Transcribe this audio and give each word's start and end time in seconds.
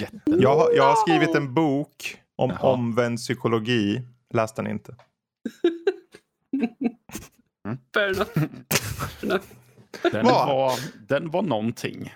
Jätten. 0.00 0.40
Jag, 0.40 0.56
har- 0.56 0.72
jag 0.76 0.84
har 0.84 0.96
skrivit 0.96 1.34
en 1.34 1.54
bok 1.54 2.18
om 2.36 2.50
Jaha. 2.50 2.72
omvänd 2.72 3.18
psykologi. 3.18 4.02
Läs 4.34 4.52
den 4.54 4.66
inte. 4.66 4.94
Fair 7.94 8.08
enough. 8.14 8.30
Fair 9.20 9.24
enough. 9.30 9.44
Den, 10.12 10.24
Vad? 10.26 10.48
var, 10.48 10.72
den 11.08 11.30
var 11.30 11.42
någonting. 11.42 12.14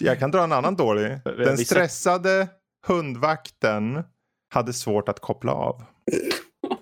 Jag 0.00 0.18
kan 0.18 0.30
dra 0.30 0.44
en 0.44 0.52
annan 0.52 0.76
dålig. 0.76 1.18
Den 1.24 1.58
stressade 1.58 2.48
hundvakten 2.86 4.02
hade 4.54 4.72
svårt 4.72 5.08
att 5.08 5.20
koppla 5.20 5.52
av. 5.52 5.84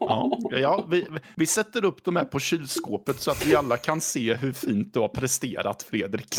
Ja, 0.00 0.38
ja, 0.50 0.86
vi, 0.90 1.06
vi 1.36 1.46
sätter 1.46 1.84
upp 1.84 2.04
de 2.04 2.16
här 2.16 2.24
på 2.24 2.38
kylskåpet 2.38 3.20
så 3.20 3.30
att 3.30 3.46
vi 3.46 3.56
alla 3.56 3.76
kan 3.76 4.00
se 4.00 4.34
hur 4.34 4.52
fint 4.52 4.94
du 4.94 5.00
har 5.00 5.08
presterat 5.08 5.82
Fredrik. 5.82 6.34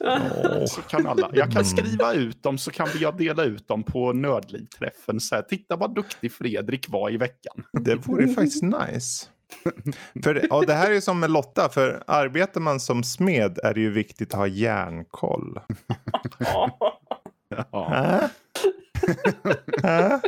Så, 0.00 0.66
så 0.66 0.82
kan 0.82 1.06
alla, 1.06 1.30
jag 1.32 1.52
kan 1.52 1.64
skriva 1.64 2.12
ut 2.12 2.42
dem 2.42 2.58
så 2.58 2.70
kan 2.70 2.88
vi 2.94 3.02
jag 3.02 3.16
dela 3.16 3.44
ut 3.44 3.68
dem 3.68 3.82
på 3.82 4.12
nördlivträffen. 4.12 5.20
Så 5.20 5.34
här, 5.34 5.42
Titta 5.42 5.76
vad 5.76 5.94
duktig 5.94 6.32
Fredrik 6.32 6.88
var 6.88 7.10
i 7.10 7.16
veckan. 7.16 7.64
Det 7.72 7.94
vore 7.94 8.28
faktiskt 8.28 8.62
nice. 8.62 9.26
För, 10.24 10.46
ja, 10.50 10.60
det 10.66 10.74
här 10.74 10.90
är 10.90 11.00
som 11.00 11.20
med 11.20 11.30
Lotta, 11.30 11.68
för 11.68 12.02
arbetar 12.06 12.60
man 12.60 12.80
som 12.80 13.04
smed 13.04 13.58
är 13.58 13.74
det 13.74 13.80
ju 13.80 13.90
viktigt 13.90 14.32
att 14.34 14.38
ha 14.38 14.46
järnkoll. 14.46 15.60
Ja. 17.72 17.94
Äh? 17.94 18.24
Äh? 20.12 20.18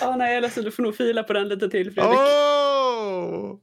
Ja, 0.00 0.16
nej, 0.16 0.28
jag 0.28 0.36
är 0.36 0.40
ledsen. 0.40 0.64
Du 0.64 0.70
får 0.70 0.82
nog 0.82 0.96
fila 0.96 1.22
på 1.22 1.32
den 1.32 1.48
lite 1.48 1.68
till, 1.68 1.92
Fredrik. 1.92 2.18
Oh! 2.18 3.58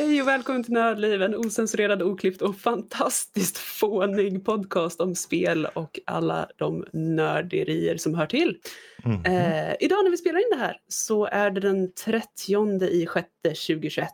Hej 0.00 0.22
och 0.22 0.28
välkommen 0.28 0.64
till 0.64 0.72
Nördliv, 0.72 1.22
en 1.22 1.34
osensurerad, 1.34 2.02
oklippt 2.02 2.42
och 2.42 2.56
fantastiskt 2.56 3.58
fånig 3.58 4.44
podcast 4.44 5.00
om 5.00 5.14
spel 5.14 5.66
och 5.74 6.00
alla 6.06 6.48
de 6.56 6.84
nörderier 6.92 7.96
som 7.96 8.14
hör 8.14 8.26
till. 8.26 8.58
Mhm. 9.04 9.24
Eh, 9.24 9.74
idag 9.80 10.04
när 10.04 10.10
vi 10.10 10.16
spelar 10.16 10.38
in 10.38 10.50
det 10.50 10.56
här 10.56 10.76
så 10.88 11.26
är 11.26 11.50
det 11.50 11.60
den 11.60 11.92
30 11.92 12.84
i 12.84 13.06
sjätte 13.06 13.48
2021. 13.54 14.08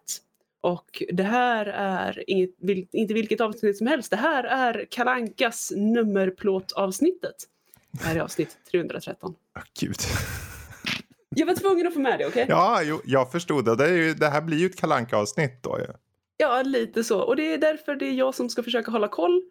Och 0.61 1.03
det 1.13 1.23
här 1.23 1.67
är 1.67 2.25
inget, 2.27 2.51
vil, 2.61 2.87
inte 2.93 3.15
vilket 3.15 3.41
avsnitt 3.41 3.79
som 3.79 3.87
helst. 3.87 4.11
Det 4.11 4.17
här 4.17 4.45
är 4.45 4.87
Kalankas 4.91 5.73
nummerplåtavsnittet. 5.77 7.37
Det 7.91 8.05
här 8.05 8.17
är 8.17 8.21
avsnitt 8.21 8.59
313. 8.71 9.35
Ah, 9.53 9.61
Gud. 9.81 9.97
Jag 11.39 11.47
var 11.47 11.55
tvungen 11.55 11.87
att 11.87 11.95
få 11.95 12.01
med 12.01 12.19
det, 12.19 12.27
okej? 12.27 12.47
Ja, 12.49 12.81
jo, 12.83 13.01
jag 13.05 13.33
förstod 13.33 13.65
det. 13.65 13.77
Det, 13.77 13.85
är 13.85 13.93
ju, 13.93 14.15
det 14.15 14.29
här 14.29 14.41
blir 14.41 14.59
ju 14.59 14.67
ett 14.67 14.77
kalanka 14.77 15.17
avsnitt 15.17 15.63
då 15.63 15.79
ju. 15.79 15.87
Ja, 16.37 16.63
lite 16.63 17.05
så. 17.05 17.21
Och 17.21 17.37
det 17.37 17.55
är 17.55 17.59
därför 17.59 17.97
det 17.97 18.07
är 18.07 18.13
jag 18.13 18.35
som 18.35 18.49
ska 18.49 18.63
försöka 18.63 18.91
hålla 18.91 19.09
koll. 19.09 19.43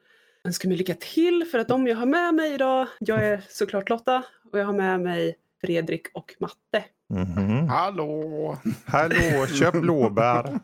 Jag 0.42 0.50
önskar 0.50 0.70
mig 0.70 0.78
lycka 0.78 0.94
till 0.94 1.46
för 1.52 1.60
att 1.60 1.68
de 1.68 1.88
jag 1.88 1.96
har 1.96 2.06
med 2.06 2.34
mig 2.34 2.54
idag, 2.54 2.88
jag 3.00 3.26
är 3.26 3.42
såklart 3.50 3.90
Lotta 3.90 4.24
och 4.52 4.60
jag 4.60 4.66
har 4.66 4.74
med 4.74 5.02
mig 5.02 5.36
Fredrik 5.62 6.08
och 6.14 6.36
Matte. 6.40 6.86
Mhm. 7.10 7.68
Hallå! 7.70 8.58
Hallå, 8.86 9.48
köp 9.48 9.74
blåbär. 9.74 10.60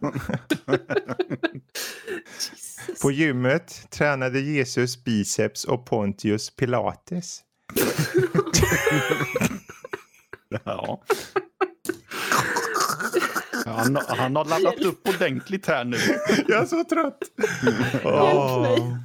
På 3.01 3.11
gymmet 3.11 3.87
tränade 3.89 4.39
Jesus 4.39 5.03
biceps 5.03 5.63
och 5.63 5.85
Pontius 5.85 6.55
pilates. 6.55 7.41
Ja. 10.63 11.01
Han, 13.65 13.97
han 14.07 14.35
har 14.35 14.45
laddat 14.45 14.85
upp 14.85 15.07
ordentligt 15.07 15.67
här 15.67 15.85
nu. 15.85 15.97
Jag 16.47 16.61
är 16.61 16.65
så 16.65 16.83
trött. 16.83 17.17
Hjälp 18.03 18.61
mig. 18.61 18.97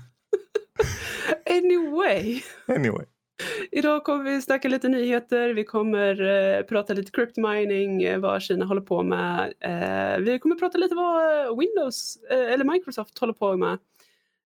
Anyway, 1.50 2.42
Anyway. 2.68 3.04
idag 3.70 4.04
kommer 4.04 4.24
vi 4.24 4.42
snacka 4.42 4.68
lite 4.68 4.88
nyheter. 4.88 5.48
Vi 5.54 5.64
kommer 5.64 6.20
eh, 6.22 6.62
prata 6.62 6.94
lite 6.94 7.10
cryptmining, 7.10 8.02
eh, 8.02 8.18
vad 8.18 8.42
Kina 8.42 8.64
håller 8.64 8.80
på 8.80 9.02
med. 9.02 9.52
Eh, 9.60 10.18
vi 10.24 10.38
kommer 10.38 10.54
prata 10.56 10.78
lite 10.78 10.94
vad 10.94 11.58
Windows 11.58 12.18
eh, 12.30 12.52
eller 12.52 12.64
Microsoft 12.64 13.18
håller 13.18 13.32
på 13.32 13.56
med. 13.56 13.78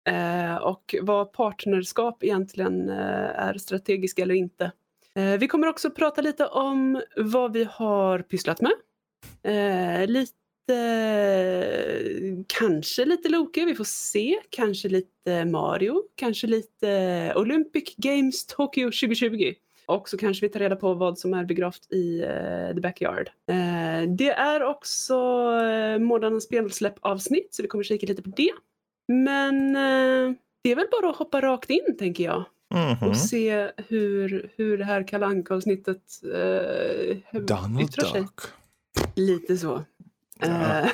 Eh, 0.09 0.55
och 0.55 0.95
vad 1.01 1.33
partnerskap 1.33 2.23
egentligen 2.23 2.89
eh, 2.89 3.39
är 3.47 3.57
strategiska 3.57 4.21
eller 4.21 4.35
inte. 4.35 4.71
Eh, 5.17 5.37
vi 5.37 5.47
kommer 5.47 5.67
också 5.67 5.91
prata 5.91 6.21
lite 6.21 6.45
om 6.45 7.01
vad 7.15 7.53
vi 7.53 7.67
har 7.71 8.19
pysslat 8.19 8.61
med. 8.61 8.73
Eh, 9.43 10.07
lite, 10.07 10.33
kanske 12.47 13.05
lite 13.05 13.29
Loke, 13.29 13.65
vi 13.65 13.75
får 13.75 13.83
se. 13.83 14.39
Kanske 14.49 14.89
lite 14.89 15.45
Mario, 15.45 16.03
kanske 16.15 16.47
lite 16.47 17.33
Olympic 17.35 17.95
Games 17.95 18.45
Tokyo 18.45 18.85
2020. 18.85 19.53
Och 19.85 20.09
så 20.09 20.17
kanske 20.17 20.45
vi 20.45 20.49
tar 20.49 20.59
reda 20.59 20.75
på 20.75 20.93
vad 20.93 21.19
som 21.19 21.33
är 21.33 21.45
begravt 21.45 21.91
i 21.91 22.21
uh, 22.21 22.75
The 22.75 22.81
Backyard. 22.81 23.29
Uh, 23.51 24.15
det 24.15 24.29
är 24.29 24.63
också 24.63 25.15
uh, 25.49 25.99
månadens 25.99 26.43
spelsläpp-avsnitt 26.43 27.53
så 27.53 27.61
vi 27.61 27.67
kommer 27.67 27.83
kika 27.83 28.07
lite 28.07 28.21
på 28.21 28.29
det. 28.29 28.51
Men 29.07 29.75
uh, 29.75 30.35
det 30.63 30.71
är 30.71 30.75
väl 30.75 30.87
bara 30.91 31.09
att 31.09 31.15
hoppa 31.15 31.41
rakt 31.41 31.69
in 31.69 31.97
tänker 31.97 32.23
jag 32.23 32.45
Mhm. 32.69 33.09
och 33.09 33.17
se 33.17 33.71
hur, 33.87 34.51
hur 34.57 34.77
det 34.77 34.83
här 34.83 35.07
kalanka 35.07 35.53
avsnittet 35.55 36.01
eh, 36.23 37.41
Donald 37.41 37.81
yttrar 37.81 38.05
sig. 38.05 38.21
Duck. 38.21 38.41
Lite 39.15 39.57
så. 39.57 39.83
Ja. 40.39 40.79
Eh, 40.79 40.89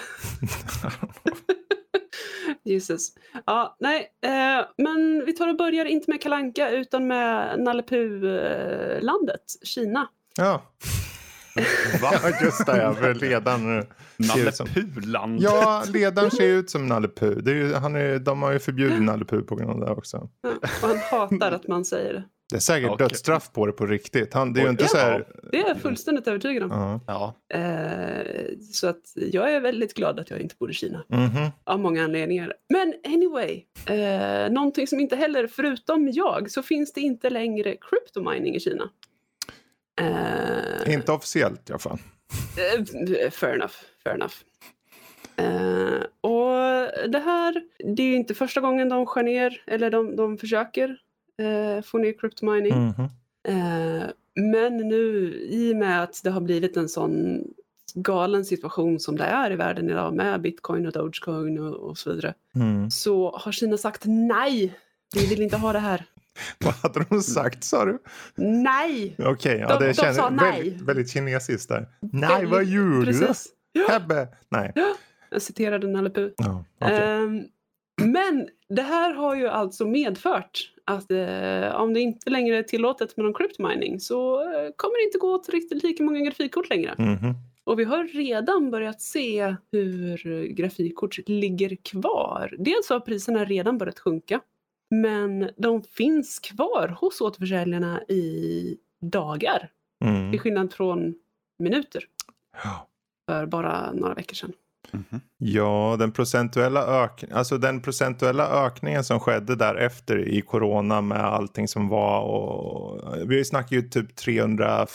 Jesus. 2.64 3.10
Ja, 3.46 3.76
nej, 3.80 4.12
eh, 4.22 4.66
men 4.78 5.26
vi 5.26 5.34
tar 5.34 5.48
och 5.48 5.58
börjar 5.58 5.86
inte 5.86 6.12
med 6.12 6.22
Kalanka 6.22 6.70
utan 6.70 7.08
med 7.08 7.60
Nalle 7.60 7.84
Puh-landet, 7.84 9.44
Kina. 9.64 10.10
Ja. 10.38 10.62
Va? 12.02 12.12
Just 12.42 12.66
det, 12.66 12.78
ja, 12.78 12.94
för 12.94 13.14
ledaren 13.14 13.60
ser 13.60 14.28
Nalle 14.28 14.50
ut 14.50 14.56
som... 14.56 14.68
Puland. 14.68 15.42
Ja, 15.42 15.84
ledaren 15.94 16.32
ser 16.32 16.48
ut 16.48 16.70
som 16.70 16.88
Nalle 16.88 17.08
Puh. 17.08 17.38
Det 17.38 17.52
är 17.52 17.56
ju, 17.56 17.74
han 17.74 17.96
är, 17.96 18.20
de 18.20 18.42
har 18.42 18.52
ju 18.52 18.60
förbjudit 18.60 19.02
Nalle 19.02 19.26
Puh 19.26 19.42
på 19.42 19.56
grund 19.56 19.72
av 19.72 19.80
det 19.80 19.92
också. 19.92 20.30
Ja, 20.42 20.50
och 20.82 20.88
han 20.88 20.98
hatar 20.98 21.52
att 21.52 21.68
man 21.68 21.86
säger 21.86 22.14
det. 22.14 22.24
Det 22.50 22.56
är 22.56 22.60
säkert 22.60 22.90
Okej. 22.92 23.08
dödsstraff 23.08 23.52
på 23.52 23.66
det 23.66 23.72
på 23.72 23.86
riktigt. 23.86 24.34
Han, 24.34 24.54
det 24.54 24.60
är 24.60 24.64
ju 24.64 24.70
inte 24.70 24.84
Ja. 24.84 24.88
så 24.88 24.98
här... 24.98 25.28
Det 25.52 25.60
är 25.60 25.68
jag 25.68 25.78
fullständigt 25.78 26.28
övertygad 26.28 26.64
om. 26.64 26.70
Ja. 26.72 27.34
Ja. 27.50 27.58
Eh, 27.60 28.48
så 28.74 28.88
att 28.88 29.02
jag 29.16 29.54
är 29.54 29.60
väldigt 29.62 29.94
glad 29.94 30.20
att 30.20 30.30
jag 30.30 30.40
inte 30.40 30.56
bor 30.60 30.72
i 30.72 30.74
Kina. 30.74 31.04
Mhm. 31.08 31.50
Av 31.64 31.80
många 31.80 32.04
anledningar. 32.04 32.54
Men 32.70 32.94
anyway, 33.14 33.64
eh, 33.86 34.52
någonting 34.52 34.88
som 34.88 35.00
inte 35.00 35.16
heller, 35.16 35.48
förutom 35.48 36.10
jag, 36.12 36.52
så 36.52 36.64
finns 36.64 36.94
det 36.94 37.02
inte 37.02 37.30
längre 37.30 37.76
cryptomining 37.90 38.56
i 38.56 38.60
Kina. 38.60 38.90
Eh, 40.02 40.94
Inte 40.94 41.12
officiellt 41.12 41.70
i 41.70 41.74
alla 41.74 41.80
fall. 41.80 42.00
Eh, 42.58 43.30
Fair 43.32 43.54
enough. 43.56 43.74
Fair 44.04 44.16
enough. 44.16 44.34
Eh, 45.36 46.04
och 46.22 47.10
det 47.10 47.20
här, 47.20 47.64
det 47.96 48.04
är 48.04 48.16
inte 48.16 48.34
första 48.34 48.62
gången 48.62 48.90
de 48.90 49.06
skär 49.06 49.24
ner, 49.24 49.64
eller 49.68 49.90
de, 49.92 50.16
de 50.16 50.38
försöker 50.38 50.98
eh, 51.42 51.82
få 51.84 51.98
ner 51.98 52.14
cryptomining. 52.20 52.74
Mhm. 52.74 53.04
Eh, 53.48 54.04
men 54.36 54.78
nu, 54.78 55.34
i 55.50 55.74
och 55.74 55.78
med 55.78 56.04
att 56.04 56.22
det 56.24 56.30
har 56.30 56.42
blivit 56.42 56.78
en 56.78 56.90
sån 56.90 57.44
galen 57.96 58.46
situation 58.46 59.00
som 59.00 59.18
det 59.18 59.24
är 59.24 59.52
i 59.52 59.56
världen 59.56 59.90
idag 59.90 60.14
med 60.16 60.42
bitcoin 60.42 60.86
och 60.86 60.92
dogecoin 60.92 61.60
och, 61.60 61.76
och 61.90 61.98
så 61.98 62.10
vidare, 62.14 62.34
Mm. 62.56 62.92
så 62.92 63.32
har 63.38 63.52
Kina 63.52 63.78
sagt 63.78 64.02
nej. 64.06 64.74
Vi 65.16 65.26
vill 65.26 65.42
inte 65.42 65.58
ha 65.58 65.74
det 65.74 65.80
här. 65.80 66.04
Vad 66.66 66.74
hade 66.74 67.06
de 67.10 67.22
sagt 67.22 67.64
sa 67.64 67.86
du? 67.86 68.00
Nej! 68.36 69.16
Okej, 69.20 69.58
ja, 69.58 69.68
De- 69.68 69.80
det 69.80 69.88
de 69.88 69.94
känns 69.94 70.18
sa 70.18 70.30
nej. 70.30 70.52
väldigt, 70.62 70.82
väldigt 70.82 71.10
kinesiskt 71.10 71.70
där. 71.70 71.88
Nej, 72.00 72.46
vad 72.46 72.66
gjorde 72.66 73.12
du? 73.12 73.28
Ja, 73.72 73.88
Hebbe. 73.90 74.28
Nej. 74.50 74.74
jag 75.32 75.42
citerade 75.42 75.88
Nalle. 75.88 76.12
Ja, 76.38 76.64
okej. 76.82 76.98
Ehm, 77.02 77.44
men 78.02 78.48
det 78.70 78.82
här 78.82 79.14
har 79.14 79.36
ju 79.36 79.48
alltså 79.48 79.86
medfört 79.86 80.72
att 80.86 81.12
eh, 81.12 81.76
om 81.76 81.94
det 81.94 82.00
inte 82.00 82.30
längre 82.30 82.58
är 82.58 82.64
tillåtet 82.64 83.18
med 83.18 83.24
någon 83.24 83.34
cryptmining 83.34 84.00
så 84.00 84.42
eh, 84.42 84.70
kommer 84.76 84.98
det 85.02 85.04
inte 85.06 85.18
gå 85.18 85.34
åt 85.36 85.50
riktigt 85.50 85.84
lika 85.84 86.04
många 86.04 86.20
grafikkort 86.20 86.70
längre. 86.70 86.96
Mhm. 86.98 87.34
Och 87.66 87.80
vi 87.80 87.84
har 87.84 88.04
redan 88.04 88.72
börjat 88.72 89.02
se 89.02 89.56
hur 89.72 90.44
grafikkort 90.48 91.18
ligger 91.26 91.76
kvar. 91.84 92.56
Dels 92.60 92.90
har 92.90 93.00
priserna 93.00 93.46
redan 93.46 93.78
börjat 93.78 94.00
sjunka 94.00 94.40
men 95.02 95.50
de 95.58 95.84
finns 95.84 96.40
kvar 96.40 96.98
hos 97.02 97.22
återförsäljarna 97.22 98.02
i 98.02 98.78
dagar. 99.02 99.70
Mm. 100.06 100.32
Till 100.32 100.40
skillnad 100.40 100.74
från 100.74 101.16
minuter 101.60 102.04
Ja. 102.64 102.88
för 103.28 103.46
bara 103.46 103.92
några 103.92 104.14
veckor 104.14 104.36
sedan. 104.36 104.54
Mhm. 104.92 105.22
Ja, 105.38 105.96
den 106.00 106.12
procentuella, 106.12 107.04
ök 107.04 107.24
alltså 107.32 107.58
den 107.58 107.82
procentuella 107.82 108.66
ökningen 108.66 109.04
som 109.04 109.20
skedde 109.20 109.56
därefter 109.56 110.28
i 110.28 110.42
corona 110.42 111.02
med 111.02 111.20
allting 111.26 111.68
som 111.68 111.88
var 111.90 112.22
och 112.22 113.02
vi 113.32 113.46
snackar 113.46 113.76
ju 113.76 113.82
typ 113.82 114.16
300 114.16 114.88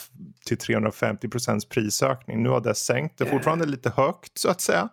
till 0.45 0.57
350 0.57 1.29
procents 1.29 1.69
prisökning. 1.69 2.43
Nu 2.43 2.49
har 2.49 2.61
det 2.61 2.75
sänkt. 2.75 3.17
Det 3.17 3.23
är 3.23 3.29
fortfarande 3.29 3.65
lite 3.65 3.89
högt 3.89 4.37
så 4.37 4.49
att 4.49 4.61
säga. 4.61 4.89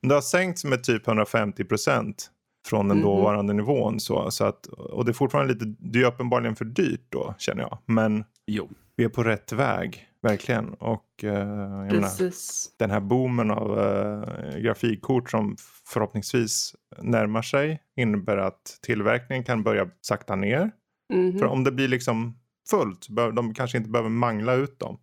Men 0.00 0.08
det 0.08 0.14
har 0.14 0.22
sänkts 0.22 0.64
med 0.64 0.84
typ 0.84 1.06
150 1.08 1.64
procent 1.64 2.30
från 2.66 2.88
den 2.88 2.96
Mhm. 2.96 3.06
dåvarande 3.06 3.52
nivån. 3.52 4.00
Så, 4.00 4.30
så 4.30 4.44
att, 4.44 4.66
och 4.66 5.04
det 5.04 5.10
är 5.10 5.14
fortfarande 5.14 5.52
lite, 5.54 5.74
det 5.78 6.00
är 6.02 6.04
uppenbarligen 6.06 6.56
för 6.56 6.64
dyrt 6.64 7.06
då 7.08 7.34
känner 7.38 7.62
jag. 7.62 7.78
Men 7.86 8.24
Jo. 8.46 8.68
vi 8.96 9.04
är 9.04 9.08
på 9.08 9.22
rätt 9.22 9.52
väg, 9.52 10.06
verkligen. 10.22 10.74
Och 10.74 11.24
eh, 11.24 11.46
menar, 11.46 12.78
den 12.78 12.90
här 12.90 13.00
boomen 13.00 13.50
av 13.50 13.78
eh, 13.80 14.58
grafikkort 14.58 15.30
som 15.30 15.56
förhoppningsvis 15.86 16.74
närmar 16.98 17.42
sig 17.42 17.82
innebär 17.96 18.36
att 18.36 18.78
tillverkningen 18.82 19.44
kan 19.44 19.62
börja 19.62 19.88
sakta 20.00 20.36
ner. 20.36 20.70
Mhm. 21.14 21.38
För 21.38 21.46
om 21.46 21.64
det 21.64 21.72
blir 21.72 21.88
liksom 21.88 22.38
fullt, 22.70 23.06
de 23.10 23.54
kanske 23.54 23.78
inte 23.78 23.90
behöver 23.90 24.10
mangla 24.10 24.54
ut 24.54 24.78
dem 24.78 24.98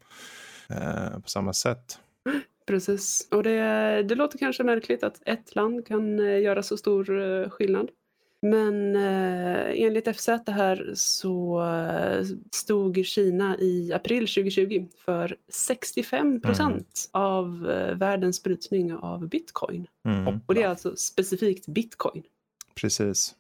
eh, 0.70 1.20
på 1.20 1.30
samma 1.30 1.54
sätt. 1.54 2.00
Precis. 2.70 3.28
Och 3.32 3.44
det, 3.44 3.60
det 4.04 4.16
låter 4.16 4.38
kanske 4.38 4.64
märkligt 4.64 5.04
att 5.04 5.22
ett 5.26 5.56
land 5.56 5.88
kan 5.88 6.20
eh, 6.20 6.40
göra 6.42 6.64
så 6.64 6.78
stor 6.78 7.22
eh, 7.22 7.50
skillnad. 7.50 7.90
Men 8.42 8.96
eh, 8.96 9.82
enligt 9.86 10.18
FZ 10.18 10.28
här 10.48 10.92
så 10.96 11.64
stod 12.52 13.06
Kina 13.06 13.58
i 13.58 13.94
april 13.94 14.28
2020 14.28 14.86
för 15.06 15.36
65 15.48 16.42
procent 16.42 17.10
av 17.12 17.70
eh, 17.72 17.96
världens 17.96 18.44
brytning 18.44 18.94
av 18.94 19.28
bitcoin. 19.28 19.88
Mm, 20.06 20.40
Och 20.46 20.56
det 20.56 20.64
är 20.64 20.68
alltså 20.68 20.96
specifikt 20.96 21.68
bitcoin. 21.68 22.24
precis. 22.76 23.36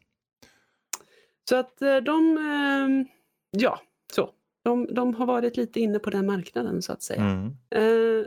Så 1.49 1.55
att 1.55 1.77
de, 2.03 3.05
ja, 3.51 3.81
så. 4.13 4.29
De, 4.63 4.85
de 4.93 5.13
har 5.13 5.25
varit 5.25 5.57
lite 5.57 5.79
inne 5.79 5.99
på 5.99 6.09
den 6.09 6.25
marknaden 6.25 6.81
så 6.81 6.93
att 6.93 7.01
säga. 7.01 7.21
Mm. 7.21 7.45
Eh, 7.69 8.25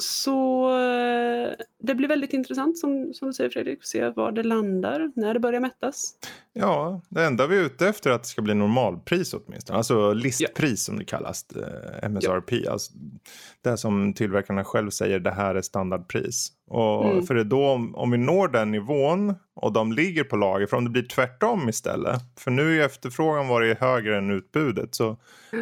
så 0.00 0.70
eh, 0.70 1.52
det 1.82 1.94
blir 1.94 2.08
väldigt 2.08 2.32
intressant 2.32 2.78
som, 2.78 3.14
som 3.14 3.28
du 3.28 3.34
säger 3.34 3.50
Fredrik, 3.50 3.84
se 3.84 4.08
var 4.08 4.32
det 4.32 4.42
landar, 4.42 5.12
när 5.16 5.34
det 5.34 5.40
börjar 5.40 5.60
mättas. 5.60 6.14
Ja, 6.52 7.02
det 7.08 7.24
enda 7.24 7.46
vi 7.46 7.58
är 7.58 7.62
ute 7.62 7.88
efter 7.88 8.10
är 8.10 8.14
att 8.14 8.22
det 8.22 8.28
ska 8.28 8.42
bli 8.42 8.54
normalpris 8.54 9.34
åtminstone. 9.34 9.76
Alltså 9.76 10.12
listpris 10.12 10.84
som 10.84 10.98
det 10.98 11.04
kallas, 11.04 11.46
eh, 11.56 12.08
MSRP. 12.10 12.68
Alltså, 12.68 12.92
det 13.62 13.76
som 13.76 14.14
tillverkarna 14.14 14.64
själv 14.64 14.90
säger, 14.90 15.20
det 15.20 15.30
här 15.30 15.54
är 15.54 15.62
standardpris. 15.62 16.52
Och 16.70 17.04
Mm. 17.04 17.26
För 17.26 17.34
det 17.34 17.40
är 17.40 17.44
då 17.44 17.68
om, 17.68 17.94
om 17.94 18.10
vi 18.10 18.18
når 18.18 18.48
den 18.48 18.70
nivån 18.70 19.34
och 19.54 19.72
de 19.72 19.92
ligger 19.92 20.24
på 20.24 20.36
lager, 20.36 20.66
för 20.66 20.76
om 20.76 20.84
det 20.84 20.90
blir 20.90 21.02
tvärtom 21.02 21.68
istället. 21.68 22.22
För 22.38 22.50
nu 22.50 22.80
är 22.80 22.86
efterfrågan 22.86 23.48
varit 23.48 23.78
högre 23.78 24.18
än 24.18 24.30
utbudet. 24.30 24.94
Så 24.94 25.16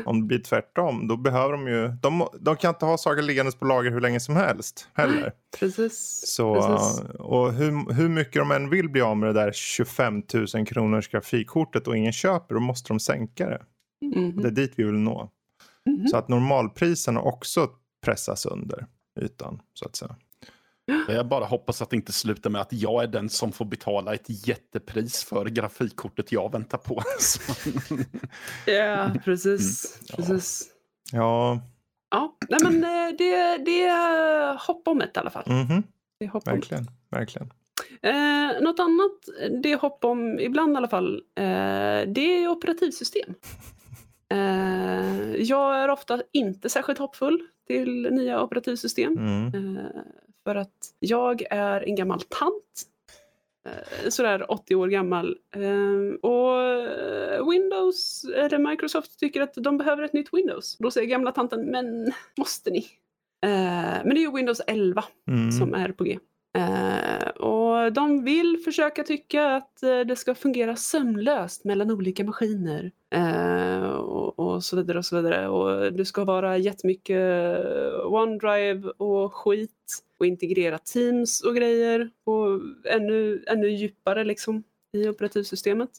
om 0.05 0.21
det 0.21 0.27
blir 0.27 0.39
tvärtom, 0.39 1.09
då 1.09 1.17
behöver 1.17 1.53
de 1.53 1.69
ju, 1.69 1.89
de, 1.89 2.29
de 2.41 2.57
kan 2.57 2.69
inte 2.69 2.85
ha 2.85 2.99
saker 2.99 3.23
liggandes 3.23 3.55
på 3.55 3.65
lager 3.65 3.91
hur 3.91 4.01
länge 4.01 4.21
som 4.21 4.37
helst 4.37 4.89
heller. 4.95 5.33
Precis. 5.59 6.23
Så, 6.27 6.55
precis. 6.55 7.01
och 7.19 7.53
hur, 7.53 7.93
hur 7.93 8.09
mycket 8.09 8.35
de 8.35 8.51
än 8.51 8.71
vill 8.71 8.89
bli 8.89 9.01
av 9.01 9.17
med 9.17 9.29
det 9.29 9.41
där 9.41 9.53
25 9.53 10.23
000 10.55 10.67
kronors 10.67 11.09
grafikkortet 11.09 11.89
och 11.89 11.97
ingen 11.97 12.13
köper, 12.13 12.55
då 12.55 12.61
måste 12.61 12.89
de 12.89 13.01
sänka 13.01 13.49
det. 13.49 13.63
Mhm. 14.03 14.43
Det 14.43 14.49
är 14.49 14.53
dit 14.53 14.73
vi 14.77 14.85
vill 14.85 14.95
nå. 14.95 15.31
Mhm. 15.87 16.09
Så 16.09 16.17
att 16.17 16.29
normalpriserna 16.29 17.21
också 17.21 17.69
pressas 18.05 18.47
under 18.47 18.87
ytan, 19.21 19.61
så 19.75 19.85
att 19.85 19.97
säga. 19.97 20.17
Jag 21.08 21.29
bara 21.29 21.44
hoppas 21.44 21.82
att 21.82 21.90
det 21.90 21.96
inte 21.96 22.12
slutar 22.12 22.50
med 22.50 22.61
att 22.61 22.73
jag 22.73 23.02
är 23.02 23.06
den 23.06 23.29
som 23.29 23.52
får 23.52 23.64
betala 23.64 24.14
ett 24.14 24.46
jättepris 24.49 25.25
för 25.25 25.44
grafikkortet 25.46 26.32
jag 26.32 26.52
väntar 26.52 26.79
på. 26.79 27.02
Ja, 28.67 29.11
precis. 29.25 29.99
Ja. 30.08 30.17
precis. 30.17 30.69
Ja, 31.12 31.61
Ja, 32.11 32.37
nej 32.49 32.61
men 32.62 32.85
eh, 32.85 33.17
det, 33.19 33.58
det 33.64 33.85
är 33.85 34.67
hopp 34.67 34.88
om 34.88 35.00
ett 35.00 35.17
i 35.17 35.20
alla 35.20 35.31
fall. 35.31 35.44
mhm, 35.46 35.82
Det 36.19 36.25
är 36.25 36.29
hopp 36.29 36.49
om 36.49 36.52
ett. 36.52 36.56
verkligen, 36.58 36.87
verkligen. 37.11 37.50
Eh, 38.02 38.61
något 38.62 38.81
annat 38.81 39.12
det 39.62 39.73
är 39.73 39.79
hopp 39.79 40.05
om, 40.05 40.38
ibland 40.40 40.73
i 40.75 40.76
alla 40.76 40.88
fall, 40.88 41.14
eh, 41.35 41.43
det 42.14 42.20
är 42.43 42.49
operativsystem. 42.49 43.35
Eh, 44.31 45.35
jag 45.37 45.76
är 45.82 45.88
ofta 45.90 46.23
inte 46.32 46.69
särskilt 46.69 46.99
hoppfull 46.99 47.40
till 47.67 48.08
nya 48.11 48.43
operativsystem. 48.43 49.12
Mm. 49.19 49.76
Eh, 49.76 49.82
för 50.49 50.55
att 50.55 50.95
jag 50.99 51.43
är 51.50 51.89
en 51.89 51.95
gammal 51.95 52.21
tant. 52.21 52.83
Eh, 53.69 54.09
sådär 54.09 54.50
80 54.53 54.75
år 54.75 54.89
gammal. 54.89 55.37
Eh, 55.55 56.31
och 56.31 56.62
eh, 56.62 57.50
Windows, 57.50 58.25
eller 58.37 58.59
Microsoft 58.59 59.19
tycker 59.19 59.41
att 59.41 59.55
de 59.55 59.79
behöver 59.79 60.03
ett 60.03 60.12
nytt 60.12 60.29
Windows. 60.33 60.77
Då 60.79 60.91
säger 60.91 61.06
gamla 61.09 61.33
tanten, 61.33 61.61
men 61.65 62.12
måste 62.39 62.71
ni? 62.71 62.79
Eh, 63.47 63.50
men 64.05 64.09
det 64.09 64.21
är 64.21 64.23
ju 64.23 64.33
Windows 64.33 64.61
11 64.67 65.05
Mm. 65.29 65.53
som 65.53 65.75
är 65.75 65.93
på 65.93 66.05
G. 66.05 66.19
Och 67.37 67.93
de 67.93 68.25
vill 68.25 68.59
försöka 68.65 69.03
tycka 69.03 69.47
att 69.56 69.81
det 69.81 70.17
ska 70.17 70.35
fungera 70.35 70.77
sömlöst 70.77 71.65
mellan 71.65 71.91
olika 71.91 72.25
maskiner. 72.25 72.93
Och, 73.99 74.39
och 74.39 74.65
så 74.65 74.77
vidare 74.77 74.99
och 74.99 75.05
så 75.05 75.17
vidare. 75.17 75.49
Och 75.49 75.93
det 75.93 76.05
ska 76.05 76.25
vara 76.25 76.56
jättemycket 76.56 77.50
OneDrive 78.05 78.89
och 78.89 79.35
skit. 79.35 80.05
Och 80.19 80.26
integrera 80.26 80.79
Teams 80.79 81.41
och 81.43 81.56
grejer. 81.56 82.11
Och 82.25 82.61
ännu, 82.91 83.44
ännu 83.47 83.69
djupare 83.69 84.25
liksom 84.25 84.62
i 84.93 85.09
operativsystemet. 85.09 85.91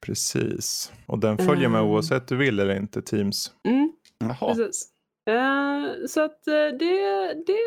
Precis. 0.00 0.92
Och 1.06 1.18
den 1.18 1.38
följer 1.38 1.68
med 1.68 1.80
Eh. 1.80 1.86
oavsett 1.86 2.28
du 2.28 2.36
vill 2.36 2.60
eller 2.60 2.76
inte, 2.76 3.02
Teams. 3.02 3.52
Mm, 3.68 3.92
Jaha. 4.18 4.54
precis. 4.54 4.88
Eh, 5.30 6.06
så 6.08 6.20
att 6.20 6.46
eh, 6.46 6.54
det, 6.54 7.34
det 7.46 7.58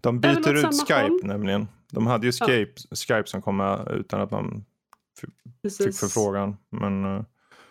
De 0.00 0.20
byter 0.20 0.54
ut 0.58 0.80
Skype 0.86 1.00
håll. 1.00 1.20
nämligen. 1.24 1.68
De 1.92 2.06
hade 2.06 2.26
ju 2.26 2.32
Ja. 2.40 2.46
Skype, 2.46 2.72
Skype 3.06 3.26
som 3.26 3.42
kom 3.42 3.56
med 3.56 3.88
utan 4.00 4.20
att 4.20 4.30
man 4.30 4.64
fick 5.20 5.30
precis. 5.62 6.00
förfrågan. 6.00 6.56
Men 6.70 7.04
eh, 7.04 7.22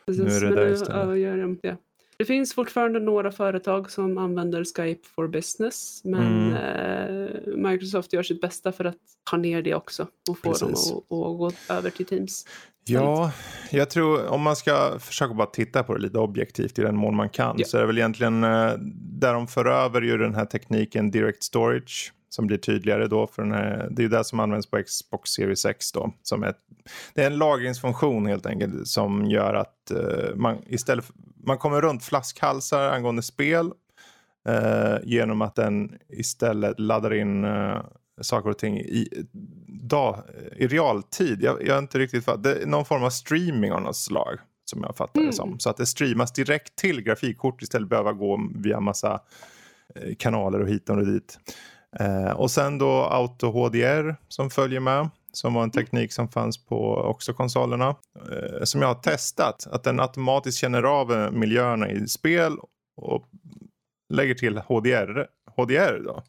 Precis, 0.05 0.23
Nu 0.23 0.29
är 0.31 0.41
det 0.41 0.47
men 0.47 0.55
där 0.55 0.65
nu 0.67 0.73
istället. 0.73 1.07
ja, 1.07 1.15
gör 1.17 1.37
de 1.37 1.59
det. 1.63 1.77
Det 2.21 2.25
finns 2.25 2.53
fortfarande 2.55 2.99
några 2.99 3.31
företag 3.31 3.91
som 3.91 4.17
använder 4.17 4.63
Skype 4.63 5.07
for 5.15 5.27
business 5.27 6.01
men 6.03 6.53
Mm. 6.53 6.53
eh, 6.53 7.69
Microsoft 7.71 8.13
gör 8.13 8.23
sitt 8.23 8.41
bästa 8.41 8.71
för 8.71 8.85
att 8.85 8.95
ta 9.29 9.37
ner 9.37 9.61
det 9.61 9.75
också 9.75 10.07
och 10.29 10.37
få 10.37 10.49
Precis. 10.49 10.89
dem 10.89 10.97
att, 10.97 11.03
att 11.03 11.37
gå 11.37 11.51
över 11.69 11.89
till 11.89 12.05
Teams. 12.05 12.45
Ja, 12.85 13.31
jag 13.71 13.89
tror 13.89 14.27
om 14.27 14.41
man 14.41 14.55
ska 14.55 14.99
försöka 14.99 15.33
bara 15.33 15.47
titta 15.47 15.83
på 15.83 15.93
det 15.93 16.01
lite 16.01 16.17
objektivt 16.17 16.79
i 16.79 16.81
den 16.81 16.95
mån 16.95 17.15
man 17.15 17.29
kan 17.29 17.55
Ja. 17.59 17.65
så 17.65 17.77
är 17.77 17.81
det 17.81 17.87
väl 17.87 17.97
egentligen 17.97 18.43
eh, 18.43 18.73
där 19.19 19.33
de 19.33 19.47
för 19.47 19.65
över 19.65 20.01
ju 20.01 20.17
den 20.17 20.35
här 20.35 20.45
tekniken 20.45 21.11
direct 21.11 21.43
storage 21.43 22.13
som 22.29 22.47
blir 22.47 22.57
tydligare 22.57 23.07
då 23.07 23.27
för 23.27 23.41
den 23.41 23.51
här, 23.51 23.87
det 23.91 24.01
är 24.01 24.03
ju 24.03 24.09
det 24.09 24.23
som 24.23 24.39
används 24.39 24.69
på 24.69 24.83
Xbox 24.83 25.29
Series 25.31 25.65
X 25.65 25.91
då 25.91 26.13
som 26.21 26.43
är, 26.43 26.53
det 27.13 27.21
är 27.23 27.27
en 27.27 27.37
lagringsfunktion 27.37 28.25
helt 28.25 28.45
enkelt 28.45 28.87
som 28.87 29.25
gör 29.25 29.53
att 29.53 29.91
eh, 29.91 30.35
man 30.35 30.57
istället 30.67 31.05
för, 31.05 31.13
man 31.43 31.57
kommer 31.57 31.81
runt 31.81 32.03
flaskhalsar 32.03 32.89
angående 32.89 33.21
spel 33.21 33.71
eh, 34.47 34.95
genom 35.03 35.41
att 35.41 35.55
den 35.55 35.97
istället 36.09 36.79
laddar 36.79 37.13
in 37.13 37.43
eh, 37.43 37.81
saker 38.21 38.49
och 38.49 38.57
ting 38.57 38.77
i, 38.79 39.07
dag, 39.67 40.23
i 40.57 40.67
realtid. 40.67 41.43
Jag, 41.43 41.67
jag 41.67 41.75
är 41.75 41.79
inte 41.79 41.99
riktigt 41.99 42.25
fatt. 42.25 42.43
Det 42.43 42.61
är 42.61 42.65
någon 42.65 42.85
form 42.85 43.03
av 43.03 43.09
streaming 43.09 43.71
av 43.71 43.81
något 43.81 43.95
slag 43.95 44.39
som 44.65 44.83
jag 44.83 44.97
fattar 44.97 45.13
det 45.13 45.19
Mm. 45.19 45.33
som. 45.33 45.59
Så 45.59 45.69
att 45.69 45.77
det 45.77 45.85
streamas 45.85 46.31
direkt 46.33 46.75
till 46.75 47.01
grafikkort 47.01 47.61
istället 47.61 47.89
för 47.89 47.95
att 47.95 48.03
behöva 48.03 48.13
gå 48.13 48.39
via 48.55 48.79
massa 48.79 49.19
eh, 49.95 50.15
kanaler 50.19 50.59
och 50.59 50.67
hit 50.69 50.89
och 50.89 51.05
dit. 51.05 51.39
Eh, 51.99 52.31
och 52.31 52.51
sen 52.51 52.77
då 52.77 52.91
Auto 52.91 53.51
HDR 53.51 54.15
som 54.27 54.49
följer 54.49 54.79
med. 54.79 55.09
Som 55.33 55.53
var 55.53 55.63
en 55.63 55.71
teknik 55.71 56.13
som 56.13 56.27
fanns 56.27 56.65
på 56.65 56.95
också 56.95 57.33
konsolerna. 57.33 57.95
Eh, 58.31 58.63
som 58.63 58.81
jag 58.81 58.87
har 58.87 58.95
testat. 59.01 59.67
Att 59.71 59.83
den 59.83 59.99
automatiskt 59.99 60.57
känner 60.57 60.83
av 60.83 61.11
eh, 61.13 61.31
miljöerna 61.31 61.89
i 61.91 62.07
spel 62.07 62.57
och 62.95 63.25
lägger 64.13 64.33
till 64.35 64.57
HDR, 64.57 65.27
HDR 65.55 66.03
då. 66.05 66.23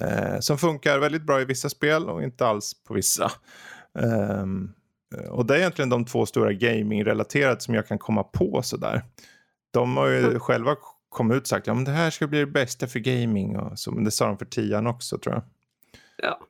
Eh, 0.00 0.40
som 0.40 0.58
funkar 0.58 0.98
väldigt 0.98 1.22
bra 1.22 1.40
i 1.40 1.44
vissa 1.44 1.68
spel 1.68 2.08
och 2.08 2.22
inte 2.22 2.46
alls 2.46 2.84
på 2.84 2.94
vissa. 2.94 3.30
Ehm, 3.98 4.70
eh, 5.16 5.30
och 5.30 5.46
det 5.46 5.54
är 5.54 5.58
egentligen 5.58 5.88
de 5.88 6.04
två 6.04 6.26
stora 6.26 6.52
gaming-relaterat 6.52 7.62
som 7.62 7.74
jag 7.74 7.86
kan 7.88 7.98
komma 7.98 8.22
på 8.22 8.62
sådär. 8.62 9.02
De 9.72 9.96
har 9.96 10.06
ju 10.06 10.18
Mm. 10.18 10.40
själva 10.40 10.76
kommit 11.08 11.36
ut 11.36 11.42
och 11.42 11.48
sagt 11.48 11.66
ja 11.66 11.74
men 11.74 11.84
det 11.84 11.90
här 11.90 12.10
ska 12.10 12.26
bli 12.26 12.38
det 12.38 12.46
bästa 12.46 12.86
för 12.86 12.98
gaming. 12.98 13.56
Och 13.58 13.78
så, 13.78 13.90
men 13.92 14.04
det 14.04 14.10
sa 14.10 14.26
de 14.26 14.38
för 14.38 14.44
tian 14.46 14.86
också 14.86 15.18
tror 15.18 15.34
jag. 15.34 15.42
Ja, 16.16 16.40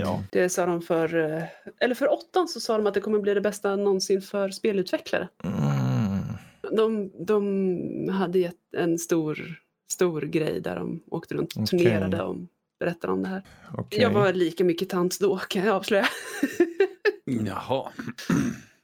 Ja. 0.00 0.24
det 0.32 0.48
sa 0.48 0.66
de 0.66 0.82
för, 0.82 1.32
eh, 1.32 1.42
eller 1.80 1.94
för 1.94 2.12
åttan 2.12 2.48
så 2.48 2.60
sa 2.60 2.76
de 2.76 2.86
att 2.86 2.94
det 2.94 3.00
kommer 3.00 3.18
bli 3.18 3.34
det 3.34 3.40
bästa 3.40 3.76
någonsin 3.76 4.22
för 4.22 4.50
spelutvecklare. 4.50 5.28
Mm. 5.44 6.18
De, 6.76 7.12
de 7.26 8.08
hade 8.12 8.38
gett 8.38 8.74
en 8.76 8.98
stor 8.98 9.58
stor 9.92 10.22
grej 10.22 10.60
där 10.60 10.76
de 10.76 11.02
åkte 11.10 11.34
runt 11.34 11.56
och 11.56 11.62
Okej. 11.62 11.78
turnerade 11.78 12.22
och 12.22 12.36
berättade 12.80 13.12
om 13.12 13.22
det 13.22 13.28
här. 13.28 13.42
Okej. 13.74 14.00
Jag 14.00 14.10
var 14.10 14.32
lika 14.32 14.64
mycket 14.64 14.88
tant 14.88 15.20
då 15.20 15.36
kan 15.36 15.64
jag 15.64 15.74
avslöja. 15.74 16.08
Jaha. 17.24 17.90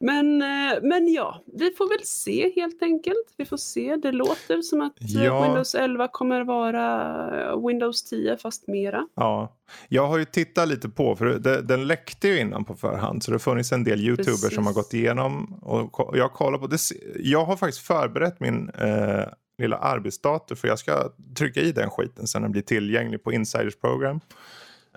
Men, 0.05 0.43
eh, 0.43 0.79
men 0.83 1.13
ja, 1.13 1.45
vi 1.59 1.71
får 1.71 1.89
väl 1.89 2.07
se 2.07 2.53
helt 2.57 2.83
enkelt. 2.83 3.35
Vi 3.37 3.45
får 3.45 3.57
se. 3.57 3.97
Det 3.97 4.13
låter 4.13 4.63
som 4.63 4.81
att 4.81 5.01
eh, 5.01 5.25
Ja. 5.25 5.43
Windows 5.43 5.75
11 5.75 6.09
kommer 6.09 6.45
vara 6.45 7.51
eh, 7.51 7.67
Windows 7.67 8.03
10 8.03 8.37
fast 8.37 8.69
mera. 8.69 9.07
Ja, 9.15 9.57
jag 9.89 10.07
har 10.07 10.19
ju 10.19 10.25
tittat 10.25 10.69
lite 10.69 10.89
på, 10.89 11.17
för 11.17 11.27
det, 11.27 11.63
den 11.63 11.87
läckte 11.87 12.29
ju 12.29 12.41
innan 12.41 12.65
på 12.65 12.75
förhand. 12.75 13.23
Så 13.23 13.31
det 13.31 13.35
har 13.35 13.39
funnits 13.39 13.73
en 13.73 13.85
del 13.85 14.01
YouTubers 14.01 14.27
Precis. 14.27 14.55
som 14.55 14.67
har 14.67 14.73
gått 14.73 14.95
igenom. 14.95 15.55
Och 15.63 16.17
jag 16.17 16.33
kollar 16.33 16.59
på 16.59 16.67
det. 16.67 16.79
Jag 17.17 17.45
har 17.45 17.57
faktiskt 17.57 17.87
förberett 17.87 18.41
min 18.41 18.69
eh, 18.69 19.25
lilla 19.59 19.77
arbetsdator 19.77 20.55
för 20.57 20.69
jag 20.69 20.79
ska 20.79 21.13
trycka 21.39 21.61
i 21.61 21.73
den 21.73 21.91
skiten 21.91 22.27
sen 22.27 22.43
den 22.43 22.53
blir 22.53 22.63
tillgänglig 22.63 23.23
på 23.25 23.33
Insiders 23.33 23.77
program. 23.77 24.21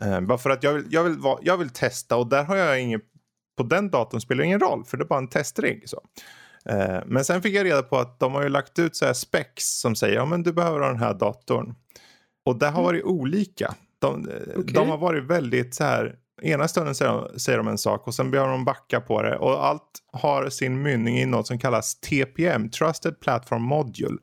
Eh, 0.01 0.21
bara 0.21 0.37
för 0.37 0.49
att 0.49 0.63
jag 0.63 0.73
vill, 0.73 0.85
jag, 0.89 1.03
vill 1.03 1.17
jag 1.41 1.57
vill 1.57 1.69
testa 1.69 2.15
och 2.17 2.27
där 2.27 2.43
har 2.43 2.55
jag 2.55 2.81
inget, 2.81 3.01
på 3.57 3.63
den 3.63 3.89
datorn 3.89 4.21
spelar 4.21 4.43
ingen 4.43 4.59
roll 4.59 4.85
för 4.85 4.97
det 4.97 5.03
är 5.03 5.07
bara 5.07 5.19
en 5.19 5.27
testrigg. 5.27 5.89
Så. 5.89 6.01
Eh, 6.69 6.99
men 7.05 7.25
sen 7.25 7.41
fick 7.41 7.55
jag 7.55 7.65
reda 7.65 7.83
på 7.83 7.97
att 7.97 8.19
de 8.19 8.33
har 8.33 8.43
ju 8.43 8.49
lagt 8.49 8.79
ut 8.79 8.95
så 8.95 9.05
här 9.05 9.13
specs 9.13 9.79
som 9.79 9.95
säger 9.95 10.15
ja 10.15 10.25
men 10.25 10.43
du 10.43 10.53
behöver 10.53 10.79
ha 10.79 10.87
den 10.87 10.99
här 10.99 11.13
datorn. 11.13 11.75
Och 12.45 12.59
det 12.59 12.67
har 12.67 12.83
varit 12.83 13.03
olika. 13.03 13.75
De, 13.99 14.29
Okej. 14.55 14.73
de 14.73 14.89
har 14.89 14.97
varit 14.97 15.23
väldigt 15.23 15.75
så 15.75 15.83
här. 15.83 16.15
Ena 16.41 16.67
stunden 16.67 16.95
säger 16.95 17.11
de, 17.11 17.39
säger 17.39 17.57
de 17.57 17.67
en 17.67 17.77
sak 17.77 18.07
och 18.07 18.15
sen 18.15 18.31
behöver 18.31 18.51
de 18.51 18.65
backa 18.65 19.01
på 19.01 19.21
det. 19.21 19.37
Och 19.37 19.65
allt 19.65 19.99
har 20.11 20.49
sin 20.49 20.81
mynning 20.81 21.19
i 21.19 21.25
något 21.25 21.47
som 21.47 21.59
kallas 21.59 21.99
TPM, 21.99 22.69
Trusted 22.69 23.19
Platform 23.19 23.61
Module. 23.61 24.17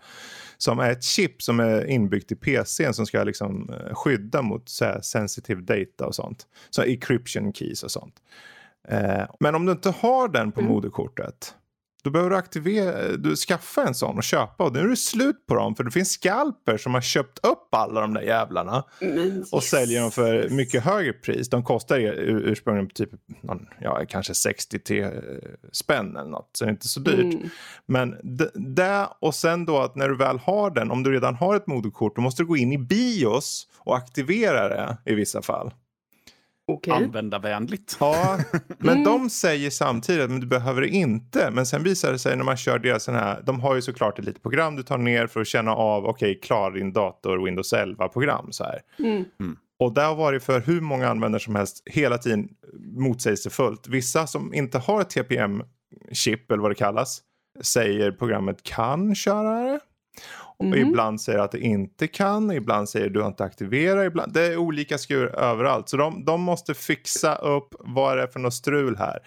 Som 0.59 0.79
är 0.79 0.91
ett 0.91 1.05
chip 1.05 1.43
som 1.43 1.61
är 1.61 1.87
inbyggt 1.87 2.33
i 2.33 2.37
PCn 2.37 2.95
som 2.95 3.07
ska 3.07 3.25
liksom 3.25 3.71
eh, 3.71 3.95
skydda 3.95 4.43
mot 4.43 4.69
så 4.69 4.85
här, 4.85 5.00
sensitive 5.00 5.61
data 5.61 6.07
och 6.07 6.14
sånt. 6.14 6.47
Så 6.71 6.83
encryption 6.83 7.53
keys 7.53 7.83
och 7.83 7.91
sånt. 7.91 8.14
Eh, 8.88 9.25
men 9.41 9.55
om 9.55 9.67
du 9.67 9.73
inte 9.73 9.91
har 9.91 10.29
den 10.29 10.53
på 10.53 10.61
Mm. 10.61 10.73
moderkortet. 10.73 11.55
Då 12.05 12.11
behöver 12.11 12.31
du 12.31 12.37
aktivera, 12.37 13.17
du 13.17 13.37
skaffa 13.37 13.83
en 13.83 13.95
sån 13.95 14.17
och 14.17 14.23
köpa 14.23 14.64
och 14.64 14.73
nu 14.73 14.79
är 14.79 14.88
det 14.88 14.97
slut 14.97 15.47
på 15.47 15.55
dem 15.55 15.75
för 15.75 15.85
det 15.85 15.91
finns 15.91 16.11
skalper 16.11 16.76
som 16.76 16.95
har 16.95 17.00
köpt 17.00 17.38
upp 17.47 17.69
alla 17.75 18.00
de 18.00 18.14
där 18.14 18.23
jävlarna 18.23 18.85
Men 19.00 19.45
och 19.53 19.62
säljer 19.62 20.00
dem 20.00 20.11
för 20.11 20.49
mycket 20.49 20.85
högre 20.85 21.12
pris. 21.12 21.49
De 21.49 21.62
kostar 21.64 21.99
ursprungligen 21.99 22.91
typ 22.91 23.11
ja, 23.81 24.05
kanske 24.09 24.35
60 24.35 24.79
till 24.79 25.03
eh, 25.03 25.11
spänn 25.73 26.17
eller 26.17 26.31
något, 26.31 26.50
så 26.53 26.64
det 26.64 26.69
är 26.69 26.73
inte 26.73 26.88
så 26.88 27.00
dyrt. 27.00 27.35
Mm. 27.35 27.49
Men 27.87 28.17
det 28.75 29.09
och 29.21 29.35
sen 29.35 29.64
då 29.67 29.79
att 29.79 29.97
när 29.97 30.09
du 30.09 30.17
väl 30.17 30.38
har 30.38 30.71
den, 30.71 30.91
om 30.91 31.03
du 31.03 31.12
redan 31.12 31.35
har 31.35 31.57
ett 31.57 31.67
moderkort, 31.67 32.17
då 32.17 32.23
måste 32.23 32.43
du 32.43 32.47
gå 32.47 32.57
in 32.57 32.73
i 32.73 32.79
BIOS 32.79 33.67
och 33.79 33.97
aktivera 33.97 34.69
det 34.69 34.97
i 35.12 35.14
vissa 35.14 35.43
fall. 35.43 35.71
Okej. 36.66 36.92
Användarvänligt. 36.92 37.97
Ja, 38.00 38.38
men 38.78 38.92
Mm. 38.92 39.04
de 39.04 39.30
säger 39.30 39.71
samtidigt 39.71 40.30
att 40.30 40.40
du 40.40 40.47
behöver 40.47 40.80
det 40.80 40.88
inte. 40.88 41.50
Men 41.50 41.66
sen 41.66 41.83
visar 41.83 42.12
det 42.12 42.18
sig 42.18 42.37
när 42.37 42.44
man 42.44 42.56
kör 42.56 42.78
deras 42.78 43.04
sån 43.04 43.14
här, 43.14 43.42
de 43.47 43.61
har 43.61 43.75
ju 43.75 43.83
såklart 43.83 44.18
ett 44.18 44.25
litet 44.25 44.42
program 44.42 44.76
du 44.76 44.83
tar 44.83 44.99
ner 44.99 45.26
för 45.26 45.40
att 45.40 45.47
känna 45.47 45.75
av, 45.75 46.06
okej, 46.06 46.40
klar 46.42 46.71
din 46.71 46.92
dator 46.92 47.44
Windows 47.44 47.73
11-program 47.73 48.52
så 48.52 48.64
här. 48.64 48.80
Mm. 48.99 49.25
Och 49.78 49.94
det 49.94 50.02
har 50.02 50.14
varit 50.14 50.42
för 50.42 50.61
hur 50.61 50.80
många 50.80 51.09
användare 51.09 51.40
som 51.42 51.54
helst 51.54 51.83
hela 51.87 52.18
tiden 52.18 52.49
motsägelsefullt. 52.97 53.88
Vissa 53.88 54.26
som 54.26 54.54
inte 54.54 54.78
har 54.78 55.00
ett 55.00 55.11
TPM-chip 55.16 56.50
eller 56.52 56.62
vad 56.62 56.71
det 56.71 56.75
kallas 56.75 57.21
säger 57.62 58.12
programmet 58.12 58.62
kan 58.62 59.14
köra 59.14 59.62
det. 59.62 59.80
Och 60.57 60.65
Mhm. 60.65 60.75
ibland 60.79 61.21
säger 61.21 61.39
att 61.39 61.53
det 61.53 61.59
inte 61.61 62.07
kan, 62.07 62.51
ibland 62.53 62.89
säger 62.89 63.09
du 63.11 63.21
har 63.21 63.29
inte 63.29 63.45
aktiverat, 63.45 64.07
ibland. 64.07 64.33
Det 64.33 64.43
är 64.47 64.57
olika 64.57 64.99
skur 64.99 65.27
överallt. 65.37 65.89
Så 65.89 65.97
de, 65.97 66.25
de 66.25 66.41
måste 66.43 66.75
fixa 66.75 67.35
upp 67.37 67.75
vad 67.79 68.17
det 68.17 68.23
är 68.23 68.27
för 68.27 68.41
något 68.41 68.55
strul 68.55 68.97
här. 68.97 69.19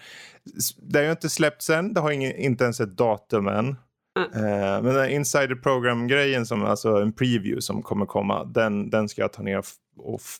Det 0.76 0.98
har 0.98 1.04
ju 1.04 1.10
inte 1.10 1.28
släppts 1.28 1.70
än, 1.70 1.94
det 1.94 2.00
har 2.00 2.10
ingen, 2.10 2.36
inte 2.36 2.64
ens 2.64 2.80
ett 2.80 2.96
datum 2.96 3.48
än. 3.48 3.76
Mm. 4.18 4.44
Eh, 4.44 4.82
men 4.82 4.94
den 4.94 5.10
insider 5.10 5.54
program-grejen, 5.54 6.46
som 6.46 6.64
alltså 6.64 6.96
en 7.02 7.12
preview 7.12 7.60
som 7.60 7.82
kommer 7.82 8.06
komma, 8.06 8.44
den, 8.44 8.90
den 8.90 9.08
ska 9.08 9.22
jag 9.22 9.32
ta 9.32 9.42
ner 9.42 9.62
och, 9.98 10.20
f- 10.20 10.36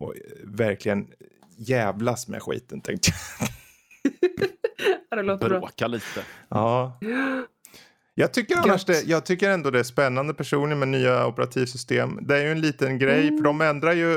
och, 0.00 0.16
eh, 0.16 0.20
verkligen 0.44 1.06
jävlas 1.58 2.28
med 2.28 2.42
skiten 2.42 2.80
tänkte 2.80 3.10
jag. 3.40 3.48
Ja, 5.10 5.16
det 5.16 5.22
låter 5.22 5.48
bra. 5.48 5.58
Bråka 5.60 5.86
lite. 5.86 6.20
Ja. 6.48 6.98
Jag 8.18 8.32
tycker, 8.32 8.56
annars 8.56 8.84
det, 8.84 9.06
jag 9.06 9.26
tycker 9.26 9.50
ändå 9.50 9.70
det 9.70 9.78
är 9.78 9.82
spännande 9.82 10.34
personligen 10.34 10.78
med 10.78 10.88
nya 10.88 11.26
operativsystem. 11.26 12.18
Det 12.22 12.36
är 12.36 12.42
ju 12.42 12.52
en 12.52 12.60
liten 12.60 12.98
grej, 12.98 13.22
Mm. 13.28 13.36
för 13.38 13.44
de 13.44 13.60
ändrar 13.60 13.92
ju, 13.92 14.14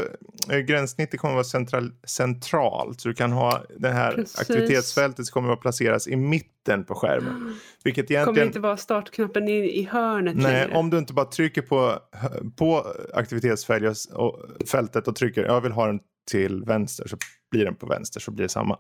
eh, 0.50 0.60
gränssnittet 0.60 1.20
kommer 1.20 1.34
att 1.34 1.36
vara 1.36 1.44
central, 1.44 1.92
centralt. 2.08 3.02
Så 3.02 3.08
du 3.08 3.14
kan 3.14 3.32
ha 3.32 3.64
det 3.80 3.90
här 3.90 4.14
Precis. 4.14 4.40
aktivitetsfältet 4.40 5.26
som 5.26 5.34
kommer 5.34 5.54
att 5.54 5.62
placeras 5.62 6.08
i 6.08 6.16
mitten 6.16 6.84
på 6.84 6.96
skärmen. 6.96 7.56
Vilket 7.84 8.08
kommer 8.08 8.20
egentligen... 8.20 8.48
inte 8.48 8.60
vara 8.60 8.78
startknappen 8.78 9.48
i, 9.48 9.80
i 9.80 9.88
hörnet 9.92 10.36
Nej, 10.36 10.54
längre. 10.54 10.78
om 10.78 10.90
du 10.90 10.98
inte 10.98 11.14
bara 11.14 11.26
trycker 11.26 11.62
på, 11.62 12.00
på 12.58 12.86
aktivitetsfältet 13.14 13.98
och, 14.14 14.40
fältet 14.72 15.08
och 15.08 15.16
trycker 15.16 15.44
jag 15.46 15.62
vill 15.62 15.72
ha 15.72 15.88
den 15.88 16.00
till 16.32 16.64
vänster 16.64 17.08
så 17.08 17.18
blir 17.52 17.66
den 17.66 17.76
på 17.76 17.86
vänster 17.86 18.20
så 18.20 18.32
blir 18.32 18.44
det 18.44 18.50
samma. 18.50 18.80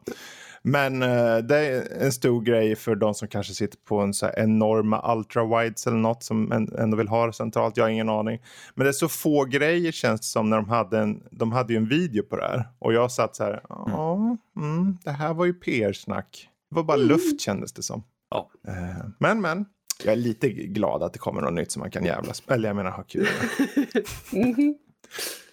Men 0.63 1.03
eh, 1.03 1.38
det 1.38 1.58
är 1.58 2.01
en 2.01 2.12
stor 2.12 2.41
grej 2.41 2.75
för 2.75 2.96
de 2.96 3.13
som 3.13 3.27
kanske 3.27 3.53
sitter 3.53 3.77
på 3.77 4.00
en 4.00 4.13
så 4.13 4.25
här 4.25 4.39
enorma 4.39 5.13
ultrawides 5.15 5.88
eller 5.88 5.98
något 5.98 6.24
som 6.24 6.51
en, 6.51 6.75
ändå 6.77 6.98
vill 6.98 7.08
ha 7.08 7.25
det 7.27 7.34
centralt. 7.34 7.77
Jag 7.77 7.84
har 7.84 7.89
ingen 7.89 8.10
aning. 8.10 8.41
Men 8.75 8.84
det 8.84 8.89
är 8.89 8.94
så 8.94 9.08
få 9.10 9.46
grejer 9.46 9.91
känns 9.91 10.22
det 10.22 10.27
som 10.27 10.50
när 10.50 10.58
de 10.58 10.70
hade 10.70 11.00
en, 11.00 11.24
de 11.32 11.51
hade 11.51 11.74
ju 11.74 11.77
en 11.77 11.88
video 11.88 12.24
på 12.24 12.36
det 12.36 12.44
här. 12.44 12.70
Och 12.80 12.94
jag 12.94 13.12
satt 13.12 13.36
så 13.36 13.44
här, 13.44 13.62
ja, 13.70 14.38
mm, 14.58 14.98
det 15.03 15.12
här 15.12 15.34
var 15.34 15.46
ju 15.46 15.53
PR-snack. 15.53 16.50
Det 16.70 16.75
var 16.75 16.84
bara 16.84 16.98
luft 16.98 17.41
kändes 17.41 17.74
det 17.74 17.84
som. 17.84 18.03
Ja. 18.30 18.51
Eh, 18.68 19.06
men 19.20 19.41
men, 19.41 19.65
jag 20.03 20.12
är 20.12 20.18
lite 20.18 20.50
glad 20.50 21.03
att 21.03 21.13
det 21.13 21.20
kommer 21.20 21.41
något 21.41 21.53
nytt 21.53 21.72
som 21.72 21.80
man 21.80 21.91
kan 21.91 22.06
jävlas 22.06 22.44
Eller 22.48 22.70
jag 22.70 22.75
menar 22.75 22.91
ha 22.91 23.03
kul 23.03 23.27
med. 23.39 24.06
Mhm. 24.46 24.75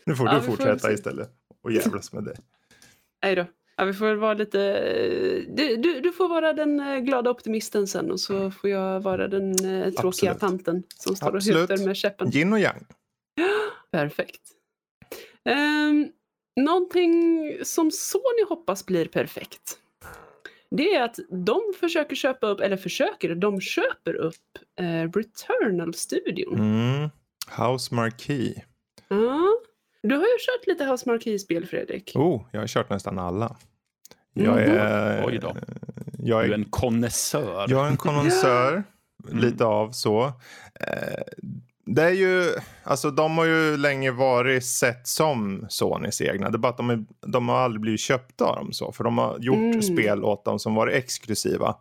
Nu 0.07 0.17
får 0.17 0.27
Ja, 0.27 0.35
du 0.35 0.41
fortsätta 0.41 0.93
istället 0.93 1.31
och 1.65 1.73
jävlas 1.73 2.13
med 2.13 2.25
det. 2.25 2.37
Nej 3.23 3.35
då. 3.35 3.47
Ja, 3.79 3.85
vi 3.85 3.93
får 3.93 4.07
väl 4.07 4.17
vara 4.17 4.35
lite... 4.35 4.59
Du, 5.49 5.77
du, 5.77 6.01
du 6.01 6.13
får 6.13 6.29
vara 6.29 6.53
den 6.53 6.81
eh, 6.81 6.99
glada 6.99 7.31
optimisten 7.31 7.87
sen 7.87 8.11
och 8.11 8.21
så 8.21 8.51
får 8.51 8.71
jag 8.71 9.01
vara 9.01 9.29
den 9.29 9.51
eh, 9.51 9.93
tråkiga 9.93 10.31
Absolut. 10.31 10.41
tanten 10.41 10.83
som 10.95 11.17
står 11.17 11.37
Absolut. 11.37 11.71
och 11.71 11.77
hutar 11.77 11.87
med 11.87 11.97
käppen. 11.97 12.37
Yin 12.37 12.53
och 12.53 12.59
yang. 12.59 12.87
Perfekt. 13.91 14.41
Um, 15.45 16.13
någonting 16.61 17.53
som 17.63 17.91
Sony 17.91 18.45
hoppas 18.49 18.87
blir 18.87 19.07
perfekt. 19.07 19.79
Det 20.71 20.95
är 20.95 21.03
att 21.03 21.19
de 21.31 21.61
försöker 21.81 22.17
köpa 22.17 22.47
upp, 22.47 22.61
eller 22.61 22.77
försöker, 22.77 23.35
de 23.35 23.61
köper 23.61 24.15
upp 24.15 24.59
eh, 24.81 25.11
Returnal-studion. 25.13 26.55
Mm. 26.55 27.11
House 27.59 27.95
Marquee. 27.95 28.65
Ja. 29.09 29.61
Du 30.03 30.15
har 30.15 30.23
ju 30.23 30.39
kört 30.39 30.67
lite 30.67 30.85
House 30.85 31.09
Marquee-spel 31.09 31.67
Fredrik. 31.67 32.13
Oh, 32.15 32.43
jag 32.53 32.61
har 32.61 32.67
kört 32.67 32.91
nästan 32.91 33.19
alla. 33.19 33.57
Jag 34.33 34.57
Mhm. 34.57 34.77
är, 34.77 35.25
Oj 35.27 35.39
då. 35.43 35.57
jag 36.19 36.41
Du 36.45 36.45
är 36.47 36.51
är, 36.51 36.55
en 36.55 36.65
konnässör. 36.65 37.67
jag 37.69 37.87
är 37.87 37.91
en 37.91 37.97
konnässör. 37.97 38.83
Mm. 39.29 39.39
Lite 39.45 39.65
av 39.65 39.91
så. 39.91 40.25
Eh, 40.81 41.23
det 41.87 42.03
är 42.03 42.11
ju, 42.11 42.51
alltså 42.85 43.11
de 43.11 43.39
har 43.39 43.45
ju 43.45 43.77
länge 43.77 44.11
varit 44.11 44.65
sett 44.65 45.07
som 45.09 45.67
Sonys 45.69 46.21
egna. 46.21 46.51
Det 46.51 46.57
är 46.57 46.59
bara 46.59 46.69
att 46.69 46.77
de, 46.77 46.91
är, 46.91 47.05
de 47.27 47.49
har 47.49 47.57
aldrig 47.59 47.81
blivit 47.81 48.01
köpta 48.01 48.45
av 48.45 48.57
dem 48.57 48.73
så. 48.73 48.93
För 48.93 49.05
de 49.05 49.19
har 49.19 49.39
gjort 49.39 49.57
Mm. 49.57 49.83
spel 49.83 50.25
åt 50.25 50.45
dem 50.45 50.59
som 50.59 50.75
varit 50.75 50.95
exklusiva. 50.95 51.77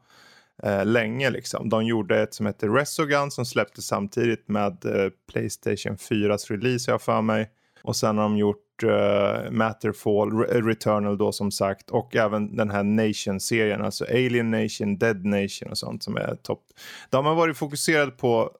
Eh, 0.64 0.86
länge 0.86 1.30
liksom. 1.30 1.70
De 1.70 1.86
gjorde 1.86 2.22
ett 2.22 2.34
som 2.34 2.46
heter 2.46 2.70
Resogun 2.70 3.32
som 3.32 3.46
släpptes 3.46 3.88
samtidigt 3.88 4.48
med 4.48 4.86
eh, 4.86 5.10
Playstation 5.32 5.98
4s 5.98 6.52
release 6.52 6.92
jag 6.92 7.02
för 7.02 7.22
mig. 7.22 7.50
Och 7.88 7.96
sen 7.96 8.18
har 8.18 8.24
de 8.24 8.38
gjort 8.38 8.84
eh, 8.84 9.52
Matterfall, 9.52 10.32
Re- 10.32 10.62
Returnal 10.68 11.18
då 11.18 11.32
som 11.32 11.52
sagt. 11.52 11.90
Och 11.90 12.16
även 12.16 12.56
den 12.56 12.70
här 12.72 12.84
Nation-serien, 12.84 13.82
alltså 13.82 14.06
Alien 14.06 14.52
Nation, 14.52 14.98
Dead 14.98 15.26
Nation 15.26 15.70
och 15.70 15.78
sånt 15.78 16.04
som 16.04 16.18
är 16.18 16.36
topp. 16.36 16.64
De 17.10 17.26
har 17.26 17.36
varit 17.36 17.58
fokuserade 17.58 18.12
på 18.12 18.52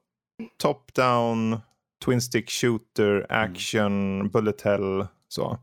top-down, 0.62 1.60
twin 2.04 2.20
stick 2.22 2.50
shooter, 2.50 3.26
action, 3.28 4.28
bullet 4.28 4.62
hell, 4.62 5.06
så. 5.28 5.58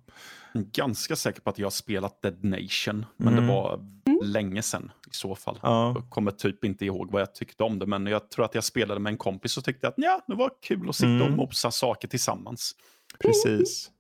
Ganska 0.53 1.15
säker 1.15 1.41
på 1.41 1.49
att 1.49 1.59
jag 1.59 1.65
har 1.65 1.71
spelat 1.71 2.21
Dead 2.21 2.43
Nation. 2.43 3.05
Men 3.17 3.33
Mm. 3.33 3.47
det 3.47 3.53
var 3.53 3.79
länge 4.23 4.61
sedan 4.61 4.91
i 5.11 5.13
så 5.13 5.35
fall. 5.35 5.59
Ja, 5.61 5.93
Jag 5.95 6.09
kommer 6.09 6.31
typ 6.31 6.63
inte 6.65 6.85
ihåg 6.85 7.11
vad 7.11 7.21
jag 7.21 7.35
tyckte 7.35 7.63
om 7.63 7.79
det. 7.79 7.85
Men 7.85 8.05
jag 8.07 8.29
tror 8.29 8.45
att 8.45 8.55
jag 8.55 8.63
spelade 8.63 8.99
med 8.99 9.11
en 9.11 9.17
kompis 9.17 9.57
och 9.57 9.63
tyckte 9.63 9.87
att 9.87 9.93
ja, 9.97 10.21
det 10.27 10.35
var 10.35 10.49
kul 10.61 10.89
att 10.89 10.95
sitta 10.95 11.07
Mm. 11.09 11.21
och 11.21 11.31
mosa 11.31 11.71
saker 11.71 12.07
tillsammans. 12.07 12.75
Precis. 13.19 13.91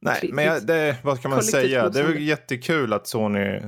Nej, 0.00 0.14
Trevligt. 0.14 0.34
men 0.34 0.44
jag, 0.44 0.66
det, 0.66 0.96
vad 1.04 1.18
ska 1.18 1.28
man 1.28 1.42
säga? 1.42 1.88
Det 1.88 2.00
är 2.00 2.04
väl 2.04 2.22
jättekul 2.22 2.92
att 2.92 3.06
Sony 3.06 3.60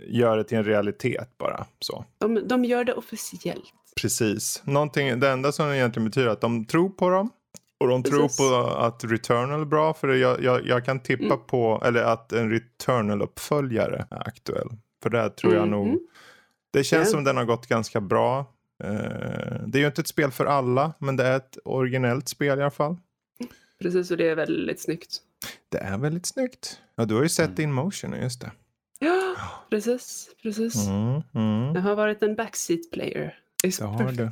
gör 0.00 0.36
det 0.36 0.44
till 0.44 0.58
en 0.58 0.64
realitet 0.64 1.38
bara. 1.38 1.66
Så. 1.80 2.04
De, 2.18 2.48
de 2.48 2.64
gör 2.64 2.84
det 2.84 2.94
officiellt. 2.94 3.64
Precis. 4.00 4.62
Någonting, 4.64 5.20
det 5.20 5.30
enda 5.30 5.52
som 5.52 5.70
egentligen 5.72 6.08
betyder 6.08 6.28
att 6.28 6.40
de 6.40 6.64
tror 6.64 6.88
på 6.90 7.10
dem. 7.10 7.30
Och 7.80 7.88
de 7.88 8.02
Precis. 8.02 8.36
tror 8.36 8.50
på 8.62 8.66
att 8.76 9.04
Returnal 9.04 9.60
är 9.60 9.64
bra 9.64 9.94
för 9.94 10.08
jag, 10.08 10.42
jag, 10.42 10.66
jag 10.66 10.84
kan 10.84 11.00
tippa 11.00 11.24
Mm. 11.24 11.38
på, 11.46 11.82
eller 11.84 12.02
att 12.02 12.32
en 12.32 12.50
Returnal-uppföljare 12.52 14.06
är 14.10 14.28
aktuell. 14.28 14.68
För 15.02 15.10
det 15.10 15.30
tror 15.30 15.54
jag 15.54 15.62
Mhm. 15.62 15.70
nog, 15.70 15.98
det 16.72 16.84
känns 16.84 17.08
Ja. 17.08 17.12
som 17.12 17.24
den 17.24 17.36
har 17.36 17.44
gått 17.44 17.66
ganska 17.66 18.00
bra. 18.00 18.38
Eh, 18.84 18.90
det 19.66 19.78
är 19.78 19.80
ju 19.80 19.86
inte 19.86 20.00
ett 20.00 20.08
spel 20.08 20.30
för 20.30 20.44
alla, 20.46 20.92
men 20.98 21.16
det 21.16 21.24
är 21.26 21.36
ett 21.36 21.58
originellt 21.64 22.28
spel 22.28 22.58
i 22.58 22.62
alla 22.62 22.70
fall. 22.70 22.96
Precis, 23.82 24.10
och 24.10 24.16
det 24.16 24.28
är 24.28 24.34
väldigt 24.36 24.80
snyggt. 24.80 25.20
Det 25.68 25.78
är 25.78 25.98
väldigt 25.98 26.26
snyggt. 26.26 26.80
Ja, 26.96 27.04
du 27.04 27.14
har 27.14 27.22
ju 27.22 27.28
sett 27.28 27.58
Mm. 27.58 27.62
In 27.62 27.72
Motion, 27.72 28.12
just 28.22 28.40
det. 28.40 28.50
Ja, 28.98 29.36
precis. 29.70 30.28
precis. 30.42 30.86
Mm, 30.86 31.22
mm. 31.34 31.74
Jag 31.74 31.82
har 31.82 31.94
varit 31.94 32.22
en 32.22 32.34
backseat 32.34 32.80
player. 32.92 33.38
It's 33.66 33.80
Det 33.80 34.04
har 34.04 34.12
du. 34.12 34.30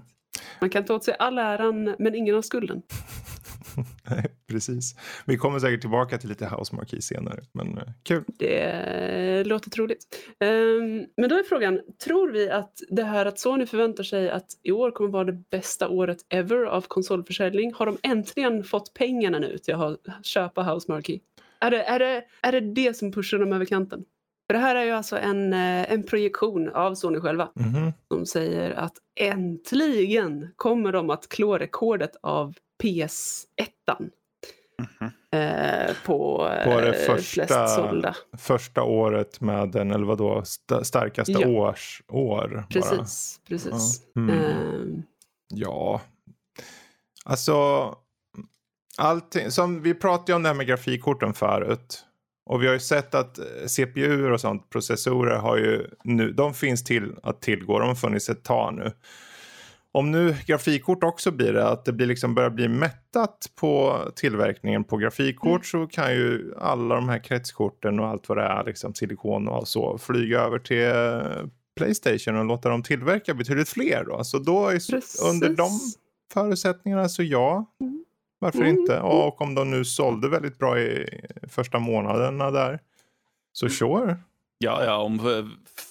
Man 0.60 0.70
kan 0.70 0.84
ta 0.84 0.94
åt 0.94 1.04
sig 1.04 1.16
all 1.18 1.38
äran, 1.38 1.94
men 1.98 2.14
ingen 2.14 2.34
har 2.34 2.42
skulden. 2.42 2.82
Nej, 4.10 4.26
Precis. 4.48 4.94
Vi 5.26 5.36
kommer 5.36 5.58
säkert 5.58 5.80
tillbaka 5.80 6.18
till 6.18 6.28
lite 6.28 6.46
House 6.46 6.74
Marquee 6.76 7.02
senare, 7.02 7.40
men 7.52 7.78
eh, 7.78 7.84
kul. 8.02 8.24
Det 8.38 9.44
låter 9.46 9.70
troligt. 9.70 10.04
Ehm, 10.40 11.04
men 11.16 11.28
då 11.28 11.36
är 11.38 11.42
frågan, 11.42 11.80
tror 12.04 12.30
vi 12.32 12.50
att 12.50 12.72
det 12.88 13.02
här 13.04 13.26
att 13.26 13.38
Sony 13.38 13.66
förväntar 13.66 14.04
sig 14.04 14.30
att 14.30 14.46
i 14.62 14.72
år 14.72 14.90
kommer 14.90 15.10
vara 15.10 15.24
det 15.24 15.42
bästa 15.50 15.88
året 15.88 16.18
ever 16.28 16.64
av 16.64 16.80
konsolförsäljning? 16.88 17.72
Har 17.74 17.86
de 17.86 17.98
äntligen 18.02 18.64
fått 18.64 18.94
pengarna 18.94 19.38
nu 19.38 19.58
till 19.58 19.74
att 19.74 20.26
köpa 20.26 20.62
House 20.62 20.92
Marquee? 20.92 21.20
Är 21.60 21.70
det, 21.70 21.82
är, 21.82 21.98
det, 21.98 22.24
är 22.42 22.52
det 22.52 22.60
det 22.60 22.96
som 22.96 23.12
pushar 23.12 23.38
dem 23.38 23.52
över 23.52 23.64
kanten? 23.64 24.04
För 24.48 24.54
det 24.54 24.60
här 24.60 24.74
är 24.76 24.84
ju 24.84 24.90
alltså 24.90 25.18
en, 25.18 25.52
eh, 25.52 25.92
en 25.92 26.02
projektion 26.02 26.68
av 26.68 26.94
Sony 26.94 27.20
själva 27.20 27.48
Mhm. 27.54 27.92
som 28.08 28.26
säger 28.26 28.70
att 28.70 28.92
äntligen 29.20 30.48
kommer 30.56 30.92
de 30.92 31.10
att 31.10 31.28
klå 31.28 31.58
rekordet 31.58 32.16
av 32.22 32.54
PS1 32.82 33.68
Mhm. 34.78 35.10
eh, 35.32 35.94
på, 36.06 36.36
På 36.64 36.80
det 36.80 36.92
eh, 37.06 37.14
första-. 37.14 38.14
Första 38.38 38.82
året 38.82 39.40
med 39.40 39.68
den, 39.70 39.90
eller 39.90 40.06
vadå, 40.06 40.38
st- 40.40 40.84
starkaste 40.84 41.32
Ja. 41.32 41.48
års 41.48 42.02
år. 42.08 42.48
Bara. 42.48 42.62
Precis, 42.70 43.40
precis. 43.48 44.02
Ja. 44.14 44.20
Mm. 44.20 44.38
Ehm, 44.40 45.02
Ja, 45.48 46.00
alltså 47.24 47.54
allting, 48.98 49.50
som 49.50 49.82
vi 49.82 49.94
pratade 49.94 50.34
om 50.36 50.42
det 50.42 50.48
här 50.48 50.54
med 50.56 50.66
grafikkorten 50.66 51.34
förut. 51.34 52.02
Och 52.46 52.62
vi 52.62 52.66
har 52.66 52.74
ju 52.74 52.80
sett 52.80 53.14
att 53.14 53.38
eh, 53.38 53.44
CPU 53.68 54.30
och 54.32 54.40
sånt, 54.40 54.70
processorer 54.70 55.36
har 55.36 55.56
ju 55.56 55.86
nu, 56.04 56.32
de 56.32 56.54
finns 56.54 56.84
till 56.84 57.14
att 57.22 57.42
tillgå, 57.42 57.78
de 57.78 57.88
har 57.88 57.94
funnits 57.94 58.28
ett 58.28 58.44
tag 58.44 58.74
nu. 58.74 58.92
Om 59.96 60.10
nu 60.10 60.36
grafikkort 60.46 61.04
också 61.04 61.30
blir 61.30 61.52
det, 61.52 61.68
att 61.68 61.84
det 61.84 61.92
blir 61.92 62.06
liksom 62.06 62.34
börjar 62.34 62.50
bli 62.50 62.68
mättat 62.68 63.46
på 63.60 63.98
tillverkningen 64.16 64.84
på 64.84 64.96
grafikkort 64.96 65.72
Mm. 65.74 65.86
så 65.86 65.86
kan 65.86 66.12
ju 66.14 66.54
alla 66.58 66.94
de 66.94 67.08
här 67.08 67.18
kretskorten 67.18 68.00
och 68.00 68.06
allt 68.06 68.28
vad 68.28 68.38
det 68.38 68.44
är, 68.44 68.64
liksom 68.64 68.94
silikon 68.94 69.48
och 69.48 69.68
så, 69.68 69.98
flyga 69.98 70.40
över 70.40 70.58
till 70.58 70.84
eh, 70.84 71.46
Playstation 71.76 72.36
och 72.36 72.44
låta 72.44 72.68
dem 72.68 72.82
tillverka 72.82 73.34
betydligt 73.34 73.68
fler 73.68 74.04
då. 74.04 74.24
Så 74.24 74.38
då 74.38 74.68
är 74.68 74.80
under 75.30 75.48
de 75.48 75.70
förutsättningarna 76.32 77.08
så 77.08 77.22
ja. 77.22 77.64
Mm. 77.80 78.04
Varför 78.38 78.58
Mm. 78.60 78.76
inte? 78.76 79.00
Och 79.00 79.40
om 79.40 79.54
de 79.54 79.70
nu 79.70 79.84
sålde 79.84 80.28
väldigt 80.28 80.58
bra 80.58 80.78
i 80.80 81.20
första 81.48 81.78
månaderna 81.78 82.50
där. 82.50 82.80
Så 83.52 83.68
sure. 83.68 84.16
Ja, 84.58 84.84
ja, 84.84 84.96
om 84.96 85.14
eh, 85.20 85.44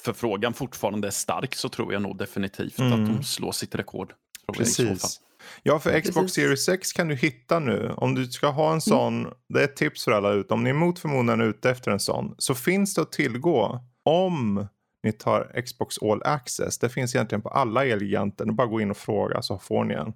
förfrågan 0.03 0.53
fortfarande 0.53 1.07
är 1.07 1.11
stark 1.11 1.55
så 1.55 1.69
tror 1.69 1.93
jag 1.93 2.01
nog 2.01 2.17
definitivt 2.17 2.79
Mm. 2.79 2.93
att 2.93 3.09
de 3.17 3.23
slår 3.23 3.51
sitt 3.51 3.75
rekord. 3.75 4.13
Precis. 4.53 5.21
Ja, 5.63 5.79
för 5.79 5.99
Xbox 5.99 6.15
Precis. 6.15 6.33
Series 6.35 6.65
6 6.65 6.93
kan 6.93 7.07
du 7.07 7.15
hitta 7.15 7.59
nu. 7.59 7.93
Om 7.97 8.15
du 8.15 8.25
ska 8.25 8.47
ha 8.47 8.73
en 8.73 8.81
sån, 8.81 9.27
det 9.49 9.59
är 9.59 9.63
ett 9.63 9.75
tips 9.75 10.03
för 10.03 10.11
alla 10.11 10.31
ut. 10.31 10.51
Om 10.51 10.63
ni 10.63 10.69
är 10.69 10.73
mot 10.73 10.99
förmodan 10.99 11.41
ute 11.41 11.69
efter 11.69 11.91
en 11.91 11.99
sån, 11.99 12.35
så 12.37 12.55
finns 12.55 12.93
det 12.93 13.01
att 13.01 13.11
tillgå 13.11 13.79
om 14.05 14.67
ni 15.03 15.11
tar 15.11 15.61
Xbox 15.65 15.95
All 16.01 16.21
Access. 16.23 16.77
Det 16.79 16.89
finns 16.89 17.15
egentligen 17.15 17.41
på 17.41 17.49
alla 17.49 17.85
Elgiganter. 17.85 18.45
Bara 18.45 18.67
gå 18.67 18.81
in 18.81 18.91
och 18.91 18.97
fråga 18.97 19.41
så 19.41 19.57
får 19.59 19.83
ni 19.83 19.93
en. 19.93 20.07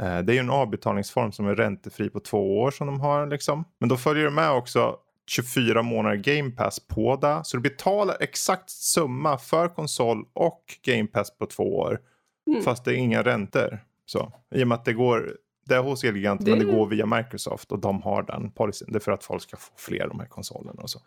Eh, 0.00 0.18
Det 0.24 0.32
är 0.32 0.34
ju 0.34 0.38
en 0.38 0.50
avbetalningsform 0.50 1.32
som 1.32 1.46
är 1.48 1.54
räntefri 1.54 2.10
på 2.10 2.20
två 2.20 2.60
år 2.60 2.70
som 2.70 2.86
de 2.86 3.00
har. 3.00 3.26
Liksom. 3.26 3.64
Men 3.80 3.88
då 3.88 3.96
följer 3.96 4.24
det 4.24 4.30
med 4.30 4.50
också 4.50 4.96
24 5.30 5.82
månader 5.82 6.16
Game 6.16 6.50
Pass 6.50 6.80
på 6.80 7.16
det. 7.16 7.40
Så 7.44 7.56
du 7.56 7.62
betalar 7.62 8.16
exakt 8.20 8.70
summa 8.70 9.38
för 9.38 9.68
konsol 9.68 10.24
och 10.32 10.62
Game 10.82 11.06
Pass 11.06 11.38
på 11.38 11.46
två 11.46 11.78
år. 11.78 12.00
Mm. 12.46 12.62
Fast 12.62 12.84
det 12.84 12.90
är 12.92 12.96
inga 12.96 13.22
räntor. 13.22 13.78
Så, 14.06 14.32
I 14.54 14.62
och 14.64 14.68
med 14.68 14.76
att 14.76 14.84
det 14.84 14.92
går, 14.92 15.36
det 15.66 15.74
är 15.74 15.80
hos 15.82 16.04
Elgiganten 16.04 16.44
Det- 16.44 16.50
men 16.56 16.66
det 16.66 16.72
går 16.72 16.86
via 16.86 17.06
Microsoft 17.06 17.72
och 17.72 17.78
de 17.78 18.02
har 18.02 18.22
den 18.22 18.50
policyn. 18.50 18.88
Det 18.92 18.98
är 18.98 19.00
för 19.00 19.12
att 19.12 19.24
folk 19.24 19.42
ska 19.42 19.56
få 19.56 19.72
fler 19.76 20.08
de 20.08 20.20
här 20.20 20.26
konsolerna 20.26 20.82
och 20.82 20.90
så. 20.90 21.00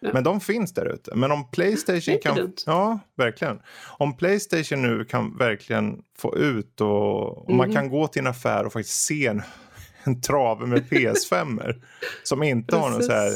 Ja. 0.00 0.10
Men 0.12 0.24
de 0.24 0.40
finns 0.40 0.72
där 0.74 0.86
ute. 0.94 1.14
Men 1.14 1.30
om 1.32 1.50
Playstation 1.50 2.18
kan... 2.22 2.36
dumt. 2.36 2.54
Ja, 2.66 2.98
verkligen. 3.16 3.60
Om 3.98 4.16
Playstation 4.16 4.82
nu 4.82 5.04
kan 5.04 5.36
verkligen 5.36 6.02
få 6.18 6.36
ut 6.36 6.80
och, 6.80 7.38
och 7.48 7.54
man 7.54 7.66
Mhm. 7.68 7.74
kan 7.76 7.88
gå 7.88 8.06
till 8.08 8.20
en 8.20 8.26
affär 8.26 8.64
och 8.66 8.72
faktiskt 8.72 9.04
se 9.04 9.26
en, 9.26 9.42
en 10.08 10.20
trave 10.20 10.66
med 10.66 10.82
PS5 10.88 11.74
som 12.24 12.42
inte 12.42 12.76
har 12.76 12.90
någon 12.90 13.02
så 13.02 13.12
här 13.12 13.32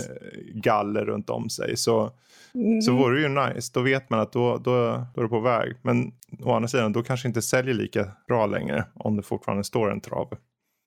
galler 0.55 1.05
runt 1.05 1.31
om 1.31 1.51
sig. 1.51 1.77
Så, 1.77 2.11
Mm. 2.55 2.83
så 2.83 2.93
vore 2.93 3.15
det 3.17 3.21
ju 3.23 3.29
nice. 3.29 3.71
Då 3.75 3.81
vet 3.81 4.11
man 4.11 4.21
att 4.21 4.33
då, 4.33 4.57
då, 4.57 4.73
då 5.15 5.21
är 5.21 5.23
det 5.23 5.29
på 5.29 5.41
väg. 5.41 5.75
Men 5.83 6.13
å 6.45 6.53
andra 6.53 6.69
sidan, 6.69 6.93
då 6.93 7.03
kanske 7.03 7.29
inte 7.29 7.43
säljer 7.43 7.75
lika 7.75 8.11
bra 8.29 8.47
längre 8.47 8.85
om 8.95 9.17
det 9.17 9.23
fortfarande 9.23 9.65
står 9.65 9.93
en 9.93 10.01
trave. 10.01 10.37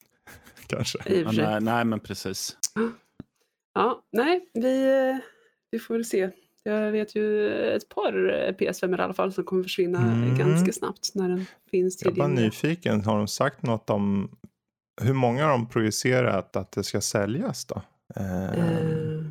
kanske. 0.68 0.98
Ja, 1.06 1.32
nej, 1.32 1.62
nej, 1.62 1.86
men 1.86 2.00
precis. 2.00 2.58
Ja, 3.74 4.04
nej, 4.12 4.50
vi, 4.54 4.84
eh, 5.10 5.18
vi 5.72 5.80
får 5.80 5.94
väl 5.94 6.06
se. 6.06 6.30
Jag 6.64 6.92
vet 6.92 7.16
ju 7.16 7.50
ett 7.76 7.90
par 7.90 8.34
eh, 8.48 8.54
PS5 8.56 8.98
i 9.00 9.02
alla 9.02 9.14
fall 9.14 9.34
som 9.34 9.44
kommer 9.44 9.64
försvinna 9.64 10.00
Mm. 10.02 10.38
ganska 10.38 10.72
snabbt 10.72 11.12
när 11.16 11.30
den 11.30 11.46
finns 11.72 12.04
Jag 12.04 12.12
är 12.12 12.16
bara 12.16 12.26
tillgänglig. 12.28 12.46
nyfiken. 12.46 13.02
Har 13.02 13.18
de 13.18 13.28
sagt 13.28 13.64
något 13.64 13.90
om 13.90 14.30
hur 15.02 15.14
många 15.14 15.48
de 15.48 15.70
projicerat 15.70 16.56
att 16.56 16.72
det 16.72 16.84
ska 16.84 17.02
säljas 17.02 17.66
då? 17.66 17.82
Eh, 18.16 19.24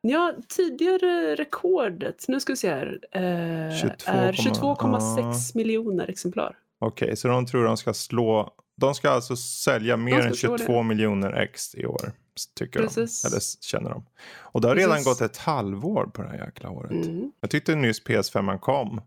ja, 0.00 0.34
tidigare 0.48 1.34
rekordet, 1.34 2.24
nu 2.28 2.40
ska 2.40 2.52
vi 2.52 2.56
se 2.56 2.70
här, 2.70 2.98
eh, 3.12 3.76
22, 3.80 4.10
är 4.10 4.74
komma- 4.74 4.98
22,6 5.00 5.54
miljoner 5.54 6.08
exemplar. 6.08 6.56
Okej, 6.80 7.16
så 7.16 7.28
de 7.28 7.46
tror 7.46 7.64
de 7.64 7.76
ska 7.76 7.94
slå. 7.94 8.54
De 8.80 8.94
ska 8.94 9.10
alltså 9.10 9.36
sälja 9.36 9.96
mer 9.96 10.20
än 10.20 10.34
slå 10.34 10.58
22 10.58 10.82
miljoner 10.82 11.32
ex 11.32 11.74
i 11.74 11.86
år. 11.86 12.12
Tycker 12.58 12.80
Precis. 12.80 13.22
de. 13.22 13.28
Eller 13.28 13.40
känner 13.64 13.90
de. 13.90 14.04
Och 14.38 14.60
det 14.60 14.68
har 14.68 14.76
redan 14.76 14.90
Precis. 14.90 15.06
gått 15.06 15.20
ett 15.20 15.36
halvår 15.36 16.04
på 16.06 16.22
det 16.22 16.28
här 16.28 16.38
jäkla 16.46 16.70
året. 16.70 17.06
Mm. 17.06 17.32
Jag 17.40 17.50
tyckte 17.50 17.74
nyss 17.74 18.04
PS5 18.04 18.58
kom. 18.58 19.00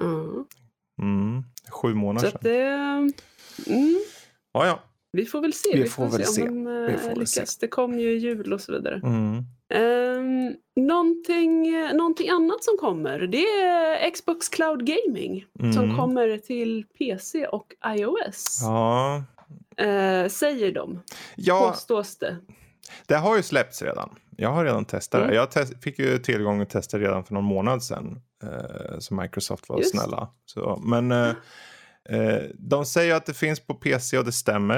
Ja. 0.00 0.44
Mm, 1.02 1.44
sju 1.70 1.90
Så 1.90 1.96
månader 1.96 2.26
att 2.28 2.32
sedan. 2.32 2.40
det, 2.42 2.62
mm, 3.72 3.98
Ja, 4.52 4.66
ja. 4.66 4.80
Vi 5.12 5.24
får 5.26 5.40
väl 5.40 5.52
se. 5.52 5.70
Vi 5.74 5.82
Vi, 5.82 5.88
får 5.88 6.08
får, 6.08 6.18
väl 6.18 6.26
se 6.26 6.32
se. 6.32 6.42
om 6.48 6.66
eh, 6.66 6.96
får 6.98 7.08
väl 7.08 7.18
lyckas. 7.18 7.30
se. 7.30 7.44
Det 7.60 7.68
kom 7.68 7.98
ju 7.98 8.18
jul 8.18 8.52
och 8.52 8.60
så 8.60 8.72
vidare. 8.72 9.00
Mm. 9.04 9.44
Um, 9.74 10.54
någonting, 10.86 11.74
eh, 11.74 11.92
någonting 11.94 12.28
annat 12.28 12.64
som 12.64 12.76
kommer 12.80 13.18
det 13.18 13.44
är 13.44 14.10
Xbox 14.10 14.48
Cloud 14.48 14.86
Gaming 14.86 15.44
som 15.74 15.84
Mm. 15.84 15.96
kommer 15.96 16.38
till 16.38 16.84
PC 16.98 17.46
och 17.46 17.74
iOS. 17.86 18.58
Ja. 18.62 19.22
Eh, 19.76 20.28
säger 20.28 20.72
de, 20.72 21.02
ja, 21.36 21.70
påstås 21.70 22.16
det. 22.18 22.36
det 23.06 23.14
har 23.14 23.36
ju 23.36 23.42
släppts 23.42 23.82
redan. 23.82 24.10
Jag 24.36 24.48
har 24.50 24.64
redan 24.64 24.84
testat 24.84 25.18
Mm. 25.18 25.30
det. 25.30 25.36
Jag 25.36 25.50
te- 25.50 25.66
fick 25.82 25.98
ju 25.98 26.18
tillgång 26.18 26.60
och 26.60 26.68
testa 26.68 26.98
redan 26.98 27.24
för 27.24 27.34
någon 27.34 27.44
månad 27.44 27.82
sedan. 27.82 28.20
Eh, 28.42 28.98
så 28.98 29.14
Microsoft 29.14 29.68
var 29.68 29.78
Just. 29.78 29.90
snälla. 29.90 30.28
Så, 30.46 30.80
men 30.84 31.12
eh, 31.12 31.28
eh, 31.28 31.34
de 32.54 32.86
säger 32.86 33.14
att 33.14 33.26
det 33.26 33.34
finns 33.34 33.60
på 33.60 33.74
PC 33.74 34.18
och 34.18 34.24
det 34.24 34.32
stämmer. 34.32 34.76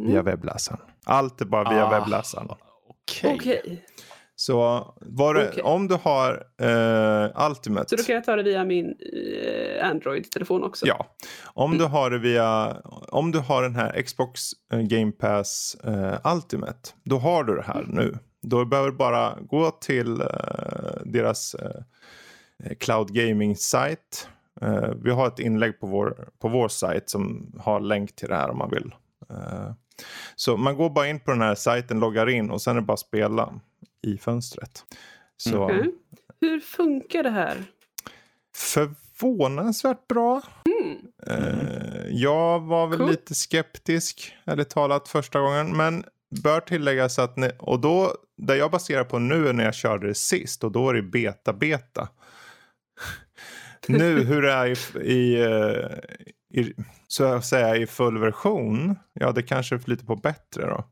Mm. 0.00 0.12
Via 0.12 0.22
webbläsaren. 0.22 0.80
Allt 1.04 1.40
är 1.40 1.44
bara 1.44 1.70
via 1.70 1.86
Ah, 1.86 1.90
webbläsaren. 2.00 2.48
Okej. 2.88 3.34
Okej, 3.34 3.84
Så 4.36 4.58
var 5.00 5.34
det, 5.34 5.48
Okej. 5.48 5.62
om 5.62 5.88
du 5.88 5.94
har 5.94 6.46
eh, 6.60 7.46
Ultimate. 7.50 7.88
så 7.88 7.96
då 7.96 8.02
kan 8.02 8.14
jag 8.14 8.24
ta 8.24 8.36
det 8.36 8.42
via 8.42 8.64
min 8.64 8.94
eh, 9.12 9.86
Android-telefon 9.90 10.64
också? 10.64 10.86
Ja, 10.86 11.06
om 11.44 11.70
Mm. 11.70 11.78
du 11.78 11.84
har 11.84 12.10
det 12.10 12.18
via, 12.18 12.76
om 13.08 13.32
du 13.32 13.38
har 13.38 13.62
den 13.62 13.74
här 13.76 14.02
Xbox 14.02 14.40
eh, 14.72 14.80
Game 14.80 15.12
Pass 15.12 15.76
eh, 15.84 16.32
Ultimate, 16.34 16.90
då 17.04 17.18
har 17.18 17.44
du 17.44 17.56
det 17.56 17.62
här 17.62 17.80
Mm. 17.82 17.94
nu. 17.94 18.18
Då 18.42 18.64
behöver 18.64 18.90
du 18.90 18.96
bara 18.96 19.38
gå 19.40 19.70
till 19.70 20.20
eh, 20.20 20.26
deras 21.04 21.54
eh, 21.54 21.80
cloud 22.80 23.08
gaming 23.14 23.56
sajt. 23.56 24.28
Eh, 24.28 24.33
vi 24.96 25.10
har 25.10 25.26
ett 25.26 25.38
inlägg 25.38 25.80
på 25.80 25.86
vår, 25.86 26.28
på 26.38 26.48
vår 26.48 26.68
sajt 26.68 27.10
som 27.10 27.52
har 27.60 27.80
länk 27.80 28.16
till 28.16 28.28
det 28.28 28.36
här 28.36 28.50
om 28.50 28.58
man 28.58 28.70
vill. 28.70 28.94
Eh, 29.30 29.72
så 30.36 30.56
man 30.56 30.76
går 30.76 30.90
bara 30.90 31.08
in 31.08 31.20
på 31.20 31.30
den 31.30 31.40
här 31.40 31.54
sajten, 31.54 32.00
loggar 32.00 32.28
in 32.28 32.50
och 32.50 32.62
sen 32.62 32.76
är 32.76 32.80
det 32.80 32.86
bara 32.86 32.92
att 32.92 33.00
spela 33.00 33.54
i 34.02 34.18
fönstret. 34.18 34.84
Så 35.36 35.64
Okej. 35.64 35.94
Hur 36.40 36.60
funkar 36.60 37.22
det 37.22 37.30
här? 37.30 37.64
förvånansvärt 38.56 40.08
bra. 40.08 40.42
Mm. 40.82 40.98
Eh, 41.26 42.06
jag 42.10 42.60
var 42.60 42.86
väl 42.86 42.98
Cool. 42.98 43.10
lite 43.10 43.34
skeptisk, 43.34 44.36
ärligt 44.44 44.70
talat, 44.70 45.08
första 45.08 45.40
gången. 45.40 45.76
Men 45.76 46.04
bör 46.42 46.60
tilläggas 46.60 47.18
att, 47.18 47.36
ni, 47.36 47.50
och 47.58 47.80
då, 47.80 48.14
det 48.36 48.56
jag 48.56 48.70
baserar 48.70 49.04
på 49.04 49.18
nu 49.18 49.48
är 49.48 49.52
när 49.52 49.64
jag 49.64 49.74
körde 49.74 50.06
det 50.06 50.14
sist 50.14 50.64
och 50.64 50.72
då 50.72 50.88
är 50.90 50.94
det 50.94 51.02
beta-beta. 51.02 52.08
Nu 53.88 54.22
hur 54.24 54.42
det 54.42 54.52
är 54.52 54.66
i, 54.66 55.12
i, 55.12 55.42
eh, 55.42 56.60
i, 56.62 56.72
så 57.08 57.24
att 57.24 57.44
säga 57.46 57.76
i 57.76 57.86
full 57.86 58.18
version, 58.18 58.96
ja 59.12 59.32
det 59.32 59.42
kanske 59.42 59.78
flyter 59.78 60.06
på 60.06 60.16
bättre 60.16 60.66
då. 60.66 60.84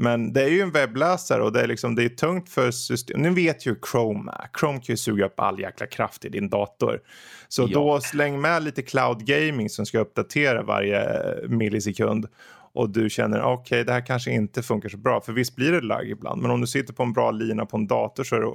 Men 0.00 0.32
det 0.32 0.42
är 0.42 0.48
ju 0.48 0.60
en 0.60 0.70
webbläsare 0.70 1.42
och 1.42 1.52
det 1.52 1.60
är, 1.60 1.66
liksom, 1.66 1.94
det 1.94 2.04
är 2.04 2.08
tungt 2.08 2.50
för 2.50 2.70
system. 2.70 3.22
Ni 3.22 3.30
vet 3.30 3.66
ju 3.66 3.76
Chrome. 3.90 4.32
Chrome 4.60 4.78
kan 4.78 4.92
ju 4.92 4.96
suga 4.96 5.26
upp 5.26 5.40
all 5.40 5.60
jäkla 5.60 5.86
kraft 5.86 6.24
i 6.24 6.28
din 6.28 6.48
dator. 6.48 7.00
Så 7.48 7.62
Ja. 7.62 7.68
då 7.68 8.00
släng 8.00 8.40
med 8.40 8.62
lite 8.62 8.82
cloud 8.82 9.26
gaming 9.26 9.70
som 9.70 9.86
ska 9.86 9.98
uppdatera 9.98 10.62
varje 10.62 11.02
millisekund. 11.48 12.26
Och 12.76 12.90
du 12.90 13.10
känner 13.10 13.42
okej 13.42 13.84
det 13.84 13.92
här 13.92 14.06
kanske 14.06 14.30
inte 14.30 14.62
funkar 14.62 14.88
så 14.88 14.96
bra. 14.96 15.20
För 15.20 15.32
visst 15.32 15.56
blir 15.56 15.72
det 15.72 15.80
lagg 15.80 16.10
ibland. 16.10 16.42
Men 16.42 16.50
om 16.50 16.60
du 16.60 16.66
sitter 16.66 16.92
på 16.94 17.02
en 17.02 17.12
bra 17.12 17.30
lina 17.30 17.66
på 17.66 17.76
en 17.76 17.86
dator 17.86 18.24
så 18.24 18.36
är 18.36 18.40
det 18.40 18.46
eh, 18.46 18.52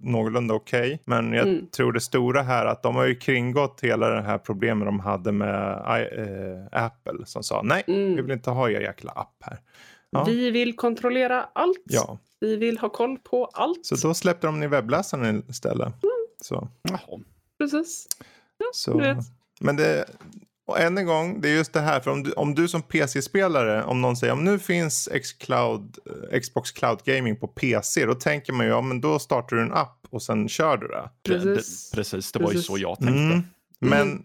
någorlunda 0.00 0.54
okej. 0.54 1.02
Men 1.04 1.32
jag 1.32 1.48
Mm. 1.48 1.66
tror 1.66 1.92
det 1.92 2.00
stora 2.00 2.42
här 2.42 2.66
att 2.66 2.82
de 2.82 2.96
har 2.96 3.04
ju 3.04 3.14
kringgått 3.14 3.80
hela 3.82 4.08
det 4.08 4.22
här 4.22 4.38
problemet 4.38 4.86
de 4.86 5.00
hade 5.00 5.32
med 5.32 5.82
I, 6.00 6.20
eh, 6.20 6.84
Apple. 6.84 7.26
Som 7.26 7.42
sa 7.42 7.62
nej 7.62 7.84
Mm. 7.86 8.16
vi 8.16 8.22
vill 8.22 8.30
inte 8.32 8.50
ha 8.50 8.70
er 8.70 8.80
jäkla 8.80 9.10
app 9.12 9.36
här. 9.40 9.58
Ja. 10.10 10.24
Vi 10.24 10.50
vill 10.50 10.76
kontrollera 10.76 11.46
allt. 11.52 11.82
Ja, 11.84 12.18
Vi 12.40 12.56
vill 12.56 12.78
ha 12.78 12.88
koll 12.88 13.18
på 13.18 13.44
allt. 13.44 13.86
så 13.86 14.08
då 14.08 14.14
släppte 14.14 14.46
de 14.46 14.54
den 14.54 14.62
i 14.62 14.66
webbläsaren 14.66 15.42
istället. 15.48 15.94
Så, 16.42 16.68
Jaha. 16.82 16.98
Precis. 17.58 18.06
så. 18.72 18.92
Du 18.92 18.98
vet. 18.98 19.16
Men 19.60 19.76
det, 19.76 20.04
och 20.68 20.80
än 20.80 20.98
en 20.98 21.06
gång, 21.06 21.40
det 21.40 21.48
är 21.48 21.54
just 21.54 21.72
det 21.72 21.80
här. 21.80 22.00
För 22.00 22.10
om 22.10 22.22
du, 22.22 22.32
om 22.32 22.54
du 22.54 22.68
som 22.68 22.82
PC-spelare, 22.82 23.84
om 23.84 24.00
någon 24.00 24.16
säger 24.16 24.32
om 24.32 24.44
nu 24.44 24.58
finns 24.58 25.08
Xcloud, 25.22 25.98
eh, 26.32 26.40
Xbox 26.40 26.70
Cloud 26.70 26.98
Gaming 27.04 27.36
på 27.36 27.48
PC. 27.48 28.06
Då 28.06 28.14
tänker 28.14 28.52
man 28.52 28.66
ju, 28.66 28.72
ja 28.72 28.80
men 28.80 29.00
då 29.00 29.18
startar 29.18 29.56
du 29.56 29.62
en 29.62 29.72
app 29.72 30.06
och 30.10 30.22
sen 30.22 30.48
kör 30.48 30.76
du 30.76 30.88
det. 30.88 31.10
Det, 31.22 31.30
Precis. 31.30 31.90
det, 31.90 31.96
precis, 31.96 32.32
det 32.32 32.38
var 32.38 32.46
ju 32.46 32.52
Precis. 32.52 32.66
så 32.66 32.78
jag 32.78 32.98
tänkte. 32.98 33.12
Mm. 33.12 33.42
Men, 33.78 34.22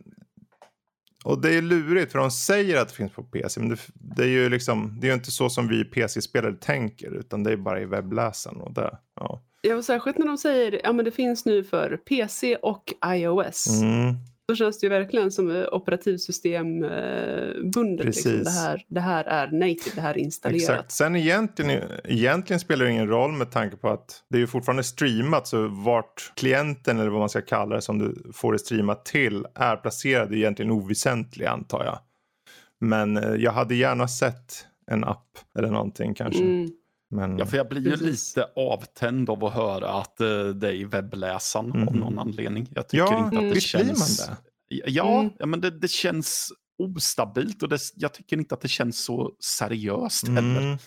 och 1.23 1.41
det 1.41 1.55
är 1.55 1.61
lurigt 1.61 2.11
för 2.11 2.19
de 2.19 2.31
säger 2.31 2.81
att 2.81 2.87
det 2.87 2.95
finns 2.95 3.11
på 3.11 3.23
PC. 3.23 3.59
Men 3.59 3.69
det, 3.69 3.77
det 3.93 4.23
är 4.23 4.27
ju 4.27 4.49
liksom, 4.49 4.97
det 4.99 5.07
är 5.07 5.09
ju 5.09 5.15
inte 5.15 5.31
så 5.31 5.49
som 5.49 5.67
vi 5.67 5.83
PC-spelare 5.85 6.53
tänker. 6.53 7.11
Utan 7.19 7.43
det 7.43 7.51
är 7.51 7.57
bara 7.57 7.81
i 7.81 7.85
webbläsaren 7.85 8.61
och 8.61 8.73
det. 8.73 8.97
Ja. 9.15 9.41
Ja, 9.61 9.81
särskilt 9.81 10.17
när 10.17 10.25
de 10.25 10.37
säger 10.37 10.81
ja 10.83 10.93
men 10.93 11.05
det 11.05 11.11
finns 11.11 11.45
nu 11.45 11.63
för 11.63 11.97
PC 11.97 12.55
och 12.55 12.93
iOS. 13.05 13.81
Mm. 13.81 14.15
Då 14.47 14.55
känns 14.55 14.79
det 14.79 14.85
ju 14.85 14.89
verkligen 14.89 15.31
som 15.31 15.51
eh, 15.51 15.65
operativsystembundet. 15.71 18.05
Liksom. 18.05 18.43
Det, 18.43 18.49
här, 18.49 18.85
det 18.87 18.99
här 18.99 19.23
är 19.23 19.51
native, 19.51 19.95
det 19.95 20.01
här 20.01 20.13
är 20.13 20.17
installerat. 20.17 20.61
Exakt. 20.61 20.91
Sen 20.91 21.15
egentligen, 21.15 21.81
egentligen 22.03 22.59
spelar 22.59 22.85
det 22.85 22.91
ingen 22.91 23.07
roll 23.07 23.31
med 23.31 23.51
tanke 23.51 23.77
på 23.77 23.89
att 23.89 24.23
det 24.29 24.37
är 24.37 24.39
ju 24.39 24.47
fortfarande 24.47 24.83
streamat 24.83 25.47
så 25.47 25.67
vart 25.67 26.31
klienten 26.35 26.99
eller 26.99 27.09
vad 27.09 27.19
man 27.19 27.29
ska 27.29 27.41
kalla 27.41 27.75
det 27.75 27.81
som 27.81 27.99
du 27.99 28.31
får 28.33 28.53
det 28.53 28.59
streamat 28.59 29.05
till 29.05 29.45
är 29.55 29.75
placerad 29.75 30.31
är 30.31 30.35
egentligen 30.35 30.71
oväsentlig 30.71 31.45
antar 31.45 31.85
jag. 31.85 31.99
Men 32.79 33.17
eh, 33.17 33.35
jag 33.35 33.51
hade 33.51 33.75
gärna 33.75 34.07
sett 34.07 34.67
en 34.91 35.03
app 35.03 35.29
eller 35.57 35.71
någonting 35.71 36.13
kanske. 36.13 36.43
Mm. 36.43 36.69
Men, 37.13 37.37
Ja, 37.37 37.45
för 37.45 37.57
jag 37.57 37.69
blir 37.69 37.81
ju 37.81 37.89
Precis. 37.91 38.35
lite 38.37 38.49
avtänd 38.55 39.29
av 39.29 39.45
att 39.45 39.53
höra 39.53 39.89
att 39.89 40.19
eh, 40.19 40.45
det 40.45 40.67
är 40.67 40.73
i 40.73 40.83
webbläsaren 40.83 41.71
av 41.71 41.77
Mhm. 41.77 41.99
någon 41.99 42.19
anledning. 42.19 42.67
Jag 42.75 42.89
tycker 42.89 43.03
ja, 43.03 43.17
inte 43.25 43.25
att 43.25 43.31
det 43.31 43.37
blir 43.39 43.47
man 43.53 43.61
känns... 43.61 44.17
det. 44.27 44.35
Ja, 44.87 45.19
Mm. 45.19 45.33
ja 45.39 45.45
men 45.45 45.61
det, 45.61 45.69
det 45.79 45.87
känns 45.87 46.51
ostabilt 46.77 47.63
och 47.63 47.69
det, 47.69 47.79
jag 47.95 48.13
tycker 48.13 48.37
inte 48.37 48.55
att 48.55 48.61
det 48.61 48.67
känns 48.67 49.05
så 49.05 49.31
seriöst 49.39 50.27
heller. 50.27 50.61
Mm. 50.61 50.77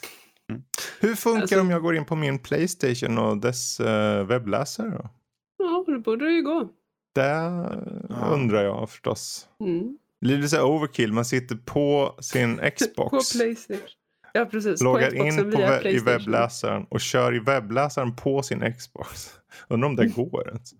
Hur 1.00 1.14
funkar 1.14 1.40
Alltså- 1.42 1.60
om 1.60 1.70
jag 1.70 1.82
går 1.82 1.96
in 1.96 2.04
på 2.04 2.16
min 2.16 2.38
Playstation 2.38 3.18
och 3.18 3.36
dess 3.38 3.80
eh, 3.80 4.24
webbläsare 4.26 4.90
då? 4.90 5.08
Ja, 5.58 5.84
då 5.86 5.98
borde 6.00 6.24
det 6.24 6.32
ju 6.32 6.42
gå. 6.42 6.68
Det 7.14 7.32
undrar 8.32 8.64
jag 8.64 8.90
förstås. 8.90 9.48
Mm. 9.60 9.98
Det 10.20 10.36
blir 10.36 10.48
så 10.48 10.56
här 10.56 10.64
overkill, 10.64 11.12
man 11.12 11.24
sitter 11.24 11.56
på 11.56 12.16
sin 12.20 12.60
Xbox. 12.76 13.32
På 13.32 13.38
Playstation. 13.38 13.86
Ja, 14.36 14.46
precis. 14.46 14.82
loggar 14.82 15.10
på 15.10 15.16
in 15.16 15.36
på 15.36 15.58
via 15.58 15.80
we- 15.80 15.86
i 15.88 15.98
webbläsaren 15.98 16.86
och 16.88 17.00
kör 17.00 17.34
i 17.34 17.38
webbläsaren 17.38 18.16
på 18.16 18.42
sin 18.42 18.72
Xbox. 18.74 19.30
Undrar 19.68 19.88
om 19.88 19.96
det 19.96 20.06
går 20.06 20.48
ens. 20.48 20.74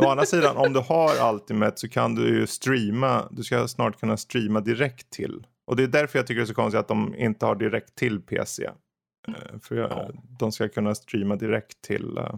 Å 0.00 0.08
andra 0.08 0.24
sidan, 0.26 0.56
om 0.56 0.72
du 0.72 0.80
har 0.80 1.32
Ultimate 1.34 1.76
så 1.80 1.88
kan 1.88 2.14
du 2.14 2.28
ju 2.38 2.46
streama. 2.46 3.28
Du 3.30 3.42
ska 3.42 3.68
snart 3.68 4.00
kunna 4.00 4.16
streama 4.16 4.60
direkt 4.60 5.10
till. 5.10 5.46
Och 5.64 5.76
det 5.76 5.82
är 5.82 5.86
därför 5.86 6.18
jag 6.18 6.26
tycker 6.26 6.40
det 6.40 6.44
är 6.44 6.46
så 6.46 6.54
konstigt 6.54 6.80
att 6.80 6.88
de 6.88 7.14
inte 7.14 7.46
har 7.46 7.54
direkt 7.56 7.94
till 7.94 8.20
PC. 8.20 8.64
Eh, 9.28 9.34
För 9.62 9.76
jag, 9.76 9.90
Ja. 9.90 10.10
de 10.38 10.52
ska 10.52 10.68
kunna 10.68 10.94
streama 10.94 11.36
direkt 11.36 11.82
till, 11.82 12.16
eh, 12.18 12.34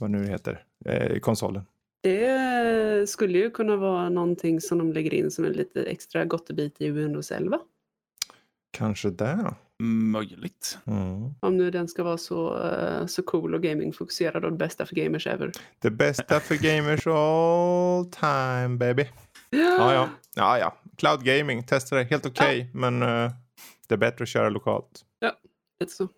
vad 0.00 0.10
nu 0.10 0.26
heter, 0.26 0.64
eh, 0.84 1.18
konsolen. 1.18 1.62
Det 2.00 3.08
skulle 3.10 3.38
ju 3.38 3.50
kunna 3.50 3.76
vara 3.76 4.08
någonting 4.08 4.60
som 4.60 4.78
de 4.78 4.92
lägger 4.92 5.14
in 5.14 5.30
som 5.30 5.44
en 5.44 5.52
lite 5.52 5.82
extra 5.82 6.24
gottebit 6.24 6.80
i 6.80 6.90
Windows 6.90 7.30
11. 7.32 7.58
Kanske 8.70 9.10
det. 9.10 9.54
Möjligt. 10.12 10.78
Mm. 10.86 11.34
Om 11.40 11.56
nu 11.56 11.70
den 11.70 11.88
ska 11.88 12.02
vara 12.02 12.18
så, 12.18 12.62
eh, 12.68 13.06
så 13.06 13.22
cool 13.22 13.54
och 13.54 13.62
gamingfokuserad 13.62 14.44
och 14.44 14.50
det 14.50 14.56
bästa 14.58 14.86
för 14.86 14.94
gamers 14.96 15.26
ever. 15.26 15.52
Det 15.78 15.90
bästa 15.90 16.40
för 16.40 16.54
gamers 16.54 17.06
all 17.06 18.10
time 18.10 18.76
baby. 18.76 19.06
Ja, 19.50 19.94
ja. 19.94 20.08
ja, 20.36 20.58
ja. 20.58 20.74
Cloud 20.96 21.24
gaming, 21.24 21.62
testa 21.66 21.96
det. 21.96 22.04
Helt 22.04 22.26
okej, 22.26 22.70
men 22.74 23.02
eh, 23.02 23.30
det 23.88 23.94
är 23.94 23.98
bättre 23.98 24.22
att 24.22 24.28
köra 24.28 24.48
lokalt. 24.48 25.04
Lite 25.80 25.92
så. 25.92 26.08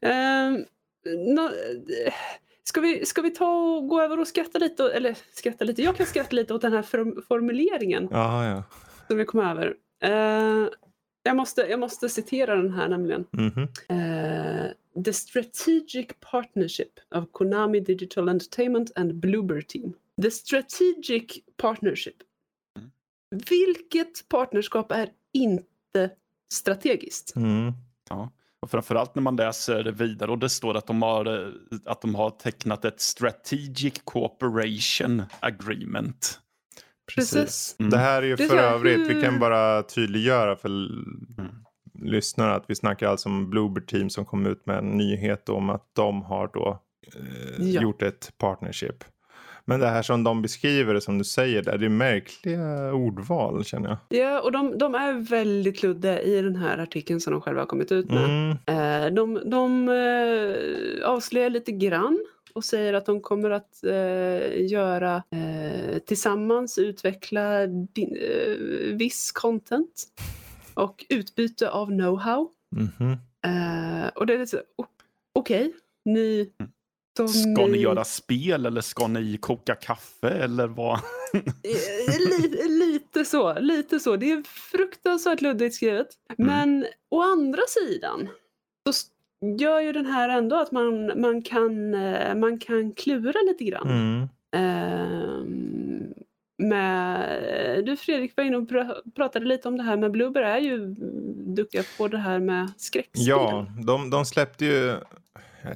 Ehm, 0.00 0.64
nå- 1.34 1.50
eh, 2.06 2.12
ska, 2.64 2.80
vi, 2.80 3.06
ska 3.06 3.22
vi 3.22 3.30
ta 3.30 3.46
och 3.76 3.88
gå 3.88 4.02
över 4.02 4.20
och 4.20 4.28
skratta 4.28 4.58
lite? 4.58 4.84
Eller 4.92 5.16
skratta 5.34 5.64
lite? 5.64 5.82
Jag 5.82 5.96
kan 5.96 6.06
skratta 6.06 6.36
lite 6.36 6.54
åt 6.54 6.62
den 6.62 6.72
här 6.72 6.82
form- 6.82 7.22
formuleringen 7.28 8.08
Ja, 8.10 8.46
ja. 8.46 8.62
som 9.08 9.16
vi 9.18 9.24
kom 9.24 9.40
över. 9.40 9.74
Eh, 10.02 10.68
jag, 11.24 11.36
måste, 11.36 11.60
jag 11.60 11.80
måste 11.80 12.08
citera 12.08 12.56
den 12.56 12.72
här 12.72 12.88
nämligen. 12.88 13.26
Mhm. 13.30 13.68
Eh, 13.88 15.02
the 15.04 15.12
strategic 15.12 16.06
partnership 16.20 17.00
of 17.14 17.24
Konami 17.32 17.80
Digital 17.80 18.28
Entertainment 18.28 18.92
and 18.96 19.14
Bloober 19.14 19.60
Team. 19.60 19.94
The 20.22 20.30
strategic 20.30 21.38
partnership. 21.56 22.16
Mm. 22.78 22.90
Vilket 23.30 24.28
partnerskap 24.28 24.92
är 24.92 25.10
inte 25.32 26.10
strategiskt? 26.52 27.36
Mm. 27.36 27.72
Och 28.60 28.70
framförallt 28.70 29.14
när 29.14 29.22
man 29.22 29.36
läser 29.36 29.84
vidare 29.84 30.30
och 30.30 30.38
det 30.38 30.48
står 30.48 30.76
att 30.76 30.86
de 30.86 31.02
har, 31.02 31.26
eh, 31.26 31.52
att 31.84 32.00
de 32.00 32.14
har 32.14 32.30
tecknat 32.30 32.84
ett 32.84 33.00
strategic 33.00 34.00
cooperation 34.04 35.22
agreement. 35.40 36.40
Precis. 37.14 37.76
Mm. 37.78 37.90
Det 37.90 37.98
här 37.98 38.22
är 38.22 38.26
ju 38.26 38.36
Det 38.36 38.44
är 38.44 38.48
för 38.48 38.56
övrigt, 38.56 39.08
vi 39.08 39.22
kan 39.22 39.38
bara 39.38 39.82
tydliggöra 39.82 40.56
för 40.56 40.68
Mm. 40.68 41.50
lyssnare 42.02 42.54
att 42.54 42.64
vi 42.68 42.74
snackar 42.74 43.08
alltså 43.08 43.28
om 43.28 43.50
Bloober 43.50 43.80
Team 43.80 44.10
som 44.10 44.24
kom 44.24 44.46
ut 44.46 44.66
med 44.66 44.78
en 44.78 44.90
nyhet 44.90 45.48
om 45.48 45.70
att 45.70 45.90
de 45.92 46.22
har 46.22 46.50
då 46.54 46.82
eh, 47.16 47.64
Ja. 47.68 47.82
gjort 47.82 48.02
ett 48.02 48.32
partnership. 48.38 49.04
Men 49.66 49.80
det 49.80 49.86
här 49.88 50.02
som 50.02 50.24
de 50.24 50.42
beskriver 50.42 50.94
det 50.94 51.00
som 51.00 51.18
du 51.18 51.24
säger 51.24 51.62
där, 51.62 51.78
det 51.78 51.84
är 51.84 51.88
märkliga 51.90 52.92
ordval 52.92 53.64
känner 53.64 53.88
jag. 53.88 53.98
Ja, 54.20 54.40
och 54.40 54.52
de, 54.52 54.78
de 54.78 54.94
är 54.94 55.12
väldigt 55.30 55.82
luddiga 55.82 56.20
i 56.22 56.42
den 56.42 56.56
här 56.56 56.78
artikeln 56.78 57.20
som 57.20 57.32
de 57.32 57.40
själva 57.42 57.60
har 57.60 57.66
kommit 57.66 57.92
ut 57.92 58.06
med. 58.10 58.24
Mm. 58.24 58.50
Eh, 59.06 59.14
de 59.14 59.50
de 59.50 59.88
eh, 59.88 61.08
avslöjar 61.08 61.50
lite 61.50 61.72
grann 61.72 62.18
och 62.54 62.64
säger 62.64 62.94
att 62.94 63.06
de 63.06 63.20
kommer 63.20 63.50
att 63.50 63.84
eh, 63.84 64.66
göra 64.66 65.22
eh, 65.30 65.98
tillsammans 65.98 66.78
utveckla 66.78 67.66
din, 67.66 68.16
eh, 68.16 68.96
viss 68.96 69.32
content 69.32 70.04
och 70.74 71.04
utbyte 71.08 71.70
av 71.70 71.88
know-how. 71.88 72.48
Mhm. 72.76 73.12
Eh, 73.44 74.08
och 74.14 74.26
det 74.26 74.34
är 74.34 74.38
lite 74.38 74.56
så, 74.56 74.86
okej, 75.32 75.72
ni... 76.04 76.50
som 77.16 77.28
Ska 77.28 77.66
ni 77.66 77.78
göra 77.78 78.04
spel 78.04 78.66
eller 78.66 78.80
ska 78.80 79.06
ni 79.06 79.36
koka 79.36 79.74
kaffe 79.74 80.28
eller 80.28 80.66
vad? 80.66 81.00
Eh, 81.34 82.18
lite, 82.40 82.68
lite 82.68 83.24
så, 83.24 83.58
lite 83.60 84.00
så. 84.00 84.16
Det 84.16 84.30
är 84.30 84.42
fruktansvärt 84.42 85.40
luddigt 85.40 85.74
skrivet. 85.74 86.08
Mm. 86.38 86.46
Men 86.46 86.86
å 87.10 87.22
andra 87.22 87.62
sidan 87.68 88.28
så 88.86 88.92
gör 89.58 89.80
ju 89.80 89.92
den 89.92 90.06
här 90.06 90.28
ändå 90.28 90.56
att 90.56 90.72
man, 90.72 91.20
man, 91.20 91.42
kan, 91.42 91.94
eh, 91.94 92.34
man 92.34 92.58
kan 92.58 92.92
klura 92.92 93.38
lite 93.46 93.64
grann. 93.64 93.88
Mm. 93.88 94.28
Ehm, 94.56 96.14
med, 96.58 97.84
du 97.86 97.96
Fredrik 97.96 98.36
var 98.36 98.44
inne 98.44 98.56
och 98.56 98.68
pr- 98.68 99.14
pratade 99.14 99.46
lite 99.46 99.68
om 99.68 99.76
det 99.76 99.82
här 99.82 99.96
med 99.96 100.10
Bloober 100.10 100.42
är 100.42 100.58
ju 100.58 100.94
duktiga 101.56 101.82
på 101.98 102.08
det 102.08 102.18
här 102.18 102.38
med 102.38 102.70
skräckspel. 102.76 103.26
Ja, 103.28 103.66
de, 103.86 104.10
de 104.10 104.24
släppte 104.24 104.64
ju... 104.64 104.94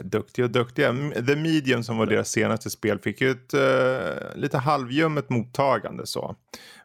Duktiga 0.05 0.45
och 0.45 0.51
duktiga. 0.51 0.95
The 1.27 1.37
Medium 1.37 1.83
som 1.83 1.99
var 1.99 2.07
deras 2.07 2.31
senaste 2.31 2.71
spel 2.71 2.99
fick 2.99 3.21
ju 3.21 3.31
ett 3.31 3.55
uh, 3.55 4.37
lite 4.37 4.59
halvljummet 4.59 5.31
mottagande 5.31 6.07
så. 6.07 6.37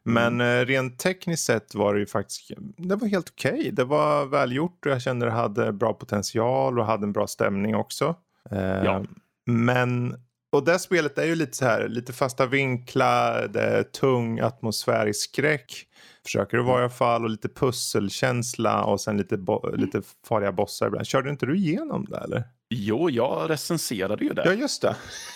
Men 0.03 0.41
uh, 0.41 0.65
rent 0.65 0.99
tekniskt 0.99 1.45
sett 1.45 1.75
var 1.75 1.93
det 1.93 1.99
ju 1.99 2.05
faktiskt, 2.05 2.51
det 2.77 2.95
var 2.95 3.07
helt 3.07 3.29
okej. 3.29 3.59
Okay. 3.59 3.71
Det 3.71 3.83
var 3.83 4.25
välgjort 4.25 4.85
och 4.85 4.91
jag 4.91 5.01
kände 5.01 5.25
det 5.25 5.31
hade 5.31 5.71
bra 5.71 5.93
potential 5.93 6.79
och 6.79 6.85
hade 6.85 7.03
en 7.03 7.13
bra 7.13 7.27
stämning 7.27 7.75
också. 7.75 8.15
Uh, 8.51 8.59
ja. 8.59 9.03
Men 9.45 10.15
och 10.53 10.65
det 10.65 10.79
spelet 10.79 11.17
är 11.17 11.25
ju 11.25 11.35
lite 11.35 11.57
så 11.57 11.65
här, 11.65 11.87
lite 11.87 12.13
fasta 12.13 12.45
vinklar, 12.45 13.47
det 13.53 13.61
är 13.61 13.83
tung 13.83 14.39
atmosfärisk 14.39 15.29
skräck. 15.29 15.87
Försöker 16.25 16.57
det 16.57 16.63
vara 16.63 16.79
i 16.79 16.83
alla 16.83 16.89
fall 16.89 17.23
och 17.23 17.29
lite 17.29 17.49
pusselkänsla 17.49 18.83
och 18.83 19.01
sen 19.01 19.17
lite, 19.17 19.37
lite 19.73 20.01
farliga 20.27 20.51
bossar 20.51 20.87
ibland. 20.87 21.07
Körde 21.07 21.29
inte 21.29 21.45
du 21.45 21.57
igenom 21.57 22.05
det 22.05 22.17
eller? 22.17 22.43
Jo, 22.69 23.09
jag 23.09 23.49
recenserade 23.49 24.23
ju 24.23 24.33
det. 24.33 24.41
Ja, 24.45 24.53
just 24.53 24.81
det. 24.81 24.95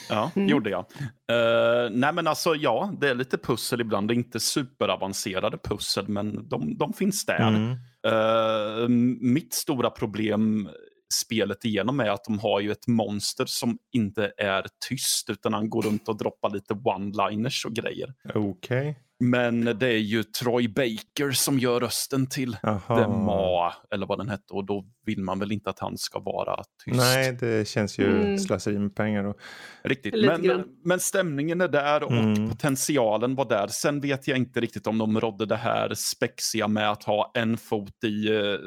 Ja, 0.09 0.31
mm. 0.35 0.47
gjorde 0.47 0.69
jag. 0.69 0.79
Uh, 0.79 1.89
nej, 1.91 2.13
men 2.13 2.27
alltså 2.27 2.55
ja, 2.55 2.93
det 2.99 3.09
är 3.09 3.15
lite 3.15 3.37
pussel 3.37 3.81
ibland. 3.81 4.07
Det 4.07 4.13
är 4.13 4.15
inte 4.15 4.39
superavancerade 4.39 5.57
pussel, 5.57 6.07
men 6.07 6.49
de, 6.49 6.77
de 6.77 6.93
finns 6.93 7.25
där. 7.25 7.47
Mm. 7.47 7.71
Uh, 8.07 8.89
mitt 9.21 9.53
stora 9.53 9.89
problem 9.89 10.69
spelet 11.13 11.65
igenom 11.65 11.99
är 11.99 12.09
att 12.09 12.23
de 12.23 12.39
har 12.39 12.59
ju 12.59 12.71
ett 12.71 12.87
monster 12.87 13.45
som 13.45 13.77
inte 13.91 14.31
är 14.37 14.65
tyst 14.87 15.29
utan 15.29 15.53
han 15.53 15.69
går 15.69 15.81
runt 15.81 16.09
och 16.09 16.17
droppar 16.17 16.49
lite 16.49 16.73
one-liners 16.73 17.65
och 17.65 17.73
grejer. 17.73 18.13
Okej. 18.29 18.41
Okay. 18.41 18.95
Men 19.19 19.65
det 19.65 19.87
är 19.87 19.97
ju 19.97 20.23
Troy 20.23 20.67
Baker 20.67 21.31
som 21.31 21.59
gör 21.59 21.79
rösten 21.79 22.27
till 22.27 22.57
Aha. 22.63 22.97
The 22.97 23.07
Ma, 23.07 23.73
eller 23.91 24.07
vad 24.07 24.17
den 24.17 24.29
hette. 24.29 24.53
Och 24.53 24.65
då 24.65 24.85
vill 25.05 25.23
man 25.23 25.39
väl 25.39 25.51
inte 25.51 25.69
att 25.69 25.79
han 25.79 25.97
ska 25.97 26.19
vara 26.19 26.63
tyst. 26.85 26.97
Nej, 26.97 27.37
det 27.39 27.67
känns 27.67 27.99
ju 27.99 28.21
mm. 28.21 28.37
slöseri 28.37 28.79
med 28.79 28.95
pengar. 28.95 29.23
Och... 29.23 29.37
Riktigt, 29.83 30.13
men, 30.25 30.63
men 30.83 30.99
stämningen 30.99 31.61
är 31.61 31.67
där 31.67 32.03
och 32.03 32.11
mm. 32.11 32.49
potentialen 32.49 33.35
var 33.35 33.49
där. 33.49 33.67
Sen 33.67 34.01
vet 34.01 34.27
jag 34.27 34.37
inte 34.37 34.59
riktigt 34.59 34.87
om 34.87 34.97
de 34.97 35.19
rådde 35.19 35.45
det 35.45 35.55
här 35.55 35.93
spexiga 35.93 36.67
med 36.67 36.91
att 36.91 37.03
ha 37.03 37.31
en 37.35 37.57
fot 37.57 38.03
i 38.03 38.29
uh, 38.29 38.59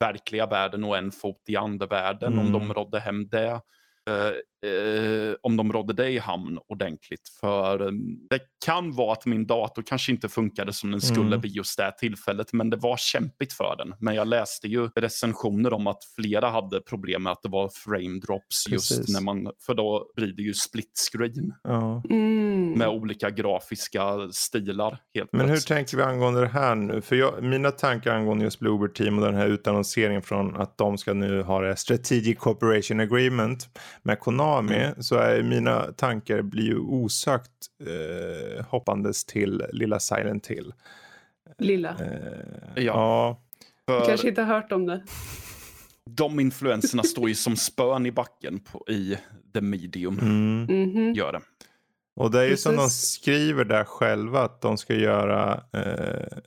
verkliga 0.00 0.46
världen 0.46 0.84
och 0.84 0.96
en 0.96 1.10
fot 1.10 1.42
i 1.48 1.56
andevärlden. 1.56 2.32
Mm. 2.32 2.46
Om 2.46 2.52
de 2.52 2.74
rådde 2.74 3.00
hem 3.00 3.28
det. 3.28 3.60
Uh, 4.10 4.70
uh, 4.70 5.34
om 5.42 5.56
de 5.56 5.72
rådde 5.72 5.92
det 5.92 6.10
i 6.10 6.18
hamn 6.18 6.58
ordentligt. 6.68 7.28
För 7.40 7.82
um, 7.82 8.26
det 8.30 8.40
kan 8.64 8.92
vara 8.92 9.12
att 9.12 9.26
min 9.26 9.46
dator 9.46 9.82
kanske 9.82 10.12
inte 10.12 10.28
funkade 10.28 10.72
som 10.72 10.90
den 10.90 11.00
skulle 11.00 11.26
mm. 11.26 11.40
vid 11.40 11.52
just 11.52 11.78
det 11.78 11.92
tillfället. 11.98 12.52
Men 12.52 12.70
det 12.70 12.76
var 12.76 12.96
kämpigt 12.96 13.52
för 13.52 13.76
den. 13.76 13.94
Men 13.98 14.14
jag 14.14 14.28
läste 14.28 14.68
ju 14.68 14.88
recensioner 14.88 15.72
om 15.72 15.86
att 15.86 16.04
flera 16.16 16.50
hade 16.50 16.80
problem 16.80 17.22
med 17.22 17.32
att 17.32 17.42
det 17.42 17.48
var 17.48 17.68
frame 17.68 18.20
drops 18.20 18.64
Precis. 18.64 18.98
just 18.98 19.14
när 19.14 19.20
man, 19.20 19.50
för 19.66 19.74
då 19.74 20.12
blir 20.16 20.32
det 20.32 20.42
ju 20.42 20.54
split 20.54 21.08
screen. 21.12 21.54
Ja. 21.62 22.02
Mm. 22.10 22.41
Med 22.76 22.88
olika 22.88 23.30
grafiska 23.30 24.02
stilar. 24.32 24.98
Helt 25.14 25.32
Men 25.32 25.48
hur 25.48 25.56
tänker 25.56 25.96
vi 25.96 26.02
angående 26.02 26.40
det 26.40 26.48
här 26.48 26.74
nu? 26.74 27.00
För 27.00 27.16
jag, 27.16 27.42
mina 27.42 27.70
tankar 27.70 28.14
angående 28.14 28.44
just 28.44 28.58
Bluebird 28.58 28.94
Team 28.94 29.18
och 29.18 29.24
den 29.24 29.34
här 29.34 29.46
utannonseringen 29.46 30.22
från 30.22 30.56
att 30.56 30.78
de 30.78 30.98
ska 30.98 31.12
nu 31.12 31.42
ha 31.42 31.60
det 31.60 31.76
Strategic 31.76 32.38
Cooperation 32.38 33.00
Agreement 33.00 33.68
med 34.02 34.20
Konami. 34.20 34.76
Mm. 34.76 35.02
Så 35.02 35.16
är 35.16 35.42
mina 35.42 35.82
tankar 35.82 36.42
blir 36.42 36.64
ju 36.64 36.78
osökt 36.78 37.50
eh, 37.86 38.64
hoppandes 38.64 39.24
till 39.24 39.62
lilla 39.72 40.00
Silent 40.00 40.46
Hill. 40.46 40.72
Lilla? 41.58 41.96
Eh, 42.00 42.84
ja. 42.84 43.40
För... 43.86 44.00
Du 44.00 44.06
kanske 44.06 44.28
inte 44.28 44.42
har 44.42 44.54
hört 44.54 44.72
om 44.72 44.86
det. 44.86 45.02
De 46.10 46.40
influenserna 46.40 47.02
står 47.02 47.28
ju 47.28 47.34
som 47.34 47.56
spön 47.56 48.06
i 48.06 48.12
backen 48.12 48.60
på, 48.60 48.84
i 48.88 49.18
The 49.54 49.60
Medium. 49.60 50.18
Mm. 50.18 50.66
Mm 50.68 50.90
-hmm. 50.90 51.14
Gör 51.14 51.32
det. 51.32 51.40
Och 52.14 52.30
det 52.30 52.38
är 52.38 52.42
ju 52.42 52.50
Precis. 52.50 52.62
som 52.62 52.76
de 52.76 52.90
skriver 52.90 53.64
där 53.64 53.84
själva 53.84 54.42
att 54.42 54.60
de 54.60 54.78
ska 54.78 54.94
göra 54.94 55.62
eh, 55.72 56.38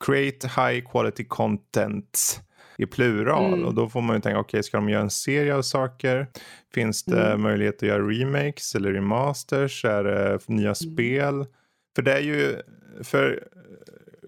create 0.00 0.48
high 0.48 0.90
quality 0.90 1.24
content 1.24 2.40
i 2.78 2.86
plural. 2.86 3.54
Mm. 3.54 3.64
Och 3.64 3.74
då 3.74 3.88
får 3.88 4.00
man 4.00 4.16
ju 4.16 4.22
tänka, 4.22 4.38
okej 4.38 4.58
okay, 4.58 4.62
ska 4.62 4.76
de 4.76 4.88
göra 4.88 5.02
en 5.02 5.10
serie 5.10 5.54
av 5.54 5.62
saker? 5.62 6.26
Finns 6.74 7.04
det 7.04 7.26
mm. 7.26 7.42
möjlighet 7.42 7.76
att 7.76 7.88
göra 7.88 8.08
remakes 8.08 8.74
eller 8.74 8.92
remasters? 8.92 9.84
Är 9.84 10.04
det 10.04 10.38
nya 10.48 10.62
mm. 10.62 10.74
spel? 10.74 11.46
För 11.96 12.02
det 12.02 12.12
är 12.12 12.20
ju, 12.20 12.56
för 13.02 13.48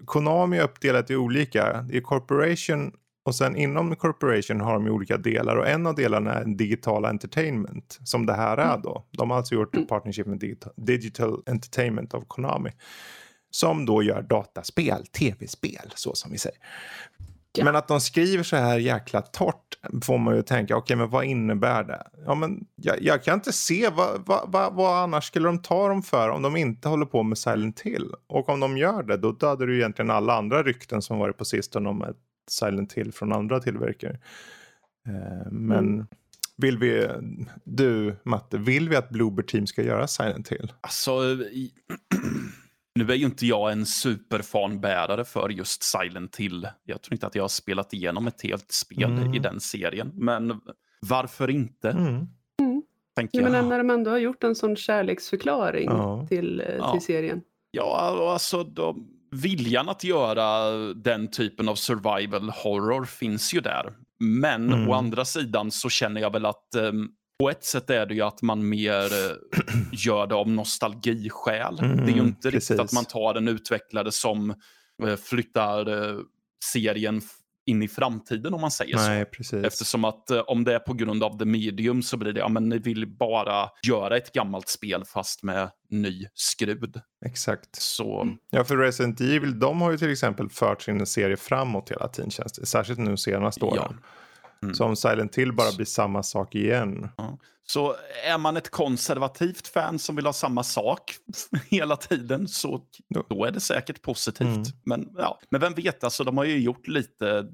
Konami 0.05 0.57
är 0.57 0.63
uppdelat 0.63 1.11
i 1.11 1.15
olika. 1.15 1.85
Det 1.89 1.97
är 1.97 2.01
Corporation 2.01 2.91
och 3.27 3.35
sen 3.35 3.55
inom 3.55 3.95
Corporation 3.95 4.61
har 4.61 4.73
de 4.73 4.85
ju 4.85 4.91
olika 4.91 5.17
delar 5.17 5.55
och 5.55 5.67
en 5.67 5.87
av 5.87 5.95
delarna 5.95 6.33
är 6.33 6.45
digitala 6.45 7.09
entertainment 7.09 7.99
som 8.03 8.25
det 8.25 8.33
här 8.33 8.57
är 8.57 8.69
mm. 8.69 8.81
då. 8.81 9.05
De 9.11 9.29
har 9.29 9.37
alltså 9.37 9.55
gjort 9.55 9.75
en 9.75 9.87
partnership 9.87 10.27
med 10.27 10.39
digital, 10.39 10.73
digital 10.75 11.43
Entertainment 11.45 12.13
of 12.13 12.23
Konami. 12.27 12.71
Som 13.49 13.85
då 13.85 14.03
gör 14.03 14.21
dataspel, 14.21 15.05
tv-spel 15.05 15.91
så 15.95 16.15
som 16.15 16.31
vi 16.31 16.37
säger. 16.37 16.59
Men 17.63 17.75
att 17.75 17.87
de 17.87 18.01
skriver 18.01 18.43
så 18.43 18.55
här 18.55 18.79
jäkla 18.79 19.21
torrt 19.21 19.77
får 20.03 20.17
man 20.17 20.35
ju 20.35 20.41
tänka, 20.41 20.75
okej 20.75 20.83
okay, 20.83 20.97
men 20.97 21.09
vad 21.09 21.25
innebär 21.25 21.83
det? 21.83 22.07
Ja 22.25 22.35
men 22.35 22.65
jag, 22.75 23.01
jag 23.01 23.23
kan 23.23 23.33
inte 23.33 23.53
se 23.53 23.89
vad, 23.89 24.21
vad, 24.25 24.51
vad, 24.51 24.73
vad, 24.73 25.03
annars 25.03 25.25
skulle 25.25 25.47
de 25.47 25.61
ta 25.61 25.87
dem 25.87 26.03
för 26.03 26.29
om 26.29 26.41
de 26.41 26.55
inte 26.55 26.89
håller 26.89 27.05
på 27.05 27.23
med 27.23 27.37
Silent 27.37 27.81
Hill. 27.81 28.13
Och 28.27 28.49
om 28.49 28.59
de 28.59 28.77
gör 28.77 29.03
det 29.03 29.17
då 29.17 29.31
dödar 29.31 29.67
du 29.67 29.77
egentligen 29.77 30.11
alla 30.11 30.37
andra 30.37 30.63
rykten 30.63 31.01
som 31.01 31.19
varit 31.19 31.37
på 31.37 31.45
sistone 31.45 31.89
om 31.89 32.01
ett 32.01 32.17
Silent 32.47 32.93
Hill 32.93 33.11
från 33.11 33.33
andra 33.33 33.59
tillverkare. 33.59 34.19
Eh, 35.07 35.51
men 35.51 35.93
mm. 35.93 36.07
vill 36.57 36.77
vi, 36.77 37.07
du 37.63 38.15
Matte, 38.23 38.57
vill 38.57 38.89
vi 38.89 38.95
att 38.95 39.09
Bloober 39.09 39.43
Team 39.43 39.67
ska 39.67 39.83
göra 39.83 40.07
Silent 40.07 40.49
Hill? 40.49 40.73
Alltså, 40.81 41.11
i... 41.33 41.71
Nu 42.95 43.11
är 43.11 43.15
ju 43.15 43.25
inte 43.25 43.45
jag 43.45 43.71
en 43.71 43.85
superfanbärare 43.85 45.25
för 45.25 45.49
just 45.49 45.83
Silent 45.83 46.35
Hill. 46.35 46.67
Jag 46.83 47.01
tror 47.01 47.13
inte 47.13 47.27
att 47.27 47.35
jag 47.35 47.43
har 47.43 47.47
spelat 47.47 47.93
igenom 47.93 48.27
ett 48.27 48.41
helt 48.41 48.71
spel 48.71 49.03
mm. 49.03 49.33
i 49.33 49.39
den 49.39 49.59
serien. 49.59 50.11
Men 50.13 50.61
varför 50.99 51.49
inte? 51.49 51.89
Mm. 51.89 52.27
Mm. 52.59 52.83
Tänker 53.15 53.41
jag. 53.41 53.51
Men 53.51 53.69
när 53.69 53.77
de 53.77 53.89
ändå 53.89 54.11
har 54.11 54.17
gjort 54.17 54.43
en 54.43 54.55
sån 54.55 54.75
kärleksförklaring 54.75 55.85
ja. 55.89 56.27
till, 56.29 56.59
eh, 56.59 56.65
till 56.65 56.77
ja. 56.79 56.99
serien. 57.01 57.41
Ja, 57.71 58.31
alltså 58.33 58.63
de, 58.63 59.07
viljan 59.31 59.89
att 59.89 60.03
göra 60.03 60.69
den 60.93 61.31
typen 61.31 61.69
av 61.69 61.75
survival 61.75 62.49
horror 62.49 63.05
finns 63.05 63.53
ju 63.53 63.59
där. 63.59 63.93
Men 64.19 64.73
mm. 64.73 64.89
å 64.89 64.93
andra 64.93 65.25
sidan 65.25 65.71
så 65.71 65.89
känner 65.89 66.21
jag 66.21 66.33
väl 66.33 66.45
att 66.45 66.75
um, 66.77 67.11
på 67.39 67.49
ett 67.49 67.63
sätt 67.63 67.89
är 67.89 68.05
det 68.05 68.13
ju 68.13 68.21
att 68.21 68.41
man 68.41 68.69
mer 68.69 69.03
eh, 69.03 69.35
gör 69.91 70.27
det 70.27 70.35
av 70.35 70.49
nostalgiskäl. 70.49 71.79
Mm, 71.79 71.97
det 71.97 72.11
är 72.11 72.15
ju 72.15 72.21
inte 72.21 72.51
precis. 72.51 72.69
riktigt 72.69 72.85
att 72.85 72.93
man 72.93 73.05
tar 73.05 73.35
en 73.35 73.47
utvecklare 73.47 74.11
som 74.11 74.49
eh, 75.03 75.15
flyttar 75.15 76.09
eh, 76.09 76.19
serien 76.73 77.21
in 77.67 77.83
i 77.83 77.87
framtiden 77.87 78.53
om 78.53 78.61
man 78.61 78.71
säger 78.71 78.95
Nej, 78.95 79.25
så. 79.25 79.31
Precis. 79.31 79.65
Eftersom 79.65 80.05
att 80.05 80.31
om 80.31 80.63
det 80.63 80.73
är 80.73 80.79
på 80.79 80.93
grund 80.93 81.23
av 81.23 81.37
the 81.39 81.45
medium 81.45 82.03
så 82.03 82.17
blir 82.17 82.33
det, 82.33 82.39
ja 82.39 82.49
men 82.49 82.69
ni 82.69 82.77
vill 82.77 83.07
bara 83.07 83.69
göra 83.87 84.17
ett 84.17 84.33
gammalt 84.33 84.67
spel 84.67 85.03
fast 85.05 85.43
med 85.43 85.69
ny 85.89 86.27
skrud. 86.33 87.01
Exakt. 87.25 87.75
Så... 87.75 88.27
Ja, 88.49 88.63
för 88.63 88.77
Resident 88.77 89.21
Evil, 89.21 89.59
de 89.59 89.81
har 89.81 89.91
ju 89.91 89.97
till 89.97 90.11
exempel 90.11 90.49
fört 90.49 90.81
sin 90.81 91.05
serie 91.05 91.37
framåt 91.37 91.91
hela 91.91 92.07
tiden 92.07 92.31
känns 92.31 92.53
det. 92.53 92.65
Särskilt 92.65 92.99
nu 92.99 93.17
senaste 93.17 93.65
åren. 93.65 93.99
Ja. 94.01 94.07
Mm. 94.61 94.75
Så 94.75 94.85
om 94.85 94.95
Silent 94.95 95.35
Hill 95.35 95.53
bara 95.53 95.71
blir 95.71 95.85
samma 95.85 96.23
sak 96.23 96.55
igen. 96.55 97.09
Ja. 97.17 97.37
Så 97.69 97.95
är 98.23 98.37
man 98.37 98.57
ett 98.57 98.69
konservativt 98.69 99.67
fan 99.67 99.99
som 99.99 100.15
vill 100.15 100.25
ha 100.25 100.33
samma 100.33 100.63
sak 100.63 101.15
hela 101.69 101.95
tiden 101.95 102.47
så 102.47 102.81
då 103.29 103.45
är 103.45 103.51
det 103.51 103.59
säkert 103.59 104.01
positivt. 104.01 104.47
Mm. 104.47 104.63
Men, 104.85 105.09
ja. 105.17 105.39
Men 105.49 105.61
vem 105.61 105.73
vet, 105.73 106.03
alltså, 106.03 106.23
de 106.23 106.37
har 106.37 106.45
ju 106.45 106.59
gjort 106.59 106.87
lite, 106.87 107.47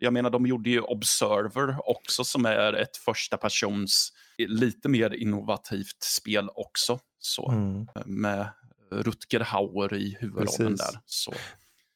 jag 0.00 0.12
menar 0.12 0.30
de 0.30 0.46
gjorde 0.46 0.70
ju 0.70 0.80
Observer 0.80 1.90
också 1.90 2.24
som 2.24 2.46
är 2.46 2.72
ett 2.72 2.96
första 2.96 3.36
persons 3.36 4.12
lite 4.38 4.88
mer 4.88 5.14
innovativt 5.14 6.02
spel 6.02 6.48
också. 6.54 6.98
Så, 7.18 7.50
mm. 7.50 7.86
Med 8.06 8.48
Rutger 8.92 9.40
Hauer 9.40 9.94
i 9.94 10.16
huvudrollen 10.20 10.76
där. 10.76 11.00
Så. 11.06 11.34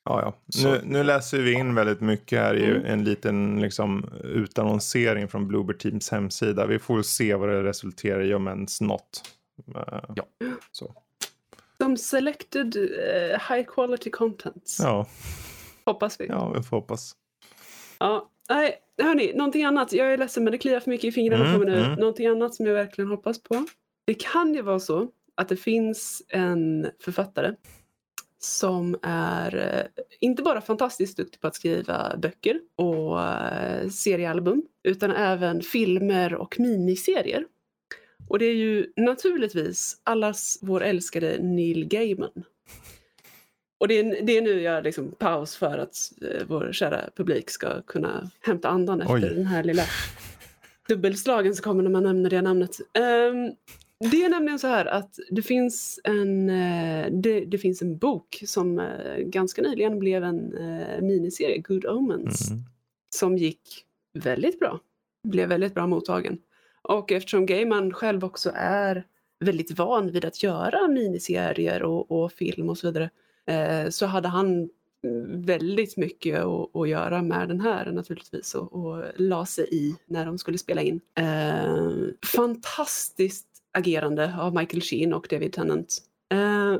Ja, 0.06 0.20
ja. 0.22 0.34
Nu, 0.64 0.80
nu, 0.84 1.02
läser 1.02 1.38
vi 1.38 1.52
in 1.52 1.74
väldigt 1.74 2.00
mycket 2.00 2.38
här 2.38 2.54
i 2.54 2.64
mm. 2.64 2.86
en 2.86 3.04
liten 3.04 3.60
liksom, 3.60 4.10
utannonsering 4.24 5.28
från 5.28 5.48
Bluebird 5.48 5.78
Teams 5.78 6.10
hemsida. 6.10 6.66
Vi 6.66 6.78
får 6.78 7.02
se 7.02 7.34
vad 7.34 7.48
det 7.48 7.62
resulterar 7.62 8.22
i 8.22 8.34
om 8.34 8.48
ens 8.48 8.80
något. 8.80 9.22
Uh, 9.68 10.00
ja. 10.16 10.24
Så. 10.72 10.94
Som 11.80 11.96
selected 11.96 12.76
uh, 12.76 13.54
high 13.54 13.66
quality 13.68 14.10
content. 14.10 14.76
Ja. 14.78 15.06
Hoppas 15.84 16.20
vi. 16.20 16.26
Ja, 16.26 16.52
vi 16.56 16.62
får 16.62 16.76
hoppas. 16.76 17.12
Ja, 17.98 18.30
nej, 18.48 18.74
hörni, 19.02 19.32
någonting 19.34 19.64
annat. 19.64 19.92
Jag 19.92 20.12
är 20.12 20.18
ledsen 20.18 20.44
men 20.44 20.50
det 20.50 20.58
kliar 20.58 20.80
för 20.80 20.90
mycket 20.90 21.04
i 21.04 21.12
fingrarna 21.12 21.44
mm, 21.44 21.60
på 21.60 21.66
mig 21.66 21.76
nu. 21.76 21.84
Mm. 21.84 21.98
Någonting 21.98 22.26
annat 22.26 22.54
som 22.54 22.66
jag 22.66 22.74
verkligen 22.74 23.10
hoppas 23.10 23.42
på. 23.42 23.66
Det 24.04 24.14
kan 24.14 24.54
ju 24.54 24.62
vara 24.62 24.80
så 24.80 25.08
att 25.34 25.48
det 25.48 25.56
finns 25.56 26.22
en 26.28 26.86
författare 27.04 27.54
som 28.46 28.96
är 29.02 29.56
eh, 29.56 30.04
inte 30.20 30.42
bara 30.42 30.60
fantastiskt 30.60 31.16
duktig 31.16 31.40
på 31.40 31.46
att 31.46 31.54
skriva 31.54 32.16
böcker 32.16 32.60
och 32.76 33.22
eh, 33.22 33.88
seriealbum 33.88 34.62
utan 34.82 35.10
även 35.10 35.62
filmer 35.62 36.34
och 36.34 36.60
miniserier. 36.60 37.44
Och 38.28 38.38
det 38.38 38.44
är 38.44 38.54
ju 38.54 38.92
naturligtvis 38.96 40.00
allas 40.04 40.58
vår 40.62 40.82
älskade 40.82 41.38
Neil 41.40 41.88
Gaiman. 41.88 42.44
Och 43.78 43.88
det 43.88 43.98
är, 43.98 44.22
det 44.22 44.36
är 44.36 44.42
nu 44.42 44.60
jag 44.60 44.84
liksom 44.84 45.12
paus 45.18 45.56
för 45.56 45.78
att 45.78 45.96
eh, 46.22 46.46
vår 46.46 46.72
kära 46.72 47.00
publik 47.16 47.50
ska 47.50 47.82
kunna 47.82 48.30
hämta 48.40 48.68
andan 48.68 49.00
efter 49.00 49.14
Oj. 49.14 49.20
den 49.20 49.46
här 49.46 49.64
lilla 49.64 49.82
dubbelslagen 50.88 51.54
som 51.54 51.62
kommer 51.62 51.82
när 51.82 51.90
man 51.90 52.02
nämner 52.02 52.30
det 52.30 52.42
namnet. 52.42 52.80
Um, 52.80 53.54
det 53.98 54.24
är 54.24 54.28
nämligen 54.28 54.58
så 54.58 54.66
här 54.66 54.86
att 54.86 55.18
det 55.30 55.42
finns 55.42 56.00
en, 56.04 56.50
eh, 56.50 57.06
det, 57.10 57.44
det 57.44 57.58
finns 57.58 57.82
en 57.82 57.98
bok 57.98 58.42
som 58.46 58.78
eh, 58.78 59.16
ganska 59.18 59.62
nyligen 59.62 59.98
blev 59.98 60.24
en 60.24 60.52
uh, 60.52 61.00
miniserie, 61.02 61.58
Good 61.58 61.86
Omens, 61.86 62.50
mm. 62.50 62.62
som 63.10 63.38
gick 63.38 63.84
väldigt 64.14 64.60
bra. 64.60 64.80
Blev 65.24 65.48
väldigt 65.48 65.74
bra 65.74 65.86
mottagen. 65.86 66.38
Och 66.82 67.12
eftersom 67.12 67.46
Gaiman 67.46 67.92
själv 67.92 68.24
också 68.24 68.52
är 68.54 69.06
väldigt 69.40 69.78
van 69.78 70.10
vid 70.10 70.24
att 70.24 70.42
göra 70.42 70.88
miniserier 70.88 71.82
och, 71.82 72.10
och 72.10 72.32
film 72.32 72.70
och 72.70 72.78
så 72.78 72.86
vidare 72.86 73.10
så 73.90 74.06
hade 74.06 74.28
han 74.28 74.68
väldigt 75.26 75.96
mycket 75.96 76.40
att, 76.40 76.76
att, 76.76 76.88
göra 76.88 77.22
med 77.22 77.48
den 77.48 77.60
här 77.60 77.92
naturligtvis 77.92 78.54
och, 78.54 78.72
och 78.72 79.04
la 79.16 79.46
sig 79.46 79.68
i 79.70 79.96
när 80.06 80.26
de 80.26 80.38
skulle 80.38 80.58
spela 80.58 80.82
in. 80.82 81.00
Eh, 81.14 81.92
fantastiskt 82.26 83.55
agerande 83.76 84.34
av 84.38 84.54
Michael 84.54 84.82
Sheen 84.82 85.12
och 85.12 85.26
David 85.30 85.52
Tennant. 85.52 85.98
Eh, 86.32 86.74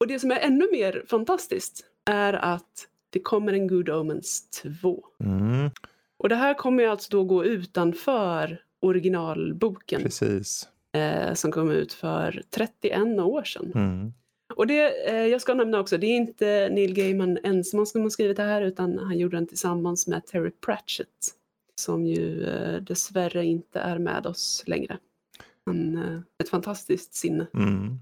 och 0.00 0.06
det 0.06 0.18
som 0.18 0.30
är 0.30 0.38
ännu 0.38 0.68
mer 0.72 1.04
fantastiskt 1.08 1.84
är 2.10 2.32
att 2.32 2.86
det 3.10 3.20
kommer 3.20 3.52
en 3.52 3.68
Good 3.68 3.88
Omens 3.88 4.50
2. 4.80 5.04
Mm. 5.24 5.70
Och 6.16 6.28
det 6.28 6.34
här 6.34 6.54
kommer 6.54 6.86
alltså 6.86 7.08
då 7.10 7.24
gå 7.24 7.44
utanför 7.44 8.62
originalboken. 8.80 10.02
Precis. 10.02 10.68
Eh, 10.92 11.34
som 11.34 11.52
kom 11.52 11.70
ut 11.70 11.92
för 11.92 12.42
31 12.50 13.20
år 13.20 13.44
sedan. 13.44 13.72
Mm. 13.74 14.12
Och 14.54 14.66
det, 14.66 15.08
eh, 15.08 15.26
jag 15.26 15.40
ska 15.40 15.54
nämna 15.54 15.80
också, 15.80 15.98
det 15.98 16.06
är 16.06 16.16
inte 16.16 16.68
Neil 16.72 16.94
Gaiman 16.94 17.38
ensam 17.42 17.86
som 17.86 18.02
har 18.02 18.10
skrivit 18.10 18.36
det 18.36 18.42
här 18.42 18.62
utan 18.62 18.98
han 18.98 19.18
gjorde 19.18 19.36
den 19.36 19.46
tillsammans 19.46 20.06
med 20.06 20.26
Terry 20.26 20.50
Pratchett 20.50 21.34
som 21.80 22.06
ju 22.06 22.44
eh, 22.44 22.82
dessvärre 22.82 23.44
inte 23.44 23.80
är 23.80 23.98
med 23.98 24.26
oss 24.26 24.64
längre. 24.66 24.98
Han, 25.70 25.96
eh, 25.96 26.20
ett 26.38 26.48
fantastiskt 26.48 27.14
sinne. 27.14 27.46
Mm. 27.54 27.98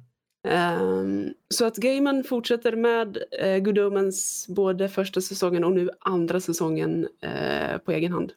Um, 0.48 1.34
så 1.48 1.64
att 1.64 1.76
Gaiman 1.76 2.24
fortsätter 2.24 2.76
med 2.76 3.18
uh, 3.44 3.58
Good 3.58 3.78
Omens 3.78 4.46
både 4.48 4.88
första 4.88 5.20
säsongen 5.20 5.64
och 5.64 5.72
nu 5.72 5.90
andra 6.00 6.40
säsongen 6.40 7.08
uh, 7.24 7.78
på 7.78 7.92
egen 7.92 8.12
hand. 8.12 8.32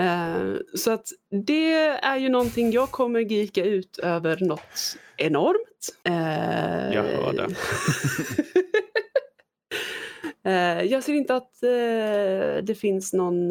Uh, 0.00 0.56
så 0.74 0.90
att 0.90 1.08
det 1.46 1.74
är 1.84 2.16
ju 2.16 2.28
någonting 2.28 2.72
jag 2.72 2.90
kommer 2.90 3.20
gika 3.20 3.64
ut 3.64 3.98
över 3.98 4.38
något 4.40 4.96
enormt. 5.16 5.96
Uh, 6.08 6.94
jag 6.94 7.02
hör 7.02 7.32
det. 7.32 7.54
jag 10.90 11.04
ser 11.04 11.12
inte 11.12 11.36
att 11.36 11.60
det 12.62 12.78
finns 12.78 13.12
någon, 13.12 13.48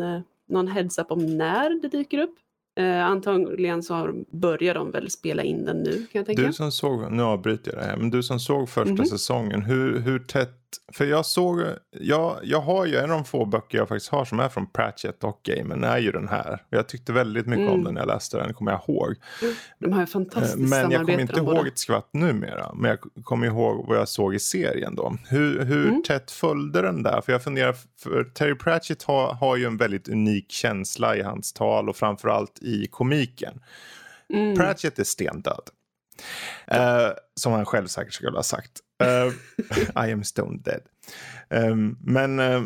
någon 0.48 0.68
heads-up 0.68 1.12
om 1.12 1.38
när 1.38 1.82
det 1.82 1.88
dyker 1.88 2.20
upp. 2.20 2.36
Eh, 2.80 3.06
antagligen 3.06 3.84
så 3.84 4.24
börjar 4.32 4.74
de 4.74 4.92
väl 4.92 5.10
spela 5.10 5.44
in 5.44 5.66
den 5.66 5.78
nu 5.78 5.92
kan 5.92 6.20
jag 6.20 6.26
tänka. 6.26 6.42
Du 6.42 6.54
som 6.54 6.72
såg, 6.72 7.12
nu 7.12 7.24
avbryter 7.24 7.72
jag 7.72 7.82
det 7.82 7.86
här, 7.86 7.98
men 7.98 8.10
du 8.10 8.24
som 8.24 8.40
såg 8.40 8.70
första 8.70 8.90
mm 8.90 8.98
-hmm. 8.98 9.10
säsongen, 9.10 9.62
hur, 9.62 10.00
hur 10.00 10.20
tätt 10.20 10.59
för 10.94 11.06
jag 11.06 11.26
såg, 11.26 11.64
jag, 11.92 12.40
jag 12.44 12.62
har 12.62 12.86
ju 12.86 12.96
en 12.96 13.04
av 13.04 13.10
de 13.10 13.26
få 13.26 13.46
böcker 13.46 13.78
jag 13.78 13.88
faktiskt 13.88 14.12
har 14.12 14.26
som 14.26 14.40
är 14.40 14.50
från 14.50 14.68
Pratchett 14.68 15.24
och 15.24 15.42
Gamen 15.44 15.84
är 15.84 15.98
ju 15.98 16.12
den 16.12 16.28
här. 16.28 16.64
Jag 16.70 16.90
tyckte 16.90 17.14
väldigt 17.14 17.46
mycket 17.46 17.64
mm. 17.64 17.74
om 17.74 17.84
den 17.84 17.94
när 17.94 18.02
jag 18.02 18.08
läste 18.08 18.38
den, 18.38 18.54
kommer 18.54 18.72
jag 18.72 18.82
ihåg. 18.88 19.16
De 19.80 19.94
har 19.94 20.00
ju 20.00 20.08
fantastiskt 20.08 20.70
Men 20.70 20.92
jag 20.92 21.06
kommer 21.06 21.20
inte 21.20 21.40
ihåg 21.40 21.68
ett 21.68 21.80
skvatt 21.80 22.10
numera. 22.14 22.74
Men 22.74 22.90
jag 22.90 23.24
kommer 23.24 23.48
ihåg 23.48 23.88
vad 23.88 23.98
jag 23.98 24.08
såg 24.08 24.36
i 24.36 24.40
serien 24.40 24.96
då. 24.96 25.18
Hur, 25.30 25.66
hur 25.66 25.88
mm. 25.88 26.04
tätt 26.04 26.32
följde 26.32 26.82
den 26.82 27.04
där? 27.04 27.22
För 27.22 27.32
jag 27.32 27.44
funderar, 27.44 27.76
för 28.04 28.24
Terry 28.24 28.56
Pratchett 28.56 29.04
har, 29.04 29.34
har 29.34 29.56
ju 29.56 29.66
en 29.66 29.78
väldigt 29.78 30.10
unik 30.10 30.52
känsla 30.52 31.16
i 31.16 31.22
hans 31.22 31.54
tal 31.54 31.90
och 31.90 31.96
framförallt 31.96 32.60
i 32.62 32.88
komiken. 32.88 33.62
Mm. 34.34 34.56
Pratchett 34.56 35.00
är 35.00 35.04
stendöd. 35.04 35.70
Uh, 36.74 37.12
som 37.36 37.54
han 37.54 37.66
själv 37.66 37.88
säkert 37.88 38.14
skulle 38.14 38.38
ha 38.38 38.44
sagt. 38.44 38.72
Uh, 39.04 39.34
I 40.08 40.12
am 40.12 40.24
stone 40.24 40.60
dead. 40.64 40.82
Um, 41.50 41.98
men 42.02 42.40
uh, 42.40 42.64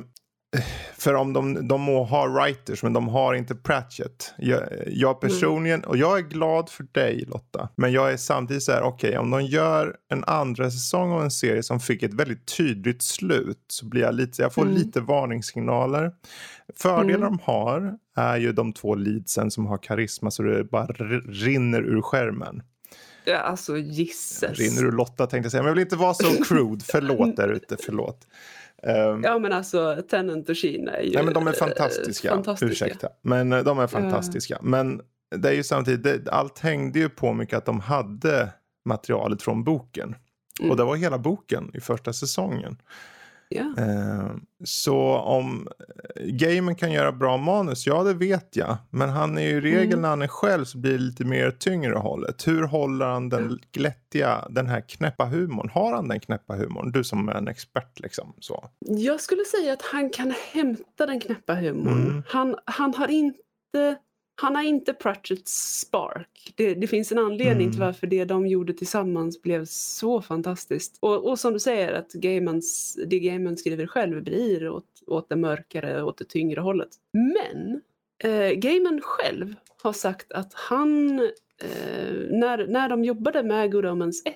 för 0.97 1.13
om 1.13 1.33
de, 1.33 1.67
de 1.67 1.81
må 1.81 2.03
ha 2.03 2.27
writers 2.27 2.83
men 2.83 2.93
de 2.93 3.07
har 3.07 3.33
inte 3.33 3.55
Pratchett. 3.55 4.33
Jag, 4.37 4.61
jag 4.87 5.21
personligen, 5.21 5.79
mm. 5.79 5.89
och 5.89 5.97
jag 5.97 6.17
är 6.17 6.21
glad 6.21 6.69
för 6.69 6.85
dig 6.91 7.25
Lotta. 7.27 7.69
Men 7.77 7.91
jag 7.91 8.13
är 8.13 8.17
samtidigt 8.17 8.63
så 8.63 8.71
här, 8.71 8.81
okej 8.81 9.09
okay, 9.09 9.19
om 9.19 9.29
de 9.29 9.43
gör 9.43 9.95
en 10.09 10.23
andra 10.23 10.71
säsong 10.71 11.11
av 11.11 11.23
en 11.23 11.31
serie 11.31 11.63
som 11.63 11.79
fick 11.79 12.03
ett 12.03 12.13
väldigt 12.13 12.57
tydligt 12.57 13.01
slut 13.01 13.65
så 13.67 13.85
blir 13.85 14.01
jag 14.01 14.15
lite, 14.15 14.41
jag 14.41 14.53
får 14.53 14.61
mm. 14.61 14.73
lite 14.73 15.01
varningssignaler. 15.01 16.11
Fördelar 16.75 17.27
mm. 17.27 17.37
de 17.37 17.39
har 17.43 17.97
är 18.15 18.37
ju 18.37 18.53
de 18.53 18.73
två 18.73 18.95
leadsen 18.95 19.51
som 19.51 19.65
har 19.65 19.77
karisma 19.77 20.31
så 20.31 20.43
det 20.43 20.63
bara 20.63 20.93
rinner 21.27 21.81
ur 21.81 22.01
skärmen. 22.01 22.63
Ja, 23.23 23.37
alltså 23.37 23.77
gisses. 23.77 24.59
Rinner 24.59 24.81
du 24.81 24.91
Lotta 24.91 25.27
tänkte 25.27 25.45
jag 25.45 25.51
säga. 25.51 25.63
Men 25.63 25.67
jag 25.67 25.75
vill 25.75 25.83
inte 25.83 25.95
vara 25.95 26.13
så 26.13 26.43
crude. 26.43 26.85
förlåt 26.87 27.35
där 27.35 27.49
ute, 27.49 27.77
förlåt. 27.85 28.27
Um, 28.83 29.23
ja 29.23 29.39
men 29.39 29.53
alltså 29.53 30.03
Tennant 30.09 30.49
och 30.49 30.55
Kina 30.55 30.91
är 30.91 31.03
ju 31.03 31.13
Nej 31.13 31.23
men 31.23 31.33
de 31.33 31.47
är 31.47 31.51
fantastiska. 31.51 32.29
fantastiska. 32.29 32.85
Ursäkta. 32.85 33.09
Men 33.21 33.53
eh, 33.53 33.63
de 33.63 33.79
är 33.79 33.87
fantastiska. 33.87 34.55
Uh. 34.55 34.63
Men 34.63 35.01
det 35.35 35.49
är 35.49 35.53
ju 35.53 35.63
samtidigt, 35.63 36.03
det, 36.03 36.31
allt 36.31 36.59
hängde 36.59 36.99
ju 36.99 37.09
på 37.09 37.33
mycket 37.33 37.57
att 37.57 37.65
de 37.65 37.79
hade 37.79 38.49
materialet 38.85 39.41
från 39.41 39.63
boken. 39.63 40.15
Mm. 40.59 40.71
Och 40.71 40.77
det 40.77 40.83
var 40.83 40.95
hela 40.95 41.17
boken 41.17 41.71
i 41.73 41.79
första 41.79 42.13
säsongen. 42.13 42.77
Yeah. 43.55 44.35
så 44.63 45.17
om 45.17 45.67
eh, 46.15 46.25
Gamen 46.25 46.75
kan 46.75 46.91
göra 46.91 47.11
bra 47.11 47.37
manus, 47.37 47.87
ja 47.87 48.03
det 48.03 48.13
vet 48.13 48.55
jag. 48.55 48.77
Men 48.89 49.09
han 49.09 49.37
är 49.37 49.41
ju 49.41 49.49
i 49.49 49.61
regel 49.61 49.87
mm. 49.87 50.01
när 50.01 50.09
han 50.09 50.21
är 50.21 50.27
själv 50.27 50.65
så 50.65 50.77
blir 50.77 50.91
det 50.91 50.97
lite 50.97 51.25
mer 51.25 51.51
tyngre 51.51 51.95
hållet. 51.95 52.47
Hur 52.47 52.63
håller 52.63 53.05
han 53.05 53.29
den 53.29 53.59
glättiga, 53.71 54.47
den 54.49 54.67
här 54.67 54.81
knäppa 54.81 55.25
humorn? 55.25 55.69
Har 55.73 55.93
han 55.95 56.07
den 56.07 56.19
knäppa 56.19 56.55
humorn? 56.55 56.91
Du 56.91 57.03
som 57.03 57.29
är 57.29 57.33
en 57.33 57.47
expert 57.47 57.99
liksom. 57.99 58.33
Så. 58.39 58.69
Jag 58.79 59.21
skulle 59.21 59.45
säga 59.45 59.73
att 59.73 59.81
han 59.81 60.09
kan 60.09 60.33
hämta 60.51 61.05
den 61.05 61.19
knäppa 61.19 61.53
humorn. 61.53 62.07
Mm. 62.07 62.23
Han, 62.27 62.55
han 62.65 62.93
har 62.93 63.07
inte 63.07 63.97
han 64.35 64.55
har 64.55 64.63
inte 64.63 64.93
Pratchetts 64.93 65.79
spark. 65.79 66.53
Det, 66.55 66.73
det 66.73 66.87
finns 66.87 67.11
en 67.11 67.17
anledning 67.17 67.61
mm. 67.61 67.71
till 67.71 67.81
varför 67.81 68.07
det 68.07 68.25
de 68.25 68.47
gjorde 68.47 68.73
tillsammans 68.73 69.41
blev 69.41 69.65
så 69.65 70.21
fantastiskt. 70.21 70.97
Och, 70.99 71.29
och 71.29 71.39
som 71.39 71.53
du 71.53 71.59
säger, 71.59 71.93
att 71.93 72.13
Gaymans, 72.13 72.97
det 73.07 73.19
Gaiman 73.19 73.57
skriver 73.57 73.87
själv 73.87 74.23
blir 74.23 74.69
åt, 74.69 75.03
åt 75.07 75.29
det 75.29 75.35
mörkare, 75.35 76.03
åt 76.03 76.17
det 76.17 76.25
tyngre 76.25 76.61
hållet. 76.61 76.89
Men 77.11 77.81
eh, 78.23 78.51
Gaiman 78.51 79.01
själv 79.01 79.55
har 79.83 79.93
sagt 79.93 80.31
att 80.31 80.53
han, 80.53 81.19
eh, 81.19 82.13
när, 82.29 82.67
när 82.67 82.89
de 82.89 83.03
jobbade 83.03 83.43
med 83.43 83.71
Good 83.71 83.85
Omens 83.85 84.25
1, 84.25 84.35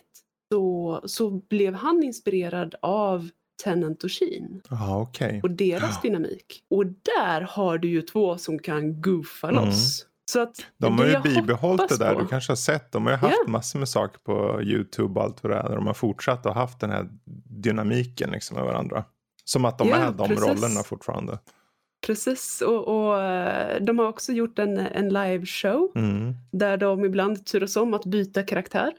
så, 0.51 1.01
så 1.05 1.29
blev 1.29 1.73
han 1.73 2.03
inspirerad 2.03 2.75
av 2.81 3.29
Tennant 3.63 4.03
och 4.03 4.11
Sheen. 4.11 4.61
Ah, 4.69 5.01
okay. 5.01 5.41
Och 5.41 5.51
deras 5.51 6.01
dynamik. 6.01 6.63
Och 6.69 6.85
där 6.85 7.41
har 7.41 7.77
du 7.77 7.89
ju 7.89 8.01
två 8.01 8.37
som 8.37 8.59
kan 8.59 9.01
goofa 9.01 9.49
mm. 9.49 9.65
loss. 9.65 10.05
Så 10.31 10.41
att 10.41 10.65
de 10.77 10.97
har 10.97 11.05
ju 11.05 11.19
bibehållit 11.19 11.89
det 11.89 11.97
där, 11.97 12.13
på. 12.13 12.19
du 12.19 12.27
kanske 12.27 12.51
har 12.51 12.55
sett. 12.57 12.91
De 12.91 13.05
har 13.05 13.11
ju 13.11 13.17
haft 13.17 13.33
yeah. 13.33 13.47
massor 13.47 13.79
med 13.79 13.89
saker 13.89 14.19
på 14.19 14.61
YouTube 14.63 15.19
och 15.19 15.25
allt 15.25 15.43
vad 15.43 15.51
det 15.51 15.57
är. 15.57 15.75
De 15.75 15.87
har 15.87 15.93
fortsatt 15.93 16.45
och 16.45 16.53
haft 16.53 16.79
den 16.79 16.89
här 16.89 17.07
dynamiken 17.49 18.31
liksom 18.31 18.57
med 18.57 18.65
varandra. 18.65 19.03
Som 19.43 19.65
att 19.65 19.77
de 19.77 19.87
yeah, 19.87 20.07
är 20.07 20.11
de 20.11 20.27
precis. 20.27 20.45
rollerna 20.45 20.83
fortfarande. 20.83 21.39
Precis, 22.05 22.61
och, 22.61 22.87
och, 22.87 23.21
eh, 23.23 23.81
de 23.81 23.99
har 23.99 24.07
också 24.07 24.31
gjort 24.31 24.59
en, 24.59 24.77
en 24.77 25.09
liveshow 25.09 25.91
mm. 25.95 26.33
där 26.51 26.77
de 26.77 27.05
ibland 27.05 27.45
turas 27.45 27.75
om 27.75 27.93
att 27.93 28.05
byta 28.05 28.43
karaktär. 28.43 28.93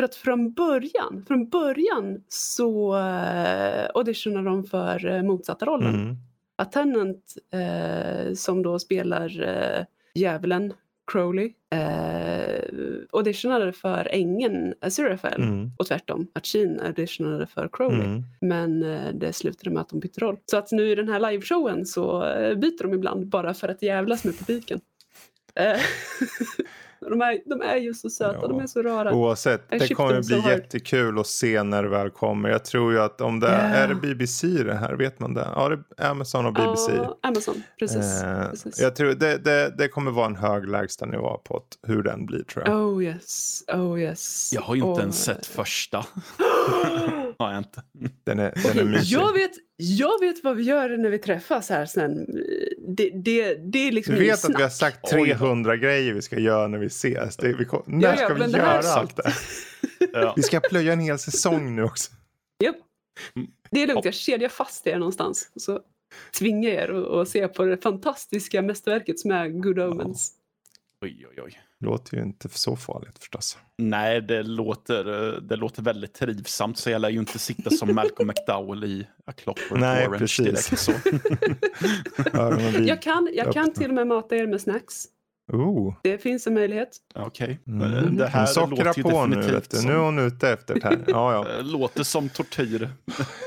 För 0.00 0.04
att 0.04 0.14
från 0.14 0.52
början, 0.52 1.24
från 1.28 1.48
början 1.48 2.24
så 2.28 2.94
uh, 2.94 3.86
auditionade 3.94 4.50
de 4.50 4.64
för 4.64 5.06
uh, 5.06 5.22
motsatta 5.22 5.66
rollen. 5.66 5.94
Mm. 5.94 6.16
Att 6.56 6.72
Tennant 6.72 7.34
uh, 7.54 8.34
som 8.34 8.62
då 8.62 8.78
spelar 8.78 9.40
uh, 9.42 9.84
djävulen 10.14 10.72
Crowley 11.12 11.52
eh, 11.70 12.62
auditionade 13.12 13.72
för 13.72 14.08
ängeln 14.10 14.74
Aziraphale 14.80 15.44
mm. 15.44 15.70
och 15.78 15.86
tvärtom. 15.86 16.26
Att 16.32 16.46
Sheen 16.46 16.80
auditionade 16.80 17.46
för 17.46 17.68
Crowley. 17.72 18.06
Mm. 18.06 18.22
Men 18.40 18.82
eh, 18.82 19.12
det 19.14 19.32
slutade 19.32 19.70
med 19.70 19.80
att 19.80 19.88
de 19.88 20.00
bytte 20.00 20.20
roll. 20.20 20.36
Så 20.46 20.56
att 20.56 20.72
nu 20.72 20.90
i 20.90 20.94
den 20.94 21.08
här 21.08 21.30
liveshowen 21.30 21.86
så 21.86 22.24
eh, 22.24 22.54
byter 22.54 22.82
de 22.82 22.94
ibland 22.94 23.26
bara 23.26 23.54
för 23.54 23.68
att 23.68 23.82
jävlas 23.82 24.24
med 24.24 24.38
publiken. 24.38 24.80
De 27.00 27.20
är, 27.20 27.38
de 27.48 27.62
är 27.62 27.76
ju 27.76 27.94
så 27.94 28.10
söta, 28.10 28.38
Ja. 28.42 28.48
de 28.48 28.60
är 28.60 28.66
så 28.66 28.82
rara. 28.82 29.14
Oavsett, 29.14 29.62
det 29.70 29.94
kommer 29.94 30.22
bli 30.22 30.42
jättekul 30.50 31.18
att 31.18 31.26
se 31.26 31.62
när 31.62 31.82
det 31.82 31.88
väl 31.88 32.10
kommer. 32.10 32.48
Jag 32.48 32.64
tror 32.64 32.92
ju 32.92 33.00
att 33.00 33.20
om 33.20 33.40
det 33.40 33.46
Ja. 33.46 33.52
är 33.52 33.88
det 33.88 33.94
BBC 33.94 34.46
det 34.46 34.74
här, 34.74 34.92
vet 34.94 35.20
man 35.20 35.34
det? 35.34 35.48
Ja, 35.54 35.68
det 35.68 35.78
är 36.04 36.10
Amazon 36.10 36.46
och 36.46 36.52
BBC. 36.54 36.92
Ja, 36.96 37.18
Amazon, 37.22 37.62
precis. 37.78 38.22
Eh, 38.22 38.50
precis. 38.50 38.80
jag 38.80 38.96
tror 38.96 39.14
det, 39.14 39.36
det, 39.44 39.74
det 39.78 39.88
kommer 39.88 40.10
vara 40.10 40.26
en 40.26 40.36
hög 40.36 40.68
lägstanivå 40.68 41.38
på 41.44 41.62
hur 41.86 42.02
den 42.02 42.26
blir 42.26 42.42
tror 42.42 42.64
jag. 42.68 42.76
Oh 42.76 43.04
yes, 43.04 43.62
oh 43.72 44.00
yes. 44.00 44.50
Jag 44.54 44.62
har 44.62 44.74
ju 44.74 44.80
inte 44.80 44.90
Och- 44.92 45.00
ens 45.00 45.24
sett 45.24 45.46
första. 45.46 46.04
har 47.44 47.52
jag 47.52 47.60
inte. 47.60 47.82
Den 48.24 48.38
är, 48.38 48.52
den 48.62 48.78
är 48.78 48.84
mysig. 48.84 49.16
jag, 49.16 49.32
vet, 49.32 49.50
jag 49.76 50.20
vet 50.20 50.44
vad 50.44 50.56
vi 50.56 50.62
gör 50.62 50.96
när 50.96 51.10
vi 51.10 51.18
träffas 51.18 51.68
här 51.70 51.86
sen. 51.86 52.26
Det, 52.88 53.10
det, 53.10 53.54
det 53.54 53.88
är 53.88 53.92
liksom 53.92 54.14
Du 54.14 54.20
vet 54.20 54.44
att 54.44 54.58
vi 54.58 54.62
har 54.62 54.70
sagt 54.70 55.10
300 55.10 55.76
grejer 55.76 56.12
vi 56.12 56.22
ska 56.22 56.38
göra 56.38 56.68
när 56.68 56.78
vi 56.78 56.86
ses. 56.86 57.36
Det, 57.36 57.48
vi, 57.48 57.66
när 57.86 58.02
Ja, 58.02 58.14
ja, 58.20 58.24
ska 58.24 58.34
vi 58.34 58.42
här 58.42 58.48
göra 58.48 58.82
är 58.82 58.98
allt 58.98 59.16
det? 59.16 59.32
Ja. 60.12 60.32
Vi 60.36 60.42
ska 60.42 60.60
plöja 60.60 60.92
en 60.92 61.00
hel 61.00 61.18
säsong 61.18 61.76
nu 61.76 61.82
också. 61.82 62.12
Japp. 62.64 62.76
Det 63.70 63.82
är 63.82 63.86
lugnt, 63.86 64.04
jag 64.04 64.14
kedjar 64.14 64.48
fast 64.48 64.86
er 64.86 64.98
någonstans. 64.98 65.50
Och 65.54 65.62
så 65.62 65.80
tvingar 66.38 66.70
er 66.70 67.20
att 67.20 67.28
se 67.28 67.48
på 67.48 67.64
det 67.64 67.76
fantastiska 67.76 68.62
mästerverket 68.62 69.18
som 69.18 69.30
är 69.30 69.48
Good 69.48 69.78
Omens. 69.78 70.32
Oj, 71.02 71.26
oj, 71.30 71.42
oj. 71.42 71.60
Låter 71.80 72.16
ju 72.16 72.22
inte 72.22 72.48
så 72.48 72.76
farligt 72.76 73.18
förstås. 73.18 73.58
Nej, 73.78 74.20
det 74.20 74.42
låter, 74.42 75.28
eh, 75.34 75.40
det 75.42 75.56
låter 75.56 75.82
väldigt 75.82 76.14
trivsamt 76.14 76.78
så 76.78 76.90
jag 76.90 77.00
lär 77.00 77.08
ju 77.08 77.18
inte 77.18 77.38
sitta 77.38 77.70
som 77.70 77.94
Malcolm 77.94 78.28
McDowell 78.28 78.84
i 78.84 79.06
A 79.26 79.32
Clockwork 79.32 79.80
Nej, 79.80 80.06
Orange 80.08 80.18
precis. 80.18 80.68
direkt. 80.68 80.78
Så. 80.78 80.92
Jag 82.86 83.02
kan, 83.02 83.28
jag 83.32 83.52
kan 83.52 83.72
till 83.72 83.88
och 83.88 83.94
med 83.94 84.06
mata 84.06 84.36
er 84.36 84.46
med 84.46 84.60
snacks. 84.60 85.04
Oh. 85.52 85.94
Det 86.02 86.18
finns 86.18 86.46
en 86.46 86.54
möjlighet. 86.54 86.88
Okej, 87.14 87.60
Mm. 87.66 88.16
det 88.16 88.26
här 88.26 88.46
Sockra 88.46 88.92
på 88.94 89.26
nu. 89.26 89.34
definitivt 89.36 89.54
Vet 89.54 89.70
du. 89.70 89.76
som, 89.76 89.86
Nu 89.86 89.92
är 89.92 89.98
hon 89.98 90.18
ute 90.18 90.50
efter 90.50 90.74
det 90.74 90.84
här. 90.84 90.98
Ja, 91.06 91.32
ja. 91.32 91.58
eh, 91.58 91.64
låter 91.64 92.02
som 92.02 92.28
tortyr. 92.28 92.90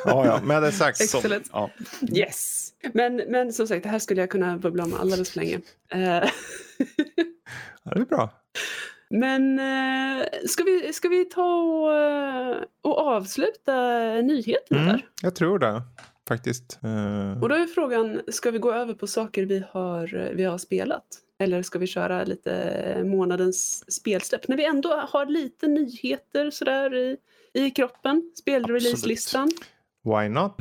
ja, 0.06 0.26
ja. 0.26 0.40
Med 0.44 0.64
det 0.64 0.72
sagt. 0.72 0.98
Som, 1.10 1.18
Excellent. 1.18 1.50
ja. 1.54 1.70
Yes! 2.16 2.63
Men, 2.94 3.16
men 3.16 3.54
som 3.54 3.68
sagt, 3.68 3.84
det 3.84 3.90
här 3.90 4.00
skulle 4.00 4.22
jag 4.22 4.30
kunna 4.30 4.58
bubbla 4.58 4.84
om 4.84 4.94
alldeles 4.94 5.32
för 5.32 5.40
länge. 5.40 5.60
Eh, 5.90 6.30
Ja, 7.84 7.92
det 7.96 8.02
är 8.02 8.06
bra. 8.06 8.30
men 9.10 9.60
eh, 9.60 10.26
ska, 10.48 10.64
vi, 10.64 10.94
ska 10.94 11.08
vi 11.10 11.26
ta 11.26 11.56
och, 11.56 11.96
eh, 11.96 12.58
och 12.82 12.98
avsluta 12.98 13.74
nyheterna 14.22 14.82
Mm, 14.82 14.92
där? 14.92 15.06
jag 15.22 15.36
tror 15.36 15.60
det. 15.60 15.82
Faktiskt. 16.28 16.80
Och 17.42 17.50
då 17.50 17.56
är 17.56 17.66
frågan, 17.68 18.22
ska 18.28 18.52
vi 18.52 18.58
gå 18.60 18.74
över 18.74 18.94
på 18.94 19.08
saker 19.08 19.46
vi 19.46 19.64
har, 19.72 20.32
vi 20.36 20.44
har 20.44 20.58
spelat? 20.58 21.06
Eller 21.40 21.62
ska 21.64 21.80
vi 21.80 21.88
köra 21.88 22.24
lite 22.24 23.02
månadens 23.06 23.92
spelsläpp? 23.94 24.48
När 24.48 24.58
vi 24.58 24.66
ändå 24.66 24.90
har 24.90 25.26
lite 25.26 25.68
nyheter 25.68 26.50
sådär 26.52 26.96
i, 26.96 27.18
i 27.54 27.72
kroppen, 27.72 28.32
spelreleaselistan. 28.40 29.50
why 30.04 30.30
not? 30.30 30.58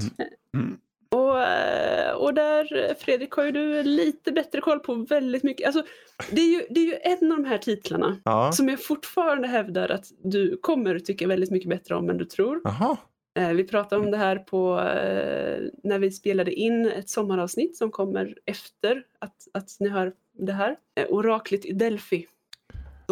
Mm. 0.54 0.78
Och, 1.12 1.40
eh, 1.42 2.14
och 2.14 2.34
där, 2.34 2.94
Fredrik, 2.94 3.30
har 3.32 3.44
ju 3.44 3.52
du 3.52 3.82
lite 3.82 4.32
bättre 4.32 4.60
koll 4.60 4.80
på 4.80 4.94
väldigt 4.94 5.42
mycket. 5.42 5.66
Alltså, 5.66 5.82
det, 6.30 6.40
är 6.40 6.46
ju, 6.46 6.66
det 6.70 6.80
är 6.80 6.84
ju 6.84 6.94
en 7.02 7.32
av 7.32 7.38
de 7.38 7.44
här 7.44 7.58
titlarna 7.58 8.16
Ja. 8.24 8.52
som 8.52 8.68
jag 8.68 8.82
fortfarande 8.84 9.48
hävdar 9.48 9.88
att 9.88 10.06
du 10.24 10.58
kommer 10.62 10.98
tycka 10.98 11.26
väldigt 11.26 11.50
mycket 11.50 11.68
bättre 11.68 11.94
om 11.94 12.10
än 12.10 12.18
du 12.18 12.24
tror. 12.24 12.60
Jaha. 12.64 12.96
Eh, 13.38 13.48
vi 13.48 13.64
pratade 13.64 14.02
om 14.04 14.10
det 14.10 14.16
här 14.16 14.36
på 14.36 14.78
eh, 14.80 15.62
när 15.84 15.98
vi 15.98 16.10
spelade 16.10 16.52
in 16.52 16.86
ett 16.86 17.08
sommaravsnitt 17.08 17.76
som 17.76 17.90
kommer 17.90 18.38
efter 18.46 19.04
att, 19.18 19.36
att 19.54 19.76
ni 19.80 19.88
hör 19.88 20.12
det 20.38 20.52
här. 20.52 20.76
Oraklet 21.08 21.64
i 21.64 21.72
Delphi. 21.72 22.26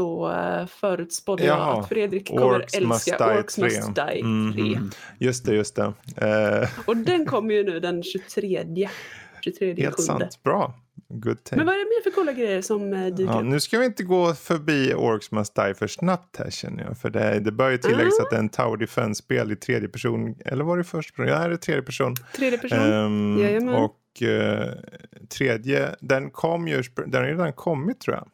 Så 0.01 0.31
eh, 0.33 0.67
förutspådde 0.67 1.45
jag 1.45 1.79
att 1.79 1.89
Fredrik 1.89 2.29
kommer 2.29 2.43
Orcs 2.43 2.81
Must 2.81 3.09
älska 3.09 3.29
Die 3.29 3.39
Orcs 3.41 3.59
Must 3.59 3.95
3. 3.95 4.05
Die 4.07 4.13
3. 4.13 4.23
Mhm. 4.23 4.91
Just 5.19 5.45
det, 5.45 5.55
just 5.55 5.77
det. 5.77 5.93
Eh, 6.17 6.69
Och 6.87 6.97
den 6.97 7.27
kommer 7.27 7.55
ju 7.55 7.65
nu 7.65 7.81
den 7.81 8.03
23. 8.03 8.89
23 9.45 9.75
helt 9.75 9.97
sjunde. 9.97 10.03
sant. 10.03 10.43
Bra. 10.43 10.75
Good 11.09 11.45
take. 11.45 11.57
Men 11.57 11.67
vad 11.67 11.75
är 11.75 11.79
det 11.79 11.85
mer 11.85 12.03
för 12.11 12.11
coola 12.21 12.33
grejer 12.33 12.63
som 12.63 12.93
eh, 12.93 13.07
dyker 13.07 13.33
Ja, 13.33 13.39
upp? 13.41 13.45
nu 13.47 13.61
ska 13.61 13.79
vi 13.79 13.85
inte 13.87 14.03
gå 14.03 14.35
förbi 14.35 14.95
Orcs 14.95 15.31
Must 15.33 15.55
Die 15.55 15.75
för 15.75 15.87
snabbt 15.87 16.37
här 16.37 16.51
känner 16.51 16.85
jag. 16.85 16.99
För 16.99 17.11
det, 17.11 17.41
det 17.41 17.53
bör 17.53 17.71
ju 17.71 17.79
tilläggas 17.79 18.21
Ah. 18.21 18.23
att 18.23 18.31
det 18.31 18.37
är 18.37 18.41
en 18.41 18.49
Tower 18.49 18.77
Defense-spel 18.77 19.53
i 19.53 19.57
tredje 19.57 19.89
person. 19.89 20.35
Eller 20.45 20.65
var 20.65 20.77
det 20.79 20.85
första 20.85 21.13
person? 21.17 21.29
Ja, 21.29 21.49
det 21.49 21.55
är 21.55 21.57
tredje 21.57 21.83
person. 21.83 22.15
Tredje 22.37 22.59
person? 22.59 22.79
Ehm, 22.79 23.39
Jajamän. 23.41 23.75
och 23.75 24.23
eh, 24.23 24.69
tredje, 25.39 25.95
den 26.01 26.31
kom 26.31 26.69
ju, 26.69 26.83
den 27.07 27.15
har 27.23 27.29
redan 27.29 27.53
kommit 27.53 28.01
tror 28.01 28.17
jag. 28.17 28.29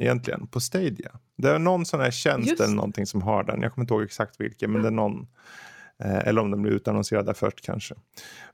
Egentligen, 0.00 0.46
på 0.46 0.60
Stadia. 0.60 1.10
Det 1.36 1.50
är 1.50 1.58
någon 1.58 1.86
sån 1.86 2.00
här 2.00 2.10
tjänst 2.10 2.48
Just. 2.48 2.60
eller 2.60 2.74
någonting 2.74 3.06
som 3.06 3.22
har 3.22 3.44
den. 3.44 3.62
Jag 3.62 3.72
kommer 3.72 3.84
inte 3.84 3.94
ihåg 3.94 4.02
exakt 4.02 4.40
vilken, 4.40 4.72
men 4.72 4.82
det 4.82 4.88
är 4.88 4.92
någon. 4.92 5.26
Eh, 6.04 6.18
eller 6.18 6.40
om 6.40 6.50
den 6.50 6.62
blir 6.62 6.72
utannonserad 6.72 7.26
där 7.26 7.32
först 7.32 7.60
kanske. 7.60 7.94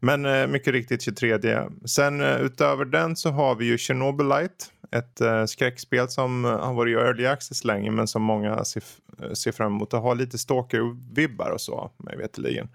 Men 0.01 0.27
eh, 0.27 0.47
mycket 0.47 0.73
riktigt 0.73 1.03
23. 1.03 1.39
Sen 1.85 2.21
eh, 2.21 2.41
utöver 2.41 2.85
den 2.85 3.17
så 3.17 3.31
har 3.31 3.55
vi 3.55 3.65
ju 3.67 3.79
Chernobylite. 3.79 4.65
Ett 4.91 5.51
skräckspel 5.51 6.09
som 6.09 6.45
har 6.45 6.75
varit 6.75 6.93
i 6.93 6.95
early 6.95 7.27
access 7.27 7.65
länge 7.65 7.91
men 7.91 8.07
som 8.07 8.23
många 8.23 8.65
ser, 8.65 9.53
fram 9.53 9.75
emot. 9.75 9.91
Det 9.91 9.97
har 9.97 10.15
lite 10.15 10.39
stalker-vibbar 10.39 11.51
och 11.51 11.61
så, 11.61 11.91
mig 11.97 12.17
veterligen. 12.17 12.69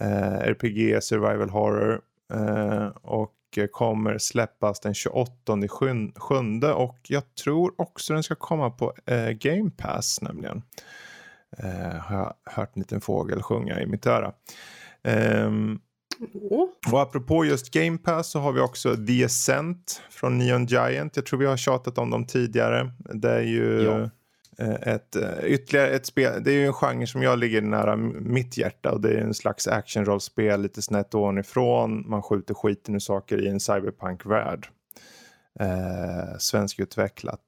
Eh, 0.00 0.34
RPG, 0.34 1.02
survival 1.02 1.50
horror. 1.50 2.00
Eh, 2.32 2.86
och 2.86 3.32
kommer 3.72 4.18
släppas 4.18 4.80
den 4.80 4.94
28 4.94 5.32
sjun- 5.68 6.12
sjunde 6.18 6.72
och 6.72 6.98
jag 7.08 7.34
tror 7.34 7.72
också 7.80 8.12
den 8.12 8.22
ska 8.22 8.34
komma 8.34 8.70
på 8.70 8.92
eh, 9.06 9.30
Game 9.30 9.70
Pass 9.70 10.18
nämligen. 10.22 10.62
Eh, 11.58 11.98
har 12.00 12.16
jag 12.16 12.34
hört 12.44 12.76
en 12.76 12.80
liten 12.80 13.00
fågel 13.00 13.42
sjunga 13.42 13.80
i 13.80 13.86
mitt 13.86 14.06
öra. 14.06 14.32
Åh, 16.50 16.68
och 16.92 17.00
apropå 17.00 17.44
just 17.44 17.70
Game 17.70 17.98
Pass 17.98 18.30
så 18.30 18.38
har 18.40 18.52
vi 18.52 18.60
också 18.60 18.96
The 19.06 19.24
Ascent 19.24 20.02
från 20.10 20.38
Neon 20.38 20.66
Giant. 20.66 21.16
Jag 21.16 21.26
tror 21.26 21.38
vi 21.38 21.46
har 21.46 21.56
tjatat 21.56 21.98
om 21.98 22.10
dem 22.10 22.26
tidigare. 22.26 22.92
Det 23.14 23.30
är 23.32 23.42
ju 23.42 23.82
Ja. 23.82 24.10
Eh, 24.60 24.94
ett, 24.94 25.16
eh, 25.16 25.44
ytterligare 25.44 25.88
ett 25.88 26.06
spel. 26.06 26.44
Det 26.44 26.50
är 26.50 26.54
ju 26.54 26.66
en 26.66 26.72
genre 26.72 27.06
som 27.06 27.22
jag 27.22 27.38
ligger 27.38 27.62
nära 27.62 27.96
mitt 27.96 28.56
hjärta 28.56 28.92
och 28.92 29.00
det 29.00 29.10
är 29.10 29.20
en 29.20 29.34
slags 29.34 29.68
actionrollspel 29.68 30.62
lite 30.62 30.82
snett 30.82 31.14
ovanifrån. 31.14 32.10
Man 32.10 32.22
skjuter 32.22 32.54
skiten 32.54 32.94
ur 32.94 32.98
saker 32.98 33.44
i 33.44 33.48
en 33.48 33.60
cyberpunk-värld. 33.60 34.68
Eh, 35.60 36.38
svenskutvecklat. 36.38 37.40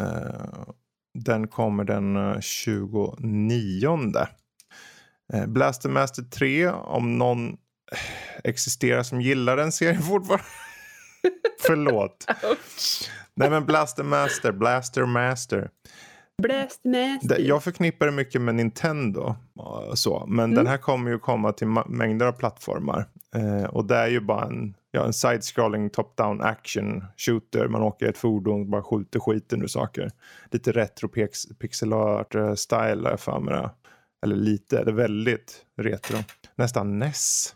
Eh, 0.00 0.64
den 1.14 1.48
kommer 1.48 1.84
den 1.84 2.16
eh, 2.16 2.40
29. 2.40 4.12
Eh, 5.32 5.46
Blaster 5.46 5.88
Master 5.88 6.22
3, 6.22 6.68
om 6.68 7.18
någon 7.18 7.48
eh, 7.48 7.98
existerar 8.44 9.02
som 9.02 9.20
gillar 9.20 9.56
den 9.56 9.72
serien 9.72 10.02
fortfarande. 10.08 10.44
Förlåt. 11.66 12.26
ouch. 12.42 13.10
Nej 13.34 13.50
men 13.50 13.66
Blaster 13.66 14.04
Master, 14.04 14.52
Blaster 14.52 15.04
Master. 15.04 15.70
Blast 16.42 16.84
Master. 16.84 17.40
Jag 17.40 17.62
förknippar 17.64 18.06
det 18.06 18.12
mycket 18.12 18.40
med 18.40 18.54
Nintendo. 18.54 19.34
och 19.56 19.98
Så. 19.98 20.26
Men 20.28 20.44
Mm. 20.44 20.54
den 20.54 20.66
här 20.66 20.76
kommer 20.78 21.10
ju 21.10 21.18
komma 21.18 21.52
till 21.52 21.66
mängder 21.86 22.26
av 22.26 22.32
plattformar. 22.32 23.06
Eh, 23.34 23.64
och 23.64 23.84
det 23.84 23.96
är 23.96 24.08
ju 24.08 24.20
bara 24.20 24.44
en, 24.46 24.74
ja, 24.90 25.04
en 25.06 25.12
side-scrolling 25.12 25.90
top-down 25.90 26.40
action 26.42 27.04
shooter. 27.16 27.68
Man 27.68 27.82
åker 27.82 28.06
ett 28.08 28.18
fordon 28.18 28.60
och 28.60 28.66
bara 28.66 28.82
skjuter 28.82 29.20
skiten 29.20 29.62
ur 29.62 29.66
saker. 29.66 30.10
Lite 30.50 30.72
retro 30.72 31.08
pix- 31.08 31.46
pixel 31.58 31.92
art 31.92 32.34
eh, 32.34 32.54
style 32.54 33.10
jag 33.10 33.20
för 33.20 33.40
mig. 33.40 33.68
Eller 34.24 34.36
lite, 34.36 34.84
det 34.84 34.90
är 34.90 34.94
väldigt 34.94 35.64
retro. 35.80 36.16
Nästan 36.54 36.98
NES. 36.98 37.54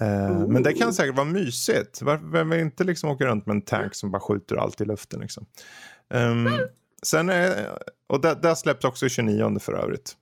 Eh, 0.00 0.38
men 0.48 0.62
det 0.62 0.72
kan 0.72 0.92
säkert 0.92 1.16
vara 1.16 1.26
mysigt. 1.26 2.02
Vem 2.32 2.50
vill 2.50 2.60
inte 2.60 2.84
liksom 2.84 3.10
åka 3.10 3.26
runt 3.26 3.46
med 3.46 3.54
en 3.54 3.62
tank 3.62 3.94
som 3.94 4.10
bara 4.10 4.20
skjuter 4.20 4.56
allt 4.56 4.80
i 4.80 4.84
luften 4.84 5.20
liksom. 5.20 5.46
Ehm, 6.14 6.48
sen 7.02 7.28
är, 7.28 7.78
och 8.06 8.20
där 8.20 8.54
släpps 8.54 8.84
också 8.84 9.08
29 9.08 9.58
för 9.58 9.72
övrigt. 9.72 10.16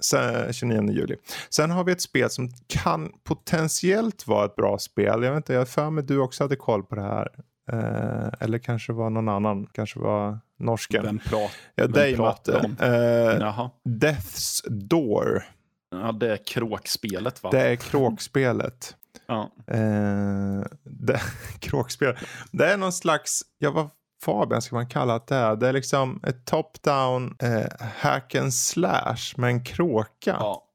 Sen, 0.00 0.52
29 0.52 0.92
juli. 0.92 1.16
Sen 1.50 1.70
har 1.70 1.84
vi 1.84 1.92
ett 1.92 2.00
spel 2.00 2.30
som 2.30 2.50
kan 2.66 3.12
potentiellt 3.24 4.26
vara 4.26 4.44
ett 4.44 4.56
bra 4.56 4.78
spel. 4.78 5.22
Jag 5.22 5.30
vet 5.30 5.36
inte, 5.36 5.52
jag 5.52 5.68
för 5.68 5.90
mig 5.90 6.04
du 6.04 6.18
också 6.18 6.44
hade 6.44 6.56
koll 6.56 6.82
på 6.82 6.94
det 6.94 7.02
här. 7.02 7.28
Eh, 7.72 8.28
eller 8.40 8.58
kanske 8.58 8.92
var 8.92 9.10
någon 9.10 9.28
annan, 9.28 9.66
kanske 9.66 9.98
var 9.98 10.38
norsken. 10.58 11.04
Vem 11.04 11.18
pratar 11.18 11.56
ja, 11.74 11.84
vem 11.84 11.92
dig 11.92 12.16
pratar 12.16 12.52
Matte. 12.52 12.66
om? 12.66 12.76
Eh. 12.92 13.68
Death's 13.84 14.68
Door. 14.68 15.44
Ja, 15.90 16.12
det 16.12 16.32
är 16.32 16.36
kråkspelet 16.36 17.42
va? 17.42 17.50
Det 17.50 17.60
är 17.60 17.76
kråkspelet. 17.76 18.96
Ja. 19.26 19.50
Eh, 19.66 20.64
det, 20.82 21.20
kråkspel. 21.58 22.16
Det 22.50 22.66
är 22.66 22.76
någon 22.76 22.92
slags, 22.92 23.42
ja 23.58 23.70
vad 23.70 23.90
Fabian 24.24 24.62
ska 24.62 24.76
man 24.76 24.86
kalla 24.88 25.20
det 25.26 25.34
är. 25.34 25.56
Det 25.56 25.68
är 25.68 25.72
liksom 25.72 26.20
ett 26.26 26.44
top-down 26.44 27.34
eh, 27.42 27.66
hack 27.96 28.34
and 28.34 28.54
slash 28.54 29.16
med 29.36 29.48
en 29.50 29.64
kråka. 29.64 30.36
ja. 30.40 30.68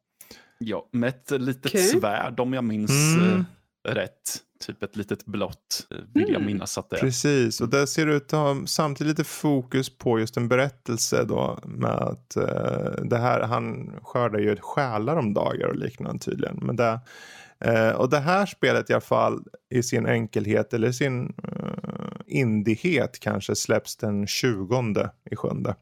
Ja, 0.60 0.88
med 0.92 1.10
ett 1.10 1.32
litet 1.42 1.66
Okej. 1.66 1.82
svärd 1.84 2.40
om 2.40 2.54
jag 2.54 2.64
minns 2.64 3.16
Mm. 3.18 3.46
eh, 3.88 3.92
rätt. 3.94 4.38
Typ 4.66 4.84
ett 4.84 4.96
litet 4.96 5.26
blått 5.26 5.88
eh, 5.92 5.98
vill 6.14 6.24
jag 6.24 6.30
Mm. 6.36 6.46
minnas 6.46 6.78
att 6.78 6.90
det 6.90 6.96
är. 6.96 7.00
Precis, 7.00 7.62
och 7.62 7.70
det 7.70 7.88
ser 7.88 8.08
ut 8.08 8.24
att 8.34 8.40
ha 8.40 8.58
samtidigt 8.66 9.12
lite 9.20 9.30
fokus 9.30 9.98
på 9.98 10.20
just 10.20 10.38
en 10.38 10.48
berättelse 10.48 11.24
då 11.24 11.60
med 11.64 11.92
att 11.92 12.36
eh, 12.36 13.04
det 13.04 13.18
här, 13.18 13.42
han 13.42 13.94
skördar 14.04 14.40
ju 14.40 14.56
själar 14.60 15.16
om 15.16 15.34
dagar 15.34 15.68
och 15.68 15.76
liknande 15.76 16.20
tydligen. 16.20 16.60
Men 16.62 16.76
det, 16.76 17.00
eh, 17.60 17.90
och 17.90 18.10
det 18.10 18.20
här 18.20 18.46
spelet 18.46 18.90
i 18.90 18.94
alla 18.94 19.02
fall 19.02 19.44
i 19.70 19.84
sin 19.84 20.06
enkelhet 20.06 20.74
eller 20.74 20.92
sin 20.92 21.24
uh, 21.28 21.77
indighet 22.28 23.20
kanske 23.20 23.56
släpps 23.56 23.96
den 23.96 24.28
20 24.28 25.10
i 25.32 25.36
sjunde. 25.36 25.76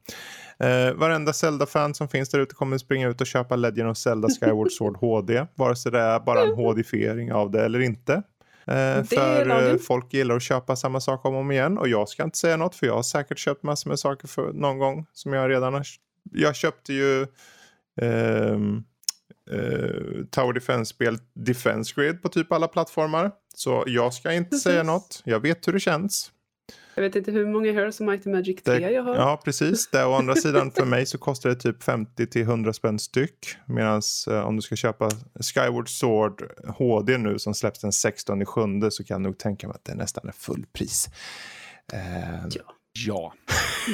Eh, 0.59 0.93
varenda 0.93 1.33
Zelda-fan 1.33 1.93
som 1.93 2.07
finns 2.07 2.29
där 2.29 2.39
ute 2.39 2.55
kommer 2.55 2.77
springa 2.77 3.09
ut 3.09 3.21
och 3.21 3.27
köpa 3.27 3.55
Legend 3.55 3.89
of 3.89 3.97
Zelda 3.97 4.27
Skyward 4.29 4.71
Sword 4.77 4.97
HD. 4.97 5.45
Vare 5.55 5.75
sig 5.75 5.91
det 5.91 5.99
är 5.99 6.19
bara 6.19 6.41
en 6.41 6.53
HD-fiering 6.53 7.33
av 7.33 7.51
det 7.51 7.65
eller 7.65 7.79
inte. 7.79 8.23
Eh, 8.67 9.03
för 9.03 9.71
eh, 9.71 9.77
folk 9.77 10.13
gillar 10.13 10.35
att 10.35 10.43
köpa 10.43 10.75
samma 10.75 10.99
sak 10.99 11.25
om 11.25 11.33
och 11.33 11.39
om 11.39 11.51
igen. 11.51 11.77
Och 11.77 11.87
jag 11.87 12.09
ska 12.09 12.23
inte 12.23 12.37
säga 12.37 12.57
något 12.57 12.75
för 12.75 12.87
jag 12.87 12.95
har 12.95 13.03
säkert 13.03 13.39
köpt 13.39 13.63
massor 13.63 13.89
med 13.89 13.99
saker 13.99 14.27
för 14.27 14.53
någon 14.53 14.79
gång 14.79 15.05
som 15.13 15.33
jag 15.33 15.49
redan 15.49 15.73
har. 15.73 15.85
Jag 16.31 16.55
köpte 16.55 16.93
ju 16.93 17.27
ehm, 18.01 18.83
eh, 19.51 20.25
Tower 20.31 20.53
Defense-spel 20.53 21.17
Defense 21.33 21.93
Grid 21.95 22.21
på 22.21 22.29
typ 22.29 22.51
alla 22.51 22.67
plattformar. 22.67 23.31
Så 23.55 23.83
jag 23.87 24.13
ska 24.13 24.33
inte 24.33 24.49
Precis. 24.49 24.63
säga 24.63 24.83
något. 24.83 25.21
Jag 25.25 25.39
vet 25.39 25.67
hur 25.67 25.73
det 25.73 25.79
känns. 25.79 26.31
Jag 26.95 27.03
vet 27.03 27.15
inte 27.15 27.31
hur 27.31 27.45
många 27.45 27.71
Heroes 27.71 28.01
of 28.01 28.07
Might 28.07 28.27
and 28.27 28.35
Magic 28.35 28.63
3 28.63 28.79
Det, 28.79 28.91
jag 28.91 29.03
har. 29.03 29.15
ja, 29.15 29.41
precis. 29.45 29.87
Det, 29.87 30.05
å 30.05 30.13
andra 30.13 30.35
sidan 30.35 30.71
för 30.71 30.85
mig 30.85 31.05
så 31.05 31.17
kostar 31.17 31.49
det 31.49 31.55
typ 31.55 31.83
50 31.83 32.27
till 32.27 32.41
100 32.41 32.73
spänn 32.73 32.99
styck. 32.99 33.55
Medan 33.65 34.01
eh, 34.29 34.39
om 34.39 34.55
du 34.55 34.61
ska 34.61 34.75
köpa 34.75 35.09
Skyward 35.39 35.89
Sword 35.89 36.43
HD 36.67 37.17
nu 37.17 37.39
som 37.39 37.53
släpps 37.53 37.79
den 37.79 37.91
16 37.91 38.45
sjunde 38.45 38.91
så 38.91 39.03
kan 39.03 39.15
jag 39.15 39.21
nog 39.21 39.37
tänka 39.37 39.67
mig 39.67 39.75
att 39.75 39.85
det 39.85 39.95
nästan 39.95 40.27
är 40.27 40.31
fullpris. 40.33 41.09
Eh, 41.93 41.99
Ja. 42.49 42.74
Ja. 43.07 43.33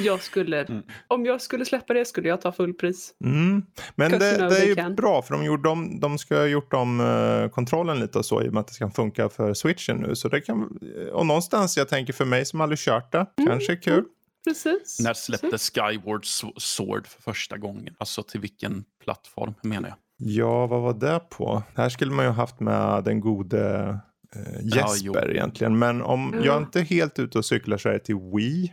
Jag 0.04 0.22
skulle, 0.22 0.64
Mm. 0.64 0.82
Om 1.08 1.24
jag 1.26 1.40
skulle 1.40 1.64
släppa 1.64 1.94
det 1.94 2.04
skulle 2.04 2.28
jag 2.28 2.40
ta 2.40 2.52
fullpris. 2.52 3.14
Mm. 3.24 3.62
Men 3.94 4.10
det, 4.10 4.18
det 4.18 4.58
är 4.58 4.66
ju 4.66 4.74
can. 4.74 4.94
bra 4.94 5.22
för 5.22 5.34
de, 5.34 5.44
gjorde 5.44 5.68
om, 5.68 6.00
de 6.00 6.18
ska 6.18 6.36
ha 6.36 6.46
gjort 6.46 6.72
om 6.72 7.00
eh, 7.00 7.48
kontrollen 7.50 8.00
lite 8.00 8.18
och 8.18 8.26
så 8.26 8.42
i 8.42 8.48
och 8.48 8.52
med 8.52 8.60
att 8.60 8.66
det 8.66 8.74
ska 8.74 8.90
funka 8.90 9.28
för 9.28 9.54
switchen 9.54 9.96
nu. 9.96 10.14
Så 10.16 10.28
det 10.28 10.40
kan, 10.40 10.78
och 11.12 11.26
någonstans 11.26 11.76
jag 11.76 11.88
tänker 11.88 12.12
för 12.12 12.24
mig 12.24 12.44
som 12.44 12.60
aldrig 12.60 12.78
kört 12.78 13.12
det, 13.12 13.26
Mm. 13.38 13.50
kanske 13.50 13.72
är 13.72 13.82
kul. 13.82 14.04
Precis. 14.44 15.00
När 15.00 15.14
släpptes 15.14 15.70
Skyward 15.70 16.24
Sword 16.56 17.06
för 17.06 17.22
första 17.22 17.56
gången? 17.56 17.94
Alltså 17.98 18.22
till 18.22 18.40
vilken 18.40 18.84
plattform 19.04 19.54
menar 19.62 19.88
jag? 19.88 19.96
Ja, 20.16 20.66
vad 20.66 20.80
var 20.82 20.92
det 20.94 21.20
på? 21.30 21.62
Här 21.76 21.88
skulle 21.88 22.10
man 22.12 22.24
ju 22.24 22.30
haft 22.30 22.60
med 22.60 23.04
den 23.04 23.20
gode 23.20 23.98
eh, 24.36 24.42
Ja. 24.62 24.76
Jesper 24.76 25.30
egentligen. 25.30 25.78
Men 25.78 26.02
om 26.02 26.34
Ja. 26.38 26.44
jag 26.44 26.54
är 26.56 26.58
inte 26.60 26.80
helt 26.82 27.18
ute 27.18 27.38
och 27.38 27.44
cyklar 27.44 27.76
så 27.76 27.88
är 27.88 27.92
det 27.92 27.98
till 27.98 28.18
Wii. 28.36 28.72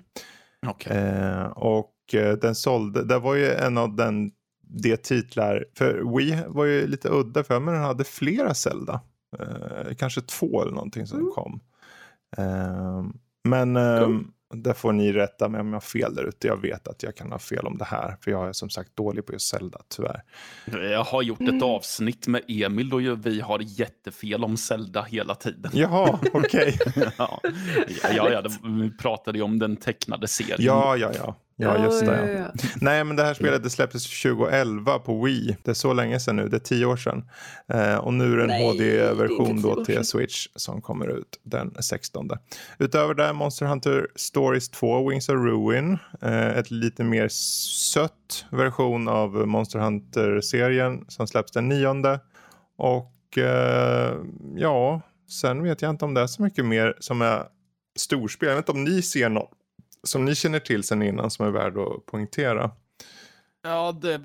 Okej. 0.68 0.97
Eh, 0.97 1.45
och 1.45 1.93
eh, 2.14 2.34
den 2.38 2.55
sålde, 2.55 3.03
det 3.03 3.20
var 3.20 3.36
ju 3.36 3.51
en 3.51 3.78
av 3.78 3.95
den, 3.95 4.32
de 4.68 4.97
titlar, 4.97 5.66
för 5.78 6.18
Wii 6.18 6.38
var 6.47 6.66
ju 6.66 6.88
lite 6.88 7.10
udda 7.12 7.43
för 7.43 7.60
men 7.60 7.74
den 7.74 7.84
hade 7.84 8.03
flera 8.03 8.53
Zelda. 8.53 9.01
Eh, 9.39 9.95
kanske 9.97 10.22
två 10.22 10.62
eller 10.62 10.72
någonting 10.72 11.07
som 11.07 11.20
Mm. 11.20 11.32
kom. 11.32 11.60
Eh, 12.38 13.03
men 13.43 13.76
eh, 13.76 14.03
Cool. 14.05 14.26
Där 14.54 14.74
får 14.74 14.91
ni 14.93 15.12
rätta 15.14 15.50
mig 15.50 15.62
om 15.62 15.68
jag 15.68 15.76
har 15.76 15.82
fel 15.82 16.16
där 16.16 16.24
ute. 16.24 16.47
Jag 16.47 16.62
vet 16.62 16.88
att 16.88 17.04
jag 17.04 17.16
kan 17.16 17.32
ha 17.32 17.39
fel 17.39 17.66
om 17.68 17.78
det 17.78 17.86
här. 17.86 18.18
För 18.22 18.32
jag 18.32 18.50
är 18.50 18.54
som 18.54 18.70
sagt 18.70 18.95
dålig 18.95 19.26
på 19.26 19.34
just 19.34 19.47
Zelda, 19.47 19.82
tyvärr. 19.95 20.22
Jag 20.91 21.04
har 21.04 21.22
gjort 21.22 21.41
ett 21.41 21.47
Mm. 21.50 21.64
avsnitt 21.64 22.28
med 22.28 22.41
Emil 22.47 22.93
och 22.93 23.02
ju 23.02 23.16
vi 23.16 23.41
har 23.41 23.60
jättefel 23.64 24.43
om 24.43 24.58
Zelda 24.58 25.02
hela 25.02 25.36
tiden. 25.36 25.72
Jaha, 25.74 26.20
okej. 26.34 26.78
ja, 27.18 27.39
ja, 28.16 28.30
ja, 28.32 28.41
det- 28.41 28.50
vi 28.64 28.91
pratade 28.97 29.38
ju 29.38 29.43
om 29.43 29.60
den 29.60 29.78
tecknade 29.78 30.28
serien. 30.28 30.58
Ja, 30.62 30.97
ja, 30.97 31.12
ja. 31.18 31.36
Ja, 31.62 31.84
just 31.84 32.05
det. 32.05 32.18
ja, 32.18 32.28
Ja. 32.28 32.39
ja. 32.39 32.70
Nej, 32.82 33.03
men 33.03 33.16
det 33.16 33.24
här 33.24 33.34
spelet 33.34 33.64
det 33.64 33.70
släpptes 33.70 34.22
2011 34.22 34.99
på 34.99 35.24
Wii. 35.24 35.57
Det 35.64 35.72
är 35.72 35.76
så 35.76 35.93
länge 35.93 36.20
sedan 36.20 36.36
nu. 36.36 36.49
Det 36.49 36.57
är 36.57 36.60
tio 36.60 36.86
år 36.86 36.97
sedan. 36.97 37.30
Eh, 37.68 37.95
och 37.95 38.14
nu 38.14 38.34
är 38.34 38.38
det 38.47 38.53
en 38.53 38.62
HD-version 38.66 39.62
då 39.62 39.86
till. 39.86 40.05
Switch 40.05 40.47
som 40.55 40.82
kommer 40.82 41.07
ut 41.07 41.39
den 41.43 41.76
16. 41.80 42.30
Utöver 42.78 43.14
det 43.14 43.34
Monster 43.34 43.66
Hunter 43.66 44.07
Stories 44.16 44.70
2 44.70 45.10
Wings 45.10 45.30
of 45.30 45.36
Ruin. 45.36 45.97
Eh, 46.22 46.47
ett 46.57 46.72
lite 46.72 47.03
mer 47.03 47.28
sött 47.91 48.45
version 48.51 49.07
av 49.07 49.47
Monster 49.47 49.80
Hunter-serien 49.80 51.05
som 51.07 51.28
släpps 51.28 51.51
den 51.51 51.70
9. 51.70 52.20
Och 52.78 53.38
eh, 53.38 54.14
ja, 54.55 55.01
sen 55.30 55.64
vet 55.64 55.82
jag 55.82 55.89
inte 55.89 56.05
om 56.05 56.14
det 56.14 56.22
är 56.22 56.28
så 56.28 56.41
mycket 56.41 56.66
mer 56.66 56.95
som 56.99 57.22
är 57.22 57.43
storspel. 57.99 58.49
Jag 58.49 58.55
vet 58.55 58.70
inte 58.70 58.72
om 58.72 58.84
ni 58.84 59.01
ser 59.01 59.30
något 59.30 59.51
som 60.04 60.26
ni 60.26 60.36
känner 60.36 60.60
till 60.60 60.84
sen 60.84 61.02
innan 61.02 61.32
som 61.32 61.45
är 61.45 61.52
värd 61.52 61.78
att 61.78 62.06
poängtera. 62.06 62.72
Ja, 63.64 63.91
det, 64.02 64.22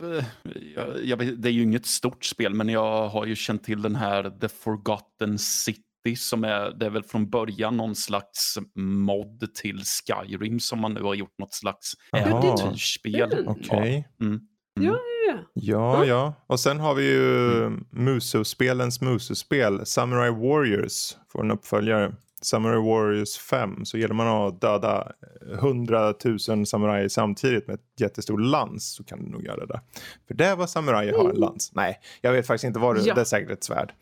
jag, 0.77 1.05
jag 1.05 1.17
vet, 1.17 1.43
det 1.43 1.49
är 1.49 1.53
ju 1.53 1.63
inget 1.63 1.87
stort 1.87 2.25
spel, 2.25 2.55
men 2.55 2.69
jag 2.69 3.09
har 3.09 3.27
ju 3.27 3.37
känt 3.37 3.65
till 3.65 3.83
den 3.83 3.97
här 3.97 4.31
The 4.41 4.49
Forgotten 4.49 5.39
City 5.39 6.17
som 6.17 6.45
är, 6.45 6.71
det 6.71 6.87
är 6.87 6.91
väl 6.91 7.03
från 7.03 7.31
början 7.31 7.77
någon 7.77 7.97
slags 7.97 8.59
mod 8.75 9.55
till 9.55 9.83
Skyrim 9.85 10.61
som 10.61 10.81
man 10.81 10.95
nu 10.95 11.03
har 11.03 11.15
gjort 11.15 11.39
något 11.39 11.55
slags 11.55 11.93
äventyrsspel. 12.13 13.33
Mm. 13.33 13.49
Okej. 13.49 14.09
Ja, 14.19 14.27
mm. 14.27 14.41
Ja, 14.81 14.99
ja. 15.27 15.39
Ja, 15.55 16.05
ja. 16.05 16.35
Och 16.47 16.61
sen 16.61 16.81
har 16.81 16.95
vi 16.95 17.05
ju 17.05 17.71
Muso-spelens 17.91 19.01
Muso-spel. 19.01 19.87
Samurai 19.87 20.31
Warriors 20.31 21.17
får 21.33 21.45
en 21.45 21.51
uppföljare. 21.51 22.15
Samurai 22.45 22.79
Warriors 22.89 23.37
5. 23.39 23.85
Så 23.85 23.99
gäller 23.99 24.15
man 24.15 24.27
att 24.29 24.61
döda 24.61 25.13
100 25.53 26.15
000 26.49 26.67
samurajer 26.67 27.09
samtidigt 27.09 27.67
med 27.67 27.75
ett 27.75 28.01
jättestor 28.01 28.39
lans 28.39 28.95
så 28.95 29.05
kan 29.05 29.25
du 29.25 29.31
nog 29.31 29.45
göra 29.45 29.67
det. 29.67 29.81
För 30.27 30.35
det 30.35 30.55
var 30.55 30.67
samurajer 30.67 31.19
har 31.19 31.31
en 31.31 31.37
lans. 31.37 31.71
Nej, 31.75 32.01
jag 32.21 32.33
vet 32.33 32.47
faktiskt 32.47 32.65
inte 32.65 32.79
vad 32.79 32.97
det 32.97 33.03
Ja. 33.03 33.15
Det 33.15 33.21
är 33.21 33.25
säkert 33.25 33.51
ett 33.51 33.65
svärd. 33.65 33.93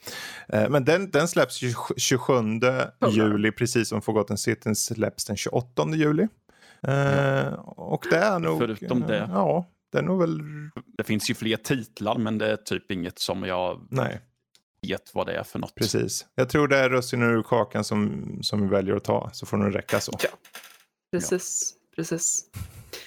Eh, 0.49 0.69
Men 0.69 0.85
den, 0.85 1.11
den 1.11 1.29
släpps 1.29 1.63
ju 1.63 1.75
27 1.97 2.35
juli 3.11 3.53
precis 3.53 3.89
som 3.89 4.03
Forgotten 4.03 4.39
City 4.39 4.75
släpps 4.75 5.25
den 5.25 5.37
28 5.37 5.87
juli. 5.95 6.29
Eh, 6.87 7.53
Och 7.65 8.05
det 8.11 8.17
är 8.17 8.39
nog... 8.39 8.59
Förutom 8.59 9.01
det. 9.01 9.29
Ja, 9.33 9.67
det 9.93 9.99
är 9.99 10.03
nog 10.03 10.21
väl... 10.21 10.41
Det 10.97 11.05
finns 11.05 11.31
ju 11.31 11.35
fler 11.35 11.57
titlar, 11.57 12.19
men 12.19 12.39
det 12.39 12.53
är 12.53 12.57
typ 12.57 12.91
inget 12.91 13.19
som 13.19 13.43
jag 13.45 13.87
Nej. 13.91 14.21
Vet 14.89 15.15
vad 15.15 15.27
det 15.27 15.33
är 15.33 15.43
för 15.43 15.59
något. 15.59 15.75
Precis. 15.75 16.27
Jag 16.35 16.49
tror 16.49 16.69
det 16.69 16.77
är 16.79 16.91
russinen 16.91 17.31
ur 17.31 17.43
kakan 17.43 17.85
som, 17.85 18.23
som 18.43 18.63
vi 18.63 18.69
väljer 18.69 18.97
att 18.97 19.05
ta. 19.05 19.31
Så 19.33 19.47
får 19.47 19.57
det 19.57 19.71
räcka 19.79 20.01
så. 20.01 20.13
Precis, 21.13 21.75
precis. 21.97 22.45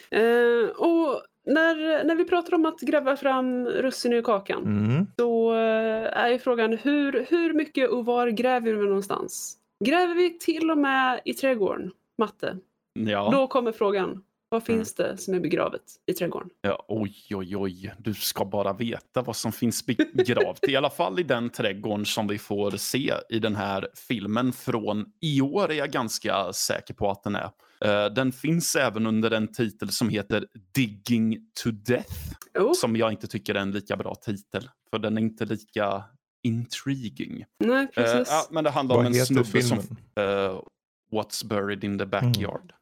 Eh, 0.10 0.70
och 0.78 1.22
när, 1.46 2.04
när 2.04 2.16
vi 2.16 2.26
pratar 2.26 2.54
om 2.54 2.66
att 2.66 2.80
gräva 2.80 3.18
fram 3.18 3.66
russin 3.66 4.14
ur 4.14 4.22
kakan 4.22 4.64
Mm. 4.64 5.08
så 5.20 5.54
eh, 5.54 6.18
är 6.24 6.30
ju 6.30 6.40
frågan 6.40 6.74
hur, 6.74 7.26
hur 7.30 7.54
mycket 7.54 7.90
och 7.90 8.06
var 8.06 8.28
gräver 8.28 8.74
vi 8.74 8.86
någonstans? 8.88 9.58
Gräver 9.86 10.16
vi 10.16 10.40
till 10.40 10.72
och 10.72 10.78
med 10.78 11.22
i 11.26 11.34
trädgården, 11.34 11.92
Matte? 12.18 12.58
Ja. 13.00 13.30
Då 13.32 13.48
kommer 13.48 13.72
frågan, 13.72 14.24
vad 14.50 14.64
finns 14.64 14.96
det 14.96 15.18
som 15.18 15.34
är 15.34 15.40
begravet 15.40 15.82
i 16.06 16.14
trädgården? 16.14 16.50
Ja, 16.62 16.86
oj, 16.88 17.16
oj, 17.32 17.58
oj. 17.58 17.94
Du 18.00 18.14
ska 18.14 18.46
bara 18.46 18.74
veta 18.74 19.22
vad 19.22 19.36
som 19.36 19.52
finns 19.52 19.86
begravt. 19.86 20.68
I 20.68 20.76
alla 20.76 20.90
fall 20.90 21.20
i 21.20 21.24
den 21.24 21.50
trädgården 21.50 22.06
som 22.06 22.28
vi 22.28 22.38
får 22.38 22.72
se 22.72 23.14
i 23.30 23.40
den 23.40 23.56
här 23.56 23.88
filmen 24.08 24.54
från 24.54 25.06
i 25.22 25.42
år 25.42 25.72
är 25.72 25.76
jag 25.76 25.92
ganska 25.92 26.54
säker 26.54 26.94
på 26.94 27.12
att 27.12 27.24
den 27.24 27.36
är. 27.36 27.50
Eh, 27.86 28.14
den 28.14 28.32
finns 28.32 28.76
även 28.76 29.06
under 29.08 29.32
en 29.32 29.48
titel 29.54 29.90
som 29.90 30.10
heter 30.10 30.48
Digging 30.76 31.38
to 31.64 31.72
Death. 31.72 32.14
Oh, 32.60 32.74
Som 32.74 32.96
jag 32.96 33.12
inte 33.12 33.28
tycker 33.28 33.56
är 33.56 33.60
en 33.60 33.72
lika 33.72 33.98
bra 33.98 34.16
titel. 34.16 34.70
För 34.90 35.00
den 35.00 35.18
är 35.18 35.22
inte 35.22 35.46
lika 35.46 36.04
intriguing. 36.44 37.46
nej, 37.60 37.84
Eh, 37.84 38.04
precis. 38.04 38.28
ja, 38.32 38.48
men 38.52 38.64
det 38.64 38.70
handlar 38.70 38.96
om 38.96 39.00
Vad 39.04 39.06
en 39.08 39.14
heter 39.14 39.26
snubbe 39.44 39.62
som... 39.64 39.78
eh, 40.16 40.60
What's 41.12 41.46
buried 41.48 41.84
in 41.84 42.00
the 42.00 42.06
backyard. 42.06 42.74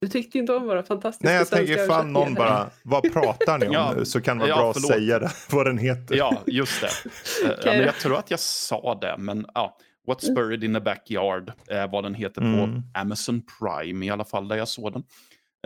Du 0.00 0.08
tyckte 0.08 0.38
inte 0.38 0.52
om 0.52 0.66
våra 0.66 0.82
fantastiska 0.82 1.28
Nej, 1.28 1.36
jag 1.36 1.48
tänker 1.50 1.84
ifall 1.84 2.06
någon 2.06 2.34
bara, 2.34 2.70
vad 2.82 3.12
pratar 3.12 3.58
ni 3.58 3.66
om 3.66 3.72
Ja. 3.74 3.94
nu? 3.96 4.04
Så 4.04 4.20
kan 4.20 4.36
det 4.38 4.40
vara 4.40 4.48
Ja, 4.50 4.56
bra 4.56 4.70
att 4.70 4.76
förlåt. 4.76 4.90
säga 4.92 5.18
det, 5.18 5.30
vad 5.50 5.66
den 5.66 5.78
heter. 5.78 6.14
Ja, 6.16 6.42
just 6.46 6.80
det. 6.80 6.86
Eh, 7.46 7.50
ja, 7.64 7.70
men 7.72 7.80
jag 7.80 7.94
tror 7.94 8.16
att 8.18 8.30
jag 8.30 8.40
sa 8.40 8.98
det, 9.00 9.14
men 9.18 9.46
ja. 9.54 9.78
What's 10.08 10.34
buried 10.34 10.64
in 10.64 10.74
the 10.74 10.80
backyard 10.80 11.52
är 11.68 11.88
vad 11.88 12.04
den 12.04 12.14
heter 12.14 12.40
Mm. 12.42 12.58
på 12.82 12.82
Amazon 12.98 13.42
Prime 13.60 14.06
i 14.06 14.10
alla 14.10 14.24
fall, 14.24 14.48
där 14.48 14.56
jag 14.56 14.68
såg 14.68 14.92
den. 14.92 15.02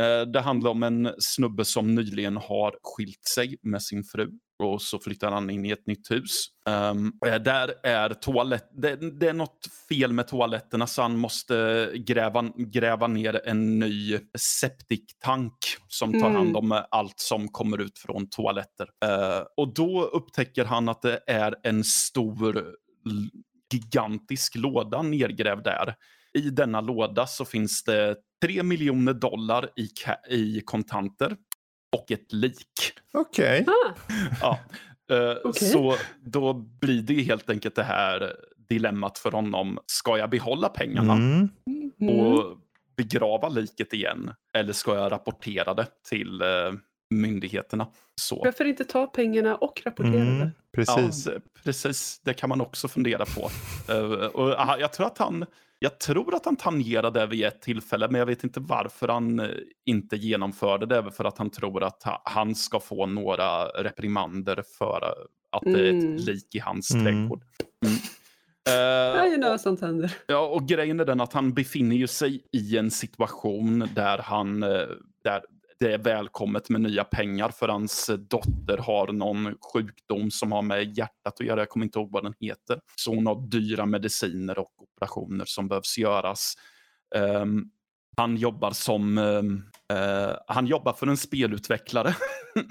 Eh, 0.00 0.26
Det 0.26 0.40
handlar 0.40 0.70
om 0.70 0.82
en 0.82 1.14
snubbe 1.18 1.64
som 1.64 1.94
nyligen 1.94 2.36
har 2.36 2.74
skilt 2.82 3.24
sig 3.34 3.58
med 3.62 3.82
sin 3.82 4.04
fru 4.04 4.28
och 4.62 4.82
så 4.82 4.98
flyttar 4.98 5.30
han 5.32 5.50
in 5.50 5.66
i 5.66 5.70
ett 5.70 5.86
nytt 5.86 6.11
hus. 6.11 6.46
Um, 6.68 7.12
där 7.20 7.74
är 7.82 8.08
toalett, 8.14 8.70
det, 8.72 8.96
det 9.20 9.28
är 9.28 9.32
något 9.32 9.66
fel 9.88 10.12
med 10.12 10.28
toaletterna 10.28 10.86
så 10.86 11.02
han 11.02 11.18
måste 11.18 11.90
gräva, 11.94 12.42
gräva 12.56 13.06
ner 13.06 13.40
en 13.44 13.78
ny 13.78 14.18
septiktank 14.38 15.56
som 15.88 16.12
tar 16.12 16.30
Mm. 16.30 16.34
hand 16.34 16.56
om 16.56 16.82
allt 16.90 17.20
som 17.20 17.48
kommer 17.48 17.80
ut 17.80 17.98
från 17.98 18.28
toaletter. 18.30 18.88
Eh, 19.04 19.42
och 19.56 19.74
då 19.74 20.02
upptäcker 20.04 20.64
han 20.64 20.88
att 20.88 21.02
det 21.02 21.20
är 21.26 21.54
en 21.62 21.84
stor 21.84 22.64
gigantisk 23.72 24.56
låda 24.56 25.02
nergrävd 25.02 25.64
där. 25.64 25.94
I 26.38 26.50
denna 26.50 26.80
låda 26.80 27.26
så 27.26 27.44
finns 27.44 27.84
det 27.84 28.16
3 28.42 28.62
miljoner 28.62 29.12
dollar 29.12 29.70
i, 29.76 29.88
i 30.34 30.61
kontanter 30.64 31.36
och 31.97 32.11
ett 32.12 32.32
lik. 32.32 32.93
Okej. 33.12 33.66
Ah, 33.68 33.93
Ja. 34.41 34.59
Eh, 35.16 35.36
Okej. 35.45 35.68
Så 35.68 35.97
då 36.20 36.53
blir 36.53 37.03
det 37.03 37.22
helt 37.22 37.51
enkelt 37.51 37.74
det 37.74 37.82
här 37.82 38.36
dilemmat 38.68 39.18
för 39.18 39.30
honom. 39.32 39.78
Ska 39.86 40.18
jag 40.18 40.30
behålla 40.30 40.68
pengarna 40.68 41.12
Mm. 41.12 41.49
och 42.18 42.59
begrava 42.97 43.49
liket 43.49 43.93
igen? 43.93 44.32
Eller 44.55 44.72
ska 44.72 44.95
jag 44.95 45.12
rapportera 45.12 45.74
det 45.74 45.86
till 46.09 46.41
eh, 46.43 46.49
myndigheterna? 47.11 47.86
Så. 48.20 48.43
Varför 48.45 48.64
inte 48.64 48.84
ta 48.84 49.07
pengarna 49.07 49.57
och 49.57 49.82
rapportera 49.84 50.22
Mm. 50.22 50.38
det? 50.38 50.51
Precis. 50.74 51.26
Ja, 51.26 51.32
det, 51.32 51.41
precis. 51.64 52.20
Det 52.24 52.34
kan 52.34 52.49
man 52.49 52.61
också 52.61 52.88
fundera 52.88 53.24
på. 53.24 53.51
Eh, 53.93 54.26
och 54.26 54.61
aha, 54.61 54.76
jag 54.78 54.93
tror 54.93 55.07
att 55.07 55.18
han 55.18 55.47
jag 55.82 56.00
tror 56.00 56.34
att 56.34 56.44
han 56.44 56.56
tangerade 56.56 57.20
det 57.20 57.26
vid 57.26 57.44
ett 57.44 57.62
tillfälle, 57.62 58.08
men 58.08 58.18
jag 58.18 58.26
vet 58.26 58.44
inte 58.44 58.60
varför 58.60 59.08
han 59.08 59.40
eh, 59.40 59.46
inte 59.86 60.16
genomförde 60.16 60.86
det. 60.86 61.10
För 61.12 61.24
att 61.24 61.38
han 61.38 61.50
tror 61.50 61.82
att 61.82 62.02
ha- 62.02 62.22
han 62.24 62.54
ska 62.54 62.80
få 62.80 63.06
några 63.06 63.64
reprimander 63.64 64.62
för 64.78 65.00
eh, 65.02 65.26
att 65.56 65.62
det 65.64 65.88
är 65.88 65.90
Mm. 65.92 66.14
ett 66.16 66.20
lik 66.26 66.54
i 66.54 66.58
hans 66.58 66.90
Mm. 66.94 67.04
trädgård. 67.04 67.42
Mm. 67.86 67.96
Eh, 68.68 69.16
Ja, 69.18 69.26
you 69.26 69.36
know, 69.36 69.56
sånt 69.56 69.80
händer. 69.80 70.12
Ja, 70.26 70.46
och 70.46 70.68
grejen 70.68 71.00
är 71.00 71.04
den 71.04 71.20
att 71.20 71.32
han 71.32 71.52
befinner 71.54 71.96
ju 71.96 72.06
sig 72.06 72.42
i 72.52 72.76
en 72.78 72.90
situation 72.90 73.88
där 73.94 74.18
han, 74.18 74.62
eh, 74.62 74.68
där 75.24 75.42
det 75.80 75.92
är 75.92 75.98
välkommet 75.98 76.68
med 76.68 76.80
nya 76.80 77.04
pengar 77.04 77.48
för 77.48 77.68
hans 77.68 78.10
dotter 78.18 78.78
har 78.78 79.12
någon 79.12 79.54
sjukdom 79.72 80.30
som 80.30 80.52
har 80.52 80.62
med 80.62 80.98
hjärtat 80.98 81.40
att 81.40 81.46
göra. 81.46 81.60
Jag 81.60 81.68
kommer 81.68 81.86
inte 81.86 81.98
ihåg 81.98 82.12
vad 82.12 82.24
den 82.24 82.34
heter. 82.40 82.80
Så 82.96 83.14
hon 83.14 83.26
har 83.26 83.48
dyra 83.48 83.86
mediciner 83.86 84.58
och 84.58 84.72
operationer 84.82 85.44
som 85.44 85.68
behövs 85.68 85.98
göras. 85.98 86.54
Ehm, 87.14 87.64
han 88.16 88.36
jobbar 88.36 88.70
som, 88.70 89.18
ehm, 89.18 89.62
eh, 89.92 90.36
han 90.46 90.66
jobbar 90.66 90.92
för 90.92 91.06
en 91.06 91.16
spelutvecklare. 91.16 92.14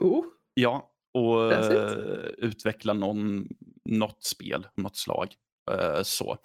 Oh, 0.00 0.24
Ja, 0.54 0.90
och 1.14 1.52
uh, 1.52 1.92
utveckla 2.38 2.92
någon, 2.92 3.48
något 3.84 4.24
spel, 4.24 4.66
något 4.76 4.96
slag. 4.96 5.34
eh, 5.70 6.02
så. 6.02 6.38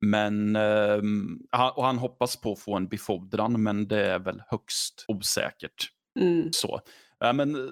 Men 0.00 0.56
ehm, 0.56 1.38
och 1.74 1.84
han 1.84 1.98
hoppas 1.98 2.36
på 2.36 2.52
att 2.52 2.58
få 2.58 2.76
en 2.76 2.88
befordran, 2.88 3.62
men 3.62 3.88
det 3.88 4.06
är 4.06 4.18
väl 4.18 4.42
högst 4.48 5.04
osäkert. 5.08 5.88
mm. 6.20 6.52
Så. 6.52 6.80
Men, 7.34 7.70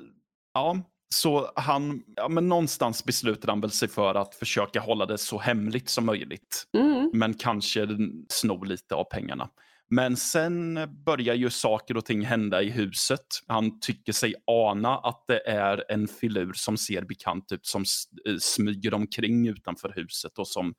ja, 0.55 0.77
så 1.15 1.53
han, 1.57 2.03
ja, 2.17 2.29
men 2.29 2.49
någonstans 2.49 3.05
beslutar 3.05 3.49
han 3.49 3.61
väl 3.61 3.71
sig 3.71 3.89
för 3.89 4.15
att 4.15 4.35
försöka 4.35 4.81
hålla 4.81 5.07
det 5.07 5.19
så 5.19 5.39
hemligt 5.39 5.89
som 5.89 6.07
möjligt. 6.07 6.65
Mm. 6.77 7.11
Men 7.13 7.35
kanske 7.35 7.89
sno 8.29 8.65
lite 8.65 8.95
av 8.95 9.05
pengarna. 9.05 9.49
Men 9.91 10.17
sen 10.17 10.79
börjar 11.05 11.35
ju 11.35 11.51
saker 11.51 11.97
och 11.97 12.05
ting 12.05 12.25
hända 12.25 12.63
i 12.63 12.71
huset. 12.71 13.27
Han 13.47 13.81
tycker 13.81 14.13
sig 14.13 14.35
ana 14.47 14.99
att 14.99 15.25
det 15.29 15.49
är 15.49 15.85
en 15.89 16.09
filur 16.09 16.53
som 16.53 16.77
ser 16.77 17.03
bekant 17.03 17.53
ut 17.53 17.67
som 17.67 17.85
eh, 18.29 18.37
smyger 18.41 18.95
omkring 18.95 19.49
utanför 19.49 19.93
huset 19.97 20.39
och 20.39 20.49
som 20.49 20.75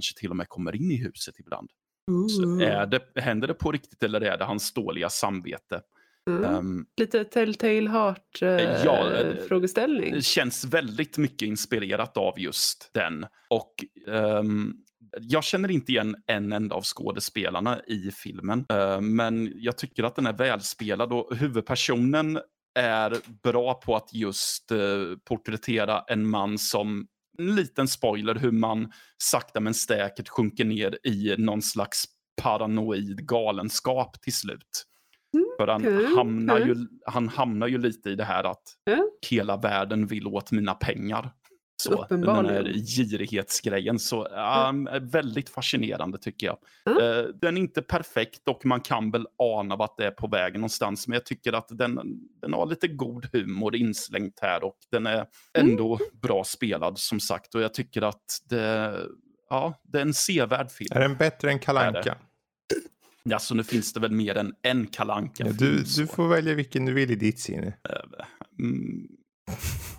kanske 0.00 0.20
till 0.20 0.30
och 0.30 0.36
med 0.36 0.48
kommer 0.48 0.76
in 0.76 0.90
i 0.90 0.96
huset 0.96 1.34
ibland. 1.38 1.70
Så 2.30 2.60
är 2.60 2.86
det, 2.86 3.20
händer 3.20 3.48
det 3.48 3.54
på 3.54 3.72
riktigt 3.72 4.02
eller 4.02 4.20
är 4.20 4.38
det 4.38 4.44
hans 4.44 4.72
dåliga 4.72 5.08
samvete? 5.08 5.80
Mm. 6.30 6.44
Ehm, 6.44 6.86
Lite 6.96 7.24
Telltale 7.24 7.90
Heart 7.90 8.42
eh, 8.42 8.48
Ja, 8.84 9.12
eh, 9.12 9.36
frågeställning. 9.48 10.14
Det 10.14 10.22
känns 10.22 10.64
väldigt 10.64 11.18
mycket 11.18 11.48
inspirerat 11.48 12.16
av 12.16 12.40
just 12.40 12.90
den. 12.94 13.26
Och 13.50 13.74
ehm, 14.08 14.74
jag 15.20 15.44
känner 15.44 15.70
inte 15.70 15.92
igen 15.92 16.16
en 16.26 16.52
enda 16.52 16.74
av 16.74 16.82
skådespelarna 16.82 17.80
i 17.86 18.10
filmen. 18.10 18.66
eh, 18.68 19.00
men 19.00 19.52
jag 19.54 19.78
tycker 19.78 20.04
att 20.04 20.16
den 20.16 20.26
är 20.26 20.32
välspelad 20.32 21.12
och 21.12 21.36
huvudpersonen 21.36 22.38
är 22.74 23.16
bra 23.42 23.74
på 23.74 23.96
att 23.96 24.14
just 24.14 24.72
uh, 24.72 25.16
porträttera 25.24 26.04
en 26.08 26.28
man 26.28 26.58
som, 26.58 27.06
en 27.38 27.54
liten 27.54 27.88
spoiler, 27.88 28.34
hur 28.34 28.50
man 28.52 28.92
sakta 29.22 29.60
men 29.60 29.74
säkert 29.74 30.28
sjunker 30.28 30.64
ner 30.64 30.98
i 31.06 31.34
någon 31.38 31.62
slags 31.62 32.04
paranoid 32.42 33.26
galenskap 33.26 34.20
till 34.22 34.34
slut. 34.34 34.84
Mm, 35.34 35.46
För 35.58 35.66
han, 35.68 35.80
okej, 35.82 36.14
hamnar 36.16 36.54
okej. 36.60 36.68
ju, 36.68 36.76
han 37.06 37.28
hamnar 37.28 37.66
ju 37.66 37.78
lite 37.78 38.10
i 38.10 38.14
det 38.14 38.24
här 38.24 38.44
att 38.44 38.62
Ja. 38.84 39.04
hela 39.30 39.56
världen 39.56 40.06
vill 40.06 40.26
åt 40.26 40.50
mina 40.50 40.74
pengar. 40.74 41.30
Så, 41.82 42.06
den 42.08 42.46
här 42.46 42.72
girighetsgrejen. 42.72 43.98
Så, 43.98 44.28
ja, 44.30 44.74
väldigt 45.00 45.48
fascinerande 45.48 46.18
tycker 46.18 46.46
jag. 46.46 46.58
Ja. 46.84 47.02
Eh, 47.02 47.24
den 47.24 47.56
är 47.56 47.60
inte 47.60 47.82
perfekt 47.82 48.48
och 48.48 48.66
man 48.66 48.80
kan 48.80 49.10
väl 49.10 49.26
ana 49.36 49.76
vart 49.76 49.96
det 49.96 50.06
är 50.06 50.10
på 50.10 50.26
väg 50.26 50.54
någonstans. 50.54 51.08
Men 51.08 51.14
jag 51.14 51.26
tycker 51.26 51.52
att 51.52 51.68
den, 51.68 52.00
den 52.40 52.52
har 52.52 52.66
lite 52.66 52.88
god 52.88 53.28
humor 53.32 53.76
inslängt 53.76 54.40
här 54.40 54.64
och 54.64 54.76
den 54.90 55.06
är 55.06 55.26
ändå 55.58 55.98
bra 56.22 56.44
spelad 56.44 56.98
som 56.98 57.20
sagt. 57.20 57.54
Och 57.54 57.60
jag 57.60 57.74
tycker 57.74 58.02
att 58.02 58.24
det, 58.44 58.96
ja, 59.50 59.74
det 59.82 59.98
är 59.98 60.02
en 60.02 60.14
sevärd 60.14 60.70
film. 60.70 60.90
Är 60.94 61.00
den 61.00 61.16
bättre 61.16 61.50
än 61.50 61.58
Kalanka? 61.58 62.16
Alltså 63.32 63.54
nu 63.54 63.64
finns 63.64 63.92
det 63.92 64.00
väl 64.00 64.12
mer 64.12 64.36
än 64.36 64.54
en 64.62 64.86
kalanka 64.86 65.46
Ja, 65.46 65.52
du, 65.52 65.82
du 65.96 66.06
får 66.06 66.28
välja 66.28 66.54
vilken 66.54 66.86
du 66.86 66.92
vill 66.92 67.10
i 67.10 67.14
ditt 67.14 67.40
sinne. 67.40 67.72
Mm. 68.58 69.08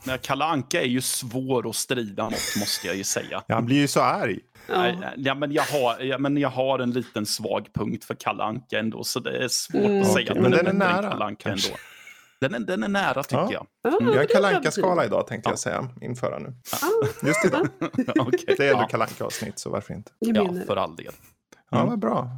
Men 0.03 0.19
Kalle 0.19 0.45
Anka 0.45 0.81
är 0.81 0.85
ju 0.87 1.01
svår 1.01 1.69
att 1.69 1.75
strida 1.75 2.23
mot, 2.23 2.33
måste 2.59 2.87
jag 2.87 2.95
ju 2.95 3.03
säga. 3.03 3.43
Ja, 3.47 3.55
han 3.55 3.65
blir 3.65 3.77
ju 3.77 3.87
så 3.87 4.01
arg. 4.01 4.39
Ja. 4.67 4.93
Ja, 5.17 5.35
men, 5.35 5.51
jag 5.51 5.63
har, 5.63 5.99
ja, 5.99 6.17
men 6.17 6.37
jag 6.37 6.49
har 6.49 6.79
en 6.79 6.91
liten 6.91 7.25
svag 7.25 7.67
punkt 7.73 8.05
för 8.05 8.15
Kalle 8.15 8.43
Anka 8.43 8.79
ändå, 8.79 9.03
så 9.03 9.19
det 9.19 9.43
är 9.43 9.47
svårt 9.47 9.81
Mm. 9.85 10.01
att 10.01 10.13
säga 10.13 10.33
men 10.33 10.43
den 10.43 10.53
är 10.59 10.63
den 10.63 10.75
nära, 10.77 11.09
Kalle 11.09 11.25
Anka 11.25 11.49
ändå. 11.49 11.67
Den 12.41 12.53
är, 12.53 12.59
den 12.59 12.83
är 12.83 12.87
nära 12.87 13.23
tycker 13.23 13.37
Ja. 13.41 13.49
jag. 13.51 13.67
Ja, 13.81 13.99
Vi 14.11 14.17
har 14.17 14.25
kalanka-skala 14.25 14.95
betyg. 14.95 15.07
idag 15.07 15.27
tänkte 15.27 15.49
Ja. 15.49 15.51
jag 15.51 15.59
säga. 15.59 15.89
Införa 16.01 16.39
nu. 16.39 16.53
Ja, 16.81 17.07
Just 17.27 17.45
idag. 17.45 17.67
Okej. 18.19 18.55
Det 18.57 18.67
är 18.67 18.71
ändå 18.71 18.83
ja, 18.83 18.87
kalanka-avsnitt 18.87 19.59
så 19.59 19.69
varför 19.69 19.93
inte? 19.93 20.11
jag 20.19 20.37
ja, 20.37 20.53
för 20.67 20.75
all 20.75 20.95
del. 20.95 21.13
Ja, 21.71 21.77
Mm. 21.77 21.89
vad 21.89 21.99
bra. 21.99 22.29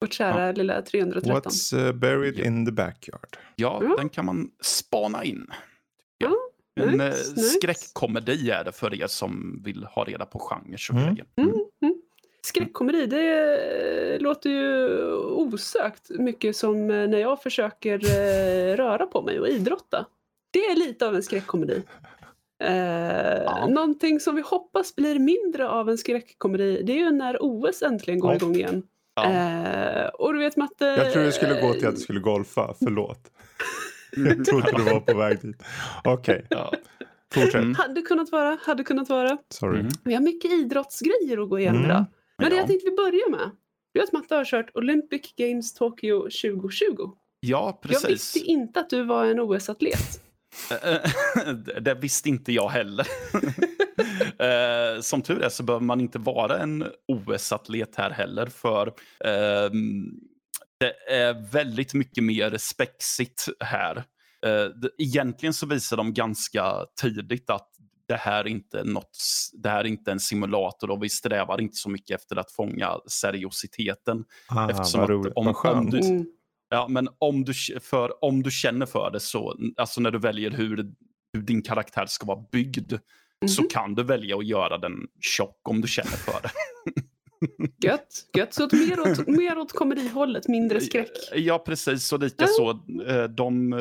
Vårt 0.00 0.12
kära 0.12 0.52
lilla 0.52 0.82
313. 0.82 1.32
What's 1.52 1.76
uh, 1.86 1.92
buried 1.92 2.38
in 2.38 2.66
the 2.66 2.72
backyard? 2.72 3.36
Ja, 3.56 3.80
Ja. 3.82 3.94
den 3.98 4.08
kan 4.08 4.24
man 4.26 4.48
spana 4.62 5.24
in. 5.24 5.46
Ja, 6.18 6.32
En 6.80 6.88
nice, 6.90 7.04
eh, 7.36 7.42
skräckkomedi 7.42 8.50
är 8.50 8.64
det 8.64 8.72
för 8.72 9.02
er 9.02 9.06
som 9.06 9.62
vill 9.64 9.84
ha 9.84 10.04
reda 10.04 10.26
på 10.26 10.38
genrer 10.38 10.86
och 10.90 10.96
Mm. 10.98 11.14
grejer. 11.14 11.26
Mm, 11.36 11.54
mm. 11.82 11.94
Skräckkomedi, 12.44 13.06
det 13.06 14.14
eh, 14.14 14.20
låter 14.20 14.50
ju 14.50 14.88
osökt 15.14 16.10
mycket 16.10 16.56
som 16.56 16.90
eh, 16.90 17.08
när 17.08 17.18
jag 17.18 17.42
försöker 17.42 17.98
röra 18.76 19.06
på 19.06 19.22
mig 19.22 19.40
och 19.40 19.48
idrotta. 19.48 20.06
Det 20.50 20.58
är 20.66 20.76
lite 20.76 21.06
av 21.08 21.14
en 21.16 21.22
skräckkomedi. 21.22 21.82
Eh, 22.64 23.68
Någonting 23.68 24.20
som 24.20 24.34
vi 24.36 24.42
hoppas 24.42 24.96
blir 24.96 25.18
mindre 25.18 25.68
av 25.68 25.90
en 25.90 25.98
skräckkomedi, 25.98 26.82
det 26.82 26.92
är 26.92 26.96
ju 26.96 27.10
när 27.10 27.36
OS 27.40 27.82
äntligen 27.82 28.20
går 28.20 28.30
Ja. 28.30 28.36
igång 28.36 28.54
igen. 28.54 28.82
Ja. 29.14 29.24
Eh, 29.30 30.06
och 30.08 30.32
du 30.32 30.38
vet 30.38 30.56
Matte... 30.56 30.84
Jag 30.84 31.12
tror 31.12 31.22
det 31.22 31.32
skulle 31.32 31.60
gå 31.60 31.72
till 31.74 31.86
att 31.88 31.94
du 31.94 32.00
skulle 32.00 32.20
golfa. 32.20 32.74
Förlåt. 32.78 33.18
Jag 34.16 34.44
trodde 34.44 34.72
du 34.76 34.82
var 34.82 35.00
på 35.00 35.16
väg 35.18 35.40
dit. 35.42 35.62
Okej, 36.04 36.46
Ja. 36.50 36.72
fortsätt. 37.34 37.54
Mm. 37.54 37.74
Hade 37.74 38.02
kunnat 38.02 38.32
vara, 38.32 38.58
hade 38.66 38.84
kunnat 38.84 39.08
vara. 39.08 39.38
Sorry. 39.48 39.80
Mm. 39.80 39.92
Vi 40.04 40.14
har 40.14 40.20
mycket 40.22 40.50
idrottsgrejer 40.52 41.42
att 41.42 41.48
gå 41.50 41.58
igenom 41.58 41.78
Mm. 41.78 41.90
idag. 41.90 42.04
Men 42.38 42.50
det 42.50 42.54
Ja. 42.56 42.60
jag 42.60 42.68
tänkte 42.68 42.90
vi 42.90 42.96
börjar 42.96 43.30
med, 43.30 43.50
är 43.98 44.02
att 44.02 44.12
Matte 44.12 44.34
har 44.34 44.44
kört 44.44 44.70
Olympic 44.74 45.34
Games 45.36 45.74
Tokyo 45.74 46.20
2020. 46.22 47.10
Ja, 47.40 47.80
Jag 47.80 47.90
precis. 47.90 48.10
visste 48.10 48.38
inte 48.38 48.80
att 48.80 48.90
du 48.90 49.02
var 49.04 49.26
en 49.26 49.40
OS-atlet. 49.40 50.20
det 51.64 51.80
det 51.80 51.94
visste 51.94 52.28
inte 52.28 52.52
jag 52.52 52.68
heller. 52.68 53.06
Eh, 54.38 55.00
Som 55.00 55.22
tur 55.22 55.42
är 55.42 55.48
så 55.48 55.62
behöver 55.62 55.84
man 55.84 56.00
inte 56.00 56.18
vara 56.18 56.58
en 56.58 56.84
OS-atlet 57.08 57.96
här 57.96 58.10
heller 58.10 58.46
för 58.46 58.92
ehm, 59.24 60.04
det 60.82 61.14
är 61.14 61.50
väldigt 61.52 61.94
mycket 61.94 62.24
mer 62.24 62.56
spexigt 62.58 63.48
här. 63.60 63.96
Eh, 64.46 64.68
Egentligen 64.98 65.54
så 65.54 65.66
visar 65.66 65.96
de 65.96 66.14
ganska 66.14 66.86
tidigt 67.00 67.50
att 67.50 67.68
det 68.08 68.16
här 68.16 68.46
inte 68.46 68.80
är 68.80 68.84
något, 68.84 69.18
det 69.52 69.68
här 69.68 69.80
är 69.80 69.84
inte 69.84 70.12
en 70.12 70.20
simulator 70.20 70.90
och 70.90 71.02
vi 71.02 71.08
strävar 71.08 71.60
inte 71.60 71.76
så 71.76 71.90
mycket 71.90 72.20
efter 72.20 72.36
att 72.36 72.52
fånga 72.52 72.96
seriositeten. 73.08 74.24
Ah, 74.48 74.70
Eftersom 74.70 75.00
vad 75.00 75.04
att 75.10 75.10
roligt. 75.10 75.32
om- 75.36 75.46
vad 75.46 75.56
skönt. 75.56 75.76
om 75.78 75.90
du- 75.90 76.06
Mm. 76.08 76.26
Ja, 76.70 76.86
men 76.88 77.08
om 77.18 77.44
du, 77.44 77.52
för, 77.80 78.24
om 78.24 78.42
du 78.42 78.50
känner 78.50 78.86
för 78.86 79.10
det 79.10 79.20
så, 79.20 79.56
alltså 79.76 80.00
när 80.00 80.10
du 80.10 80.18
väljer 80.18 80.50
hur, 80.50 80.86
hur 81.32 81.42
din 81.42 81.62
karaktär 81.62 82.06
ska 82.06 82.26
vara 82.26 82.44
byggd, 82.52 82.92
så 83.46 83.62
Mhm. 83.62 83.68
kan 83.68 83.94
du 83.94 84.02
välja 84.02 84.36
att 84.36 84.46
göra 84.46 84.78
den 84.78 84.92
tjock 85.20 85.68
om 85.68 85.80
du 85.80 85.88
känner 85.88 86.10
för 86.10 86.42
det. 86.42 86.50
Gött, 87.84 88.08
gött. 88.36 88.54
Så 88.54 88.64
att 88.64 88.72
mer 88.72 89.00
åt, 89.00 89.26
mer 89.26 89.58
åt 89.58 89.72
komedihållet, 89.72 90.48
mindre 90.48 90.80
skräck. 90.80 91.10
Ja, 91.34 91.58
precis. 91.58 92.12
Och 92.12 92.20
lika 92.20 92.46
så, 92.46 92.70
eh, 93.06 93.24
de, 93.24 93.72
eh, 93.72 93.78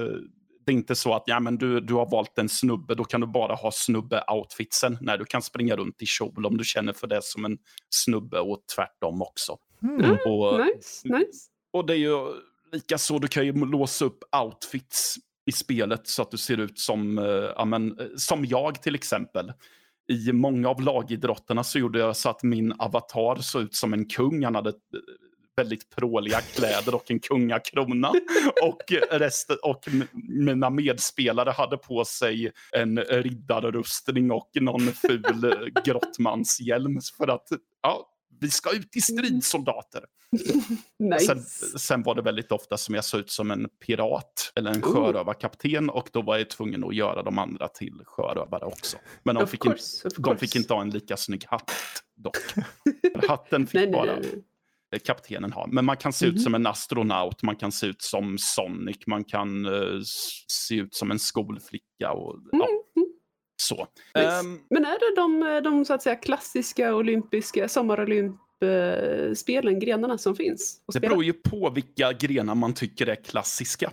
det 0.66 0.72
är 0.72 0.74
inte 0.74 0.96
så 0.96 1.14
att 1.14 1.24
ja, 1.26 1.40
men 1.40 1.58
du, 1.58 1.80
du 1.80 1.94
har 1.94 2.12
valt 2.12 2.38
en 2.38 2.50
snubbe, 2.50 2.96
då 2.96 3.04
kan 3.04 3.22
du 3.22 3.28
bara 3.28 3.56
ha 3.56 3.70
snubbe-outfitsen. 3.70 4.98
Nej, 5.02 5.18
du 5.18 5.26
kan 5.26 5.42
springa 5.42 5.76
runt 5.76 6.02
i 6.02 6.06
kjol 6.06 6.46
om 6.46 6.58
du 6.58 6.64
känner 6.64 6.94
för 6.94 7.08
det 7.08 7.24
som 7.24 7.46
en 7.46 7.58
snubbe 7.90 8.40
och 8.40 8.64
tvärtom 8.76 9.22
också. 9.22 9.58
Mm. 9.84 10.18
Och, 10.26 10.66
nice, 10.66 11.08
nice. 11.08 11.48
Och 11.74 11.86
det 11.86 11.94
är 11.94 11.98
ju 11.98 12.18
lika 12.72 12.98
så, 12.98 13.20
du 13.20 13.28
kan 13.28 13.46
ju 13.46 13.66
låsa 13.66 14.06
upp 14.06 14.24
outfits 14.44 15.16
i 15.46 15.52
spelet 15.52 16.08
så 16.08 16.22
att 16.22 16.32
du 16.32 16.38
ser 16.38 16.58
ut 16.58 16.80
som, 16.80 17.18
äh, 17.18 17.26
ja, 17.26 17.66
men, 17.66 18.00
eh, 18.00 18.06
som 18.16 18.46
jag 18.46 18.82
till 18.82 18.96
exempel. 18.96 19.54
I 20.08 20.32
många 20.32 20.70
av 20.70 20.82
lagidrotterna 20.82 21.64
så 21.64 21.80
gjorde 21.80 22.00
jag 22.00 22.16
så 22.16 22.30
att 22.30 22.44
min 22.44 22.72
avatar 22.72 23.36
såg 23.36 23.62
ut 23.62 23.76
som 23.76 23.94
en 23.94 24.06
kung. 24.06 24.44
Han 24.44 24.56
hade 24.56 24.70
eh, 24.70 24.76
väldigt 25.56 25.96
pråliga 25.96 26.42
kläder 26.42 26.96
och 26.96 27.12
en 27.12 27.20
kungakrona. 27.20 28.10
och, 28.64 28.94
resten, 29.12 29.58
och 29.64 29.88
mina 30.30 30.70
medspelare 30.70 31.50
hade 31.50 31.78
på 31.78 32.06
sig 32.06 32.52
en 32.72 33.00
riddarrustning 33.00 34.32
och 34.32 34.50
någon 34.62 34.82
ful 34.82 35.56
grottmanshjälm. 35.86 37.00
För 37.18 37.28
att 37.28 37.48
ja, 37.82 38.08
vi 38.40 38.50
ska 38.50 38.72
ut 38.72 38.96
i 38.96 39.02
strid 39.02 39.44
soldater. 39.44 40.04
nice. 41.00 41.26
sen, 41.26 41.42
sen, 41.80 42.04
var 42.04 42.16
det 42.16 42.22
väldigt 42.22 42.52
ofta 42.52 42.78
som 42.78 42.96
jag 42.96 43.06
såg 43.06 43.20
ut 43.20 43.32
som 43.32 43.52
en 43.52 43.70
pirat 43.86 44.52
eller 44.56 44.72
en 44.72 44.82
sjörövarkapten 44.82 45.90
och 45.90 46.10
då 46.14 46.22
var 46.22 46.38
jag 46.38 46.50
tvungen 46.50 46.84
att 46.84 46.96
göra 46.96 47.24
de 47.24 47.38
andra 47.38 47.68
till 47.68 48.02
sjörövare 48.06 48.66
också. 48.66 48.98
Men 49.24 49.36
de, 49.36 49.48
fick, 49.48 49.62
course, 49.62 50.08
in, 50.08 50.24
de 50.24 50.38
fick, 50.38 50.56
inte 50.56 50.74
ha 50.74 50.82
en 50.82 50.90
lika 50.90 51.18
snygg 51.18 51.46
hatt 51.48 51.72
dock. 52.16 52.38
Hatten 53.28 53.68
fick 53.68 53.82
nej, 53.82 53.92
bara... 53.92 54.06
Nej, 54.06 54.44
nej 54.92 55.00
kaptenen 55.00 55.52
har. 55.52 55.68
Men 55.68 55.86
man 55.86 55.98
kan 55.98 56.14
se 56.14 56.26
mm. 56.26 56.36
ut 56.36 56.40
mhm. 56.40 56.44
som 56.44 56.56
en 56.56 56.68
astronaut, 56.68 57.44
man 57.44 57.56
kan 57.56 57.72
se 57.72 57.88
ut 57.88 58.02
som 58.02 58.38
Sonic, 58.38 59.08
man 59.08 59.24
kan 59.24 59.66
uh, 59.66 60.02
se 60.48 60.76
ut 60.76 60.96
som 60.96 61.12
en 61.12 61.20
skolflicka. 61.20 62.12
Och, 62.12 62.36
mm. 62.36 62.50
ja, 62.52 62.68
så. 63.62 63.82
Um, 64.42 64.62
Men 64.70 64.86
är 64.86 65.00
det 65.00 65.16
de, 65.16 65.62
de 65.64 65.86
så 65.86 65.94
att 65.94 66.04
säga, 66.04 66.16
klassiska 66.16 66.96
olympiska 66.96 67.68
sommarolymp-spelen, 68.62 69.80
grenarna 69.80 70.18
som 70.18 70.36
finns? 70.36 70.82
Det 70.94 71.00
beror 71.00 71.24
ju 71.24 71.34
på 71.34 71.70
vilka 71.70 72.14
grenar 72.14 72.56
man 72.56 72.74
tycker 72.74 73.08
är 73.08 73.16
klassiska. 73.16 73.92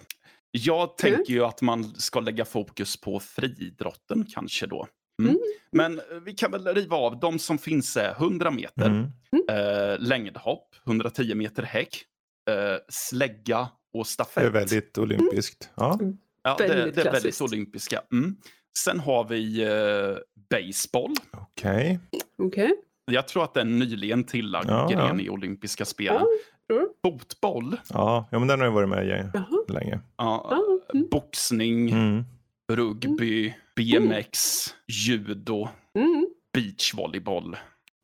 Jag 0.50 0.96
tänker 0.96 1.18
mm. 1.18 1.24
ju 1.28 1.44
att 1.44 1.62
man 1.62 1.84
ska 1.84 2.20
lägga 2.20 2.44
fokus 2.44 3.00
på 3.00 3.20
friidrotten 3.20 4.26
kanske 4.34 4.66
då. 4.66 4.86
Mm. 5.22 5.30
Mm. 5.30 5.42
Men 5.72 5.98
eh, 5.98 6.04
vi 6.24 6.32
kan 6.32 6.50
väl 6.50 6.74
riva 6.74 6.96
av. 6.96 7.20
De 7.20 7.38
som 7.38 7.58
finns 7.58 7.96
är 7.96 8.10
100 8.10 8.50
meter, 8.50 8.86
mm. 8.86 9.10
eh, 9.50 9.98
längdhopp, 9.98 10.74
110 10.86 11.34
meter 11.34 11.62
häck, 11.62 12.04
eh, 12.50 12.76
slägga 12.88 13.68
och 13.92 14.06
stafett. 14.06 14.42
Det 14.42 14.46
är 14.46 14.50
väldigt 14.50 14.98
olympiskt. 14.98 15.70
Ja, 15.74 15.98
ja 16.42 16.56
det, 16.58 16.66
det, 16.66 17.06
är 17.06 17.12
väldigt 17.12 17.40
olympiska. 17.40 18.02
Mm. 18.12 18.36
Sen 18.78 19.00
har 19.00 19.24
vi 19.28 19.62
eh, 19.62 20.18
baseball. 20.50 21.14
Okej. 21.32 22.00
Okay. 22.36 22.46
okay. 22.46 22.87
Jag 23.08 23.28
tror 23.28 23.44
att 23.44 23.54
det 23.54 23.60
är 23.60 23.64
en 23.64 23.78
nyligen 23.78 24.24
tillagd 24.24 24.70
ja, 24.70 24.88
gren 24.90 25.18
ja. 25.18 25.24
i 25.24 25.30
olympiska 25.30 25.84
spelen. 25.84 26.22
Ja, 26.66 26.76
Fotboll. 27.02 27.76
Ja, 27.88 28.28
ja, 28.30 28.38
men 28.38 28.48
den 28.48 28.60
har 28.60 28.66
ju 28.66 28.72
varit 28.72 28.88
med 28.88 29.06
i 29.06 29.72
länge. 29.72 30.00
Ja, 30.16 30.62
mm. 30.94 31.08
Boxning, 31.10 31.90
mm. 31.90 32.24
rugby, 32.72 33.54
BMX, 33.76 34.38
judo, 34.86 35.68
mm. 35.94 36.26
beachvolleyboll. 36.52 37.56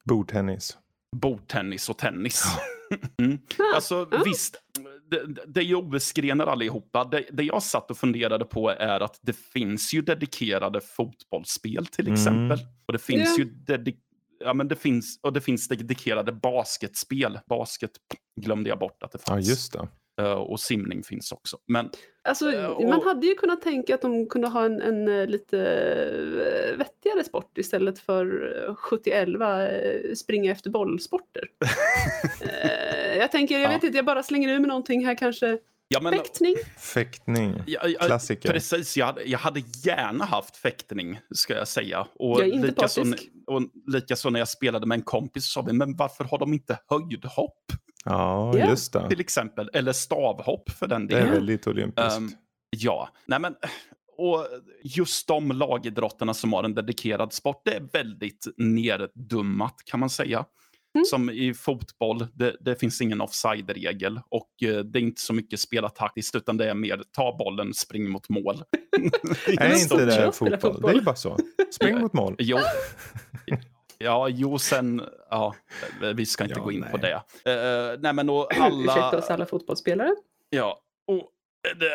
Bordtennis. 0.05 0.79
Bordtennis 1.17 1.89
och 1.89 1.99
tennis. 1.99 2.45
mm. 3.19 3.39
Alltså 3.75 4.09
visst, 4.25 4.57
det, 5.11 5.45
det 5.47 5.61
är 5.61 5.65
ju 5.65 5.75
OS-grenar 5.75 6.47
allihopa. 6.47 7.05
Det, 7.05 7.25
det 7.33 7.43
jag 7.43 7.63
satt 7.63 7.91
och 7.91 7.97
funderade 7.97 8.45
på 8.45 8.71
är 8.71 9.01
att 9.01 9.19
det 9.23 9.37
finns 9.37 9.95
ju 9.95 10.03
dedikerade 10.03 10.81
fotbollsspel 10.81 11.87
till 11.87 12.07
mm. 12.07 12.15
exempel. 12.15 12.59
Mm. 12.61 12.73
Och 12.87 12.93
det 12.93 12.99
finns 12.99 13.39
yeah. 13.39 13.39
ju 13.39 13.45
dedi- 13.45 13.97
ja, 14.45 14.55
men 14.55 14.69
det 14.69 14.77
finns, 14.77 15.19
och 15.23 15.33
det 15.33 15.41
finns 15.41 15.69
dedikerade 15.69 16.33
basketspel. 16.33 17.39
Basket 17.47 17.91
glömde 18.41 18.71
jag 18.71 18.79
bort 18.79 19.03
att 19.03 19.13
det 19.13 19.19
fanns. 19.19 19.47
Ja, 19.47 19.51
just 19.51 19.73
det. 19.73 19.89
Uh, 20.21 20.33
och 20.33 20.61
simning 20.61 21.03
finns 21.03 21.33
också. 21.33 21.59
Men, 21.67 21.91
alltså, 22.23 22.51
uh, 22.51 22.67
och... 22.67 22.89
Man 22.89 23.03
hade 23.03 23.27
ju 23.27 23.35
kunnat 23.35 23.63
tänka 23.63 23.95
att 23.95 24.03
de 24.03 24.29
kunde 24.29 24.49
ha 24.49 24.65
en, 24.65 24.81
en 24.81 25.09
uh, 25.09 25.27
lite 25.27 25.57
vettigare 26.79 27.25
sport 27.25 27.59
istället 27.59 27.99
för 27.99 28.75
70 28.75 30.15
springa 30.17 30.53
efter 30.53 30.71
bollsporter. 30.71 31.49
jag 33.19 33.33
tänker, 33.33 33.55
jag 33.55 33.65
ja. 33.65 33.69
vet 33.69 33.85
inte, 33.85 33.99
jag 33.99 34.05
bara 34.05 34.23
slänger 34.23 34.49
ur 34.49 34.59
med 34.59 34.69
någonting 34.69 35.07
här 35.07 35.15
kanske. 35.15 35.59
Ja, 35.89 36.01
men, 36.01 36.13
fäktning? 36.13 36.55
Fäktning, 36.79 37.63
klassiker. 38.01 38.53
Precis, 38.53 38.97
jag 38.97 39.07
hade, 39.07 39.23
jag 39.23 39.39
hade 39.39 39.63
gärna 39.85 40.25
haft 40.25 40.57
fäktning 40.57 41.21
ska 41.31 41.55
jag 41.55 41.69
säga. 41.69 42.07
Och 42.15 42.41
jag 42.41 42.49
är 42.49 42.53
inte 42.53 42.67
likaså, 42.67 43.05
och 43.47 43.63
likaså 43.87 44.31
när 44.31 44.39
jag 44.39 44.49
spelade 44.49 44.87
med 44.87 44.97
en 44.97 45.03
kompis 45.03 45.45
så 45.45 45.51
sa 45.51 45.67
vi, 45.67 45.73
men 45.73 45.97
varför 45.97 46.25
har 46.25 46.39
de 46.39 46.53
inte 46.53 46.79
höjdhopp? 46.87 47.73
Ja, 48.05 48.57
yeah. 48.57 48.71
just 48.71 48.93
det. 48.93 49.09
Till 49.09 49.21
exempel, 49.21 49.71
eller 49.73 49.93
stavhopp 49.93 50.71
för 50.71 50.87
den 50.87 51.07
delen. 51.07 51.27
Det 51.27 51.31
är 51.31 51.35
väldigt 51.35 51.67
olympiskt. 51.67 52.19
Um, 52.19 52.31
ja, 52.71 53.09
nej 53.27 53.41
men 53.41 53.55
och 54.17 54.47
just 54.83 55.29
de 55.29 55.53
lagidrotterna 55.53 56.35
som 56.35 56.53
har 56.53 56.65
en 56.65 56.75
dedikerad 56.75 57.33
sport, 57.33 57.63
det 57.65 57.75
är 57.75 57.89
väldigt 57.93 58.47
neddummat 58.57 59.75
kan 59.85 60.01
man 60.01 60.11
säga. 60.11 60.45
Mm. 60.95 61.05
Som 61.05 61.31
i 61.31 61.55
fotboll, 61.55 62.27
det, 62.35 62.57
det 62.61 62.77
finns 62.77 63.01
ingen 63.01 63.21
offside-regel 63.21 64.21
och 64.29 64.51
uh, 64.65 64.79
det 64.79 64.99
är 64.99 65.03
inte 65.03 65.21
så 65.21 65.33
mycket 65.33 65.61
spela 65.61 65.89
taktiskt 65.89 66.35
utan 66.35 66.57
det 66.57 66.71
är 66.71 66.75
mer 66.75 67.03
ta 67.11 67.37
bollen, 67.39 67.75
spring 67.75 68.11
mot 68.11 68.29
mål. 68.29 68.55
är 69.47 69.83
inte 69.83 70.05
det 70.05 70.33
fotboll? 70.33 70.59
fotboll? 70.61 70.83
Det 70.83 70.91
är 70.91 70.95
ju 70.95 71.01
bara 71.01 71.17
så. 71.17 71.39
Spring 71.75 72.01
mot 72.01 72.13
mål. 72.13 72.37
jo. 72.39 72.59
Ja, 73.99 74.29
jo, 74.29 74.59
sen, 74.59 75.03
ja, 75.31 75.55
vi 76.15 76.27
ska 76.27 76.45
inte 76.45 76.59
ja, 76.59 76.65
gå 76.65 76.73
in 76.73 76.81
nej. 76.81 76.91
på 76.91 76.97
det. 76.97 77.15
Uh, 77.15 78.01
nej, 78.01 78.13
men 78.13 78.31
alla... 78.31 78.85
Ursäkta 78.85 79.19
oss 79.19 79.31
alla 79.31 79.47
fotbollsspelare. 79.47 80.15
Ja, 80.51 80.81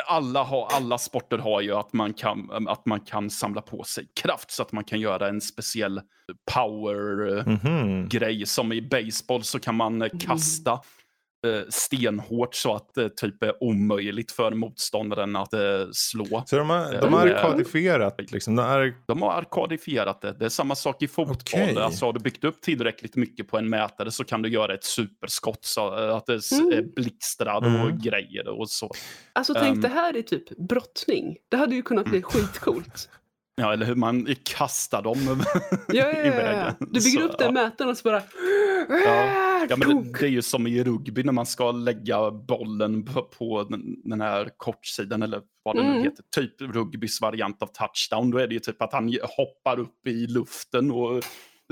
alla, 0.07 0.43
har, 0.43 0.67
alla 0.71 0.97
sporter 0.97 1.37
har 1.37 1.61
ju 1.61 1.75
att 1.75 1.93
man, 1.93 2.13
kan, 2.13 2.67
att 2.67 2.85
man 2.85 2.99
kan 2.99 3.29
samla 3.29 3.61
på 3.61 3.83
sig 3.83 4.07
kraft 4.21 4.51
så 4.51 4.61
att 4.61 4.71
man 4.71 4.83
kan 4.83 4.99
göra 4.99 5.27
en 5.27 5.41
speciell 5.41 6.01
power-grej. 6.53 7.39
Mm 7.39 7.57
-hmm. 7.57 8.45
Som 8.45 8.71
i 8.71 8.81
baseball 8.81 9.43
så 9.43 9.59
kan 9.59 9.75
man 9.75 10.01
mm. 10.01 10.19
kasta 10.19 10.71
Eh, 10.71 10.79
stenhårt 11.69 12.55
så 12.55 12.75
att 12.75 12.93
det 12.95 13.17
typ 13.17 13.43
är 13.43 13.63
omöjligt 13.63 14.31
för 14.31 14.51
motståndaren 14.51 15.35
att 15.35 15.53
eh, 15.53 15.59
slå. 15.91 16.43
Så 16.45 16.55
de 16.55 16.69
har, 16.69 17.01
de 17.01 17.13
har 17.13 17.27
arkadifierat? 17.27 18.31
Liksom. 18.31 18.55
De, 18.55 18.65
är... 18.65 18.95
de 19.05 19.21
har 19.21 19.31
arkadifierat 19.31 20.21
det. 20.21 20.33
Det 20.39 20.45
är 20.45 20.49
samma 20.49 20.75
sak 20.75 21.03
i 21.03 21.07
fotboll. 21.07 21.35
Okay. 21.61 21.75
Alltså, 21.75 22.05
har 22.05 22.13
du 22.13 22.19
byggt 22.19 22.43
upp 22.43 22.61
tillräckligt 22.61 23.15
mycket 23.15 23.47
på 23.47 23.57
en 23.57 23.69
mätare 23.69 24.11
så 24.11 24.23
kan 24.23 24.41
du 24.41 24.49
göra 24.49 24.73
ett 24.73 24.83
superskott 24.83 25.65
så 25.65 25.89
att 25.89 26.25
det 26.25 26.51
mm. 26.51 26.91
blixtrar 26.95 27.65
mm. 27.65 27.81
och 27.81 27.99
grejer 27.99 28.47
och 28.47 28.69
så. 28.69 28.91
Alltså 29.33 29.53
tänk 29.53 29.75
um, 29.75 29.81
det 29.81 29.87
här 29.87 30.17
är 30.17 30.21
typ 30.21 30.57
brottning. 30.57 31.37
Det 31.49 31.57
hade 31.57 31.75
ju 31.75 31.81
kunnat 31.81 32.05
bli 32.05 32.17
mm. 32.17 32.23
skitcoolt. 32.29 33.09
Ja, 33.59 33.73
eller 33.73 33.85
hur 33.85 33.95
man 33.95 34.27
kastar 34.43 35.01
dem 35.01 35.45
ja, 35.87 36.11
ja, 36.11 36.25
ja, 36.25 36.51
ja. 36.51 36.75
Du 36.79 36.85
bygger 36.85 37.19
så, 37.19 37.25
upp 37.25 37.37
den 37.37 37.53
mätaren 37.53 37.89
och 37.89 37.97
så 37.97 38.03
bara... 38.03 38.21
Ja, 38.89 39.65
ja 39.69 39.75
men 39.77 39.89
det, 39.89 40.19
det, 40.19 40.25
är 40.25 40.29
ju 40.29 40.41
som 40.41 40.67
i 40.67 40.83
rugby 40.83 41.23
när 41.23 41.33
man 41.33 41.45
ska 41.45 41.71
lägga 41.71 42.31
bollen 42.31 43.05
på, 43.05 43.21
på 43.21 43.63
den, 43.63 43.81
den, 44.03 44.21
här 44.21 44.49
kortsidan 44.57 45.23
eller 45.23 45.41
vad 45.63 45.75
det 45.75 45.81
mm. 45.81 45.93
nu 45.93 46.03
heter. 46.03 46.23
Typ 46.35 46.61
rugbys 46.61 47.21
variant 47.21 47.61
av 47.63 47.67
touchdown. 47.67 48.31
Då 48.31 48.37
är 48.37 48.47
det 48.47 48.53
ju 48.53 48.59
typ 48.59 48.81
att 48.81 48.93
han 48.93 49.17
hoppar 49.37 49.79
upp 49.79 50.07
i 50.07 50.27
luften 50.27 50.91
och 50.91 51.23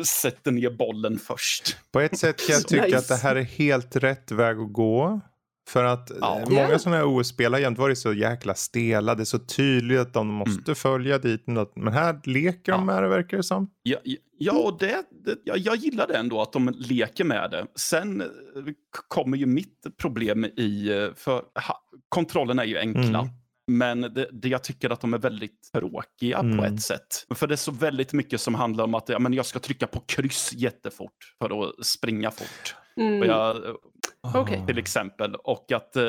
sätter 0.05 0.51
ner 0.51 0.69
bollen 0.69 1.19
först. 1.19 1.77
På 1.91 1.99
ett 1.99 2.17
sätt 2.17 2.47
kan 2.47 2.53
jag 2.53 2.67
tycka 2.67 2.83
nice. 2.83 2.97
att 2.97 3.07
det 3.07 3.15
här 3.15 3.35
är 3.35 3.43
helt 3.43 3.95
rätt 3.95 4.31
väg 4.31 4.57
att 4.57 4.73
gå. 4.73 5.21
För 5.67 5.83
att 5.83 6.11
ja. 6.21 6.45
många 6.49 6.79
sådana 6.79 6.97
här 6.97 7.19
OS-spel 7.19 7.53
har 7.53 7.59
jämt 7.59 7.77
varit 7.77 7.97
så 7.97 8.13
jäkla 8.13 8.53
stela. 8.53 9.15
Det 9.15 9.23
är 9.23 9.25
så 9.25 9.39
tydligt 9.39 9.99
att 9.99 10.13
de 10.13 10.27
måste 10.27 10.71
mm. 10.71 10.75
följa 10.75 11.17
dit. 11.17 11.43
Men 11.75 11.93
här 11.93 12.19
leker 12.23 12.71
de 12.71 12.79
ja. 12.79 12.85
med 12.85 13.03
det 13.03 13.09
verkar 13.09 13.37
det 13.37 13.43
som. 13.43 13.69
Ja, 13.83 13.97
ja 14.37 14.53
och 14.53 14.79
det, 14.79 15.03
det, 15.25 15.35
jag, 15.43 15.57
jag 15.57 15.75
gillar 15.75 16.07
det 16.07 16.17
ändå 16.17 16.41
att 16.41 16.53
de 16.53 16.73
leker 16.77 17.23
med 17.23 17.51
det. 17.51 17.65
Sen 17.75 18.21
eh, 18.21 18.27
kommer 19.07 19.37
ju 19.37 19.45
mitt 19.45 19.97
problem 20.01 20.45
i, 20.45 20.89
eh, 20.89 21.13
för 21.15 21.33
ha, 21.33 21.81
kontrollerna 22.09 22.63
är 22.63 22.67
ju 22.67 22.77
enkla. 22.77 23.19
Mm. 23.19 23.29
Men 23.71 24.01
det, 24.01 24.29
det, 24.31 24.47
jag 24.47 24.63
tycker 24.63 24.89
att 24.89 25.01
de 25.01 25.13
är 25.13 25.17
väldigt 25.17 25.69
tråkiga 25.73 26.39
mm. 26.39 26.57
på 26.57 26.65
ett 26.65 26.81
sätt. 26.81 27.25
För 27.35 27.47
det 27.47 27.53
är 27.53 27.55
så 27.55 27.71
väldigt 27.71 28.13
mycket 28.13 28.41
som 28.41 28.55
handlar 28.55 28.83
om 28.83 28.93
att 28.93 29.09
ja, 29.09 29.19
men 29.19 29.33
jag 29.33 29.45
ska 29.45 29.59
trycka 29.59 29.87
på 29.87 29.99
kryss 29.99 30.53
jättefort 30.53 31.33
för 31.41 31.63
att 31.63 31.85
springa 31.85 32.31
fort. 32.31 32.75
Mm. 32.97 33.19
Och 33.19 33.25
jag, 33.25 33.57
Okay. 34.35 34.65
Till 34.65 34.77
exempel. 34.77 35.35
Och 35.35 35.71
att 35.71 35.95
eh, 35.95 36.03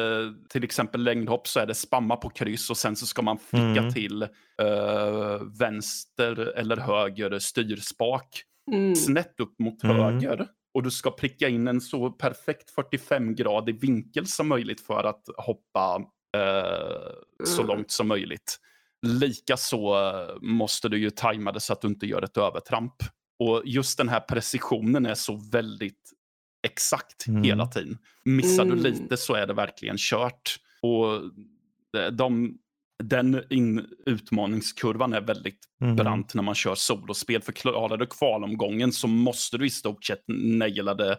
till 0.49 0.65
exempel 0.65 1.05
längdhopp 1.05 1.49
så 1.49 1.61
är 1.61 1.67
det 1.67 1.75
spamma 1.75 2.17
på 2.17 2.31
kryss 2.31 2.71
och 2.71 2.77
sen 2.77 2.97
så 2.97 3.07
ska 3.07 3.23
man 3.23 3.39
flicka 3.39 3.81
mm. 3.81 3.93
till 3.93 4.23
eh, 4.63 5.41
vänster 5.59 6.59
eller 6.59 6.77
höger 6.77 7.39
styrspak. 7.39 8.43
Mm. 8.73 8.95
Snett 8.95 9.41
upp 9.41 9.59
mot 9.59 9.83
mm. 9.83 9.97
höger. 9.97 10.47
Och 10.75 10.83
du 10.83 10.91
ska 10.91 11.11
pricka 11.11 11.49
in 11.49 11.69
en 11.69 11.81
så 11.81 12.11
perfekt 12.11 12.75
45-gradig 12.77 13.81
vinkel 13.81 14.27
som 14.27 14.49
möjligt 14.49 14.81
för 14.81 15.05
att 15.05 15.23
hoppa 15.37 16.03
eh, 16.37 17.45
så 17.45 17.63
mm. 17.63 17.77
långt 17.77 17.91
som 17.91 18.09
möjligt. 18.09 18.59
Likaså 19.07 19.97
måste 20.41 20.89
du 20.89 20.99
ju 20.99 21.11
tajma 21.11 21.53
det 21.53 21.61
så 21.61 21.73
att 21.73 21.81
du 21.81 21.89
inte 21.89 22.07
gör 22.07 22.23
ett 22.23 22.37
övertramp. 22.37 22.95
Och 23.39 23.63
just 23.65 23.99
den 23.99 24.09
här 24.09 24.21
precisionen 24.21 25.07
är 25.07 25.15
så 25.15 25.41
väldigt 25.53 26.13
exakt 26.63 27.27
mm. 27.27 27.43
hela 27.43 27.67
tiden. 27.67 27.99
Missar 28.25 28.63
mm. 28.63 28.77
du 28.77 28.91
lite 28.91 29.17
så 29.17 29.35
är 29.35 29.47
det 29.47 29.55
verkligen 29.55 29.97
kört. 29.99 30.57
Och 30.83 31.23
de, 32.13 32.59
den 33.03 33.43
in, 33.51 33.87
utmaningskurvan 34.07 35.13
är 35.13 35.21
väldigt 35.21 35.61
mm. 35.81 35.97
brant 35.97 36.35
när 36.35 36.43
man 36.43 36.55
kör 36.55 36.75
solospel. 36.75 37.43
För 37.43 37.53
klarar 37.53 37.97
du 37.97 38.07
kvalomgången 38.07 38.93
så 38.93 39.09
måste 39.09 39.59
du 39.59 39.67
i 39.67 39.71
stort 39.71 40.05
sett 40.05 40.25
naila 40.29 40.95
det 40.95 41.19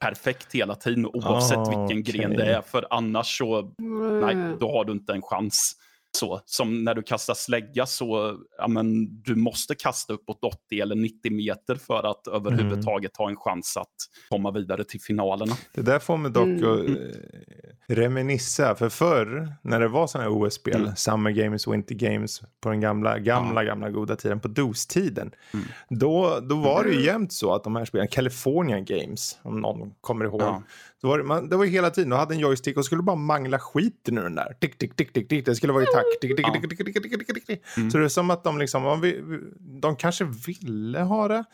perfekt 0.00 0.54
hela 0.54 0.74
tiden 0.74 1.06
oavsett 1.06 1.58
oh, 1.58 1.68
vilken 1.68 2.00
okay. 2.00 2.12
gren 2.12 2.36
det 2.36 2.44
är. 2.44 2.62
För 2.62 2.86
annars 2.90 3.38
så, 3.38 3.74
nej, 4.22 4.56
då 4.60 4.72
har 4.72 4.84
du 4.84 4.92
inte 4.92 5.12
en 5.12 5.22
chans. 5.22 5.76
Så, 6.12 6.40
som 6.44 6.84
när 6.84 6.94
du 6.94 7.02
kastar 7.02 7.34
slägga 7.34 7.86
så, 7.86 8.38
ja, 8.58 8.68
men, 8.68 9.22
du 9.22 9.34
måste 9.34 9.74
kasta 9.74 10.12
uppåt 10.12 10.44
80 10.44 10.80
eller 10.80 10.94
90 10.94 11.32
meter 11.32 11.74
för 11.74 12.10
att 12.10 12.26
överhuvudtaget 12.26 13.18
mm. 13.18 13.24
ha 13.24 13.30
en 13.30 13.36
chans 13.36 13.76
att 13.76 13.94
komma 14.28 14.50
vidare 14.50 14.84
till 14.84 15.00
finalerna. 15.00 15.54
Det 15.74 15.82
där 15.82 15.98
får 15.98 16.16
mig 16.16 16.30
dock 16.30 16.46
mm. 16.46 16.72
att 16.72 16.88
äh, 16.88 17.69
reminissa, 17.90 18.74
för 18.74 18.88
förr 18.88 19.54
när 19.62 19.80
det 19.80 19.88
var 19.88 20.06
sådana 20.06 20.30
här 20.30 20.46
OS-spel, 20.46 20.80
mm. 20.80 20.96
Summer 20.96 21.30
Games, 21.30 21.68
Winter 21.68 21.94
Games, 21.94 22.42
på 22.60 22.68
den 22.68 22.80
gamla, 22.80 23.18
gamla, 23.18 23.62
ja. 23.62 23.68
gamla 23.68 23.90
goda 23.90 24.16
tiden, 24.16 24.40
på 24.40 24.48
DOS-tiden, 24.48 25.30
mm. 25.54 25.66
då, 25.88 26.40
då 26.42 26.56
var 26.56 26.84
det 26.84 26.90
ju 26.90 27.04
jämt 27.04 27.32
så 27.32 27.54
att 27.54 27.64
de 27.64 27.76
här 27.76 27.84
spelen, 27.84 28.08
California 28.08 28.80
Games, 28.80 29.38
om 29.42 29.60
någon 29.60 29.94
kommer 30.00 30.24
ihåg, 30.24 30.42
ja. 30.42 30.62
då 31.02 31.08
var 31.08 31.18
det, 31.18 31.24
man, 31.24 31.48
det 31.48 31.56
var 31.56 31.66
hela 31.66 31.90
tiden, 31.90 32.10
du 32.10 32.16
hade 32.16 32.34
en 32.34 32.40
joystick 32.40 32.76
och 32.76 32.84
skulle 32.84 33.02
bara 33.02 33.16
mangla 33.16 33.58
skiten 33.58 34.18
ur 34.18 34.22
den 34.22 34.34
där. 34.34 34.56
Tick, 34.60 34.78
tick, 34.78 34.96
tick, 34.96 35.12
tick, 35.12 35.28
tick. 35.28 35.46
Det 35.46 35.54
skulle 35.54 35.72
vara 35.72 35.82
i 35.82 35.86
takt. 35.86 36.20
Tick, 36.20 36.36
tick, 36.36 36.46
tick, 36.52 36.62
tick, 36.62 37.02
tick, 37.02 37.02
tick, 37.02 37.34
tick, 37.34 37.46
tick. 37.46 37.62
Mm. 37.76 37.90
Så 37.90 37.98
det 37.98 38.04
är 38.04 38.08
som 38.08 38.30
att 38.30 38.44
de 38.44 38.58
liksom, 38.58 39.12
de 39.58 39.96
kanske 39.96 40.24
ville 40.24 41.00
ha 41.00 41.28
det. 41.28 41.44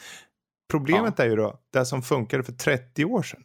Problemet 0.70 1.14
ja. 1.16 1.24
är 1.24 1.28
ju 1.28 1.36
då, 1.36 1.58
det 1.72 1.84
som 1.84 2.02
funkade 2.02 2.42
för 2.42 2.52
30 2.52 3.04
år 3.04 3.22
sedan. 3.22 3.40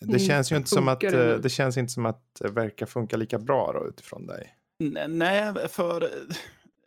Det 0.00 0.06
mm. 0.06 0.18
känns 0.18 0.52
ju 0.52 0.56
inte 0.56 0.68
som 0.68 0.88
att 0.88 1.00
det, 1.00 1.38
det 1.38 1.48
känns 1.48 1.76
inte 1.76 1.92
som 1.92 2.06
att 2.06 2.22
det 2.40 2.48
verkar 2.48 2.86
funka 2.86 3.16
lika 3.16 3.38
bra 3.38 3.72
då, 3.72 3.88
utifrån 3.88 4.26
dig. 4.26 4.54
Nej, 5.08 5.68
för 5.68 6.10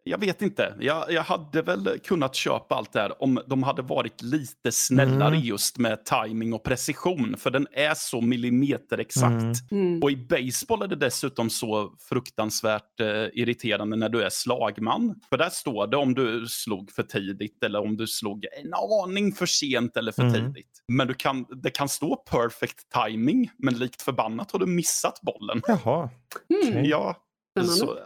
jag 0.07 0.17
vet 0.17 0.41
inte. 0.41 0.75
Jag, 0.79 1.11
jag 1.11 1.23
hade 1.23 1.61
väl 1.61 1.99
kunnat 2.03 2.35
köpa 2.35 2.75
allt 2.75 2.93
det 2.93 2.99
här 2.99 3.23
om 3.23 3.41
de 3.47 3.63
hade 3.63 3.81
varit 3.81 4.21
lite 4.21 4.71
snällare 4.71 5.35
mm. 5.35 5.39
just 5.39 5.77
med 5.77 6.05
timing 6.05 6.53
och 6.53 6.63
precision. 6.63 7.35
För 7.37 7.51
den 7.51 7.67
är 7.71 7.93
så 7.93 8.21
millimeterexakt. 8.21 9.71
Mm. 9.71 9.87
Mm. 9.87 10.03
Och 10.03 10.11
i 10.11 10.15
baseball 10.15 10.81
är 10.81 10.87
det 10.87 10.95
dessutom 10.95 11.49
så 11.49 11.93
fruktansvärt 12.09 12.99
eh, 12.99 13.07
irriterande 13.33 13.97
när 13.97 14.09
du 14.09 14.23
är 14.23 14.29
slagman. 14.29 15.15
För 15.29 15.37
där 15.37 15.49
står 15.49 15.87
det 15.87 15.97
om 15.97 16.13
du 16.13 16.45
slog 16.47 16.91
för 16.91 17.03
tidigt 17.03 17.63
eller 17.63 17.79
om 17.79 17.97
du 17.97 18.07
slog 18.07 18.45
en 18.63 18.73
aning 18.73 19.31
för 19.31 19.45
sent 19.45 19.97
eller 19.97 20.11
för 20.11 20.21
mm. 20.21 20.33
tidigt. 20.33 20.83
Men 20.87 21.07
du 21.07 21.13
kan, 21.13 21.45
det 21.49 21.69
kan 21.69 21.89
stå 21.89 22.15
perfect 22.15 22.91
timing, 23.05 23.51
men 23.57 23.73
likt 23.73 24.01
förbannat 24.01 24.51
har 24.51 24.59
du 24.59 24.65
missat 24.65 25.21
bollen. 25.21 25.61
Jaha. 25.67 26.09
Okay. 26.49 26.87
Ja. 26.87 27.15
Så, 27.65 27.99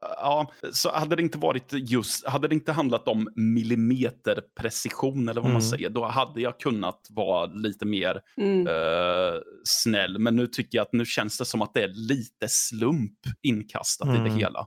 ja, 0.00 0.52
så 0.72 0.90
hade 0.90 1.16
det 1.16 1.22
inte 1.22 1.38
varit 1.38 1.72
just, 1.72 2.26
hade 2.26 2.48
det 2.48 2.54
inte 2.54 2.72
handlat 2.72 3.08
om 3.08 3.28
millimeterprecision 3.34 5.28
eller 5.28 5.40
vad 5.40 5.50
mm. 5.50 5.52
man 5.52 5.62
säger, 5.62 5.90
då 5.90 6.04
hade 6.04 6.40
jag 6.40 6.60
kunnat 6.60 7.06
vara 7.10 7.46
lite 7.46 7.86
mer 7.86 8.20
mm. 8.36 8.66
uh, 8.66 9.40
snäll. 9.64 10.18
Men 10.18 10.36
nu 10.36 10.46
tycker 10.46 10.78
jag 10.78 10.82
att 10.82 10.92
nu 10.92 11.04
känns 11.04 11.38
det 11.38 11.44
som 11.44 11.62
att 11.62 11.74
det 11.74 11.82
är 11.82 12.08
lite 12.08 12.46
slump 12.48 13.18
inkastat 13.42 14.08
mm. 14.08 14.20
i 14.20 14.24
det 14.24 14.30
mm. 14.30 14.38
hela. 14.38 14.66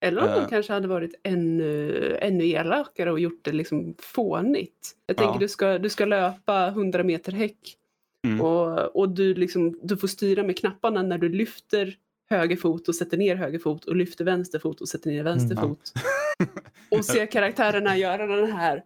Eller 0.00 0.22
om 0.22 0.28
uh, 0.28 0.34
de 0.34 0.48
kanske 0.48 0.72
hade 0.72 0.88
varit 0.88 1.20
ännu, 1.24 2.18
ännu 2.20 2.46
elakare 2.46 3.12
och 3.12 3.20
gjort 3.20 3.44
det 3.44 3.52
liksom 3.52 3.94
fånigt. 3.98 4.92
Jag 5.06 5.16
tänker 5.16 5.34
ja. 5.34 5.38
du, 5.38 5.48
ska, 5.48 5.78
du 5.78 5.88
ska 5.88 6.04
löpa 6.04 6.68
100 6.68 7.04
meter 7.04 7.32
häck 7.32 7.76
mm. 8.26 8.40
och, 8.40 8.96
och 8.96 9.08
du, 9.08 9.34
liksom, 9.34 9.78
du 9.82 9.96
får 9.96 10.08
styra 10.08 10.42
med 10.42 10.58
knapparna 10.58 11.02
när 11.02 11.18
du 11.18 11.28
lyfter 11.28 11.96
höger 12.30 12.56
fot 12.56 12.88
och 12.88 12.94
sätter 12.94 13.16
ner 13.16 13.36
höger 13.36 13.58
fot 13.58 13.84
och 13.84 13.96
lyfter 13.96 14.24
vänster 14.24 14.58
fot 14.58 14.80
och 14.80 14.88
sätter 14.88 15.10
ner 15.10 15.22
vänster 15.22 15.56
mm. 15.56 15.68
fot. 15.68 15.92
och 16.90 17.04
ser 17.04 17.26
karaktärerna 17.26 17.96
göra 17.96 18.26
den 18.26 18.52
här 18.52 18.82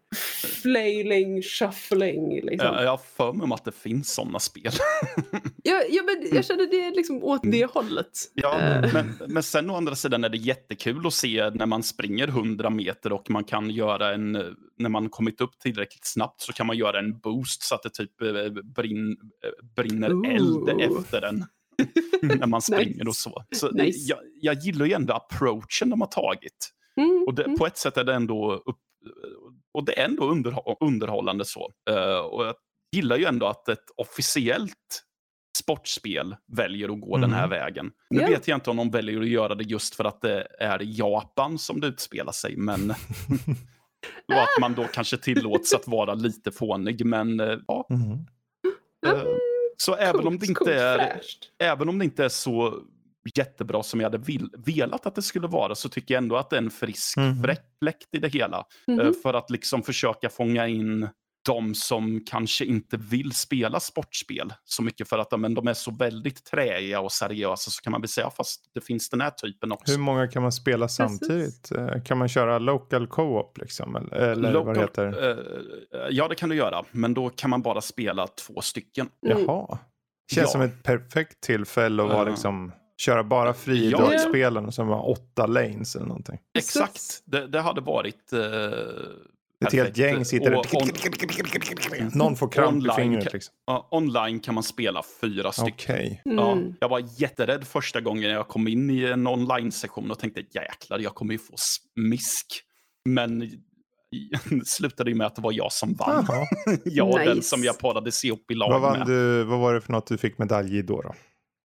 flailing, 0.63 1.43
shuffling. 1.43 2.35
Liksom. 2.35 2.75
Jag, 2.75 2.85
jag 2.85 2.91
har 2.91 3.01
för 3.17 3.33
mig 3.33 3.45
om 3.45 3.53
att 3.53 3.65
det 3.65 3.73
finns 3.73 4.15
sådana 4.15 4.39
spel. 4.39 4.73
ja, 5.63 5.83
ja, 5.91 6.03
men 6.03 6.35
jag 6.35 6.45
känner 6.45 6.67
det 6.67 6.97
liksom 6.97 7.25
åt 7.25 7.43
det 7.43 7.63
mm. 7.63 7.69
hållet. 7.73 8.11
Ja, 8.35 8.81
uh. 8.85 8.93
men, 8.93 9.15
men 9.29 9.43
sen 9.43 9.71
å 9.71 9.77
andra 9.77 9.95
sidan 9.95 10.25
är 10.25 10.29
det 10.29 10.39
jättekul 10.39 11.07
att 11.07 11.15
se 11.15 11.51
när 11.51 11.67
man 11.67 11.83
springer 11.83 12.29
100 12.29 12.71
meter 12.71 13.13
och 13.13 13.31
man 13.31 13.45
kan 13.45 13.71
göra 13.71 14.15
en, 14.15 14.33
när 14.79 14.89
man 14.89 15.09
kommit 15.09 15.41
upp 15.41 15.59
tillräckligt 15.59 16.07
snabbt 16.07 16.41
så 16.41 16.53
kan 16.53 16.67
man 16.67 16.77
göra 16.77 16.99
en 16.99 17.19
boost 17.19 17.63
så 17.63 17.75
att 17.75 17.83
det 17.83 17.91
typ 17.91 18.23
eh, 18.23 18.63
brinn, 18.63 19.17
eh, 19.45 19.67
brinner 19.77 20.13
Ooh. 20.13 20.35
eld 20.35 20.81
efter 20.81 21.21
den. 21.21 21.45
När 22.23 22.47
man 22.47 22.63
springer 22.63 23.05
nice. 23.05 23.09
och 23.09 23.17
så. 23.17 23.45
så 23.57 23.71
nice. 23.71 24.09
jag, 24.09 24.19
jag 24.41 24.55
gillar 24.55 24.87
ju 24.87 24.93
ändå 24.93 25.15
approachen 25.15 25.91
de 25.91 26.01
har 26.01 26.09
tagit. 26.09 26.71
Mm, 26.97 27.25
och 27.27 27.35
det, 27.35 27.45
mm. 27.45 27.59
på 27.59 27.67
ett 27.67 27.79
sätt 27.79 27.97
är 27.97 28.05
det 28.05 28.15
ändå 28.15 28.55
upp, 28.55 28.81
och 29.75 29.85
det 29.85 30.01
är 30.01 30.05
ändå 30.05 30.31
underhå 30.31 30.77
underhållande 30.81 31.45
så. 31.45 31.73
Uh, 31.91 32.19
och 32.19 32.47
jag 32.47 32.55
gillar 32.97 33.17
ju 33.17 33.25
ändå 33.25 33.47
att 33.47 33.69
ett 33.69 33.85
officiellt 33.97 35.05
sportspel 35.59 36.37
väljer 36.57 36.89
att 36.89 37.01
gå 37.01 37.17
mm. 37.17 37.31
den 37.31 37.39
här 37.39 37.45
mm. 37.45 37.59
vägen. 37.59 37.91
Nu 38.11 38.21
yeah. 38.21 38.31
vet 38.31 38.49
jag 38.49 38.57
inte 38.57 38.71
om 38.71 38.77
de 38.77 38.91
väljer 38.91 39.21
att 39.21 39.29
göra 39.29 39.55
det 39.55 39.65
just 39.65 39.95
för 39.95 40.05
att 40.05 40.21
det 40.21 40.47
är 40.59 40.81
Japan 40.83 41.59
som 41.59 41.81
det 41.81 41.87
utspelar 41.87 42.33
sig, 42.33 42.57
men 42.57 42.91
och 44.29 44.43
att 44.43 44.61
man 44.61 44.75
då 44.75 44.85
kanske 44.85 45.17
tillåts 45.17 45.75
att 45.75 45.89
vara 45.89 46.15
lite 46.15 46.53
fånig, 46.53 47.05
men 47.07 47.41
uh, 47.41 47.59
ja. 47.67 47.87
Mm. 47.91 48.13
Uh, 49.07 49.25
så 49.81 49.93
cool, 49.93 50.01
även, 50.03 50.27
om 50.27 50.39
det 50.39 50.47
inte 50.47 50.75
är, 50.75 51.21
även 51.59 51.89
om 51.89 51.99
det 51.99 52.05
inte 52.05 52.25
är 52.25 52.29
så 52.29 52.83
jättebra 53.35 53.83
som 53.83 54.01
jag 54.01 54.07
hade 54.11 54.25
vill, 54.25 54.51
velat 54.67 55.07
att 55.07 55.15
det 55.15 55.23
skulle 55.23 55.49
vara 55.49 55.75
så 55.75 55.89
tycker 55.89 56.15
jag 56.15 56.23
ändå 56.23 56.37
att 56.37 56.51
det 56.51 56.57
är 56.57 56.63
en 56.63 56.71
frisk 56.71 57.17
mm. 57.17 57.43
fläkt 57.83 58.09
i 58.13 58.19
det 58.19 58.29
hela. 58.29 58.65
Mm. 58.89 59.15
För 59.23 59.35
att 59.35 59.51
liksom 59.51 59.83
försöka 59.83 60.29
fånga 60.29 60.69
in 60.69 61.09
de 61.47 61.75
som 61.75 62.21
kanske 62.27 62.65
inte 62.65 62.97
vill 62.97 63.33
spela 63.33 63.81
sportspel 63.81 64.53
så 64.65 64.83
mycket 64.83 65.09
för 65.09 65.19
att 65.19 65.41
men 65.41 65.55
de 65.55 65.69
är 65.69 65.75
så 65.75 65.91
väldigt 65.91 66.45
träiga 66.45 67.01
och 67.01 67.13
seriösa 67.13 67.71
så 67.71 67.83
kan 67.83 67.91
man 67.91 68.01
väl 68.01 68.09
säga 68.09 68.31
fast 68.31 68.71
det 68.75 68.81
finns 68.81 69.11
den 69.11 69.21
här 69.21 69.31
typen 69.31 69.73
också. 69.73 69.93
Hur 69.93 69.99
många 69.99 70.29
kan 70.29 70.43
man 70.43 70.53
spela 70.53 70.89
samtidigt? 70.89 71.69
Precis. 71.69 71.79
Eh, 71.79 72.03
kan 72.03 72.19
man 72.19 72.29
köra 72.29 72.59
local 72.59 73.07
co-op 73.07 73.59
liksom? 73.59 74.09
Eller 74.13 74.53
local, 74.53 74.67
vad 74.67 74.75
det 74.75 74.81
heter? 74.81 75.29
Uh, 75.29 76.01
ja 76.11 76.29
det 76.29 76.35
kan 76.35 76.49
du 76.49 76.57
göra 76.57 76.85
men 76.91 77.15
då 77.15 77.31
kan 77.31 77.51
man 77.51 77.63
bara 77.63 77.81
spela 77.81 78.27
två 78.27 78.61
stycken. 78.61 79.09
Mm. 79.27 79.45
Jaha. 79.47 79.79
Känns 80.33 80.47
ja. 80.47 80.53
som 80.53 80.61
ett 80.61 80.83
perfekt 80.83 81.41
tillfälle 81.41 82.03
att 82.03 82.09
vara 82.09 82.25
uh. 82.25 82.31
liksom 82.31 82.73
köra 83.01 83.25
bara 83.25 83.55
friidrottsspelen 83.55 84.65
ja. 84.65 84.71
sen 84.71 84.87
var 84.87 85.11
åtta 85.11 85.47
lanes 85.47 85.97
eller 85.97 86.07
någonting. 86.07 86.39
Exakt, 86.59 87.23
det, 87.25 87.47
det 87.47 87.61
hade 87.61 87.81
varit 87.81 88.33
uh, 88.33 88.41
ett 89.67 89.73
helt 89.73 89.97
gäng 89.97 90.25
sitter 90.25 90.51
där. 90.51 92.17
Någon 92.19 92.37
får 92.37 92.49
kramp 92.49 92.77
online, 92.77 92.91
i 92.93 93.03
fingret. 93.03 93.33
Liksom. 93.33 93.55
Uh, 93.71 93.85
online 93.91 94.41
kan 94.41 94.55
man 94.55 94.63
spela 94.63 95.03
fyra 95.21 95.53
stycken. 95.53 95.95
Okay. 95.95 96.19
Mm. 96.25 96.39
Ja, 96.39 96.59
jag 96.81 96.89
var 96.89 97.03
jätterädd 97.19 97.67
första 97.67 98.01
gången 98.01 98.31
jag 98.31 98.49
kom 98.49 98.69
in 98.69 98.91
i 98.91 99.05
en 99.05 99.27
online-session 99.27 100.11
och 100.11 100.19
tänkte 100.19 100.41
jäklar, 100.41 100.99
jag 100.99 101.15
kommer 101.15 101.33
ju 101.33 101.39
få 101.39 101.55
smisk. 101.57 102.47
Men 103.09 103.51
slutade 104.65 105.11
ju 105.11 105.17
med 105.17 105.27
att 105.27 105.37
det 105.37 105.43
var 105.43 105.53
jag 105.53 105.73
som 105.73 105.95
vann. 105.95 106.27
jag 106.85 107.09
och 107.09 107.19
nice. 107.19 107.35
den 107.35 107.43
som 107.43 107.65
jag 107.65 107.79
parades 107.79 108.25
ihop 108.25 108.51
i 108.51 108.55
lag 108.55 108.71
vad 108.71 108.81
vann 108.81 108.99
med. 108.99 109.07
Du, 109.07 109.45
vad 109.45 109.59
var 109.59 109.75
det 109.75 109.81
för 109.81 109.93
något 109.93 110.07
du 110.07 110.19
fick 110.19 110.39
medalj 110.39 110.79
i 110.79 110.83
då? 110.83 111.03
då? 111.03 111.15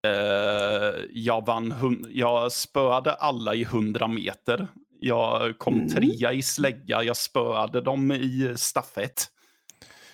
Uh, 0.08 0.96
jag 1.10 1.46
vann, 1.46 1.74
jag 2.10 2.52
spöade 2.52 3.14
alla 3.14 3.56
i 3.56 3.62
100 3.62 4.08
meter. 4.08 4.68
Jag 5.00 5.58
kom 5.58 5.74
mm. 5.74 5.90
trea 5.90 6.34
i 6.34 6.42
slägga, 6.42 7.04
jag 7.04 7.18
spöade 7.18 7.82
dem 7.82 8.12
i 8.12 8.54
stafett. 8.56 9.28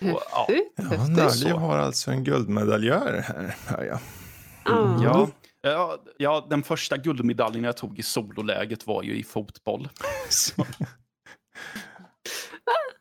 Häftigt. 0.00 0.22
Ja, 0.32 0.46
ja 0.76 1.06
Nalje 1.06 1.52
har 1.52 1.78
alltså 1.78 2.10
en 2.10 2.24
guldmedaljör 2.24 3.24
här, 3.26 3.56
hör 3.66 3.84
jag. 3.84 3.98
Mm. 4.76 5.02
Ja. 5.02 5.28
Ja, 5.64 5.98
ja, 6.18 6.46
den 6.50 6.62
första 6.62 6.96
guldmedaljen 6.96 7.64
jag 7.64 7.76
tog 7.76 7.98
i 7.98 8.02
sololäget 8.02 8.86
var 8.86 9.02
ju 9.02 9.16
i 9.16 9.22
fotboll. 9.22 9.88
Så. 10.28 10.66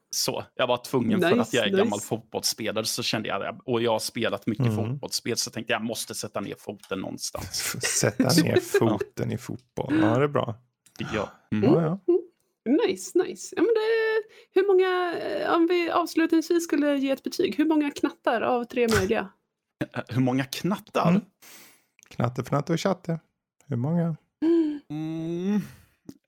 så 0.10 0.44
jag 0.56 0.68
var 0.68 0.78
tvungen 0.78 1.20
nice, 1.20 1.30
för 1.30 1.38
att 1.38 1.54
jag 1.54 1.66
är 1.66 1.72
nice. 1.72 1.84
gammal 1.84 2.00
fotbollsspelare 2.00 2.86
så 2.86 3.04
kände 3.04 3.30
jag, 3.30 3.62
och 3.66 3.82
jag 3.82 3.92
har 3.92 4.00
spelat 4.00 4.48
mycket 4.48 4.66
mm. 4.66 4.76
fotbollsspel 4.76 5.38
så 5.38 5.52
tänkte 5.52 5.74
jag, 5.74 5.82
jag 5.82 5.86
måste 5.86 6.16
sätta 6.16 6.40
ner 6.40 6.56
foten 6.60 7.00
någonstans. 7.00 7.76
sätta 8.00 8.24
ner 8.44 8.60
foten 8.80 9.32
i 9.32 9.38
fotboll, 9.38 10.00
ja 10.02 10.18
det 10.18 10.24
är 10.24 10.28
bra. 10.28 10.56
Ja. 11.14 11.30
Mm. 11.52 11.64
Mm. 11.70 11.84
ja, 11.84 11.99
ja. 12.06 12.18
Nice, 12.88 13.18
nice. 13.18 13.56
Ja, 13.56 13.62
men 13.62 13.74
det, 13.74 14.24
hur 14.60 14.68
många, 14.68 15.14
eh, 15.20 15.54
om 15.56 15.68
vi 15.68 15.89
avslutningsvis 15.91 16.64
skulle 16.64 16.95
ge 16.97 17.12
ett 17.12 17.24
betyg, 17.24 17.56
hur 17.58 17.66
många 17.66 17.91
knattar 17.91 18.41
av 18.41 18.64
tre 18.64 18.88
möjliga? 18.88 19.30
Hur 20.08 20.22
många 20.22 20.43
knattar? 20.43 21.10
Mm. 21.10 21.22
Knatte, 22.10 22.43
fnatte 22.43 22.74
och 22.74 22.80
chatte. 22.80 23.20
Hur 23.68 23.76
många? 23.76 24.16
Mm. 24.89 25.62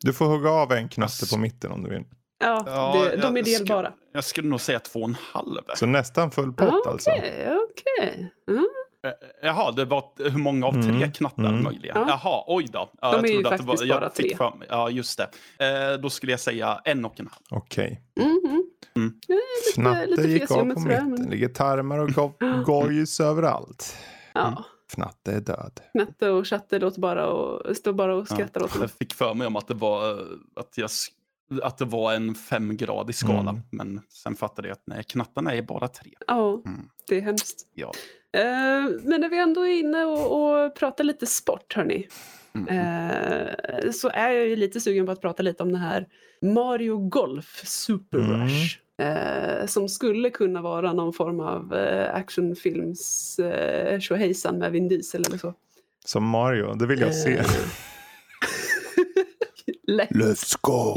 Du 0.04 0.14
får 0.14 0.26
hugga 0.26 0.50
av 0.50 0.72
en 0.72 0.90
knatte 0.90 1.26
på 1.30 1.38
mitten 1.38 1.72
om 1.72 1.84
du 1.84 1.90
vill. 1.90 2.04
Ja, 2.40 2.64
Ja, 2.68 3.04
det, 3.10 3.16
de 3.18 3.38
är 3.38 3.38
jag 3.38 3.46
delbara. 3.46 3.86
Skulle, 3.92 3.98
jag 4.14 4.24
skulle 4.24 4.50
nog 4.50 4.62
säga 4.62 4.80
två 4.80 5.00
och 5.00 5.10
en 5.10 5.16
halv. 5.34 5.62
Så 5.76 5.86
nästan 5.86 6.32
full 6.32 6.54
pott 6.54 6.86
Ah, 6.86 6.90
alltså. 6.90 7.10
Okej, 7.10 7.48
okej. 7.70 8.32
Mm. 8.50 8.68
Eh, 9.04 9.12
Jaha, 9.44 9.72
det 9.72 9.86
var 9.86 10.30
hur 10.30 10.38
många 10.40 10.66
av 10.68 10.72
tre 10.72 10.82
Mm, 10.92 11.12
knattar 11.12 11.44
mm. 11.50 11.64
möjliga? 11.64 11.92
Ja. 11.96 12.06
Jaha, 12.08 12.44
oj 12.48 12.66
då. 12.72 12.90
Ja, 13.02 13.12
De 13.12 13.16
jag 13.18 13.26
är 13.26 13.28
ju 13.30 13.34
trodde 13.34 13.50
att 13.56 13.58
det 13.62 13.64
faktiskt 13.66 13.86
jag 13.90 14.02
bara 14.02 14.10
fick 14.10 14.38
tre. 14.38 14.50
mig- 14.60 14.68
Ja, 14.72 14.90
just 14.90 15.20
det. 15.58 15.94
Eh, 15.94 16.00
då 16.00 16.10
skulle 16.10 16.32
jag 16.32 16.40
säga 16.40 16.82
en 16.86 17.06
och 17.06 17.20
en 17.20 17.28
halv. 17.28 17.44
Okej. 17.62 18.02
Mhm. 18.20 18.64
Mm. 18.96 19.14
Jag 19.28 19.36
lite- 19.38 19.74
Fnatte 19.82 20.06
lite 20.06 20.28
gick 20.30 20.52
av 20.52 20.56
på 20.58 20.66
mitten. 20.66 21.10
men- 21.12 21.30
ligger 21.30 21.48
tarmar 21.50 22.00
och 22.00 22.10
go- 22.10 22.34
gojs 22.66 23.20
överallt. 23.20 23.98
Ja, 24.34 24.64
Fnatte 24.94 25.32
är 25.32 25.40
död. 25.40 25.80
Knatte 25.92 26.30
och 26.30 26.48
Chatte 26.48 26.80
låter 26.80 27.00
bara 27.02 27.28
och 27.28 27.76
står 27.78 27.94
bara 27.94 28.16
och 28.16 28.28
skrattar 28.28 28.64
åt 28.64 28.72
Jag 28.74 28.82
dem. 28.82 28.90
fick 29.00 29.14
för 29.14 29.34
mig 29.34 29.48
om 29.48 29.56
att 29.56 29.68
det 29.68 29.74
var, 29.74 30.10
eh, 30.12 30.18
att 30.56 30.78
jag, 30.78 30.90
att 31.64 31.78
det 31.78 31.86
var 31.86 32.14
en 32.14 32.36
femgradig 32.36 33.16
skala. 33.16 33.50
Mm. 33.50 33.62
Men 33.72 34.02
sen 34.10 34.36
fattade 34.36 34.68
jag 34.68 34.76
att 34.76 34.84
nej, 34.88 35.04
knattarna 35.04 35.54
är 35.54 35.62
bara 35.62 35.88
tre. 35.88 36.12
Ja, 36.28 36.62
Mm. 36.66 36.90
det 37.10 37.18
är 37.18 37.22
hemskt. 37.22 37.68
Ja. 37.74 37.92
Eh, 38.34 38.90
men 39.04 39.22
när 39.22 39.30
vi 39.30 39.38
ändå 39.38 39.62
är 39.62 39.80
inne 39.80 40.06
och, 40.06 40.66
och 40.66 40.76
pratar 40.76 41.04
lite 41.04 41.26
sport, 41.26 41.74
hörni. 41.76 42.08
Mm. 42.56 42.68
Eh, 42.68 43.92
så 43.92 44.10
är 44.10 44.30
jag 44.32 44.48
ju 44.48 44.56
lite 44.56 44.80
sugen 44.82 45.06
på 45.06 45.12
att 45.12 45.22
prata 45.22 45.44
lite 45.44 45.64
om 45.64 45.72
det 45.72 45.78
här 45.78 46.08
Mario 46.42 46.98
Golf 46.98 47.62
Super 47.66 48.18
Mm. 48.20 48.42
Rush. 48.42 48.80
Eh, 48.98 49.66
som 49.66 49.90
skulle 49.90 50.30
kunna 50.30 50.62
vara 50.62 50.94
någon 50.94 51.14
form 51.14 51.40
av 51.40 51.74
actionfilms 52.14 53.40
tjohejsan 54.00 54.58
med 54.58 54.72
Vin 54.72 54.88
Diesel 54.88 55.24
eller 55.28 55.38
så. 55.38 55.54
Som 56.06 56.28
Mario, 56.28 56.74
det 56.74 56.86
vill 56.86 57.00
jag 57.02 57.16
se. 57.16 57.44
Lätt. 59.88 60.10
Let's 60.10 60.58
go! 60.62 60.94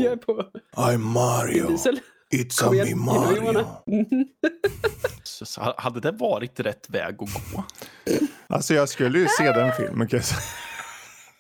I'm 0.77 0.91
Vin 0.91 1.01
Mario! 1.01 1.69
Diesel. 1.69 2.01
It's. 2.37 2.63
Så, 5.23 5.47
så 5.47 5.61
ha- 5.61 5.75
hade 5.79 6.01
det 6.01 6.11
varit 6.13 6.61
rätt 6.61 6.91
väg 6.91 7.15
att 7.15 7.17
gå? 7.17 7.27
Alltså 8.47 8.75
jag 8.75 8.89
skulle 8.89 9.19
ju 9.19 9.27
se 9.39 9.53
den 9.53 9.73
filmen 9.73 10.09
kan 10.09 10.17
jag 10.17 10.25
säga. 10.27 10.41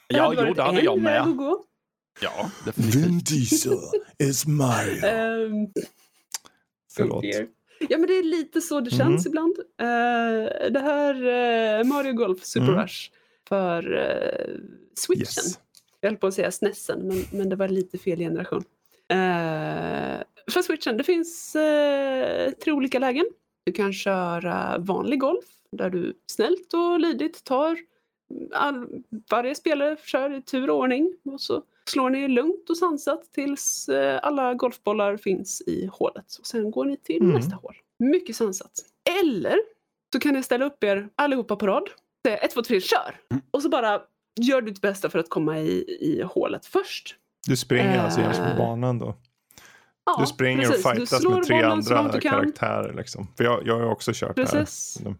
Ja, 0.09 0.35
jo, 0.47 0.55
det 0.55 0.63
hade 0.63 0.81
jag 0.81 0.99
med. 1.01 1.27
Ja, 2.21 2.51
definitivt. 2.65 3.27
Diesel 3.29 3.79
is 4.19 4.47
Mario. 4.47 5.05
Ehm, 5.05 5.67
Förlåt. 6.93 7.23
dear. 7.23 7.47
Ja 7.89 7.99
men 7.99 8.07
det 8.07 8.13
är 8.19 8.23
lite 8.23 8.61
så 8.61 8.81
det 8.81 8.91
känns 8.91 9.27
ibland. 9.27 9.57
Eh, 9.81 10.71
det 10.71 10.81
här 10.81 11.15
eh, 11.15 11.85
Mario 11.85 12.13
Golf 12.13 12.45
Super 12.45 12.69
Mm. 12.69 12.81
Rush 12.83 13.11
för 13.49 13.93
uh, 13.93 14.59
Switchen. 14.99 15.21
Yes. 15.45 15.59
Jag 16.01 16.11
höll 16.11 16.17
på 16.17 16.27
att 16.27 16.35
säga 16.35 16.51
SNESen 16.51 17.09
men, 17.09 17.25
men 17.31 17.49
det 17.49 17.57
var 17.57 17.69
lite 17.69 17.99
fel 17.99 18.19
generation. 18.19 18.65
Eh, 19.09 20.21
för 20.53 20.63
Switchen, 20.63 20.97
det 20.97 21.05
finns 21.05 21.57
eh, 21.57 22.51
tre 22.51 22.73
olika 22.73 22.99
lägen. 22.99 23.27
Du 23.67 23.73
kan 23.73 23.93
köra 23.93 24.79
vanlig 24.79 25.21
golf 25.21 25.45
där 25.73 25.91
du 25.91 26.15
snällt 26.27 26.75
och 26.75 27.01
lydigt 27.01 27.45
tar 27.45 27.79
all, 28.55 28.87
varje 29.31 29.55
spelare 29.55 29.97
kör 30.05 30.35
i 30.39 30.43
tur 30.43 30.71
och 30.71 30.79
ordning 30.79 31.17
och 31.25 31.41
så 31.41 31.63
slår 31.91 32.11
ni 32.11 32.29
lugnt 32.29 32.71
och 32.71 32.77
sansat 32.79 33.33
tills 33.33 33.89
eh, 33.89 34.21
alla 34.23 34.55
golfbollar 34.55 35.17
finns 35.17 35.63
i 35.67 35.89
hålet. 35.93 36.37
Och 36.41 36.47
sen 36.47 36.71
går 36.71 36.85
ni 36.85 36.97
till 36.97 37.23
Mm. 37.23 37.35
nästa 37.35 37.57
hål. 37.57 37.77
Mycket 37.99 38.37
sansat. 38.37 38.73
Eller 39.23 39.57
så 40.13 40.21
kan 40.21 40.35
ni 40.35 40.43
ställa 40.43 40.65
upp 40.65 40.85
er 40.85 41.09
allihopa 41.17 41.57
på 41.57 41.67
rad. 41.67 41.89
Säga 42.27 42.37
1, 42.39 42.51
2, 42.51 42.63
3, 42.63 42.81
kör! 42.81 43.21
Mm. 43.31 43.43
Och 43.51 43.63
så 43.63 43.69
bara 43.69 44.03
gör 44.41 44.61
ditt 44.63 44.81
bästa 44.81 45.11
för 45.11 45.19
att 45.19 45.29
komma 45.29 45.59
i, 45.61 45.81
i 46.01 46.23
hålet 46.23 46.67
först. 46.67 47.17
Du 47.49 47.57
springer 47.57 47.99
alltså 47.99 48.21
genom 48.21 48.37
Eh, 48.37 48.57
banan 48.59 48.99
då? 48.99 49.15
Ja, 50.07 50.17
Du 50.21 50.27
springer 50.27 50.67
precis. 50.67 50.85
och 50.87 50.95
Du 50.95 50.99
fightas 51.01 51.25
med 51.25 51.43
tre 51.45 51.63
andra 51.63 52.09
du 52.13 52.21
karaktärer 52.21 52.93
liksom. 52.97 53.29
För 53.37 53.45
jag, 53.45 53.67
jag 53.67 53.79
har 53.79 53.87
också 53.91 54.11
kört 54.15 54.35
Precis. 54.37 54.99
här. 55.05 55.15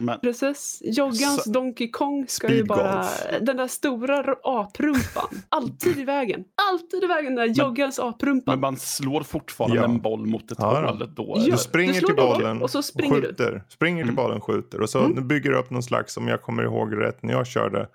Men 0.00 0.20
Precis. 0.20 0.82
Joggans 0.84 1.44
Så- 1.44 1.50
Donkey 1.50 1.90
Kong 1.90 2.26
ska 2.28 2.54
ju 2.54 2.64
bara... 2.64 3.02
Speedgolf. 3.02 3.46
Den 3.46 3.56
där 3.56 3.66
stora 3.68 4.34
aprumpan. 4.44 5.42
Alltid 5.48 5.98
i 5.98 6.04
vägen. 6.04 6.44
Alltid 6.72 7.04
i 7.04 7.06
vägen 7.06 7.34
den 7.34 7.48
där 7.48 7.54
Joggans 7.64 7.98
aprumpan. 7.98 8.52
Men 8.52 8.60
man 8.60 8.76
slår 8.76 9.22
fortfarande 9.22 9.76
Ja. 9.76 9.84
en 9.84 10.00
boll 10.00 10.26
mot 10.26 10.52
ett 10.52 10.58
Ja, 10.60 10.80
hål 10.88 11.12
då? 11.14 11.34
Ja. 11.38 11.42
Du 11.52 11.56
springer 11.58 11.92
slår 11.92 12.06
till 12.08 12.16
bollen 12.16 12.62
och 12.62 12.70
så 12.70 12.82
springer 12.82 13.16
du. 13.16 13.22
skjuter. 13.26 13.64
Springer 13.68 14.02
till 14.04 14.12
Mm. 14.12 14.14
bollen, 14.16 14.40
skjuter. 14.40 14.80
Och 14.80 14.90
så 14.90 14.98
Mm. 15.04 15.28
bygger 15.28 15.50
du 15.50 15.56
upp 15.58 15.70
någon 15.70 15.82
slags, 15.82 16.16
om 16.16 16.28
jag 16.28 16.42
kommer 16.42 16.62
ihåg 16.62 16.96
rätt 17.00 17.22
när 17.22 17.32
jag 17.32 17.46
körde, 17.46 17.88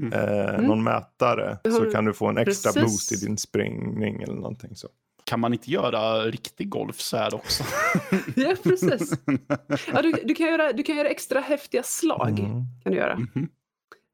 Mm. 0.00 0.12
eh, 0.12 0.60
någon 0.60 0.82
mätare. 0.82 1.58
Så 1.64 1.80
du- 1.80 1.90
kan 1.92 2.04
du 2.04 2.12
få 2.12 2.26
en 2.26 2.38
extra 2.38 2.72
Precis. 2.72 2.82
boost 2.82 3.12
i 3.12 3.26
din 3.26 3.36
springning 3.38 4.22
eller 4.22 4.34
någonting 4.34 4.76
så. 4.76 4.88
Kan 5.30 5.40
man 5.40 5.52
inte 5.52 5.70
göra 5.70 6.24
riktig 6.24 6.68
golf 6.68 7.00
så 7.00 7.16
här 7.16 7.34
också? 7.34 7.64
Ja, 8.36 8.54
precis. 8.62 9.12
Ja, 9.92 10.02
du, 10.02 10.12
du, 10.24 10.34
kan 10.34 10.46
göra, 10.46 10.72
du 10.72 10.82
kan 10.82 10.96
göra 10.96 11.08
extra 11.08 11.40
häftiga 11.40 11.82
slag. 11.82 12.38
Mm. 12.38 12.64
Kan 12.82 12.92
du 12.92 12.98
göra. 12.98 13.16
Mhm. 13.16 13.48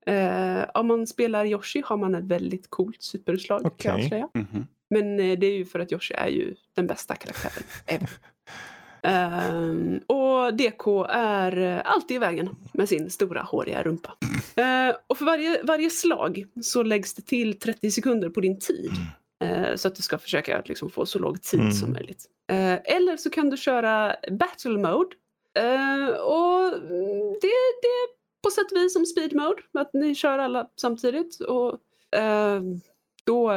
Eh, 0.06 0.64
om 0.74 0.86
man 0.86 1.06
spelar 1.06 1.44
Yoshi 1.44 1.82
har 1.84 1.96
man 1.96 2.14
ett 2.14 2.24
väldigt 2.24 2.70
coolt 2.70 3.02
superslag. 3.02 3.78
Kan 3.78 3.92
jag 3.92 4.00
avslöja. 4.00 4.28
Mhm. 4.34 4.66
Men 4.90 5.20
eh, 5.20 5.38
det 5.38 5.46
är 5.46 5.56
ju 5.56 5.64
för 5.64 5.78
att 5.78 5.92
Yoshi 5.92 6.14
är 6.14 6.28
ju 6.28 6.54
den 6.74 6.86
bästa 6.86 7.14
karaktären 7.14 7.64
ever. 7.86 8.10
Ehm, 9.02 10.00
och 10.06 10.54
DK 10.54 11.06
är 11.08 11.58
eh, 11.58 11.80
alltid 11.84 12.14
i 12.14 12.18
vägen 12.18 12.56
med 12.72 12.88
sin 12.88 13.10
stora 13.10 13.42
håriga 13.42 13.82
rumpa. 13.82 14.16
Eh, 14.56 14.94
och 15.06 15.18
för 15.18 15.24
varje, 15.24 15.62
varje 15.62 15.90
slag 15.90 16.44
så 16.62 16.82
läggs 16.82 17.14
det 17.14 17.22
till 17.22 17.58
30 17.58 17.90
sekunder 17.90 18.30
på 18.30 18.40
din 18.40 18.58
tid. 18.58 18.90
Eh, 19.44 19.74
så 19.76 19.88
att 19.88 19.94
du 19.94 20.02
ska 20.02 20.18
försöka 20.18 20.62
liksom, 20.64 20.90
få 20.90 21.06
så 21.06 21.18
låg 21.18 21.42
tid 21.42 21.60
Mm. 21.60 21.72
som 21.72 21.92
möjligt. 21.92 22.24
Eh, 22.50 22.94
eller 22.96 23.16
så 23.16 23.30
kan 23.30 23.50
du 23.50 23.56
köra 23.56 24.16
battle 24.30 24.78
mode. 24.78 25.16
Eh, 25.58 26.08
och 26.08 26.70
det, 27.40 27.56
det 27.82 27.88
är 27.88 28.16
på 28.42 28.50
sätt 28.50 28.72
och 28.72 28.76
vis 28.78 28.92
som 28.92 29.06
speed 29.06 29.34
mode. 29.34 29.62
Att 29.78 29.90
ni 29.94 30.14
kör 30.14 30.38
alla 30.38 30.68
samtidigt. 30.80 31.40
Och 31.40 31.78
då, 33.24 33.52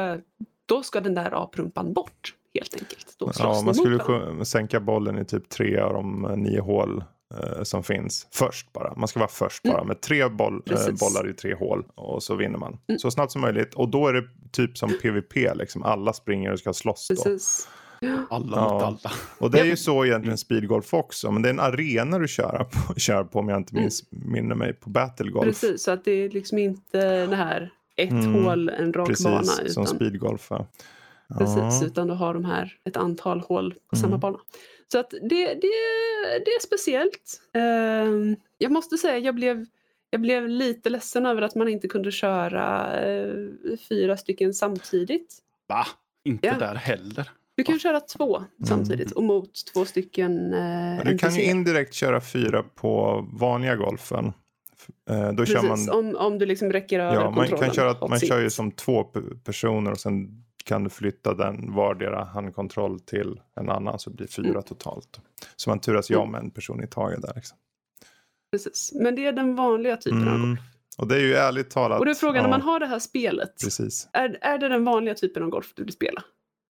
då 0.66 0.82
ska 0.82 1.00
den 1.00 1.14
där 1.14 1.42
aprumpan 1.44 1.92
bort 1.92 2.34
helt 2.54 2.74
enkelt. 2.74 3.16
Ja, 3.38 3.62
man 3.64 3.74
skulle 3.74 4.44
sänka 4.44 4.80
bollen 4.80 5.18
i 5.18 5.24
typ 5.24 5.48
tre 5.48 5.78
av 5.78 5.92
de 5.92 6.34
nio 6.36 6.60
hål 6.60 7.04
eh, 7.34 7.62
som 7.62 7.82
finns. 7.82 8.26
Först 8.32 8.72
bara. 8.72 8.94
Man 8.96 9.08
ska 9.08 9.18
vara 9.20 9.30
först 9.30 9.62
bara 9.62 9.84
med 9.84 10.00
tre 10.00 10.28
boll, 10.28 10.62
eh, 10.66 10.72
Precis. 10.72 11.00
bollar 11.00 11.30
i 11.30 11.32
tre 11.32 11.54
hål 11.54 11.84
och 11.94 12.22
så 12.22 12.34
vinner 12.34 12.58
man. 12.58 12.78
Mm. 12.88 12.98
Så 12.98 13.10
snabbt 13.10 13.32
som 13.32 13.40
möjligt. 13.40 13.74
Och 13.74 13.88
då 13.88 14.08
är 14.08 14.12
det 14.12 14.24
typ 14.52 14.78
som 14.78 14.90
PVP, 15.02 15.54
liksom. 15.54 15.82
alla 15.82 16.12
springer 16.12 16.52
och 16.52 16.58
ska 16.58 16.72
slåss 16.72 17.08
då. 17.08 17.14
Precis. 17.14 17.68
Alla 18.30 18.56
Ja. 18.56 18.72
mot 18.74 18.82
alla. 18.82 19.12
Och 19.38 19.50
det 19.50 19.60
är 19.60 19.64
ju 19.64 19.76
så 19.76 20.04
egentligen 20.04 20.38
speedgolf 20.38 20.94
också. 20.94 21.30
Men 21.30 21.42
det 21.42 21.48
är 21.48 21.50
en 21.52 21.60
arena 21.60 22.18
du 22.18 22.28
kör 22.28 22.64
på, 22.72 22.94
kör 23.00 23.24
på 23.24 23.38
om 23.38 23.48
jag 23.48 23.56
inte 23.58 23.72
Mm. 23.72 23.82
minns, 23.82 24.04
minner 24.10 24.54
mig 24.54 24.72
på 24.72 24.90
battlegolf. 24.90 25.44
Precis, 25.46 25.82
så 25.82 25.90
att 25.90 26.04
det 26.04 26.10
är 26.12 26.30
liksom 26.30 26.58
inte 26.58 27.26
det 27.26 27.36
här 27.36 27.70
ett 27.96 28.10
Mm, 28.10 28.44
hål, 28.44 28.68
en 28.68 28.92
rak 28.92 29.08
Precis, 29.08 29.24
bana. 29.26 29.42
som 29.44 29.66
Utan, 29.66 29.86
speedgolf. 29.86 30.46
Ja. 30.50 30.66
Precis, 31.38 31.80
Ja. 31.80 31.86
utan 31.86 32.06
du 32.08 32.14
har 32.14 32.34
de 32.34 32.44
här 32.44 32.76
ett 32.84 32.96
antal 32.96 33.40
hål 33.40 33.74
på 33.90 33.96
Mm. 33.96 34.02
samma 34.02 34.18
bana. 34.18 34.38
Så 34.92 34.98
att 34.98 35.10
det, 35.10 35.46
det, 35.46 35.72
det 36.44 36.50
är 36.50 36.60
speciellt. 36.62 37.40
Ehm, 37.54 38.36
jag 38.58 38.72
måste 38.72 38.96
säga, 38.98 39.18
jag 39.18 39.34
blev, 39.34 39.66
jag 40.10 40.20
blev 40.20 40.48
lite 40.48 40.90
ledsen 40.90 41.26
över 41.26 41.42
att 41.42 41.54
man 41.54 41.68
inte 41.68 41.88
kunde 41.88 42.12
köra 42.12 42.96
eh, 43.00 43.34
fyra 43.88 44.16
stycken 44.16 44.54
samtidigt. 44.54 45.38
Va? 45.68 45.86
Inte 46.24 46.46
Ja. 46.46 46.54
där 46.58 46.74
heller. 46.74 47.30
Du 47.56 47.64
kan 47.64 47.78
köra 47.78 48.00
två 48.00 48.44
samtidigt 48.68 49.12
och 49.12 49.22
mot 49.22 49.50
två 49.74 49.84
stycken 49.84 50.54
eh, 50.54 50.92
Mm. 51.00 51.04
Du 51.04 51.18
kan 51.18 51.34
ju 51.34 51.42
indirekt 51.42 51.94
köra 51.94 52.20
fyra 52.20 52.62
på 52.74 53.24
vanliga 53.32 53.76
golfen. 53.76 54.32
Eh, 55.10 55.32
Då 55.32 55.44
kör 55.46 55.54
Precis, 55.60 55.86
man 55.88 55.98
om, 55.98 56.16
om 56.16 56.38
du 56.38 56.46
liksom 56.46 56.72
räcker 56.72 57.00
över 57.00 57.14
Ja, 57.14 57.30
man 57.30 57.48
kan 57.48 57.72
köra, 57.72 58.08
man 58.08 58.18
sitt. 58.18 58.28
kör 58.28 58.40
ju 58.40 58.50
som 58.50 58.70
två 58.70 59.04
personer 59.44 59.90
och 59.90 59.98
sen 60.00 60.44
kan 60.64 60.84
du 60.84 60.90
flytta 60.90 61.34
den 61.34 61.72
vardera 61.74 62.24
handkontroll 62.24 63.00
till 63.00 63.40
en 63.56 63.70
annan 63.70 63.98
så 63.98 64.10
det 64.10 64.16
blir 64.16 64.26
fyra 64.26 64.48
Mm. 64.48 64.62
totalt. 64.62 65.20
Så 65.56 65.70
man 65.70 65.80
turas 65.80 66.10
ju 66.10 66.16
om 66.16 66.34
en 66.34 66.50
person 66.50 66.84
i 66.84 66.86
taget 66.86 67.22
där. 67.22 67.32
Liksom. 67.36 67.58
Precis. 68.52 68.92
Men 68.94 69.14
det 69.14 69.26
är 69.26 69.32
den 69.32 69.54
vanliga 69.56 69.96
typen 69.96 70.28
av 70.28 70.34
Mm. 70.34 70.48
golf. 70.48 70.60
Och 70.98 71.08
det 71.08 71.14
är 71.16 71.20
ju 71.20 71.34
ärligt 71.34 71.70
talat. 71.70 71.98
Och 71.98 72.04
då 72.04 72.10
är 72.10 72.14
frågan, 72.14 72.36
ja, 72.36 72.42
när 72.42 72.48
man 72.50 72.60
har 72.62 72.80
det 72.80 72.86
här 72.86 72.98
spelet, 72.98 73.54
Precis. 73.62 74.08
är, 74.12 74.38
är 74.40 74.58
det 74.58 74.68
den 74.68 74.84
vanliga 74.84 75.14
typen 75.14 75.42
av 75.42 75.48
golf 75.50 75.72
du 75.74 75.84
vill 75.84 75.92
spela? 75.92 76.22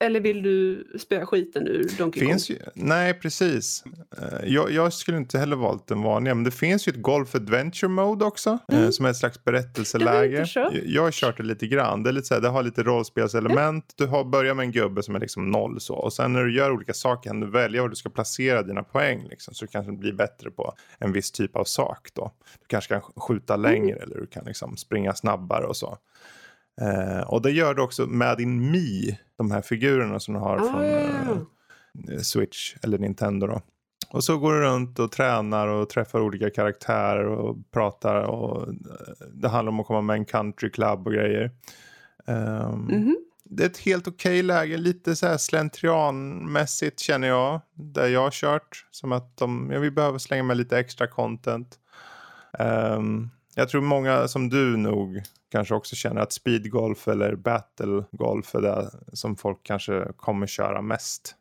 Eller 0.02 0.20
vill 0.20 0.42
du 0.42 0.86
spöa 0.98 1.26
skiten 1.26 1.66
ur 1.68 1.90
Donkey 1.98 2.20
Kong? 2.26 2.38
ju, 2.48 2.58
nej, 2.74 3.14
precis. 3.14 3.84
Eh, 4.18 4.48
Jag, 4.52 4.70
jag 4.70 4.92
skulle 4.92 5.16
inte 5.18 5.38
heller 5.38 5.56
valt 5.56 5.86
den 5.86 6.02
vanliga, 6.02 6.34
men 6.34 6.44
det 6.44 6.50
finns 6.50 6.88
ju 6.88 6.90
ett 6.90 7.02
Golf 7.02 7.34
Adventure 7.34 7.88
Mode 7.88 8.24
också. 8.24 8.58
eh, 8.72 8.78
Mm. 8.78 8.92
Som 8.92 9.06
är 9.06 9.10
ett 9.10 9.16
slags 9.16 9.44
berättelseläge. 9.44 10.46
Jag, 10.54 10.72
jag 10.86 11.02
har 11.02 11.10
kört 11.10 11.36
det 11.36 11.42
lite 11.42 11.66
grann. 11.66 12.02
Det, 12.02 12.10
är 12.10 12.12
lite 12.12 12.26
så 12.26 12.34
här, 12.34 12.40
det 12.40 12.48
har 12.48 12.62
lite 12.62 12.82
rollspelselement. 12.82 13.84
Du 13.96 14.06
har, 14.06 14.24
börjar 14.24 14.54
med 14.54 14.64
en 14.64 14.72
gubbe 14.72 15.02
som 15.02 15.14
är 15.14 15.20
liksom 15.20 15.50
noll 15.50 15.80
så. 15.80 15.94
Och 15.94 16.12
sen 16.12 16.32
när 16.32 16.44
du 16.44 16.56
gör 16.56 16.70
olika 16.72 16.92
saker 16.92 17.30
kan 17.30 17.40
du 17.40 17.46
välja 17.50 17.82
var 17.82 17.88
du 17.88 17.96
ska 17.96 18.08
placera 18.10 18.62
dina 18.62 18.82
poäng. 18.82 19.26
Liksom, 19.30 19.54
så 19.54 19.64
du 19.64 19.68
kanske 19.70 19.92
blir 19.92 20.12
bättre 20.12 20.50
på 20.50 20.72
en 20.98 21.12
viss 21.12 21.30
typ 21.32 21.56
av 21.56 21.64
sak 21.64 22.08
då. 22.14 22.32
Du 22.60 22.66
kanske 22.66 22.94
kan 22.94 23.00
skjuta 23.16 23.54
Mm. 23.54 23.72
längre 23.72 23.96
eller 23.98 24.16
du 24.16 24.26
kan 24.26 24.44
liksom 24.44 24.76
springa 24.76 25.14
snabbare 25.14 25.64
och 25.66 25.76
så. 25.76 25.98
Eh, 26.80 27.20
och 27.20 27.42
det 27.42 27.50
gör 27.50 27.74
du 27.74 27.82
också 27.82 28.06
med 28.06 28.36
din 28.38 28.70
Mi, 28.70 29.18
de 29.38 29.50
här 29.50 29.62
figurerna 29.62 30.20
som 30.20 30.34
du 30.34 30.40
har 30.40 30.56
Ah, 30.56 30.70
från 30.70 30.82
eh, 30.82 31.10
ja. 32.16 32.18
Switch 32.22 32.74
eller 32.82 32.98
Nintendo. 32.98 33.46
Då. 33.46 33.60
Och 34.10 34.24
så 34.24 34.38
går 34.38 34.52
du 34.52 34.60
runt 34.60 34.98
och 34.98 35.12
tränar 35.12 35.66
och 35.68 35.88
träffar 35.88 36.20
olika 36.20 36.50
karaktärer 36.50 37.24
och 37.26 37.56
pratar. 37.70 38.14
Och 38.22 38.68
eh, 38.68 38.74
det 39.34 39.48
handlar 39.48 39.72
om 39.72 39.80
att 39.80 39.86
komma 39.86 40.00
med 40.00 40.14
en 40.14 40.24
country 40.24 40.70
club 40.70 41.06
och 41.06 41.12
grejer. 41.12 41.50
Ehm, 42.26 42.80
Mhm. 42.84 43.16
Det 43.52 43.62
är 43.62 43.66
ett 43.66 43.78
helt 43.78 44.08
okej 44.08 44.42
läge, 44.42 44.76
lite 44.76 45.16
så 45.16 45.26
här 45.26 45.36
slentrianmässigt 45.36 47.00
känner 47.00 47.28
jag. 47.28 47.60
Där 47.74 48.08
jag 48.08 48.20
har 48.20 48.30
kört. 48.30 48.86
Som 48.90 49.12
att 49.12 49.36
de, 49.36 49.70
ja, 49.72 49.78
vi 49.80 49.90
behöver 49.90 50.18
slänga 50.18 50.42
med 50.42 50.56
lite 50.56 50.78
extra 50.78 51.06
content. 51.06 51.78
Ehm, 52.58 53.30
jag 53.54 53.68
tror 53.68 53.80
många 53.82 54.28
som 54.28 54.48
du 54.48 54.76
nog 54.76 55.22
kanske 55.50 55.74
också 55.74 55.96
känner 55.96 56.20
att 56.20 56.32
speedgolf 56.32 57.08
eller 57.08 57.34
battlegolf 57.36 58.54
är 58.54 58.60
det 58.60 58.90
som 59.12 59.36
folk 59.36 59.58
kanske 59.62 60.12
kommer 60.16 60.46
köra 60.46 60.82
mest. 60.82 61.36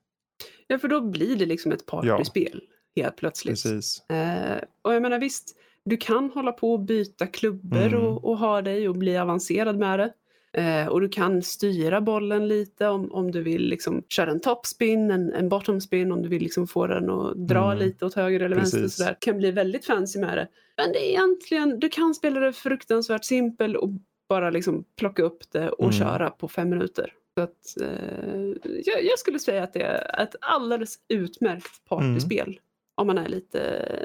Ja, 0.68 0.80
för 0.80 0.88
då 0.88 1.02
blir 1.02 1.36
det 1.36 1.46
liksom 1.46 1.72
ett 1.72 1.86
partyspel 1.86 2.62
helt 2.96 3.16
plötsligt. 3.16 3.64
Precis. 3.64 4.10
Eh, 4.10 4.58
och 4.82 4.94
jag 4.94 5.02
menar 5.02 5.20
visst, 5.20 5.56
du 5.86 5.98
kan 5.98 6.30
hålla 6.30 6.52
på 6.52 6.74
och 6.74 6.80
byta 6.80 7.28
klubbor 7.28 7.88
Mm. 7.88 8.02
och, 8.06 8.26
och 8.26 8.38
ha 8.38 8.62
dig 8.62 8.90
och 8.90 8.96
bli 8.96 9.18
avancerad 9.18 9.78
med 9.78 10.00
det. 10.00 10.14
Eh, 10.54 10.88
och 10.88 11.02
du 11.02 11.10
kan 11.10 11.42
styra 11.42 12.02
bollen 12.02 12.48
lite 12.48 12.88
om, 12.88 13.12
om 13.12 13.32
du 13.32 13.42
vill 13.44 13.62
liksom 13.70 14.04
köra 14.10 14.32
en 14.32 14.40
topspin, 14.40 15.12
en, 15.12 15.34
en 15.34 15.50
bottomspin, 15.50 16.12
om 16.12 16.22
du 16.22 16.30
vill 16.30 16.42
liksom 16.44 16.68
få 16.68 16.88
den 16.88 17.10
att 17.10 17.36
dra 17.48 17.66
Mm. 17.72 17.78
lite 17.80 18.06
åt 18.06 18.14
höger 18.14 18.40
eller 18.40 18.56
vänster. 18.56 18.78
Precis. 18.82 18.98
Sådär. 18.98 19.18
kan 19.20 19.38
bli 19.38 19.52
väldigt 19.52 19.86
fancy 19.86 20.20
med 20.20 20.38
det. 20.38 20.48
Men 20.78 20.92
det 20.92 21.06
är 21.06 21.10
egentligen, 21.10 21.80
du 21.80 21.90
kan 21.90 22.16
spela 22.16 22.40
det 22.40 22.54
fruktansvärt 22.54 23.26
simpel 23.26 23.76
och 23.76 23.90
bara 24.30 24.50
liksom 24.50 24.84
plocka 24.98 25.24
upp 25.24 25.52
det 25.52 25.70
och 25.70 25.84
Mm. 25.84 25.94
köra 25.94 26.30
på 26.30 26.48
fem 26.48 26.70
minuter. 26.70 27.14
Så 27.38 27.42
att, 27.44 27.82
eh, 27.82 28.40
jag, 28.86 29.04
jag 29.04 29.20
skulle 29.20 29.40
säga 29.40 29.64
att 29.64 29.74
det 29.74 29.82
är 29.82 30.22
ett 30.24 30.36
alldeles 30.42 30.96
utmärkt 31.08 31.86
partyspel. 31.90 32.60
Om 32.96 33.08
man 33.08 33.18
är 33.18 33.28
lite, 33.30 33.62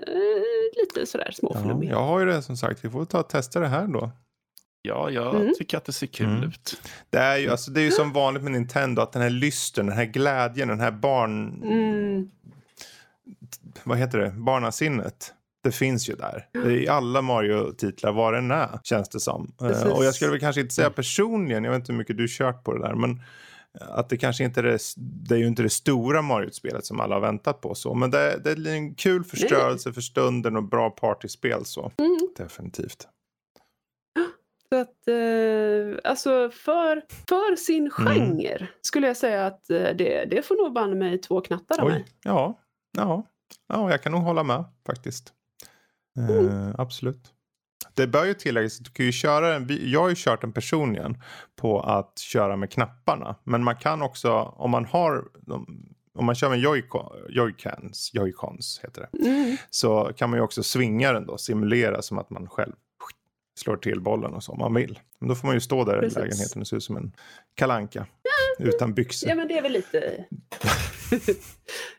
eh, 0.06 0.80
lite 0.82 1.06
sådär 1.06 1.24
Ja, 1.28 1.32
småflummig. 1.32 1.88
jag 1.90 1.96
har 2.04 2.20
ju 2.20 2.26
det 2.26 2.42
som 2.42 2.56
sagt. 2.56 2.84
Vi 2.84 2.90
får 2.90 3.04
ta 3.04 3.20
och 3.20 3.28
testa 3.28 3.60
det 3.60 3.66
här 3.66 3.86
då. 3.86 4.10
Ja, 4.86 5.10
jag 5.10 5.34
Mm. 5.34 5.52
tycker 5.58 5.76
att 5.76 5.84
det 5.84 5.92
ser 5.92 6.06
kul 6.06 6.26
Mm. 6.26 6.42
ut. 6.48 6.80
Det 7.10 7.18
är 7.18 7.36
ju, 7.36 7.50
alltså, 7.50 7.70
det 7.70 7.80
är 7.80 7.84
ju 7.84 7.90
som 7.90 8.12
vanligt 8.12 8.42
med 8.42 8.52
Nintendo 8.52 9.02
att 9.02 9.12
den 9.12 9.22
här 9.22 9.30
lysten, 9.30 9.86
den 9.86 9.96
här 9.96 10.04
glädjen, 10.04 10.68
den 10.68 10.80
här 10.80 10.90
barn... 10.90 11.62
Mm, 11.64 12.30
Vad 13.84 13.98
heter 13.98 14.18
det? 14.18 14.30
Barnasinnet. 14.30 15.34
Det 15.62 15.72
finns 15.72 16.08
ju 16.08 16.14
där. 16.14 16.68
I 16.70 16.88
alla 16.88 17.22
Mario-titlar 17.22 18.12
vad 18.12 18.34
den 18.34 18.50
är, 18.50 18.80
känns 18.82 19.08
det 19.08 19.20
som. 19.20 19.52
Eh, 19.60 19.66
Precis. 19.68 19.84
och 19.84 20.04
jag 20.04 20.14
skulle 20.14 20.30
väl 20.30 20.40
kanske 20.40 20.60
inte 20.60 20.74
säga 20.74 20.90
personligen, 20.90 21.64
jag 21.64 21.70
vet 21.72 21.80
inte 21.80 21.92
hur 21.92 21.98
mycket 21.98 22.16
du 22.16 22.26
kört 22.28 22.64
på 22.64 22.72
det 22.74 22.80
där, 22.80 22.94
men 22.94 23.22
att 23.80 24.08
det 24.08 24.16
kanske 24.16 24.44
inte 24.44 24.60
är 24.60 24.64
det, 24.64 24.78
det 24.96 25.34
är 25.34 25.38
ju 25.38 25.46
inte 25.46 25.62
det 25.62 25.70
stora 25.70 26.22
Mario-spelet 26.22 26.86
som 26.86 27.00
alla 27.00 27.14
har 27.14 27.20
väntat 27.20 27.60
på 27.60 27.74
så. 27.74 27.94
Men 27.94 28.10
det, 28.10 28.40
det 28.44 28.50
är 28.50 28.66
en 28.74 28.94
kul 28.94 29.24
förstörelse 29.24 29.92
för 29.92 30.00
stunden 30.00 30.56
och 30.56 30.62
bra 30.64 30.90
partyspel 30.90 31.64
så. 31.64 31.92
mm. 31.98 32.18
Definitivt. 32.36 33.08
Så 34.68 34.76
att, 34.80 35.08
eh, 35.08 36.10
alltså 36.10 36.50
för, 36.50 37.02
för 37.28 37.56
sin 37.56 37.90
Mm. 37.98 38.14
genre 38.36 38.68
skulle 38.80 39.06
jag 39.06 39.16
säga 39.16 39.46
att 39.46 39.70
eh, 39.70 39.76
det, 39.98 40.24
det 40.30 40.42
får 40.46 40.64
nog 40.64 40.72
banne 40.74 40.94
mig 40.94 41.18
två 41.18 41.40
knattar 41.40 41.80
av 41.80 41.88
mig. 41.88 42.04
Ja, 42.24 42.58
ja, 42.96 43.26
ja, 43.68 43.90
jag 43.90 44.02
kan 44.02 44.12
nog 44.12 44.22
hålla 44.22 44.42
med 44.42 44.64
faktiskt. 44.86 45.32
Eh, 46.18 46.36
Mm. 46.36 46.74
absolut. 46.78 47.30
Det 47.94 48.06
bör 48.06 48.24
ju 48.24 48.34
tilläggas 48.34 48.78
att 48.80 48.84
du 48.84 48.90
kan 48.90 49.06
ju 49.06 49.12
köra 49.12 49.54
en, 49.54 49.66
vi- 49.66 49.92
jag 49.92 50.00
har 50.02 50.08
ju 50.08 50.14
kört 50.18 50.40
den 50.40 50.52
personligen 50.52 51.22
på 51.56 51.80
att 51.80 52.18
köra 52.18 52.56
med 52.56 52.70
knapparna. 52.70 53.36
Men 53.44 53.64
man 53.64 53.76
kan 53.76 54.02
också, 54.02 54.32
om 54.32 54.70
man 54.70 54.84
har, 54.84 55.24
de- 55.40 55.94
om 56.14 56.24
man 56.24 56.34
kör 56.34 56.48
med 56.50 56.58
joycon, 56.58 57.06
joycons, 57.28 58.10
joycons 58.14 58.80
heter 58.82 59.08
det. 59.12 59.28
Mm. 59.28 59.56
Så 59.70 60.10
kan 60.16 60.30
man 60.30 60.38
ju 60.38 60.42
också 60.42 60.62
svinga 60.62 61.12
den 61.12 61.26
då, 61.26 61.38
simulera 61.38 62.02
som 62.02 62.18
att 62.18 62.30
man 62.30 62.48
själv 62.48 62.72
slår 63.54 63.76
till 63.76 64.00
bollen 64.00 64.34
och 64.34 64.42
så 64.42 64.52
om 64.52 64.58
man 64.58 64.74
vill. 64.74 64.98
Men 65.18 65.28
då 65.28 65.34
får 65.34 65.46
man 65.48 65.56
ju 65.56 65.60
stå 65.60 65.84
där 65.84 66.00
Precis. 66.00 66.16
i 66.16 66.20
lägenheten 66.20 66.60
och 66.60 66.66
se 66.68 66.76
ut 66.76 66.84
som 66.84 66.96
en 66.96 67.12
kalanka 67.54 68.06
utan 68.58 68.94
byxor. 68.94 69.28
Ja 69.28 69.34
men 69.34 69.48
det 69.48 69.58
är 69.58 69.62
väl 69.62 69.72
lite... 69.72 70.24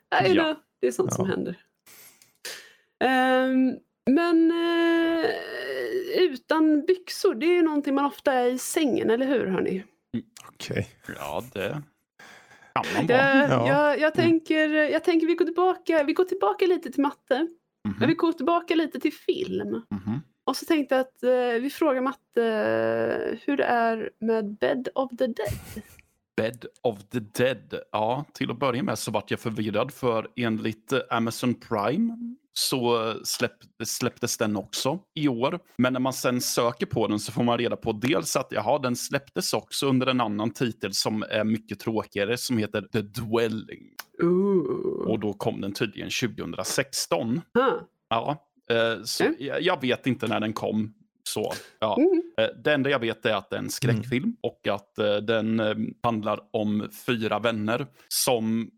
Ja. 0.10 0.34
då, 0.34 0.56
det 0.82 0.88
är 0.88 0.92
sånt 0.92 1.14
som 1.14 1.26
Ja. 1.30 1.36
händer. 1.36 1.58
Ehm, 3.04 3.74
men 4.10 4.52
eh, 4.52 5.26
utan 6.20 6.86
byxor, 6.86 7.36
det 7.36 7.46
är 7.46 7.54
ju 7.56 7.62
någonting 7.62 7.96
man 7.96 8.06
ofta 8.06 8.34
är 8.34 8.46
i 8.52 8.58
sängen, 8.58 9.10
eller 9.10 9.26
hur 9.26 9.46
hörni? 9.48 9.84
Okej. 10.48 10.88
Ja, 11.16 11.44
det 11.54 11.70
kan 12.74 12.86
man 12.96 13.08
vara. 13.08 13.18
Jag, 13.18 13.50
Ja. 13.50 13.68
jag, 13.68 14.00
jag, 14.00 14.14
tänker, 14.14 14.70
jag 14.70 15.04
tänker 15.04 15.28
vi 15.28 15.36
går 15.36 15.46
tillbaka, 15.46 16.04
vi 16.04 16.14
går 16.14 16.24
tillbaka 16.24 16.66
lite 16.66 16.92
till 16.92 17.02
matte. 17.02 17.48
Mhm, 17.88 17.96
Men 18.00 18.08
vi 18.10 18.14
går 18.16 18.32
tillbaka 18.34 18.76
lite 18.76 19.00
till 19.00 19.14
film. 19.14 19.82
mhm. 19.92 20.22
Och 20.46 20.58
så 20.58 20.66
tänkte 20.66 20.96
jag 20.96 21.02
att 21.02 21.24
eh, 21.24 21.62
vi 21.62 21.70
frågar 21.70 22.02
Matte 22.02 22.44
eh, 22.44 23.38
hur 23.46 23.58
det 23.58 23.64
är 23.64 24.10
med 24.20 24.58
Bed 24.58 24.88
of 24.96 25.10
the 25.18 25.28
Dead. 25.28 25.84
Bed 26.38 26.66
of 26.82 27.04
the 27.04 27.20
Dead. 27.20 27.80
Ja, 27.92 28.26
till 28.34 28.52
att 28.52 28.60
börja 28.60 28.84
med 28.84 29.00
så 29.00 29.12
vart 29.12 29.32
jag 29.32 29.40
förvirrad 29.40 29.92
för 29.92 30.28
enligt 30.36 30.92
eh, 30.92 31.00
Amazon 31.10 31.54
Prime 31.54 32.18
så 32.54 33.14
släpp, 33.24 33.52
släpptes 33.84 34.38
den 34.38 34.56
också 34.56 35.00
i 35.14 35.28
år. 35.28 35.60
Men 35.78 35.94
när 35.94 36.00
man 36.00 36.14
sen 36.14 36.42
söker 36.42 36.86
på 36.86 37.08
den 37.08 37.20
så 37.20 37.32
får 37.32 37.44
man 37.44 37.58
reda 37.58 37.76
på 37.76 37.92
dels 37.92 38.36
att 38.36 38.48
jaha, 38.52 38.80
den 38.80 38.96
släpptes 38.96 39.54
också 39.54 39.88
under 39.88 40.08
en 40.08 40.22
annan 40.22 40.52
titel 40.52 40.94
som 40.94 41.24
är 41.30 41.44
mycket 41.44 41.80
tråkigare 41.80 42.38
som 42.38 42.58
heter 42.58 42.82
The 42.82 43.02
Dwelling. 43.02 43.84
Ooh. 44.24 45.08
Och 45.08 45.20
då 45.20 45.34
kom 45.34 45.62
den 45.62 45.74
tydligen 45.74 46.10
2016. 46.38 47.42
Ah. 47.54 47.72
Ja, 48.10 48.32
eh, 48.32 48.38
så 49.04 49.24
Mm. 49.24 49.36
jag, 49.62 49.82
vet 49.82 50.08
inte 50.08 50.28
när 50.28 50.40
den 50.40 50.54
kom. 50.54 50.94
Så, 51.30 51.54
ja. 51.80 51.98
Mm. 52.00 52.22
Eh, 52.38 52.48
Det 52.64 52.74
enda 52.74 52.90
jag 52.90 53.00
vet 53.00 53.26
är 53.26 53.34
att 53.36 53.50
det 53.50 53.56
är 53.56 53.60
en 53.60 53.70
skräckfilm 53.70 54.36
och 54.44 54.68
att 54.68 54.98
eh, 55.00 55.16
den 55.16 55.60
eh, 55.60 55.76
handlar 56.04 56.40
om 56.52 56.90
fyra 57.06 57.40
vänner 57.40 57.88
som... 58.08 58.70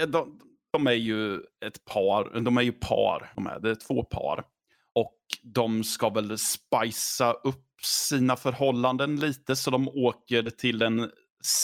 eh, 0.00 0.06
de, 0.08 0.40
de 0.72 0.86
är 0.86 0.92
ju 0.92 1.34
ett 1.66 1.84
par, 1.84 2.40
de 2.40 2.56
är 2.58 2.62
ju 2.62 2.72
par, 2.72 3.32
de 3.36 3.46
är, 3.46 3.60
det 3.60 3.70
är 3.70 3.74
två 3.74 4.04
par. 4.04 4.44
Och 4.94 5.16
de 5.42 5.84
ska 5.84 6.08
väl 6.10 6.38
spicea 6.38 7.32
upp 7.32 7.64
sina 7.82 8.36
förhållanden 8.36 9.16
lite 9.20 9.56
så 9.56 9.70
de 9.70 9.88
åker 9.88 10.42
till 10.42 10.82
en 10.82 11.10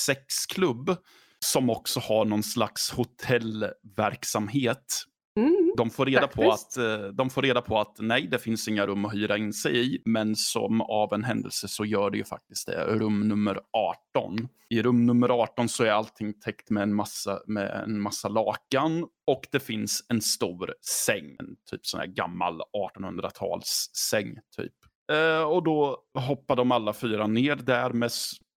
sexklubb 0.06 0.96
som 1.44 1.70
också 1.70 2.00
har 2.00 2.24
någon 2.24 2.42
slags 2.42 2.90
hotellverksamhet. 2.90 5.04
Mm. 5.40 5.72
De 5.76 5.90
får, 5.90 6.06
reda 6.06 6.26
på 6.26 6.50
att, 6.50 6.76
eh, 6.76 6.98
de 6.98 7.30
får 7.30 7.42
reda 7.42 7.62
på 7.62 7.78
att 7.78 7.96
nej, 7.98 8.28
det 8.30 8.38
finns 8.38 8.68
inga 8.68 8.86
rum 8.86 9.04
att 9.04 9.14
hyra 9.14 9.36
in 9.38 9.52
sig 9.52 9.94
i. 9.94 10.02
Men 10.04 10.36
som 10.36 10.80
av 10.80 11.12
en 11.12 11.24
händelse 11.24 11.68
så 11.68 11.84
gör 11.84 12.10
det 12.10 12.18
ju 12.18 12.24
faktiskt 12.24 12.66
det. 12.66 12.84
Rum 12.84 13.28
nummer 13.28 13.60
18. 13.72 14.48
I 14.68 14.82
rum 14.82 15.06
nummer 15.06 15.28
18 15.28 15.68
så 15.68 15.84
är 15.84 15.90
allting 15.90 16.40
täckt 16.40 16.70
med 16.70 16.82
en 16.82 16.94
massa, 16.94 17.40
med 17.46 17.70
en 17.84 18.00
massa 18.00 18.28
lakan. 18.28 19.06
Och 19.26 19.46
det 19.52 19.60
finns 19.60 20.06
en 20.08 20.20
stor 20.20 20.74
säng. 21.06 21.36
En 21.38 21.56
typ 21.70 21.86
sån 21.86 22.00
här 22.00 22.06
gammal 22.06 22.62
1800-tals 22.96 23.90
säng 24.10 24.38
typ. 24.56 24.72
Eh, 25.12 25.42
och 25.42 25.62
då 25.62 25.98
hoppar 26.14 26.56
de 26.56 26.72
alla 26.72 26.92
fyra 26.92 27.26
ner 27.26 27.56
där 27.56 27.90
med 27.90 28.10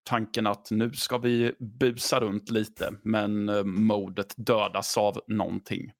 tanken 0.03 0.47
att 0.47 0.71
nu 0.71 0.91
ska 0.93 1.17
vi 1.17 1.53
busa 1.60 2.19
runt 2.19 2.49
lite. 2.49 2.93
Men 3.03 3.49
eh, 3.49 3.64
modet 3.64 4.34
dödas 4.38 4.97
av 4.97 5.22
någonting. 5.27 5.91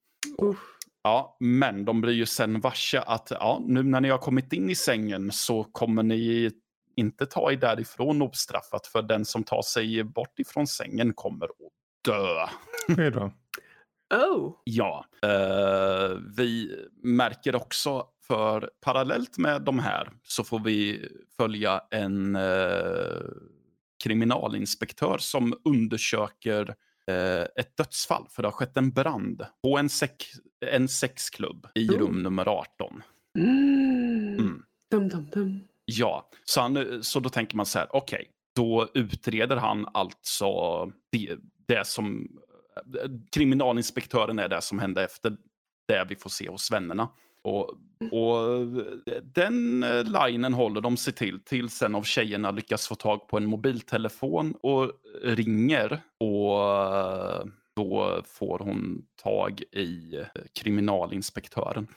Usch. 0.42 0.76
Ja, 1.04 1.38
men 1.40 1.86
de 1.86 2.02
blir 2.02 2.14
ju 2.14 2.26
sen 2.26 2.60
varse 2.60 3.02
att 3.02 3.28
ja, 3.32 3.62
nu 3.66 3.84
när 3.84 4.02
ni 4.02 4.10
har 4.10 4.18
kommit 4.18 4.54
in 4.54 4.70
i 4.70 4.76
sängen 4.76 5.32
så 5.32 5.64
kommer 5.64 6.04
ni 6.04 6.52
inte 6.96 7.26
ta 7.26 7.52
er 7.52 7.58
därifrån 7.58 8.22
ostraffat 8.22 8.88
för 8.88 9.02
den 9.02 9.26
som 9.26 9.44
tar 9.44 9.62
sig 9.62 10.04
bort 10.04 10.40
ifrån 10.40 10.68
sängen 10.68 11.14
kommer 11.14 11.46
att 11.46 11.72
dö. 12.06 12.48
Hej 12.98 13.12
då. 13.12 13.32
Oh. 14.14 14.54
Ja, 14.64 15.06
eh, 15.24 16.18
vi 16.38 16.76
märker 17.04 17.56
också 17.56 18.06
för 18.28 18.70
parallellt 18.82 19.38
med 19.38 19.62
de 19.62 19.80
här 19.80 20.12
så 20.24 20.44
får 20.44 20.60
vi 20.60 21.10
följa 21.38 21.82
en 21.92 22.36
eh, 22.36 23.22
kriminalinspektör 24.04 25.18
som 25.18 25.54
undersöker 25.66 26.76
ett 27.56 27.78
dödsfall 27.78 28.28
för 28.30 28.42
det 28.42 28.48
har 28.48 28.54
skett 28.54 28.78
en 28.78 28.92
brand 28.92 29.46
på 29.64 29.78
en, 29.78 29.90
sex, 29.90 30.26
en 30.66 30.88
sexklubb 30.88 31.68
i 31.76 31.90
Oh. 31.90 32.00
rum 32.00 32.24
nummer 32.24 32.48
18. 32.48 33.04
Mm. 33.38 34.34
Mm. 34.40 34.64
Dum, 34.92 35.10
dum, 35.10 35.30
dum. 35.34 35.60
Ja, 35.86 36.30
så, 36.46 36.62
han, 36.62 37.04
så 37.04 37.20
då 37.20 37.30
tänker 37.30 37.58
man 37.58 37.66
så 37.66 37.80
här, 37.80 37.96
okej, 37.96 38.28
då 38.56 38.90
utreder 38.94 39.56
han 39.56 39.88
alltså 39.94 40.48
det, 41.12 41.38
det 41.68 41.88
som... 41.88 42.28
Kriminalinspektören 43.32 44.40
är 44.40 44.48
det 44.50 44.62
som 44.62 44.80
hände 44.80 45.04
efter 45.04 45.38
det 45.88 46.06
vi 46.10 46.16
får 46.16 46.30
se 46.30 46.50
hos 46.50 46.72
vännerna. 46.72 47.10
Och, 47.46 47.70
och 48.12 48.68
den 49.24 49.84
eh, 49.84 50.04
linen 50.04 50.54
håller 50.54 50.82
de 50.82 50.98
sig 50.98 51.14
till 51.14 51.40
tills 51.40 51.82
en 51.82 51.96
av 51.96 52.04
tjejerna 52.04 52.52
lyckas 52.52 52.88
få 52.88 52.96
tag 52.96 53.28
på 53.28 53.38
en 53.38 53.46
mobiltelefon 53.46 54.56
och 54.62 54.92
ringer. 55.24 56.02
Och 56.20 56.64
eh, 56.96 57.46
då 57.76 58.22
får 58.26 58.60
hon 58.60 59.06
tag 59.24 59.62
i 59.62 60.24
kriminalinspektören. 60.60 61.88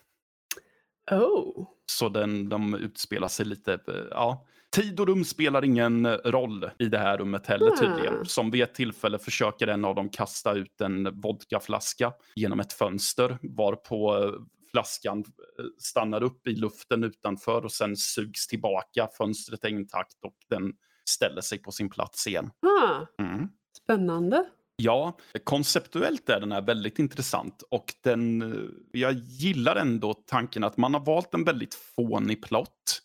Oh. 1.10 1.66
Så 1.86 2.08
den, 2.08 2.48
de 2.48 2.74
utspelar 2.74 3.28
sig 3.28 3.46
lite, 3.46 3.78
ja. 4.10 4.46
Tid 4.70 5.00
och 5.00 5.06
rum 5.06 5.24
spelar 5.24 5.64
ingen 5.64 6.06
roll 6.06 6.70
i 6.78 6.88
det 6.88 6.98
här 6.98 7.18
rummet 7.18 7.46
heller 7.46 7.70
tydligen. 7.70 8.14
Mm. 8.14 8.24
Som 8.24 8.50
vid 8.50 8.62
ett 8.62 8.74
tillfälle 8.74 9.18
försöker 9.18 9.66
en 9.66 9.84
av 9.84 9.94
dem 9.94 10.08
kasta 10.08 10.52
ut 10.52 10.80
en 10.80 11.20
vodkaflaska 11.20 12.12
genom 12.34 12.60
ett 12.60 12.72
fönster. 12.72 13.38
Varpå 13.42 14.24
eh, 14.24 14.30
flaskan 14.70 15.18
eh, 15.18 15.64
stannar 15.78 16.22
upp 16.22 16.46
i 16.46 16.52
luften 16.56 17.04
utanför 17.04 17.64
och 17.64 17.72
sen 17.72 17.96
sugs 17.96 18.46
tillbaka. 18.46 19.08
Fönstret 19.18 19.64
är 19.64 19.68
intakt 19.68 20.24
och 20.24 20.34
den 20.50 20.72
ställer 21.10 21.40
sig 21.40 21.58
på 21.58 21.72
sin 21.72 21.90
plats 21.90 22.26
igen. 22.26 22.50
Ah, 22.82 23.22
Mm. 23.22 23.48
spännande. 23.82 24.44
Ja, 24.76 25.16
konceptuellt 25.44 26.28
är 26.28 26.40
den 26.40 26.52
här 26.52 26.62
väldigt 26.62 26.98
intressant 26.98 27.62
och 27.70 27.94
den, 28.04 28.42
eh, 28.42 28.58
jag 28.92 29.12
gillar 29.14 29.76
ändå 29.76 30.14
tanken 30.14 30.64
att 30.64 30.76
man 30.76 30.94
har 30.94 31.04
valt 31.04 31.34
en 31.34 31.44
väldigt 31.44 31.74
fånig 31.74 32.42
plott. 32.42 33.02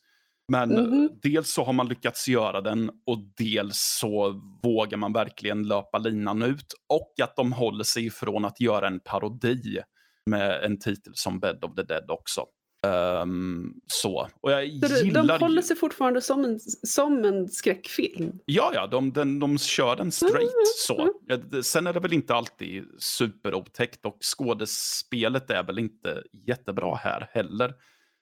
Men 0.52 0.70
Mhm. 0.70 1.10
dels 1.22 1.54
så 1.54 1.64
har 1.64 1.74
man 1.74 1.88
lyckats 1.88 2.28
göra 2.28 2.62
den 2.62 2.90
och 3.06 3.18
dels 3.38 3.98
så 4.00 4.42
vågar 4.64 4.98
man 4.98 5.14
verkligen 5.14 5.68
löpa 5.68 5.98
linan 5.98 6.42
ut. 6.42 6.74
Och 6.90 7.14
att 7.24 7.36
de 7.36 7.54
håller 7.54 7.84
sig 7.84 8.06
ifrån 8.06 8.46
att 8.46 8.62
göra 8.62 8.88
en 8.88 9.00
parodi 9.00 9.80
med 10.26 10.64
en 10.64 10.80
titel 10.80 11.14
som 11.16 11.40
Bed 11.40 11.64
of 11.64 11.76
the 11.76 11.84
Dead 11.84 12.12
också. 12.12 12.46
Ehm, 12.88 13.74
så. 13.88 14.30
Och 14.42 14.52
jag 14.52 14.90
Så 14.90 15.06
gillar 15.06 15.24
de 15.28 15.40
håller 15.40 15.62
sig 15.62 15.76
fortfarande 15.76 16.22
som 16.22 16.46
en, 16.46 16.60
som 16.84 17.26
en 17.26 17.48
skräckfilm? 17.50 18.40
Ja, 18.46 18.72
ja, 18.74 18.88
de, 18.88 19.14
de, 19.14 19.40
de 19.40 19.58
kör 19.58 19.96
den 19.96 20.12
straight 20.12 20.36
Mm, 20.36 20.52
så. 20.78 21.10
mm. 21.30 21.64
Sen 21.64 21.88
är 21.88 21.94
det 21.94 22.00
väl 22.00 22.14
inte 22.14 22.36
alltid 22.36 22.84
superotäckt 23.00 24.06
och 24.06 24.18
skådespelet 24.38 25.50
är 25.50 25.64
väl 25.64 25.80
inte 25.80 26.24
jättebra 26.48 26.96
här 26.96 27.30
heller. 27.32 27.74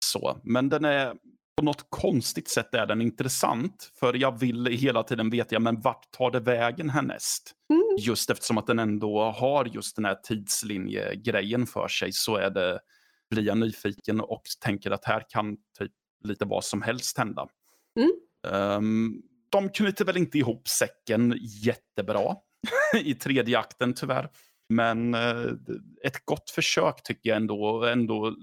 Så, 0.05 0.41
men 0.43 0.69
den 0.69 0.85
är 0.85 1.13
på 1.57 1.65
något 1.65 1.85
konstigt 1.89 2.49
sätt 2.49 2.73
är 2.73 2.85
den 2.85 3.01
intressant. 3.01 3.91
För 3.99 4.13
jag 4.13 4.39
vill 4.39 4.65
hela 4.65 5.03
tiden 5.03 5.29
veta, 5.29 5.59
men 5.59 5.81
vart 5.81 6.11
tar 6.11 6.31
det 6.31 6.39
vägen 6.39 6.89
härnäst? 6.89 7.51
Mm. 7.73 7.81
Just 7.99 8.29
eftersom 8.29 8.57
att 8.57 8.67
den 8.67 8.79
ändå 8.79 9.23
har 9.23 9.65
just 9.65 9.95
den 9.95 10.05
här 10.05 10.15
tidslinjegrejen 10.15 11.67
för 11.67 11.87
sig 11.87 12.11
så 12.13 12.35
är 12.35 12.49
det, 12.49 12.79
blir 13.29 13.43
jag 13.43 13.57
nyfiken 13.57 14.21
och 14.21 14.41
tänker 14.59 14.91
att 14.91 15.05
här 15.05 15.23
kan 15.29 15.57
typ 15.79 15.91
lite 16.23 16.45
vad 16.45 16.63
som 16.63 16.81
helst 16.81 17.17
hända. 17.17 17.47
Mm. 17.99 18.11
Ehm, 18.47 19.21
de 19.49 19.69
knyter 19.69 20.05
väl 20.05 20.17
inte 20.17 20.37
ihop 20.37 20.67
säcken 20.67 21.37
jättebra 21.39 22.35
i 23.03 23.13
tredje 23.13 23.59
akten 23.59 23.93
tyvärr. 23.93 24.29
Men 24.69 25.13
eh, 25.13 25.51
ett 26.03 26.25
gott 26.25 26.49
försök 26.49 27.03
tycker 27.03 27.29
jag 27.29 27.37
ändå. 27.37 27.85
ändå 27.85 28.35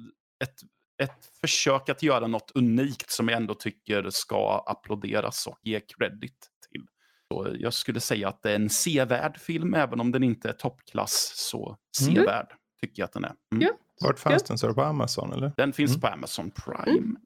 ett, 0.45 0.55
ett 1.03 1.27
försök 1.41 1.89
att 1.89 2.03
göra 2.03 2.27
något 2.27 2.53
unikt 2.55 3.11
som 3.11 3.29
jag 3.29 3.37
ändå 3.37 3.55
tycker 3.55 4.11
ska 4.11 4.65
applåderas 4.67 5.47
och 5.47 5.59
ge 5.63 5.81
credit 5.81 6.47
till. 6.73 6.87
Så 7.33 7.49
jag 7.59 7.75
skulle 7.75 8.01
säga 8.01 8.29
att 8.29 8.43
det 8.43 8.51
är 8.51 8.55
en 8.57 8.71
sevärd 8.71 9.39
film, 9.41 9.75
även 9.75 10.01
om 10.01 10.13
den 10.13 10.23
inte 10.23 10.49
är 10.49 10.53
toppklass. 10.53 11.33
Så 11.35 11.77
sevärd 11.99 12.53
tycker 12.81 13.03
jag 13.03 13.07
att 13.07 13.13
den 13.13 13.25
är. 13.25 13.35
Mm. 13.53 13.63
Ja. 13.69 13.71
Vart 14.01 14.19
fanns 14.19 14.43
den? 14.43 14.59
Så 14.59 14.69
det 14.69 14.75
på 14.75 14.83
Amazon 14.83 15.33
eller? 15.33 15.53
Den 15.57 15.73
finns 15.73 15.91
Mm. 15.91 16.01
på 16.01 16.07
Amazon 16.07 16.51
Prime. 16.51 17.17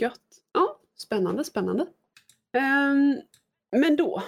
Gött. 0.00 0.20
Ja, 0.52 0.80
spännande, 0.98 1.44
spännande. 1.44 1.86
Ehm, 2.56 3.16
men 3.76 3.96
då 3.96 4.22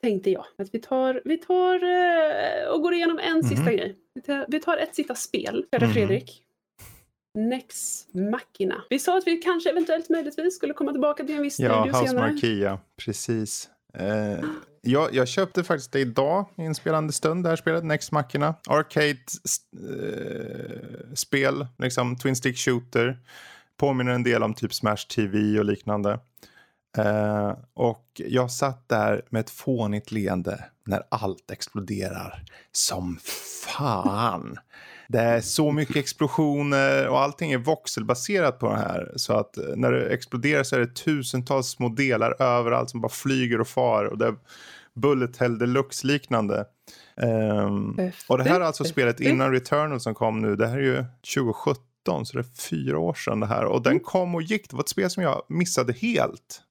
tänkte 0.00 0.30
jag 0.30 0.44
att 0.58 0.74
vi 0.74 0.78
tar, 0.78 1.22
vi 1.24 1.38
tar 1.38 1.74
eh, 1.74 2.68
och 2.74 2.82
går 2.82 2.94
igenom 2.94 3.18
en 3.18 3.42
sista 3.44 3.64
Mhm. 3.64 3.76
grej. 3.76 3.96
Vi 4.14 4.22
tar, 4.22 4.46
vi 4.48 4.60
tar 4.60 4.76
ett 4.76 4.94
sista 4.94 5.14
spel, 5.14 5.66
kära 5.72 5.84
Mhm. 5.84 5.94
Fredrik. 5.94 6.42
Nex 7.34 8.00
Machina. 8.12 8.84
Vi 8.90 8.98
sa 8.98 9.18
att 9.18 9.26
vi 9.26 9.36
kanske 9.36 9.70
eventuellt 9.70 10.08
möjligtvis 10.10 10.56
skulle 10.56 10.74
komma 10.74 10.92
tillbaka 10.92 11.24
till 11.24 11.36
en 11.36 11.42
viss 11.42 11.60
Ja, 11.60 11.82
studio 11.82 12.06
senare. 12.08 12.32
Marquia. 12.32 12.78
Precis. 13.04 13.70
Eh, 13.94 14.38
jag, 14.80 15.14
jag 15.14 15.28
köpte 15.28 15.64
faktiskt 15.64 15.92
det 15.92 16.00
idag 16.00 16.46
i 16.56 16.62
en 16.62 16.74
spelande 16.74 17.12
stund, 17.12 17.44
det 17.44 17.48
här 17.48 17.56
spelet, 17.56 17.84
Next 17.84 18.12
Machina. 18.12 18.54
Arcade-spel, 18.68 19.26
liksom 21.78 22.18
Twin 22.18 22.36
Stick 22.36 22.58
Shooter. 22.58 23.18
Påminner 23.76 24.12
en 24.12 24.22
del 24.22 24.42
om 24.42 24.54
typ 24.54 24.74
Smash 24.74 25.06
TV 25.16 25.58
och 25.58 25.64
liknande. 25.64 26.20
Eh, 26.98 27.52
och 27.74 28.06
jag 28.14 28.50
satt 28.50 28.88
där 28.88 29.22
med 29.30 29.40
ett 29.40 29.50
fånigt 29.50 30.12
leende 30.12 30.64
när 30.86 31.02
allt 31.08 31.50
exploderar 31.50 32.42
som 32.72 33.18
fan. 33.66 34.56
Det 35.08 35.20
är 35.20 35.40
så 35.40 35.72
mycket 35.72 35.96
explosioner 35.96 37.08
och 37.08 37.20
allting 37.20 37.52
är 37.52 37.58
voxelbaserat 37.58 38.58
på 38.58 38.68
det 38.68 38.78
här. 38.78 39.12
Så 39.16 39.32
att 39.32 39.58
eh, 39.58 39.64
när 39.76 39.92
det 39.92 40.08
exploderar 40.08 40.62
så 40.62 40.76
är 40.76 40.80
det 40.80 40.94
tusentals 40.94 41.68
små 41.68 41.88
delar 41.88 42.42
överallt 42.42 42.90
som 42.90 43.00
bara 43.00 43.08
flyger 43.08 43.60
och 43.60 43.68
far. 43.68 44.04
Och 44.04 44.18
det 44.18 44.26
är 44.26 44.34
Bullet 44.94 45.36
Hell 45.36 45.58
Deluxe 45.58 46.06
liknande. 46.06 46.64
Ehm, 47.16 47.96
och 48.28 48.38
det 48.38 48.44
här 48.44 48.60
är 48.60 48.64
alltså 48.64 48.84
spelet 48.84 49.20
innan 49.20 49.52
Returnal 49.52 50.00
som 50.00 50.14
kom 50.14 50.42
nu. 50.42 50.56
Det 50.56 50.66
här 50.66 50.78
är 50.78 50.82
ju 50.82 51.04
2017 51.34 52.26
så 52.26 52.36
det 52.36 52.40
är 52.40 52.62
fyra 52.70 52.98
år 52.98 53.14
sedan 53.14 53.40
det 53.40 53.46
här. 53.46 53.64
Och 53.64 53.82
den 53.82 54.00
kom 54.00 54.34
och 54.34 54.42
gick. 54.42 54.70
Det 54.70 54.76
var 54.76 54.82
ett 54.82 54.88
spel 54.88 55.10
som 55.10 55.22
jag 55.22 55.42
missade 55.48 55.92
helt. 55.92 56.62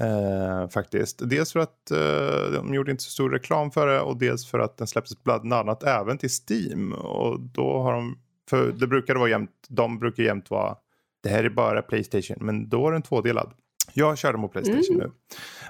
Eh, 0.00 0.68
faktiskt. 0.68 1.30
Dels 1.30 1.52
för 1.52 1.60
att 1.60 1.90
eh, 1.90 2.52
de 2.52 2.74
gjorde 2.74 2.90
inte 2.90 3.02
så 3.02 3.10
stor 3.10 3.30
reklam 3.30 3.70
för 3.70 3.86
det 3.86 4.00
och 4.00 4.18
dels 4.18 4.46
för 4.50 4.58
att 4.58 4.76
den 4.76 4.86
släpptes 4.86 5.22
bland 5.24 5.52
annat 5.52 5.82
även 5.82 6.18
till 6.18 6.30
Steam. 6.48 6.92
Och 6.92 7.40
då 7.40 7.82
har 7.82 7.92
de, 7.92 8.18
för 8.50 8.72
det 8.72 8.86
brukade 8.86 9.18
vara 9.18 9.30
jämt, 9.30 9.50
de 9.68 9.98
brukar 9.98 10.22
jämt 10.22 10.50
vara, 10.50 10.76
det 11.22 11.28
här 11.28 11.44
är 11.44 11.50
bara 11.50 11.82
Playstation, 11.82 12.36
men 12.40 12.68
då 12.68 12.88
är 12.88 12.92
den 12.92 13.02
tvådelad. 13.02 13.52
Jag 13.94 14.18
körde 14.18 14.38
mot 14.38 14.52
Playstation 14.52 14.96
Mm. 14.96 14.98
nu. 14.98 15.12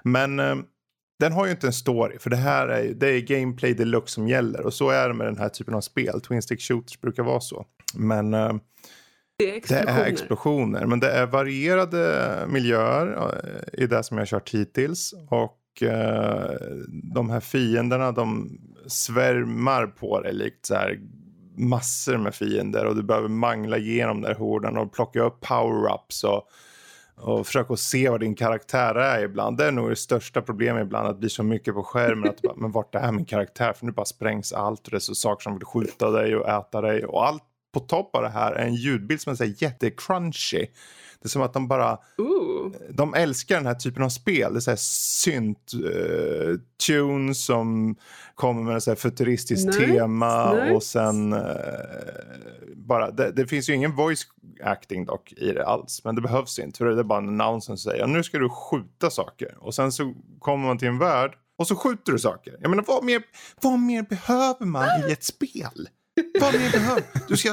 Men 0.05 0.41
eh, 0.41 0.65
den 1.19 1.33
har 1.33 1.45
ju 1.45 1.51
inte 1.51 1.67
en 1.67 1.73
story, 1.73 2.19
för 2.19 2.31
det 2.31 2.37
här 2.37 2.69
är, 2.69 2.95
det 2.95 3.09
är 3.09 3.21
gameplay 3.21 3.75
deluxe 3.75 4.15
som 4.15 4.29
gäller. 4.29 4.67
Och 4.67 4.75
så 4.75 4.91
är 4.91 5.09
det 5.09 5.15
med 5.15 5.27
den 5.27 5.39
här 5.39 5.49
typen 5.49 5.75
av 5.75 5.81
spel. 5.81 6.21
Twin 6.21 6.43
stick 6.43 6.61
shooters 6.61 7.01
brukar 7.01 7.23
vara 7.23 7.41
så. 7.41 7.67
Men 7.95 8.35
eh, 8.35 8.53
Det 9.41 9.49
är 9.49 9.53
det 9.53 9.57
explosioner. 9.57 10.01
är 10.01 10.07
explosioner, 10.07 10.87
men 10.87 11.01
det 11.01 11.11
är 11.11 11.27
varierade 11.27 12.45
miljöer 12.49 13.33
eh, 13.75 13.85
i 13.85 13.87
det 13.87 14.03
som 14.03 14.17
jag 14.17 14.23
har 14.23 14.27
kört 14.27 14.51
hittills. 14.51 15.15
Och 15.29 15.83
eh, 15.83 16.51
de 17.15 17.31
här 17.31 17.41
fienderna 17.41 18.13
de 18.13 18.59
svärmar 18.87 19.87
på 19.87 20.21
dig 20.21 20.33
likt 20.33 20.67
så 20.67 20.75
här 20.75 21.01
massor 21.57 22.17
med 22.17 22.35
fiender 22.35 22.87
och 22.87 22.97
du 22.97 23.03
behöver 23.03 23.29
mangla 23.29 23.79
igenom 23.79 24.21
den 24.21 24.31
här 24.33 24.39
horden 24.39 24.77
och 24.77 24.93
plocka 24.93 25.23
upp 25.23 25.45
power-ups 25.45 26.25
och, 26.25 26.49
och 27.17 27.47
försöka 27.47 27.77
se 27.77 28.09
vad 28.09 28.21
din 28.21 28.35
karaktär 28.35 28.95
är 28.95 29.25
ibland. 29.25 29.57
Det 29.57 29.65
är 29.65 29.73
nog 29.73 29.91
det 29.91 29.97
största 29.97 30.43
problemet 30.43 30.87
ibland 30.87 31.09
att 31.09 31.15
det 31.15 31.21
blir 31.21 31.29
så 31.29 31.43
mycket 31.43 31.75
på 31.75 31.83
skärmen 31.83 32.31
att 32.31 32.43
bara, 32.43 32.55
men 32.57 32.73
vart 32.73 32.95
är 32.95 33.13
min 33.13 33.25
karaktär? 33.25 33.73
För 33.73 33.87
nu 33.87 33.93
bara 33.93 34.07
sprängs 34.07 34.53
allt 34.53 34.85
och 34.85 34.91
det 34.91 34.97
är 34.97 34.99
så 34.99 35.15
saker 35.15 35.43
som 35.43 35.55
vill 35.55 35.65
skjuta 35.65 36.11
dig 36.11 36.37
och 36.37 36.49
äta 36.49 36.81
dig 36.81 37.05
och 37.05 37.27
allt 37.27 37.43
på 37.73 37.81
topp 37.81 38.17
av 38.17 38.23
det 38.23 38.29
här 38.29 38.53
är 38.53 38.67
en 38.67 38.75
ljudbild 38.75 39.21
som 39.21 39.31
är 39.31 39.37
så 39.37 39.45
här 39.45 39.55
jättecrunchy. 39.59 40.67
Det 41.23 41.27
är 41.27 41.29
som 41.29 41.43
att 41.43 41.53
de 41.53 41.69
bara, 41.69 41.99
Ooh. 42.19 42.73
de 42.91 43.15
älskar 43.15 43.57
den 43.57 43.67
här 43.67 43.75
typen 43.75 44.03
av 44.03 44.09
spel. 44.09 44.53
Det 44.53 44.59
är 44.59 44.61
så 44.61 44.71
här 44.71 44.79
synt 44.81 45.73
uh, 45.75 46.57
tunes 46.87 47.45
som 47.45 47.97
kommer 48.35 48.63
med 48.63 48.83
så 48.83 48.91
här 48.91 48.97
futuristiskt 48.97 49.67
Nice, 49.67 49.79
tema 49.79 50.55
nice. 50.55 50.75
och 50.75 50.83
sen 50.83 51.33
eh, 51.33 51.41
bara, 52.75 53.11
det, 53.11 53.33
det 53.33 53.47
finns 53.47 53.69
ju 53.69 53.75
ingen 53.75 53.97
voice 53.97 54.27
acting 54.63 55.05
dock 55.05 55.33
i 55.33 55.53
det 55.53 55.67
alls, 55.67 56.05
men 56.05 56.15
det 56.15 56.21
behövs 56.21 56.59
inte 56.59 56.79
för 56.79 56.85
det 56.85 57.01
är 57.01 57.05
bara 57.05 57.19
en 57.19 57.29
announcer 57.41 57.67
som 57.67 57.79
säger 57.79 58.07
nu 58.07 58.23
ska 58.23 58.39
du 58.39 58.49
skjuta 58.49 59.11
saker 59.11 59.55
och 59.61 59.75
sen 59.75 59.93
så 59.93 60.15
kommer 60.39 60.67
man 60.67 60.79
till 60.79 60.89
en 60.89 60.99
värld 60.99 61.35
och 61.59 61.67
så 61.67 61.77
skjuter 61.77 62.13
du 62.13 62.19
saker. 62.19 62.57
Jag 62.61 62.71
menar 62.71 62.85
vad 62.87 63.05
mer, 63.05 63.23
vad 63.61 63.79
mer 63.79 64.03
behöver 64.03 64.67
man 64.67 64.89
i 65.09 65.13
ett 65.13 65.25
spel? 65.25 65.89
Vad 66.41 66.55
mer 66.55 66.73
behöver 66.73 67.03
du? 67.29 67.37
ska 67.37 67.51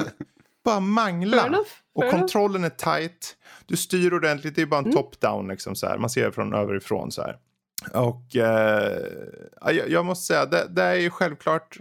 bara 0.64 0.74
Fair 0.74 0.80
mangla. 0.80 1.46
enough, 1.46 1.60
Och 1.94 2.02
fair 2.02 2.08
enough. 2.08 2.20
kontrollen 2.20 2.64
är 2.64 2.68
tight. 2.70 3.36
Du 3.66 3.76
styr 3.76 4.12
ordentligt. 4.14 4.56
Det 4.56 4.62
är 4.62 4.66
bara 4.66 4.78
en 4.78 4.84
Mm. 4.84 4.96
top-down 4.96 5.48
liksom 5.48 5.74
så 5.74 5.86
här. 5.86 5.98
Man 5.98 6.10
ser 6.10 6.30
från 6.30 6.54
överifrån 6.54 7.12
så 7.12 7.22
här. 7.22 7.36
Och 7.94 8.36
eh, 8.36 9.02
ja, 9.60 9.72
jag, 9.72 9.90
jag 9.90 10.04
måste 10.04 10.26
säga, 10.26 10.46
det, 10.46 10.66
det 10.70 10.82
är 10.82 10.94
ju 10.94 11.10
självklart 11.10 11.78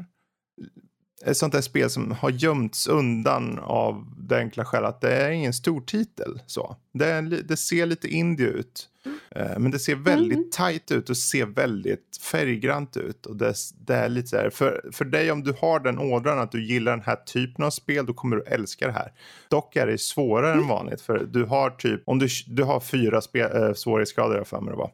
ett 1.25 1.37
sånt 1.37 1.53
där 1.53 1.61
spel 1.61 1.89
som 1.89 2.11
har 2.11 2.29
gömts 2.29 2.87
undan 2.87 3.59
av 3.59 4.13
det 4.17 4.37
enkla 4.37 4.65
skälet 4.65 4.89
att 4.89 5.01
det 5.01 5.11
är 5.15 5.29
ingen 5.29 5.53
stor 5.53 5.81
titel. 5.81 6.41
Så. 6.47 6.75
Det, 6.93 7.05
är, 7.05 7.21
det 7.21 7.57
ser 7.57 7.85
lite 7.85 8.07
indie 8.07 8.47
ut. 8.47 8.89
Eh, 9.05 9.11
men 9.57 9.71
det 9.71 9.79
ser 9.79 9.95
väldigt 9.95 10.37
mm. 10.37 10.49
tight 10.49 10.91
ut 10.91 11.09
och 11.09 11.17
ser 11.17 11.45
väldigt 11.45 12.19
färggrant 12.31 12.97
ut. 12.97 13.25
Och 13.25 13.35
det, 13.35 13.53
det 13.87 13.95
är 13.95 14.09
lite 14.09 14.27
så 14.27 14.37
här, 14.37 14.49
för, 14.49 14.89
för 14.91 15.05
dig 15.05 15.31
om 15.31 15.43
du 15.43 15.53
har 15.61 15.79
den 15.79 15.99
ådran 15.99 16.39
att 16.39 16.51
du 16.51 16.65
gillar 16.65 16.91
den 16.91 17.05
här 17.05 17.15
typen 17.15 17.65
av 17.65 17.69
spel 17.69 18.05
då 18.05 18.13
kommer 18.13 18.35
du 18.35 18.43
älska 18.43 18.87
det 18.87 18.93
här. 18.93 19.11
Dock 19.49 19.75
är 19.75 19.87
det 19.87 19.97
svårare 19.97 20.51
mm. 20.51 20.63
än 20.63 20.69
vanligt 20.69 21.01
för 21.01 21.27
du 21.31 21.45
har 21.45 21.69
typ, 21.69 22.01
om 22.05 22.19
du, 22.19 22.27
du 22.47 22.63
har 22.63 22.79
fyra 22.79 23.21
spel, 23.21 23.63
äh, 23.63 23.73
svårighetsgrader 23.73 24.43
för 24.43 24.61
mig 24.61 24.73
det 24.73 24.77
var. 24.77 24.91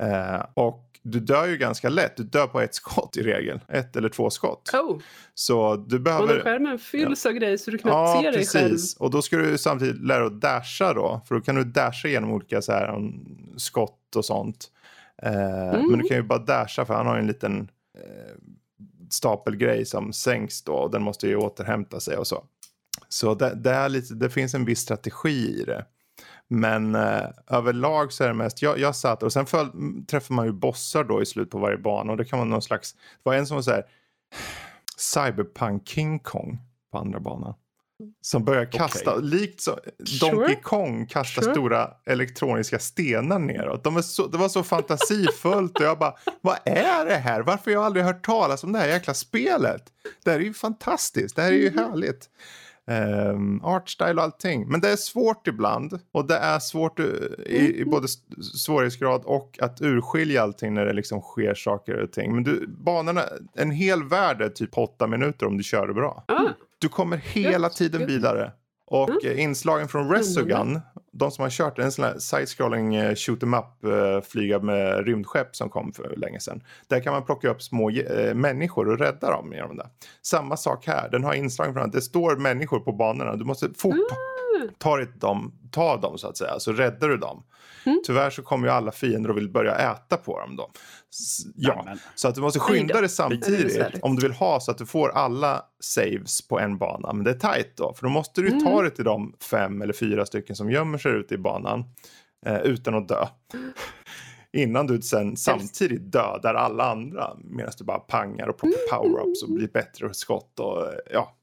Eh, 0.00 0.44
och 0.54 0.85
du 1.10 1.20
dör 1.20 1.46
ju 1.46 1.56
ganska 1.56 1.88
lätt. 1.88 2.16
Du 2.16 2.22
dör 2.22 2.46
på 2.46 2.60
ett 2.60 2.74
skott 2.74 3.16
i 3.16 3.22
regel. 3.22 3.60
Ett 3.68 3.96
eller 3.96 4.08
två 4.08 4.30
skott. 4.30 4.70
Oh. 4.74 4.98
Så 5.34 5.76
du 5.76 5.98
behöver... 5.98 6.36
Och 6.36 6.42
skärmen 6.42 6.78
fylls 6.78 7.24
ja. 7.24 7.30
av 7.30 7.36
grejer 7.36 7.56
så 7.56 7.70
du 7.70 7.78
knappt 7.78 7.92
ja, 7.92 8.22
ser 8.22 8.32
dig 8.32 8.40
precis. 8.40 8.52
själv. 8.52 8.78
Och 8.98 9.10
då 9.10 9.22
ska 9.22 9.36
du 9.36 9.58
samtidigt 9.58 10.04
lära 10.06 10.18
dig 10.18 10.26
att 10.26 10.40
dasha 10.40 10.94
då. 10.94 11.20
För 11.28 11.34
då 11.34 11.40
kan 11.40 11.54
du 11.54 11.64
dasha 11.64 12.08
genom 12.08 12.32
olika 12.32 12.62
så 12.62 12.72
här, 12.72 12.94
um, 12.94 13.54
skott 13.56 14.16
och 14.16 14.24
sånt. 14.24 14.70
Eh, 15.22 15.68
mm. 15.68 15.90
Men 15.90 15.98
du 15.98 16.08
kan 16.08 16.16
ju 16.16 16.22
bara 16.22 16.38
dasha 16.38 16.84
för 16.84 16.94
han 16.94 17.06
har 17.06 17.18
en 17.18 17.26
liten 17.26 17.70
eh, 17.98 18.34
stapelgrej 19.10 19.86
som 19.86 20.12
sänks 20.12 20.62
då. 20.62 20.72
Och 20.72 20.90
den 20.90 21.02
måste 21.02 21.28
ju 21.28 21.36
återhämta 21.36 22.00
sig 22.00 22.16
och 22.16 22.26
så. 22.26 22.44
Så 23.08 23.34
det, 23.34 23.54
det, 23.54 23.70
är 23.70 23.88
lite, 23.88 24.14
det 24.14 24.30
finns 24.30 24.54
en 24.54 24.64
viss 24.64 24.80
strategi 24.80 25.60
i 25.60 25.64
det. 25.64 25.84
Men 26.48 26.94
eh, 26.94 27.28
överlag 27.46 28.12
så 28.12 28.24
är 28.24 28.28
det 28.28 28.34
mest, 28.34 28.62
jag, 28.62 28.78
jag 28.78 28.96
satt 28.96 29.22
och 29.22 29.32
sen 29.32 29.46
föl, 29.46 29.68
träffar 30.06 30.34
man 30.34 30.46
ju 30.46 30.52
bossar 30.52 31.04
då 31.04 31.22
i 31.22 31.26
slutet 31.26 31.52
på 31.52 31.58
varje 31.58 31.78
bana 31.78 32.12
och 32.12 32.18
det 32.18 32.24
kan 32.24 32.38
vara 32.38 32.48
någon 32.48 32.62
slags, 32.62 32.92
det 32.92 32.98
var 33.22 33.34
en 33.34 33.46
som 33.46 33.54
var 33.54 33.62
så 33.62 33.70
här 33.70 33.84
Cyberpunk 34.96 35.88
King 35.88 36.18
Kong 36.18 36.58
på 36.92 36.98
andra 36.98 37.20
banan. 37.20 37.54
Som 38.20 38.44
börjar 38.44 38.72
kasta, 38.72 39.16
okay. 39.16 39.28
likt 39.28 39.60
så, 39.60 39.78
Donkey 40.20 40.46
sure. 40.46 40.54
Kong 40.62 41.06
kastar 41.06 41.42
sure. 41.42 41.54
stora 41.54 41.90
elektroniska 42.06 42.78
stenar 42.78 43.38
neråt. 43.38 43.84
De 43.84 44.02
så, 44.02 44.26
det 44.26 44.38
var 44.38 44.48
så 44.48 44.62
fantasifullt 44.62 45.78
och 45.78 45.84
jag 45.84 45.98
bara, 45.98 46.14
vad 46.40 46.58
är 46.64 47.06
det 47.06 47.16
här? 47.16 47.42
Varför 47.42 47.64
har 47.64 47.72
jag 47.72 47.84
aldrig 47.84 48.04
hört 48.04 48.26
talas 48.26 48.64
om 48.64 48.72
det 48.72 48.78
här 48.78 48.88
jäkla 48.88 49.14
spelet? 49.14 49.82
Det 50.24 50.30
här 50.30 50.38
är 50.38 50.44
ju 50.44 50.54
fantastiskt, 50.54 51.36
det 51.36 51.42
här 51.42 51.52
är 51.52 51.56
ju 51.56 51.68
mm. 51.68 51.84
härligt 51.84 52.30
um, 52.86 53.60
artstyle 53.64 54.14
och 54.14 54.22
allting. 54.22 54.68
Men 54.68 54.80
det 54.80 54.88
är 54.88 54.96
svårt 54.96 55.46
ibland 55.46 55.98
och 56.12 56.26
det 56.26 56.36
är 56.36 56.58
svårt 56.58 57.00
i, 57.00 57.02
i 57.46 57.76
mm. 57.76 57.90
både 57.90 58.08
svårighetsgrad 58.54 59.22
och 59.24 59.58
att 59.62 59.80
urskilja 59.80 60.42
allting 60.42 60.74
när 60.74 60.86
det 60.86 60.92
liksom 60.92 61.20
sker 61.20 61.54
saker 61.54 62.02
och 62.02 62.12
ting. 62.12 62.34
Men 62.34 62.44
du, 62.44 62.66
banorna, 62.66 63.22
en 63.54 63.70
hel 63.70 64.04
värld 64.04 64.42
är 64.42 64.48
typ 64.48 64.78
åtta 64.78 65.06
minuter 65.06 65.46
om 65.46 65.56
du 65.56 65.62
kör 65.62 65.86
det 65.86 65.94
bra. 65.94 66.24
Ah. 66.28 66.48
Du 66.78 66.88
kommer 66.88 67.16
hela 67.16 67.68
tiden 67.68 68.06
vidare. 68.06 68.52
Och 68.86 69.24
mm. 69.24 69.38
inslagen 69.38 69.88
från 69.88 70.10
Resogun, 70.10 70.80
de 71.18 71.30
som 71.30 71.42
har 71.42 71.50
kört 71.50 71.78
en 71.78 71.92
sån 71.92 72.04
här 72.04 72.18
side-scrolling 72.18 73.02
uh, 73.02 73.14
shoot 73.14 73.42
em 73.42 73.54
up 73.54 73.64
uh, 73.84 74.20
flyga 74.20 74.58
med 74.58 75.06
rymdskepp 75.06 75.56
som 75.56 75.68
kom 75.68 75.92
för 75.92 76.16
länge 76.16 76.40
sedan. 76.40 76.62
Där 76.88 77.00
kan 77.00 77.12
man 77.12 77.24
plocka 77.24 77.48
upp 77.48 77.62
små 77.62 77.90
uh, 77.90 78.34
människor 78.34 78.88
och 78.88 78.98
rädda 78.98 79.30
dem 79.30 79.52
genom 79.52 79.76
det. 79.76 79.88
Samma 80.22 80.56
sak 80.56 80.86
här, 80.86 81.08
den 81.08 81.24
har 81.24 81.34
inslagen 81.34 81.74
från 81.74 81.84
att 81.84 81.92
det 81.92 82.02
står 82.02 82.36
människor 82.36 82.80
på 82.80 82.92
banorna. 82.92 83.36
Du 83.36 83.44
måste 83.44 83.68
fort 83.76 83.94
mm. 83.94 84.68
ta, 84.78 84.96
dem, 84.96 85.52
ta 85.70 85.96
dem 85.96 86.18
så 86.18 86.28
att 86.28 86.36
säga, 86.36 86.58
så 86.58 86.72
räddar 86.72 87.08
du 87.08 87.16
dem. 87.16 87.42
Mm. 87.86 88.02
Tyvärr 88.06 88.30
så 88.30 88.42
kommer 88.42 88.68
ju 88.68 88.72
alla 88.74 88.92
fiender 88.92 89.30
och 89.30 89.36
vill 89.36 89.50
börja 89.50 89.74
äta 89.74 90.16
på 90.16 90.40
dem 90.40 90.56
då. 90.56 90.70
Ja, 91.54 91.72
Amen. 91.72 91.98
så 92.14 92.28
att 92.28 92.34
du 92.34 92.40
måste 92.40 92.58
skynda 92.58 93.00
dig 93.00 93.08
samtidigt 93.08 94.02
om 94.02 94.16
du 94.16 94.22
vill 94.22 94.32
ha 94.32 94.60
så 94.60 94.70
att 94.70 94.78
du 94.78 94.86
får 94.86 95.08
alla 95.10 95.64
saves 95.80 96.48
på 96.48 96.60
en 96.60 96.78
bana. 96.78 97.12
Men 97.12 97.24
det 97.24 97.30
är 97.30 97.54
tight 97.54 97.76
då, 97.76 97.94
för 97.94 98.02
då 98.02 98.08
måste 98.08 98.40
du 98.40 98.48
mm. 98.48 98.64
ta 98.64 98.82
dig 98.82 98.90
till 98.90 99.04
de 99.04 99.34
fem 99.50 99.82
eller 99.82 99.92
fyra 99.92 100.26
stycken 100.26 100.56
som 100.56 100.70
gömmer 100.70 100.98
sig 100.98 101.12
ute 101.12 101.34
i 101.34 101.38
banan 101.38 101.84
eh, 102.46 102.60
utan 102.60 102.94
att 102.94 103.08
dö. 103.08 103.26
Innan 104.52 104.86
du 104.86 105.02
sen 105.02 105.36
samtidigt 105.36 106.12
dödar 106.12 106.54
alla 106.54 106.90
andra 106.90 107.36
medan 107.44 107.72
du 107.78 107.84
bara 107.84 107.98
pangar 107.98 108.48
och 108.48 108.58
plockar 108.58 108.78
power-ups 108.92 109.42
och 109.44 109.50
blir 109.50 109.68
bättre 109.68 110.14
skott 110.14 110.60
och 110.60 110.84
ja. 111.12 111.36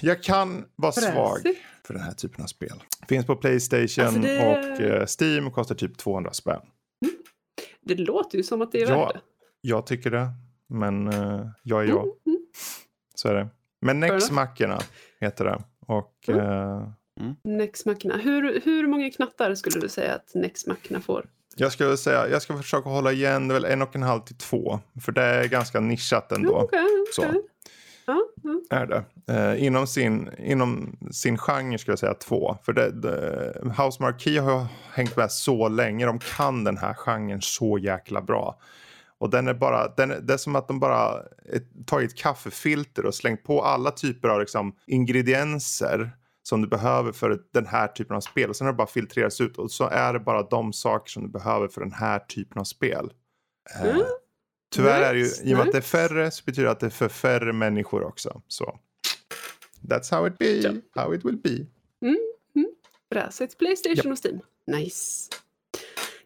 Jag 0.00 0.22
kan 0.22 0.64
vara 0.76 0.92
svag 0.92 1.40
för 1.86 1.94
den 1.94 2.02
här 2.02 2.12
typen 2.12 2.42
av 2.42 2.46
spel. 2.46 2.82
Finns 3.08 3.26
på 3.26 3.36
Playstation 3.36 4.04
alltså 4.04 4.20
det... 4.20 4.46
och 4.46 4.80
eh, 4.80 5.06
Steam 5.20 5.46
och 5.46 5.54
kostar 5.54 5.74
typ 5.74 5.98
200 5.98 6.32
spänn. 6.32 6.60
Det 7.84 7.94
låter 7.94 8.38
ju 8.38 8.44
som 8.44 8.62
att 8.62 8.72
det 8.72 8.82
är 8.82 8.90
ja, 8.90 9.04
värt 9.04 9.14
det. 9.14 9.20
Jag 9.60 9.86
tycker 9.86 10.10
det. 10.10 10.28
Men 10.66 11.08
uh, 11.14 11.46
jag 11.62 11.82
är 11.82 11.88
jag. 11.88 12.02
Mm, 12.02 12.14
mm. 12.26 12.38
Så 13.14 13.28
är 13.28 13.34
det. 13.34 13.48
Men 13.80 14.00
Nexmackorna 14.00 14.78
heter 15.20 15.44
det. 15.44 15.62
Och, 15.86 16.28
mm. 16.28 16.40
Uh, 16.40 16.88
mm. 17.20 17.34
Nexmackorna. 17.44 18.16
Hur, 18.16 18.60
hur 18.64 18.86
många 18.86 19.10
knattar 19.10 19.54
skulle 19.54 19.80
du 19.80 19.88
säga 19.88 20.14
att 20.14 20.34
Nexmackorna 20.34 21.00
får? 21.00 21.26
Jag 21.56 21.72
skulle 21.72 21.96
säga, 21.96 22.28
jag 22.28 22.42
ska 22.42 22.56
försöka 22.56 22.88
hålla 22.88 23.12
igen 23.12 23.48
det 23.48 23.54
väl 23.54 23.64
en 23.64 23.82
och 23.82 23.96
en 23.96 24.02
halv 24.02 24.20
till 24.20 24.36
två. 24.36 24.80
För 25.00 25.12
det 25.12 25.22
är 25.22 25.48
ganska 25.48 25.80
nischat 25.80 26.32
ändå. 26.32 26.62
Okay, 26.62 26.80
okay. 26.80 27.12
Så. 27.12 27.42
Ja. 28.06 28.20
Är 28.70 28.86
det. 28.86 29.04
Eh, 29.28 29.64
inom, 29.64 29.86
sin, 29.86 30.30
inom 30.38 30.96
sin 31.12 31.38
genre 31.38 31.78
skulle 31.78 31.92
jag 31.92 31.98
säga 31.98 32.14
två. 32.14 32.56
För 32.62 32.72
det, 32.72 32.90
det, 32.90 33.52
House 33.82 34.02
Marquee 34.02 34.38
har 34.38 34.66
hängt 34.92 35.16
med 35.16 35.32
så 35.32 35.68
länge. 35.68 36.06
De 36.06 36.18
kan 36.18 36.64
den 36.64 36.76
här 36.76 36.94
genren 36.94 37.42
så 37.42 37.78
jäkla 37.78 38.22
bra. 38.22 38.58
Och 39.18 39.30
den 39.30 39.48
är 39.48 39.54
bara, 39.54 39.88
den, 39.88 40.26
det 40.26 40.32
är 40.32 40.36
som 40.36 40.56
att 40.56 40.68
de 40.68 40.80
bara 40.80 41.22
tagit 41.86 42.16
kaffefilter 42.16 43.06
och 43.06 43.14
slängt 43.14 43.44
på 43.44 43.62
alla 43.62 43.90
typer 43.90 44.28
av 44.28 44.40
liksom, 44.40 44.76
ingredienser 44.86 46.10
som 46.42 46.62
du 46.62 46.68
behöver 46.68 47.12
för 47.12 47.38
den 47.52 47.66
här 47.66 47.88
typen 47.88 48.16
av 48.16 48.20
spel. 48.20 48.50
Och 48.50 48.56
sen 48.56 48.66
har 48.66 48.72
det 48.72 48.76
bara 48.76 48.86
filtrerats 48.86 49.40
ut 49.40 49.58
och 49.58 49.70
så 49.70 49.88
är 49.88 50.12
det 50.12 50.20
bara 50.20 50.42
de 50.42 50.72
saker 50.72 51.10
som 51.10 51.22
du 51.22 51.28
behöver 51.28 51.68
för 51.68 51.80
den 51.80 51.92
här 51.92 52.18
typen 52.18 52.58
av 52.58 52.64
spel. 52.64 53.12
Eh, 53.74 53.90
mm. 53.90 54.02
Tyvärr 54.72 55.02
är 55.02 55.14
det 55.14 55.20
ju, 55.20 55.26
i 55.50 55.54
och 55.54 55.58
med 55.58 55.66
att 55.66 55.72
det 55.72 55.78
är 55.78 55.82
färre 55.82 56.30
så 56.30 56.44
betyder 56.44 56.64
det 56.64 56.70
att 56.70 56.80
det 56.80 56.86
är 56.86 56.90
för 56.90 57.08
färre 57.08 57.52
människor 57.52 58.04
också. 58.04 58.42
Så 58.48 58.78
that's 59.88 60.10
how 60.10 60.26
it 60.26 60.38
be, 60.38 60.46
ja. 60.46 60.72
how 61.02 61.14
it 61.14 61.24
will 61.24 61.36
be. 61.36 61.66
Mm, 62.02 62.18
mm. 62.56 62.70
Bra, 63.10 63.30
så 63.30 63.44
ett 63.44 63.58
Playstation 63.58 64.02
ja. 64.04 64.12
och 64.12 64.18
Steam. 64.24 64.40
Nice. 64.66 65.30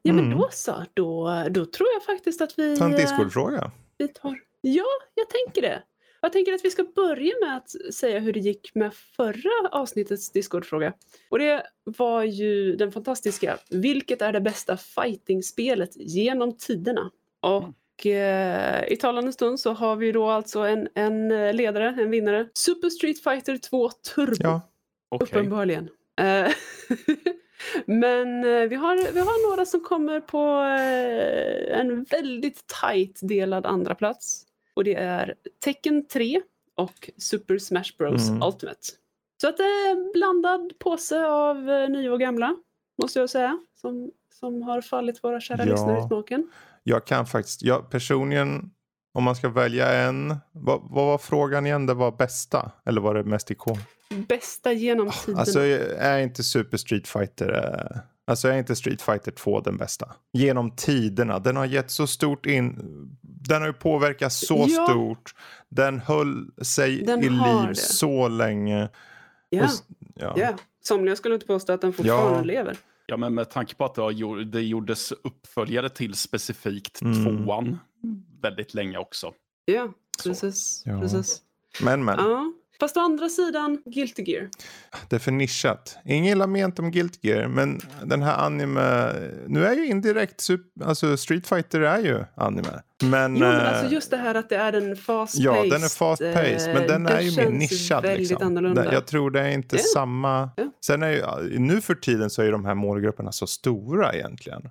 Ja 0.02 0.12
men 0.12 0.24
mm. 0.24 0.38
då 0.38 0.48
så, 0.52 0.84
då, 0.94 1.44
då 1.50 1.66
tror 1.66 1.88
jag 1.94 2.02
faktiskt 2.02 2.40
att 2.40 2.58
vi... 2.58 2.76
Ta 2.76 2.84
en 2.84 2.92
Discord-fråga. 2.92 3.70
Vi 3.98 4.08
tar... 4.08 4.40
Ja, 4.60 4.86
jag 5.14 5.26
tänker 5.30 5.62
det. 5.62 5.82
Jag 6.20 6.32
tänker 6.32 6.52
att 6.52 6.64
vi 6.64 6.70
ska 6.70 6.84
börja 6.84 7.32
med 7.40 7.56
att 7.56 7.94
säga 7.94 8.18
hur 8.18 8.32
det 8.32 8.40
gick 8.40 8.74
med 8.74 8.94
förra 8.94 9.68
avsnittets 9.70 10.30
Discord-fråga. 10.30 10.92
Och 11.28 11.38
det 11.38 11.62
var 11.84 12.22
ju 12.22 12.76
den 12.76 12.92
fantastiska, 12.92 13.58
vilket 13.70 14.22
är 14.22 14.32
det 14.32 14.40
bästa 14.40 14.76
fighting-spelet 14.76 15.90
genom 15.96 16.56
tiderna? 16.56 17.10
Och 17.40 17.64
och 17.96 18.06
eh, 18.06 18.92
i 18.92 18.96
talande 18.96 19.32
stund 19.32 19.60
så 19.60 19.72
har 19.72 19.96
vi 19.96 20.12
då 20.12 20.28
alltså 20.28 20.60
en, 20.60 20.88
en 20.94 21.30
eh, 21.30 21.54
ledare, 21.54 21.88
en 21.88 22.10
vinnare. 22.10 22.48
Super 22.54 22.90
Street 22.90 23.22
Fighter 23.22 23.58
2 23.58 23.90
Turbo. 23.90 24.36
Ja. 24.38 24.60
Okay. 25.10 25.26
Uppenbarligen. 25.26 25.88
Eh, 26.20 26.52
men 27.86 28.44
eh, 28.44 28.68
vi 28.68 28.76
har, 28.76 29.12
vi 29.12 29.20
har 29.20 29.50
några 29.50 29.66
som 29.66 29.80
kommer 29.80 30.20
på 30.20 30.38
en 31.78 32.04
väldigt 32.04 32.64
tight 32.82 33.18
delad 33.22 33.66
andra 33.66 33.94
plats. 33.94 34.42
Och 34.74 34.84
det 34.84 34.94
är 34.94 35.34
Tekken 35.60 36.06
3 36.06 36.40
och 36.74 37.10
Super 37.16 37.58
Smash 37.58 37.96
Bros 37.98 38.28
mm. 38.28 38.42
Ultimate. 38.42 38.80
Så 39.40 39.48
att 39.48 39.56
det 39.56 39.62
är 39.62 39.90
en 39.90 40.10
blandad 40.14 40.72
påse 40.78 41.26
av 41.26 41.56
nya 41.90 42.12
och 42.12 42.20
gamla, 42.20 42.56
måste 43.02 43.18
jag 43.18 43.30
säga. 43.30 43.58
Som, 43.80 44.10
som 44.38 44.62
har 44.62 44.80
fallit 44.80 45.24
våra 45.24 45.40
kära 45.40 45.66
ja. 45.66 45.72
lyssnare 45.72 45.98
i 45.98 46.02
smaken. 46.02 46.50
Jag 46.82 47.04
kan 47.04 47.26
faktiskt, 47.26 47.62
jag 47.62 47.90
personligen, 47.90 48.70
om 49.14 49.24
man 49.24 49.36
ska 49.36 49.48
välja 49.48 49.92
en. 49.92 50.36
Vad, 50.52 50.80
vad 50.90 51.06
var 51.06 51.18
frågan 51.18 51.66
igen? 51.66 51.86
Det 51.86 51.94
var 51.94 52.12
bästa? 52.12 52.70
Eller 52.86 53.00
var 53.00 53.14
det 53.14 53.24
mest 53.24 53.50
ikon? 53.50 53.78
Bästa 54.28 54.72
genom 54.72 55.10
tiden. 55.10 55.40
Alltså 55.40 55.60
är 55.98 56.18
inte 56.18 56.42
Super 56.42 56.76
Street 56.76 57.08
Fighter, 57.08 57.52
eh, 57.54 58.00
alltså 58.26 58.48
är 58.48 58.58
inte 58.58 58.76
Street 58.76 59.02
Fighter 59.02 59.30
2 59.30 59.60
den 59.60 59.76
bästa? 59.76 60.12
Genom 60.32 60.76
tiderna. 60.76 61.38
Den 61.38 61.56
har 61.56 61.66
gett 61.66 61.90
så 61.90 62.06
stort 62.06 62.46
in, 62.46 62.78
den 63.22 63.60
har 63.60 63.68
ju 63.68 63.74
påverkat 63.74 64.32
så 64.32 64.66
ja. 64.68 64.86
stort. 64.86 65.34
Den 65.68 66.00
höll 66.00 66.50
sig 66.62 67.02
den 67.02 67.20
i 67.24 67.28
liv 67.28 67.68
det. 67.68 67.74
så 67.74 68.28
länge. 68.28 68.88
Ja. 69.50 69.64
Och, 69.64 69.70
ja. 70.14 70.34
ja. 70.36 70.54
Somliga 70.82 71.16
skulle 71.16 71.34
inte 71.34 71.46
påstå 71.46 71.72
att 71.72 71.80
den 71.80 71.92
fortfarande 71.92 72.38
ja. 72.38 72.44
lever. 72.44 72.76
Ja, 73.06 73.16
men 73.16 73.34
med 73.34 73.50
tanke 73.50 73.74
på 73.74 73.84
att 73.84 73.94
det, 74.52 74.60
gjordes 74.62 75.12
uppföljare 75.12 75.88
till 75.88 76.14
specifikt 76.14 77.02
mm. 77.02 77.24
tvåan 77.24 77.78
väldigt 78.42 78.74
länge 78.74 78.98
också. 78.98 79.32
Ja, 79.64 79.92
precis. 80.24 80.82
Ja. 80.84 81.00
precis. 81.00 81.42
Men, 81.82 82.04
men. 82.04 82.18
Ja. 82.18 82.52
Fast 82.80 82.96
å 82.96 83.00
andra 83.00 83.28
sidan, 83.28 83.82
Guilty 83.84 84.22
Gear. 84.22 84.48
Det 85.08 85.16
är 85.16 85.20
för 85.20 85.32
nischat. 85.32 85.98
Ingen 86.04 86.24
gillar 86.24 86.46
ment 86.46 86.78
om 86.78 86.90
Guilty 86.90 87.28
Gear, 87.28 87.48
men 87.48 87.80
den 88.04 88.22
här 88.22 88.46
anime... 88.46 89.12
Nu 89.46 89.66
är 89.66 89.74
ju 89.76 89.86
indirekt, 89.86 90.46
alltså 90.84 91.16
Street 91.16 91.46
Fighter 91.46 91.80
är 91.80 91.98
ju 91.98 92.24
anime. 92.34 92.82
Men, 93.02 93.36
jo, 93.36 93.40
men 93.40 93.66
alltså 93.66 93.94
just 93.94 94.10
det 94.10 94.16
här 94.16 94.34
att 94.34 94.48
det 94.48 94.56
är 94.56 94.72
en 94.72 94.96
fast-paced. 94.96 95.42
Ja, 95.42 95.62
den 95.62 95.82
är 95.82 95.88
fast-paced, 95.88 96.74
men 96.74 96.86
den 96.86 97.06
är 97.06 97.20
ju 97.20 97.36
mer 97.36 97.50
nischad. 97.50 98.02
Väldigt 98.02 98.30
liksom. 98.30 98.46
annorlunda. 98.46 98.92
Jag 98.92 99.06
tror 99.06 99.30
det 99.30 99.40
är 99.40 99.50
inte 99.50 99.76
yeah. 99.76 99.84
samma... 99.94 100.50
Yeah. 100.58 100.70
Sen 100.86 101.02
är 101.02 101.10
ju, 101.10 101.58
nu 101.58 101.80
för 101.80 101.94
tiden 101.94 102.30
så 102.30 102.42
är 102.42 102.52
de 102.52 102.64
här 102.64 102.74
målgrupperna 102.74 103.32
så 103.32 103.46
stora 103.46 104.12
egentligen. 104.12 104.68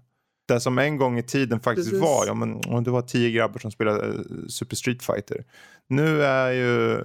Det 0.48 0.60
som 0.60 0.80
en 0.80 0.98
gång 0.98 1.18
i 1.18 1.24
tiden 1.24 1.60
faktiskt 1.60 1.90
Precis. 1.90 2.04
var, 2.04 2.26
ja 2.26 2.34
men 2.34 2.62
om 2.68 2.84
det 2.84 2.92
var 2.92 3.02
tio 3.02 3.32
grabbar 3.32 3.60
som 3.60 3.72
spelade 3.72 4.14
Super 4.50 4.76
Street 4.76 5.04
Fighter. 5.04 5.44
Nu 5.88 6.24
är 6.24 6.52
ju 6.52 7.04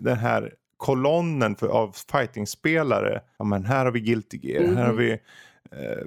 den 0.00 0.16
här 0.16 0.54
kolonnen 0.76 1.56
för, 1.56 1.66
av 1.66 1.96
fightingspelare. 2.12 3.20
Ja, 3.38 3.44
men 3.44 3.64
här 3.64 3.84
har 3.84 3.92
vi 3.92 4.00
Guilty 4.00 4.38
Gear, 4.42 4.64
mm. 4.64 4.76
här 4.76 4.84
har 4.84 4.92
mhm. 4.92 4.98
vi 4.98 5.12
eh, 5.70 6.06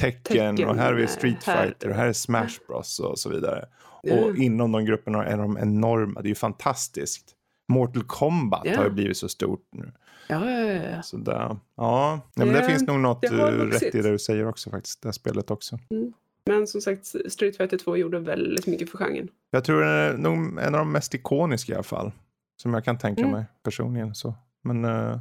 Tekken, 0.00 0.64
och 0.64 0.76
här 0.76 0.86
har 0.86 0.94
vi 0.94 1.06
Street 1.06 1.44
här. 1.44 1.66
Fighter 1.66 1.88
och 1.88 1.94
här 1.94 2.06
är 2.06 2.12
Smash 2.12 2.58
Bros 2.66 3.00
och 3.00 3.18
så 3.18 3.30
vidare. 3.30 3.64
Mm. 4.04 4.24
Och 4.24 4.36
inom 4.36 4.72
de 4.72 4.84
grupperna 4.84 5.24
är 5.24 5.36
de 5.36 5.58
enorma. 5.58 6.20
Det 6.20 6.26
är 6.26 6.28
ju 6.28 6.34
fantastiskt. 6.34 7.34
Mortal 7.68 8.02
Kombat 8.02 8.66
yeah. 8.66 8.78
har 8.78 8.84
ju 8.84 8.90
blivit 8.90 9.16
så 9.16 9.28
stort 9.28 9.68
nu. 9.70 9.92
Ja, 10.28 10.50
ja, 10.50 10.72
ja. 10.72 11.02
Så 11.02 11.16
där, 11.16 11.32
ja. 11.32 11.58
ja 11.74 12.20
men 12.34 12.48
det, 12.48 12.54
det 12.54 12.64
finns 12.64 12.82
nog 12.82 13.00
något 13.00 13.24
rätt 13.24 13.94
i 13.94 14.02
det 14.02 14.10
du 14.10 14.18
säger 14.18 14.46
också 14.46 14.70
faktiskt. 14.70 15.02
Det 15.02 15.08
här 15.08 15.12
spelet 15.12 15.50
också. 15.50 15.78
Mm. 15.90 16.12
Men 16.46 16.66
som 16.66 16.80
sagt, 16.80 17.06
Street 17.06 17.56
Fighter 17.56 17.78
2 17.78 17.96
gjorde 17.96 18.18
väldigt 18.18 18.66
mycket 18.66 18.90
för 18.90 18.98
genren. 18.98 19.28
Jag 19.50 19.64
tror 19.64 19.80
det 19.80 19.86
är 19.86 20.16
nog 20.16 20.36
en 20.36 20.74
av 20.74 20.78
de 20.78 20.92
mest 20.92 21.14
ikoniska 21.14 21.72
i 21.72 21.74
alla 21.74 21.82
fall. 21.82 22.12
Som 22.62 22.74
jag 22.74 22.84
kan 22.84 22.98
tänka 22.98 23.20
mm. 23.22 23.32
mig 23.32 23.44
personligen. 23.62 24.14
Så. 24.14 24.34
Men, 24.62 24.84
uh... 24.84 25.18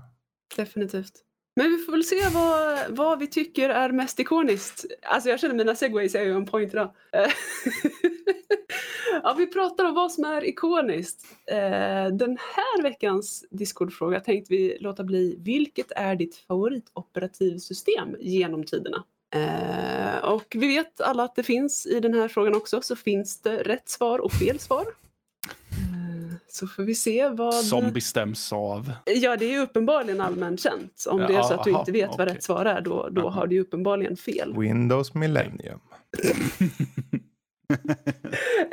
Definitivt. 0.55 1.23
Men 1.55 1.71
vi 1.71 1.77
får 1.77 1.91
väl 1.91 2.03
se 2.03 2.29
vad, 2.33 2.79
vad 2.89 3.19
vi 3.19 3.27
tycker 3.27 3.69
är 3.69 3.91
mest 3.91 4.19
ikoniskt. 4.19 4.85
Alltså 5.01 5.29
jag 5.29 5.39
känner 5.39 5.55
mina 5.55 5.75
segways 5.75 6.15
är 6.15 6.23
ju 6.23 6.35
en 6.35 6.45
point 6.45 6.73
idag. 6.73 6.91
ja, 9.23 9.35
vi 9.37 9.47
pratar 9.47 9.85
om 9.85 9.93
vad 9.93 10.11
som 10.11 10.23
är 10.23 10.45
ikoniskt. 10.45 11.25
Eh, 11.47 12.07
den 12.07 12.37
här 12.55 12.83
veckans 12.83 13.45
Discord-fråga 13.51 14.19
tänkte 14.19 14.53
vi 14.53 14.77
låta 14.79 15.03
bli 15.03 15.35
Vilket 15.39 15.91
är 15.91 16.15
ditt 16.15 16.35
favoritoperativsystem 16.35 18.15
genom 18.19 18.63
tiderna? 18.63 19.03
Eh, 19.33 20.17
och 20.23 20.45
vi 20.49 20.67
vet 20.67 21.01
alla 21.01 21.23
att 21.23 21.35
det 21.35 21.43
finns 21.43 21.85
i 21.85 21.99
den 21.99 22.13
här 22.13 22.27
frågan 22.27 22.55
också 22.55 22.81
så 22.81 22.95
finns 22.95 23.41
det 23.41 23.57
rätt 23.57 23.89
svar 23.89 24.19
och 24.19 24.31
fel 24.31 24.59
svar. 24.59 24.85
Eh, 25.71 26.35
så 26.47 26.67
får 26.67 26.83
vi 26.83 26.95
se 26.95 27.29
vad... 27.29 27.53
Som 27.53 27.91
bestäms 27.91 28.53
av? 28.53 28.91
Ja, 29.05 29.37
det 29.37 29.55
är 29.55 29.59
uppenbarligen 29.59 30.21
allmänt 30.21 30.61
känt. 30.61 31.05
Om 31.09 31.19
det 31.19 31.35
är 31.35 31.41
så 31.41 31.53
att 31.53 31.63
du 31.63 31.71
inte 31.71 31.91
vet 31.91 32.09
okay. 32.09 32.17
vad 32.17 32.33
rätt 32.33 32.43
svar 32.43 32.65
är, 32.65 32.81
då, 32.81 33.09
då 33.09 33.29
har 33.29 33.47
du 33.47 33.59
uppenbarligen 33.59 34.17
fel. 34.17 34.53
Windows 34.57 35.13
Millennium. 35.13 35.79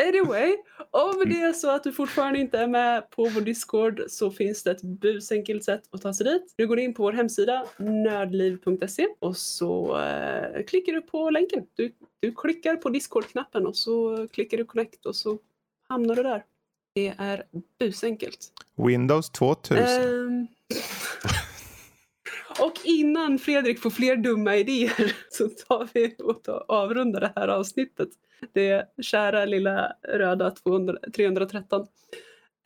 anyway, 0.09 0.57
om 0.91 1.23
det 1.27 1.41
är 1.41 1.53
så 1.53 1.71
att 1.71 1.85
du 1.85 1.93
fortfarande 1.93 2.39
inte 2.39 2.59
är 2.59 2.67
med 2.67 3.11
på 3.11 3.29
vår 3.29 3.41
Discord 3.41 4.03
så 4.09 4.31
finns 4.31 4.63
det 4.63 4.71
ett 4.71 4.83
busenkelt 4.83 5.65
sätt 5.65 5.83
att 5.91 6.03
ta 6.03 6.15
sig 6.15 6.27
dit. 6.27 6.55
Du 6.57 6.67
går 6.67 6.79
in 6.79 6.95
på 6.95 7.03
vår 7.03 7.13
hemsida 7.13 7.67
nördliv.se 7.79 9.07
och 9.19 9.37
så 9.37 10.01
eh, 10.01 10.65
klickar 10.65 10.93
du 10.93 11.03
på 11.03 11.31
länken. 11.31 11.67
Du, 11.75 11.93
du 12.21 12.35
klickar 12.35 12.77
på 12.77 12.89
Discord-knappen 12.89 13.67
och 13.67 13.77
så 13.77 14.29
klickar 14.33 14.57
du 14.57 14.65
connect 14.65 15.07
och 15.07 15.17
så 15.17 15.39
hamnar 15.89 16.15
du 16.15 16.23
där. 16.23 16.45
Det 16.95 17.15
är 17.19 17.45
busenkelt. 17.79 18.53
Windows 18.77 19.31
2000. 19.31 19.79
Um... 20.03 20.49
Innan 22.85 23.39
Fredrik 23.39 23.81
får 23.81 23.91
fler 23.91 24.17
dumma 24.17 24.57
idéer 24.57 25.17
så 25.31 25.49
tar 25.49 25.89
vi 25.93 26.17
och 26.19 26.71
avrundar 26.71 27.21
det 27.21 27.33
här 27.37 27.49
avsnittet. 27.49 28.09
Det 28.53 28.87
kära 29.03 29.45
lilla 29.45 29.93
röda 30.09 30.51
200, 30.51 30.99
313. 31.15 31.87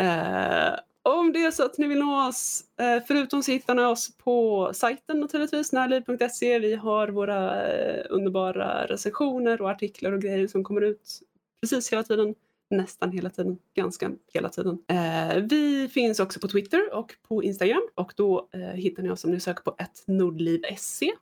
Eh, 0.01 0.75
om 1.03 1.33
det 1.33 1.45
är 1.45 1.51
så 1.51 1.65
att 1.65 1.79
ni 1.79 1.87
vill 1.87 1.99
nå 1.99 2.29
oss, 2.29 2.65
eh, 2.81 3.03
förutom 3.07 3.43
så 3.43 3.53
hittar 3.53 3.75
ni 3.75 3.83
oss 3.83 4.17
på 4.17 4.71
sajten 4.75 5.21
naturligtvis, 5.21 5.73
närliv.se. 5.73 6.59
Vi 6.59 6.75
har 6.75 7.09
våra 7.09 7.67
eh, 7.73 8.07
underbara 8.11 8.87
recensioner 8.87 9.63
och 9.63 9.71
artiklar 9.71 10.13
och 10.13 10.23
grejer 10.23 10.47
som 10.47 10.65
kommer 10.65 10.81
ut 10.81 11.21
precis 11.61 11.93
hela 11.93 12.03
tiden 12.03 12.35
nästan 12.71 13.13
hela 13.13 13.31
tiden, 13.31 13.59
ganska 13.75 14.11
hela 14.33 14.49
tiden. 14.49 14.79
Eh, 14.89 15.37
vi 15.51 15.89
finns 15.89 16.21
också 16.21 16.41
på 16.41 16.49
Twitter 16.49 16.95
och 16.95 17.15
på 17.29 17.43
Instagram 17.43 17.89
och 17.95 18.13
då 18.17 18.49
eh, 18.53 18.61
hittar 18.61 19.03
ni 19.03 19.11
oss 19.11 19.25
om 19.25 19.31
ni 19.31 19.41
söker 19.41 19.63
på 19.63 19.75
ett 19.79 20.03
nordliv.se. 20.07 21.13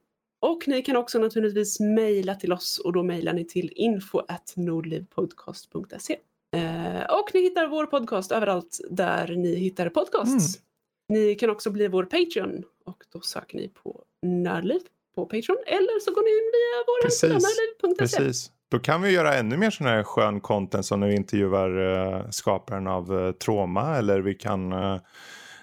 Och 0.40 0.68
ni 0.68 0.82
kan 0.82 0.96
också 0.96 1.18
naturligtvis 1.18 1.80
mejla 1.80 2.34
till 2.34 2.52
oss 2.52 2.78
och 2.78 2.92
då 2.92 3.02
mejlar 3.02 3.32
ni 3.32 3.44
till 3.44 3.72
info.nordlivpodcast.se. 3.76 6.16
Eh, 6.56 7.02
och 7.02 7.30
ni 7.34 7.42
hittar 7.42 7.66
vår 7.66 7.86
podcast 7.86 8.32
överallt 8.32 8.80
där 8.90 9.36
ni 9.36 9.54
hittar 9.54 9.88
podcasts. 9.88 10.56
Mm. 10.56 10.62
Ni 11.08 11.34
kan 11.34 11.50
också 11.50 11.70
bli 11.70 11.88
vår 11.88 12.04
Patreon 12.04 12.64
och 12.84 13.04
då 13.12 13.20
söker 13.20 13.56
ni 13.56 13.68
på 13.68 14.04
Nördliv 14.22 14.80
på 15.14 15.26
Patreon 15.26 15.58
eller 15.66 16.00
så 16.00 16.14
går 16.14 16.22
ni 16.22 16.30
in 16.30 16.50
via 16.52 16.84
vår 16.86 17.02
hemsida 17.02 17.32
nördliv.se. 17.32 18.18
Precis. 18.18 18.50
Då 18.72 18.78
kan 18.78 19.02
vi 19.02 19.10
göra 19.10 19.34
ännu 19.34 19.56
mer 19.56 19.70
sån 19.70 19.86
här 19.86 20.02
skön 20.02 20.40
content 20.40 20.86
som 20.86 21.00
när 21.00 21.08
vi 21.08 21.14
intervjuar 21.14 21.78
uh, 21.78 22.30
skaparen 22.30 22.86
av 22.86 23.12
uh, 23.12 23.32
Troma 23.32 23.96
eller 23.96 24.20
vi 24.20 24.34
kan 24.34 24.72
uh, 24.72 24.78
mm 24.78 25.00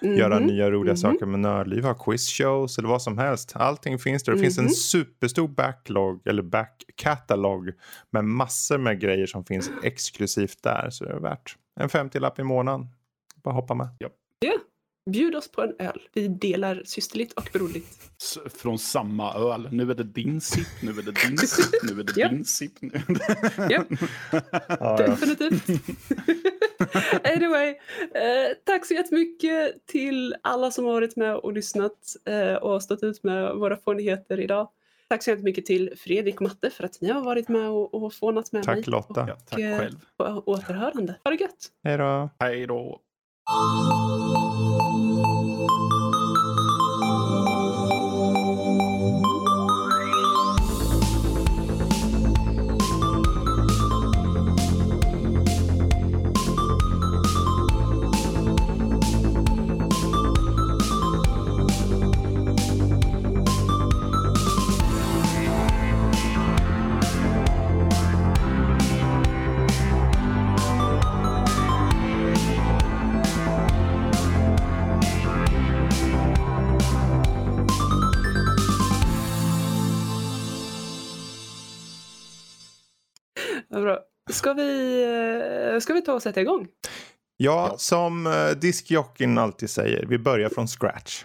-hmm. 0.02 0.20
göra 0.20 0.40
nya 0.40 0.72
roliga 0.72 0.94
mm 0.94 0.96
-hmm. 0.96 1.14
saker 1.14 1.26
med 1.26 1.40
Nördliv, 1.40 1.84
ha 1.84 1.94
quizshows 1.94 2.78
eller 2.78 2.90
vad 2.90 3.02
som 3.02 3.18
helst. 3.18 3.52
Allting 3.56 4.00
finns 4.00 4.24
där. 4.24 4.32
Det 4.32 4.36
mm 4.36 4.42
-hmm. 4.42 4.46
finns 4.46 4.58
en 4.58 4.64
mhm. 4.64 4.72
superstor 4.72 5.48
backlog 5.48 6.28
eller 6.28 6.42
backkatalog 6.42 7.72
med 8.10 8.26
massor 8.26 8.78
med 8.78 9.00
grejer 9.00 9.26
som 9.26 9.46
finns 9.46 9.72
exklusivt 9.84 10.64
där. 10.64 10.90
Så 10.90 11.06
det 11.06 11.12
är 11.12 11.20
värt 11.20 11.56
en 11.80 11.90
50-lapp 11.90 12.40
i 12.40 12.44
månaden. 12.44 12.88
Bara 13.44 13.54
hoppa 13.54 13.74
med. 13.74 13.88
Ja. 14.00 14.10
Yeah. 14.46 14.60
Bjud 15.12 15.36
oss 15.36 15.52
på 15.52 15.62
en 15.62 15.76
öl. 15.80 16.02
Vi 16.14 16.28
delar 16.28 16.82
systerligt 16.86 17.34
och 17.34 17.50
broderligt. 17.54 18.00
Från 18.62 18.80
samma 18.80 19.34
öl. 19.34 19.68
Nu 19.72 19.92
är 19.92 19.96
det 19.96 20.04
din 20.04 20.42
sipp, 20.42 20.68
nu 20.82 20.92
är 20.92 21.02
det 21.02 21.28
din 21.28 21.38
sipp, 21.38 21.84
nu 21.84 22.00
är 22.00 22.04
det 22.04 22.14
din 22.30 22.46
sipp. 22.46 22.74
ja, 24.80 24.98
definitivt. 24.98 25.70
anyway, 27.36 27.70
eh, 28.16 28.56
tack 28.66 28.86
så 28.86 28.94
jättemycket 28.94 29.86
till 29.86 30.36
alla 30.44 30.72
som 30.72 30.86
har 30.86 30.94
varit 30.94 31.16
med 31.16 31.36
och 31.36 31.54
lyssnat 31.54 32.16
eh, 32.26 32.54
och 32.54 32.84
stått 32.84 33.04
ut 33.04 33.24
med 33.24 33.56
våra 33.56 33.78
fånigheter 33.78 34.40
idag. 34.40 34.70
Tack 35.10 35.24
så 35.24 35.30
jättemycket 35.30 35.66
till 35.66 35.94
Fredrik 35.98 36.36
och 36.36 36.42
Matte 36.42 36.70
för 36.70 36.84
att 36.84 37.02
ni 37.02 37.12
har 37.12 37.22
varit 37.22 37.50
med 37.50 37.70
och, 37.70 37.94
och 37.94 38.14
fånat 38.14 38.52
med 38.52 38.64
tack, 38.64 38.76
mig. 38.76 38.84
Tack 38.84 38.92
Lotta. 38.92 39.24
Och, 39.24 39.30
ja, 39.30 39.38
tack 39.50 39.60
själv. 39.60 40.00
Och, 40.18 40.48
återhörande. 40.48 41.16
Ha 41.24 41.32
det 41.32 41.42
gött. 41.42 41.72
Hej 41.84 41.98
då. 41.98 42.30
Hej 42.40 42.68
då. 42.68 43.00
Ska 84.30 84.54
vi, 84.54 85.02
eh, 85.74 85.80
ska 85.80 85.94
vi 85.94 86.02
ta 86.02 86.14
och 86.14 86.24
sätta 86.24 86.42
igång? 86.42 86.68
Ja, 87.38 87.76
som 87.78 88.28
uh, 88.28 88.50
diskjockeyn 88.50 89.38
alltid 89.38 89.70
säger, 89.70 90.06
vi 90.06 90.18
börjar 90.18 90.50
från 90.50 90.68
scratch. 90.68 91.24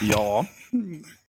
ja. 0.00 0.46